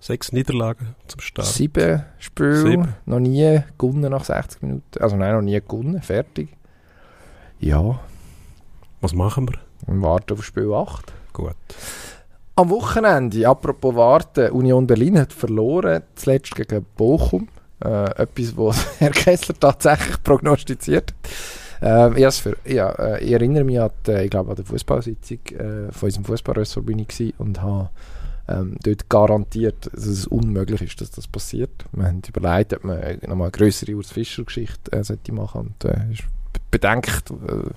sechs 0.00 0.32
Niederlagen 0.32 0.94
zum 1.06 1.20
Start. 1.20 1.46
Sieben 1.46 2.04
Spiele, 2.18 2.56
Sieben. 2.62 2.88
noch 3.06 3.20
nie 3.20 3.60
gewonnen 3.78 4.10
nach 4.10 4.24
60 4.24 4.62
Minuten. 4.62 5.00
Also 5.00 5.16
nein, 5.16 5.34
noch 5.34 5.42
nie 5.42 5.60
gewonnen, 5.60 6.02
fertig. 6.02 6.48
Ja, 7.60 8.00
Was 9.00 9.14
machen 9.14 9.48
wir? 9.48 9.58
wir 9.86 10.02
warten 10.02 10.32
auf 10.34 10.44
Spiel 10.44 10.72
8. 10.72 11.12
Gut. 11.32 11.54
Am 12.58 12.70
Wochenende, 12.70 13.46
apropos 13.46 13.94
warten, 13.94 14.50
Union 14.50 14.86
Berlin 14.86 15.18
hat 15.18 15.34
verloren, 15.34 16.02
zuletzt 16.14 16.54
gegen 16.54 16.86
Bochum. 16.96 17.48
Äh, 17.84 18.22
etwas, 18.22 18.56
was 18.56 18.86
Herr 18.98 19.10
Kessler 19.10 19.54
tatsächlich 19.60 20.22
prognostiziert 20.22 21.12
hat. 21.82 22.16
Äh, 22.16 22.26
ich, 22.26 22.34
für, 22.36 22.56
ja, 22.64 22.92
äh, 22.92 23.22
ich 23.22 23.32
erinnere 23.32 23.62
mich 23.62 23.78
an, 23.78 23.90
die, 24.06 24.12
ich 24.12 24.30
glaube, 24.30 24.48
an 24.48 24.56
der 24.56 24.64
Fußballsitzung 24.64 25.38
äh, 25.48 25.92
von 25.92 26.06
unserem 26.06 26.24
Fußballressort 26.24 26.86
bin 26.86 26.98
ich 27.00 27.34
und 27.36 27.60
habe 27.60 27.90
ähm, 28.48 28.78
dort 28.82 29.06
garantiert, 29.10 29.90
dass 29.92 30.06
es 30.06 30.26
unmöglich 30.26 30.80
ist, 30.80 30.98
dass 31.02 31.10
das 31.10 31.28
passiert. 31.28 31.84
Wir 31.92 32.06
haben 32.06 32.22
überlegt, 32.26 32.72
ob 32.72 32.84
man 32.84 32.96
äh, 33.00 33.18
nochmal 33.26 33.48
eine 33.48 33.50
grössere 33.50 33.94
Urs 33.94 34.12
Fischer-Geschichte 34.12 34.92
äh, 34.92 35.04
sollte 35.04 35.30
und 35.30 35.84
äh, 35.84 36.10
ist 36.10 36.24
bedenkt 36.70 37.30
äh, 37.30 37.70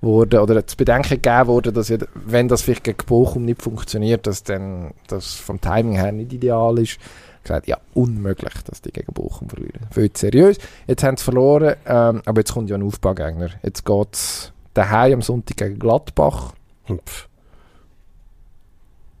worden, 0.00 0.40
oder 0.40 0.66
zu 0.66 0.76
bedenken 0.76 1.20
gegeben 1.20 1.46
wurde, 1.46 1.72
dass 1.72 1.88
ja, 1.88 1.98
wenn 2.14 2.48
das 2.48 2.62
vielleicht 2.62 2.84
gegen 2.84 3.04
Bochum 3.06 3.44
nicht 3.44 3.62
funktioniert, 3.62 4.26
dass 4.26 4.42
dann 4.42 4.94
das 5.08 5.34
vom 5.34 5.60
Timing 5.60 5.96
her 5.96 6.12
nicht 6.12 6.32
ideal 6.32 6.78
ist. 6.78 6.98
Gesagt, 7.42 7.66
ja, 7.66 7.78
unmöglich, 7.94 8.52
dass 8.64 8.82
die 8.82 8.92
gegen 8.92 9.12
Bochum 9.12 9.48
verlieren. 9.48 9.86
Viel 9.90 10.10
seriös. 10.14 10.58
Jetzt 10.86 11.02
haben 11.02 11.16
sie 11.16 11.24
verloren, 11.24 11.76
ähm, 11.86 12.22
aber 12.26 12.40
jetzt 12.40 12.52
kommt 12.52 12.68
ja 12.68 12.76
ein 12.76 12.82
Aufbaugegner. 12.82 13.50
Jetzt 13.62 13.84
geht 13.84 14.08
es 14.12 14.52
daheim 14.74 15.14
am 15.14 15.22
Sonntag 15.22 15.56
gegen 15.56 15.78
Gladbach. 15.78 16.52
Und 16.88 17.00
pff, 17.02 17.28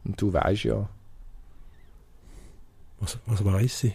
Und 0.04 0.20
du 0.20 0.32
weißt 0.32 0.64
ja, 0.64 0.88
was, 3.00 3.18
was 3.26 3.44
weiß 3.44 3.84
ich? 3.84 3.94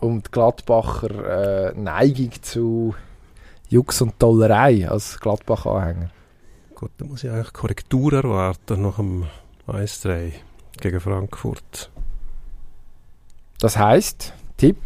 um 0.00 0.22
die 0.22 0.30
Gladbacher 0.30 1.70
äh, 1.70 1.78
Neigung 1.78 2.30
zu 2.42 2.94
Jux 3.70 4.00
und 4.00 4.18
Tollerei 4.18 4.88
als 4.88 5.20
Gladbach-Anhänger. 5.20 6.10
Gut, 6.74 6.90
da 6.98 7.04
muss 7.04 7.24
ich 7.24 7.30
eigentlich 7.30 7.52
Korrektur 7.52 8.12
erwarten 8.12 8.82
nach 8.82 8.96
dem 8.96 9.26
1-3 9.66 10.32
gegen 10.80 11.00
Frankfurt. 11.00 11.90
Das 13.58 13.76
heisst, 13.76 14.32
Tipp, 14.56 14.78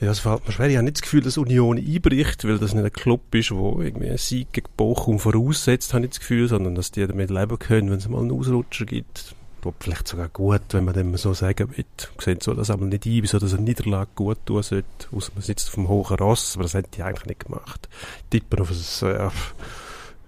Ja, 0.00 0.10
es 0.10 0.20
fällt 0.20 0.46
mir 0.46 0.52
schwer. 0.52 0.68
Ich 0.68 0.76
habe 0.76 0.84
nicht 0.84 0.96
das 0.96 1.02
Gefühl, 1.02 1.20
dass 1.20 1.36
Union 1.36 1.76
einbricht, 1.76 2.44
weil 2.44 2.58
das 2.58 2.72
nicht 2.72 2.84
ein 2.84 2.92
Club 2.92 3.34
ist, 3.34 3.50
der 3.50 3.58
irgendwie 3.58 4.08
einen 4.08 4.18
Sieg 4.18 4.50
gegen 4.52 4.68
Bochum 4.74 5.18
voraussetzt, 5.18 5.92
habe 5.92 6.04
ich 6.04 6.12
das 6.12 6.20
Gefühl, 6.20 6.48
sondern 6.48 6.74
dass 6.74 6.90
die 6.90 7.06
damit 7.06 7.28
leben 7.28 7.58
können, 7.58 7.90
wenn 7.90 7.98
es 7.98 8.08
mal 8.08 8.20
einen 8.20 8.32
Ausrutscher 8.32 8.86
gibt. 8.86 9.34
Tut 9.60 9.74
vielleicht 9.80 10.08
sogar 10.08 10.28
gut, 10.28 10.62
wenn 10.70 10.84
man 10.84 10.94
dem 10.94 11.16
so 11.16 11.34
sagen 11.34 11.76
will. 11.76 11.84
Sehen 12.18 12.38
so 12.40 12.54
das 12.54 12.70
aber 12.70 12.86
nicht 12.86 13.04
ein, 13.04 13.22
wieso 13.22 13.38
das 13.38 13.52
eine 13.52 13.62
Niederlage 13.62 14.10
gut 14.14 14.38
tun 14.46 14.62
sollte, 14.62 14.86
außer 15.12 15.32
man 15.34 15.42
sitzt 15.42 15.68
auf 15.68 15.74
dem 15.74 15.88
hohen 15.88 16.16
Ross, 16.16 16.54
aber 16.54 16.62
das 16.62 16.74
hätte 16.74 16.90
die 16.94 17.02
eigentlich 17.02 17.26
nicht 17.26 17.46
gemacht. 17.46 17.88
Tippen 18.30 18.60
auf 18.60 18.70
ein 18.70 19.08
äh, 19.08 19.30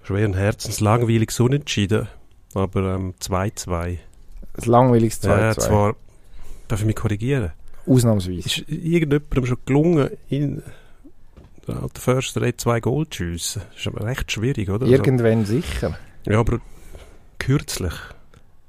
schweren 0.03 0.33
Herzens, 0.35 0.79
langweiliges 0.81 1.39
Unentschieden, 1.39 2.07
aber 2.53 2.95
ähm, 2.95 3.15
2-2. 3.19 3.73
ein 3.73 3.99
langweiliges 4.65 5.23
2-2. 5.23 5.27
Ja, 5.39 5.55
zwar, 5.55 5.95
darf 6.67 6.81
ich 6.81 6.85
mich 6.85 6.95
korrigieren? 6.95 7.51
Ausnahmsweise. 7.87 8.39
Ist 8.39 8.69
irgendjemandem 8.69 9.45
schon 9.45 9.57
gelungen, 9.65 10.09
in 10.29 10.61
der 11.67 11.81
alten 11.81 11.99
Försterei 11.99 12.51
zwei 12.53 12.79
Goal 12.79 13.07
zu 13.09 13.23
schiessen? 13.23 13.63
Das 13.71 13.81
ist 13.81 13.87
aber 13.87 14.05
recht 14.05 14.31
schwierig, 14.31 14.69
oder? 14.69 14.85
Irgendwann 14.85 15.45
sicher. 15.45 15.97
Also, 16.19 16.31
ja, 16.31 16.39
aber 16.39 16.59
kürzlich. 17.39 17.93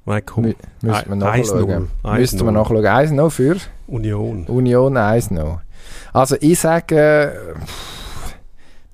Nein, 0.06 0.22
komm. 0.26 0.44
Mü 0.44 0.54
müssen 0.82 1.06
wir 1.06 1.12
Ein- 1.12 1.18
nachschauen. 1.18 1.88
1-0. 2.02 2.18
Müssten 2.18 2.40
wir 2.40 2.46
1-0. 2.48 2.52
nachschauen. 2.52 2.84
1-0 2.86 3.30
für 3.30 3.56
Union. 3.86 4.44
Union 4.46 4.96
1-0. 4.96 5.60
Also 6.12 6.36
ich 6.40 6.58
sage, 6.58 7.32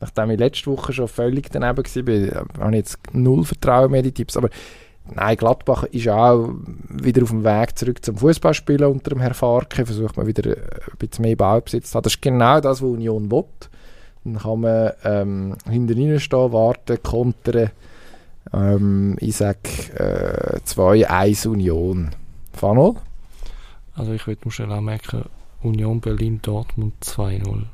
nachdem 0.00 0.30
ich 0.30 0.38
letzte 0.38 0.70
Woche 0.70 0.92
schon 0.92 1.08
völlig 1.08 1.50
daneben 1.50 1.76
war, 1.78 2.46
habe 2.60 2.70
ich 2.70 2.76
jetzt 2.76 2.98
null 3.12 3.44
Vertrauen 3.44 3.90
mehr 3.90 4.00
in 4.00 4.04
die 4.04 4.12
Tipps. 4.12 4.36
Aber 4.36 4.48
nein, 5.14 5.36
Gladbach 5.36 5.84
ist 5.84 6.08
auch 6.08 6.50
wieder 6.88 7.22
auf 7.22 7.30
dem 7.30 7.44
Weg 7.44 7.76
zurück 7.78 8.04
zum 8.04 8.16
Fußballspielen 8.16 8.90
unter 8.90 9.10
dem 9.10 9.20
Herr 9.20 9.34
Farke. 9.34 9.84
Versucht 9.84 10.16
man 10.16 10.26
wieder 10.26 10.50
ein 10.50 10.56
bisschen 10.98 11.22
mehr 11.24 11.36
Ballbesitz 11.36 11.90
zu 11.90 11.96
haben. 11.96 12.04
Das 12.04 12.14
ist 12.14 12.22
genau 12.22 12.60
das, 12.60 12.80
was 12.82 12.88
Union 12.88 13.30
will. 13.30 13.44
Dann 14.24 14.38
kann 14.38 14.60
man 14.60 14.90
ähm, 15.04 15.56
hinter 15.68 15.94
ihnen 15.94 16.20
stehen, 16.20 16.52
warten, 16.52 17.02
kontern. 17.02 17.70
Ähm, 18.52 19.16
ich 19.20 19.36
sage 19.36 19.58
äh, 19.94 20.60
2-1 20.66 21.48
Union. 21.48 22.10
Fanol? 22.52 22.96
Also 23.94 24.12
ich 24.12 24.26
würde 24.26 24.50
schnell 24.50 24.72
anmerken, 24.72 25.24
Union 25.62 26.00
Berlin-Dortmund 26.00 26.94
2-0. 27.02 27.64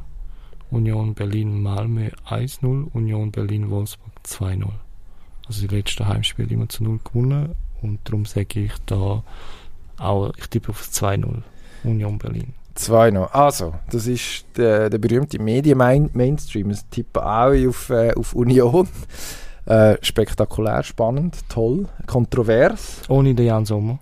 Union 0.70 1.14
Berlin-Malmö 1.14 2.10
1-0, 2.28 2.90
Union 2.92 3.30
Berlin-Wolfsburg 3.30 4.12
2-0. 4.26 4.64
Also 5.46 5.66
die 5.66 5.74
letzten 5.74 6.08
Heimspiele 6.08 6.50
immer 6.50 6.68
zu 6.68 6.82
0 6.82 6.98
gewonnen 7.04 7.54
und 7.82 8.00
darum 8.04 8.24
sage 8.24 8.60
ich 8.60 8.72
da 8.86 9.22
auch, 9.98 10.32
ich 10.36 10.48
tippe 10.48 10.70
auf 10.70 10.82
2-0 10.82 11.42
Union 11.84 12.18
Berlin. 12.18 12.52
2-0. 12.76 13.30
Also, 13.30 13.74
das 13.90 14.06
ist 14.06 14.44
der, 14.56 14.90
der 14.90 14.98
berühmte 14.98 15.38
Medien-Mainstream. 15.38 16.70
Es 16.70 16.86
tippen 16.88 17.22
auch 17.22 17.68
auf, 17.68 17.90
äh, 17.90 18.12
auf 18.14 18.34
Union. 18.34 18.88
Äh, 19.66 19.96
spektakulär, 20.00 20.82
spannend, 20.84 21.38
toll, 21.48 21.86
kontrovers. 22.06 23.02
Ohne 23.08 23.34
den 23.34 23.46
Jan 23.46 23.64
Sommer. 23.64 23.98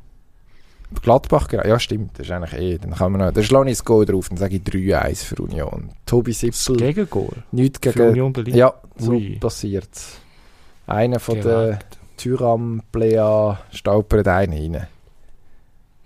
Gladbach, 1.02 1.50
ja 1.52 1.80
stimmt, 1.80 2.18
das 2.18 2.26
ist 2.26 2.32
eigentlich 2.32 2.60
eh, 2.60 2.78
dann 2.78 2.92
kann 2.92 3.12
man 3.12 3.22
noch, 3.22 3.32
da 3.32 3.42
schlage 3.42 3.70
ich 3.70 3.78
das 3.78 3.84
Goal 3.84 4.04
drauf, 4.04 4.28
dann 4.28 4.36
sage 4.36 4.56
ich 4.56 4.62
3-1 4.62 5.24
für 5.24 5.42
Union. 5.42 5.90
Tobi 6.06 6.32
Sippel. 6.32 6.76
Gegengoal? 6.76 7.42
Nichts 7.50 7.80
gegen... 7.80 7.94
Für 7.94 8.10
Union 8.10 8.32
Berlin? 8.32 8.54
Ja, 8.54 8.74
so 8.96 9.20
passiert 9.40 9.88
Einer 10.86 11.18
von 11.18 11.40
den 11.40 11.78
Tyram 12.16 12.82
Plea 12.92 13.58
stolpert 13.72 14.28
einen 14.28 14.74
rein. 14.74 14.86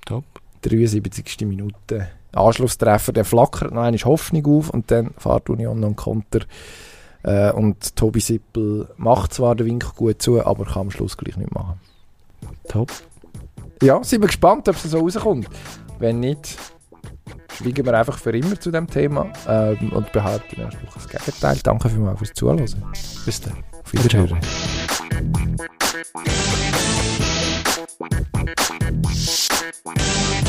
Top. 0.07 0.25
73. 0.63 1.47
Minute. 1.47 2.09
Anschlusstreffer, 2.33 3.13
der 3.13 3.25
flackert 3.25 3.73
noch 3.73 3.83
einmal 3.83 4.01
Hoffnung 4.01 4.47
auf 4.47 4.71
und 4.71 4.91
dann 4.91 5.11
fährt 5.19 5.51
Union 5.51 5.81
noch 5.81 5.89
einen 5.89 5.97
Konter. 5.97 6.41
Äh, 7.23 7.53
und 7.53 7.97
Tobi 7.97 8.21
Sippel 8.21 8.89
macht 8.97 9.35
zwar 9.35 9.55
den 9.55 9.67
Winkel 9.67 9.91
gut 9.97 10.23
zu, 10.23 10.45
aber 10.45 10.65
kann 10.65 10.83
am 10.83 10.91
Schluss 10.91 11.17
gleich 11.17 11.37
nicht 11.37 11.53
machen. 11.53 11.81
Top. 12.69 12.93
Ja, 13.83 14.03
sind 14.03 14.21
wir 14.23 14.27
gespannt, 14.27 14.69
ob 14.69 14.77
es 14.77 14.83
so 14.85 14.99
rauskommt. 15.01 15.49
Wenn 15.99 16.21
nicht, 16.21 16.57
schweigen 17.57 17.85
wir 17.85 17.99
einfach 17.99 18.19
für 18.19 18.37
immer 18.37 18.59
zu 18.59 18.71
dem 18.71 18.87
Thema 18.87 19.33
ähm, 19.47 19.93
und 19.93 20.13
behalten 20.13 20.61
erst 20.61 20.83
noch 20.83 20.95
das 20.95 21.09
Gegenteil. 21.09 21.59
Danke 21.63 21.89
vielmals 21.89 22.19
fürs 22.19 22.33
Zuhören. 22.33 22.65
Bis 23.25 23.41
dann. 23.41 23.65
Auf 23.85 23.93
Wiedersehen. 23.93 24.39
Ciao. 29.85 30.45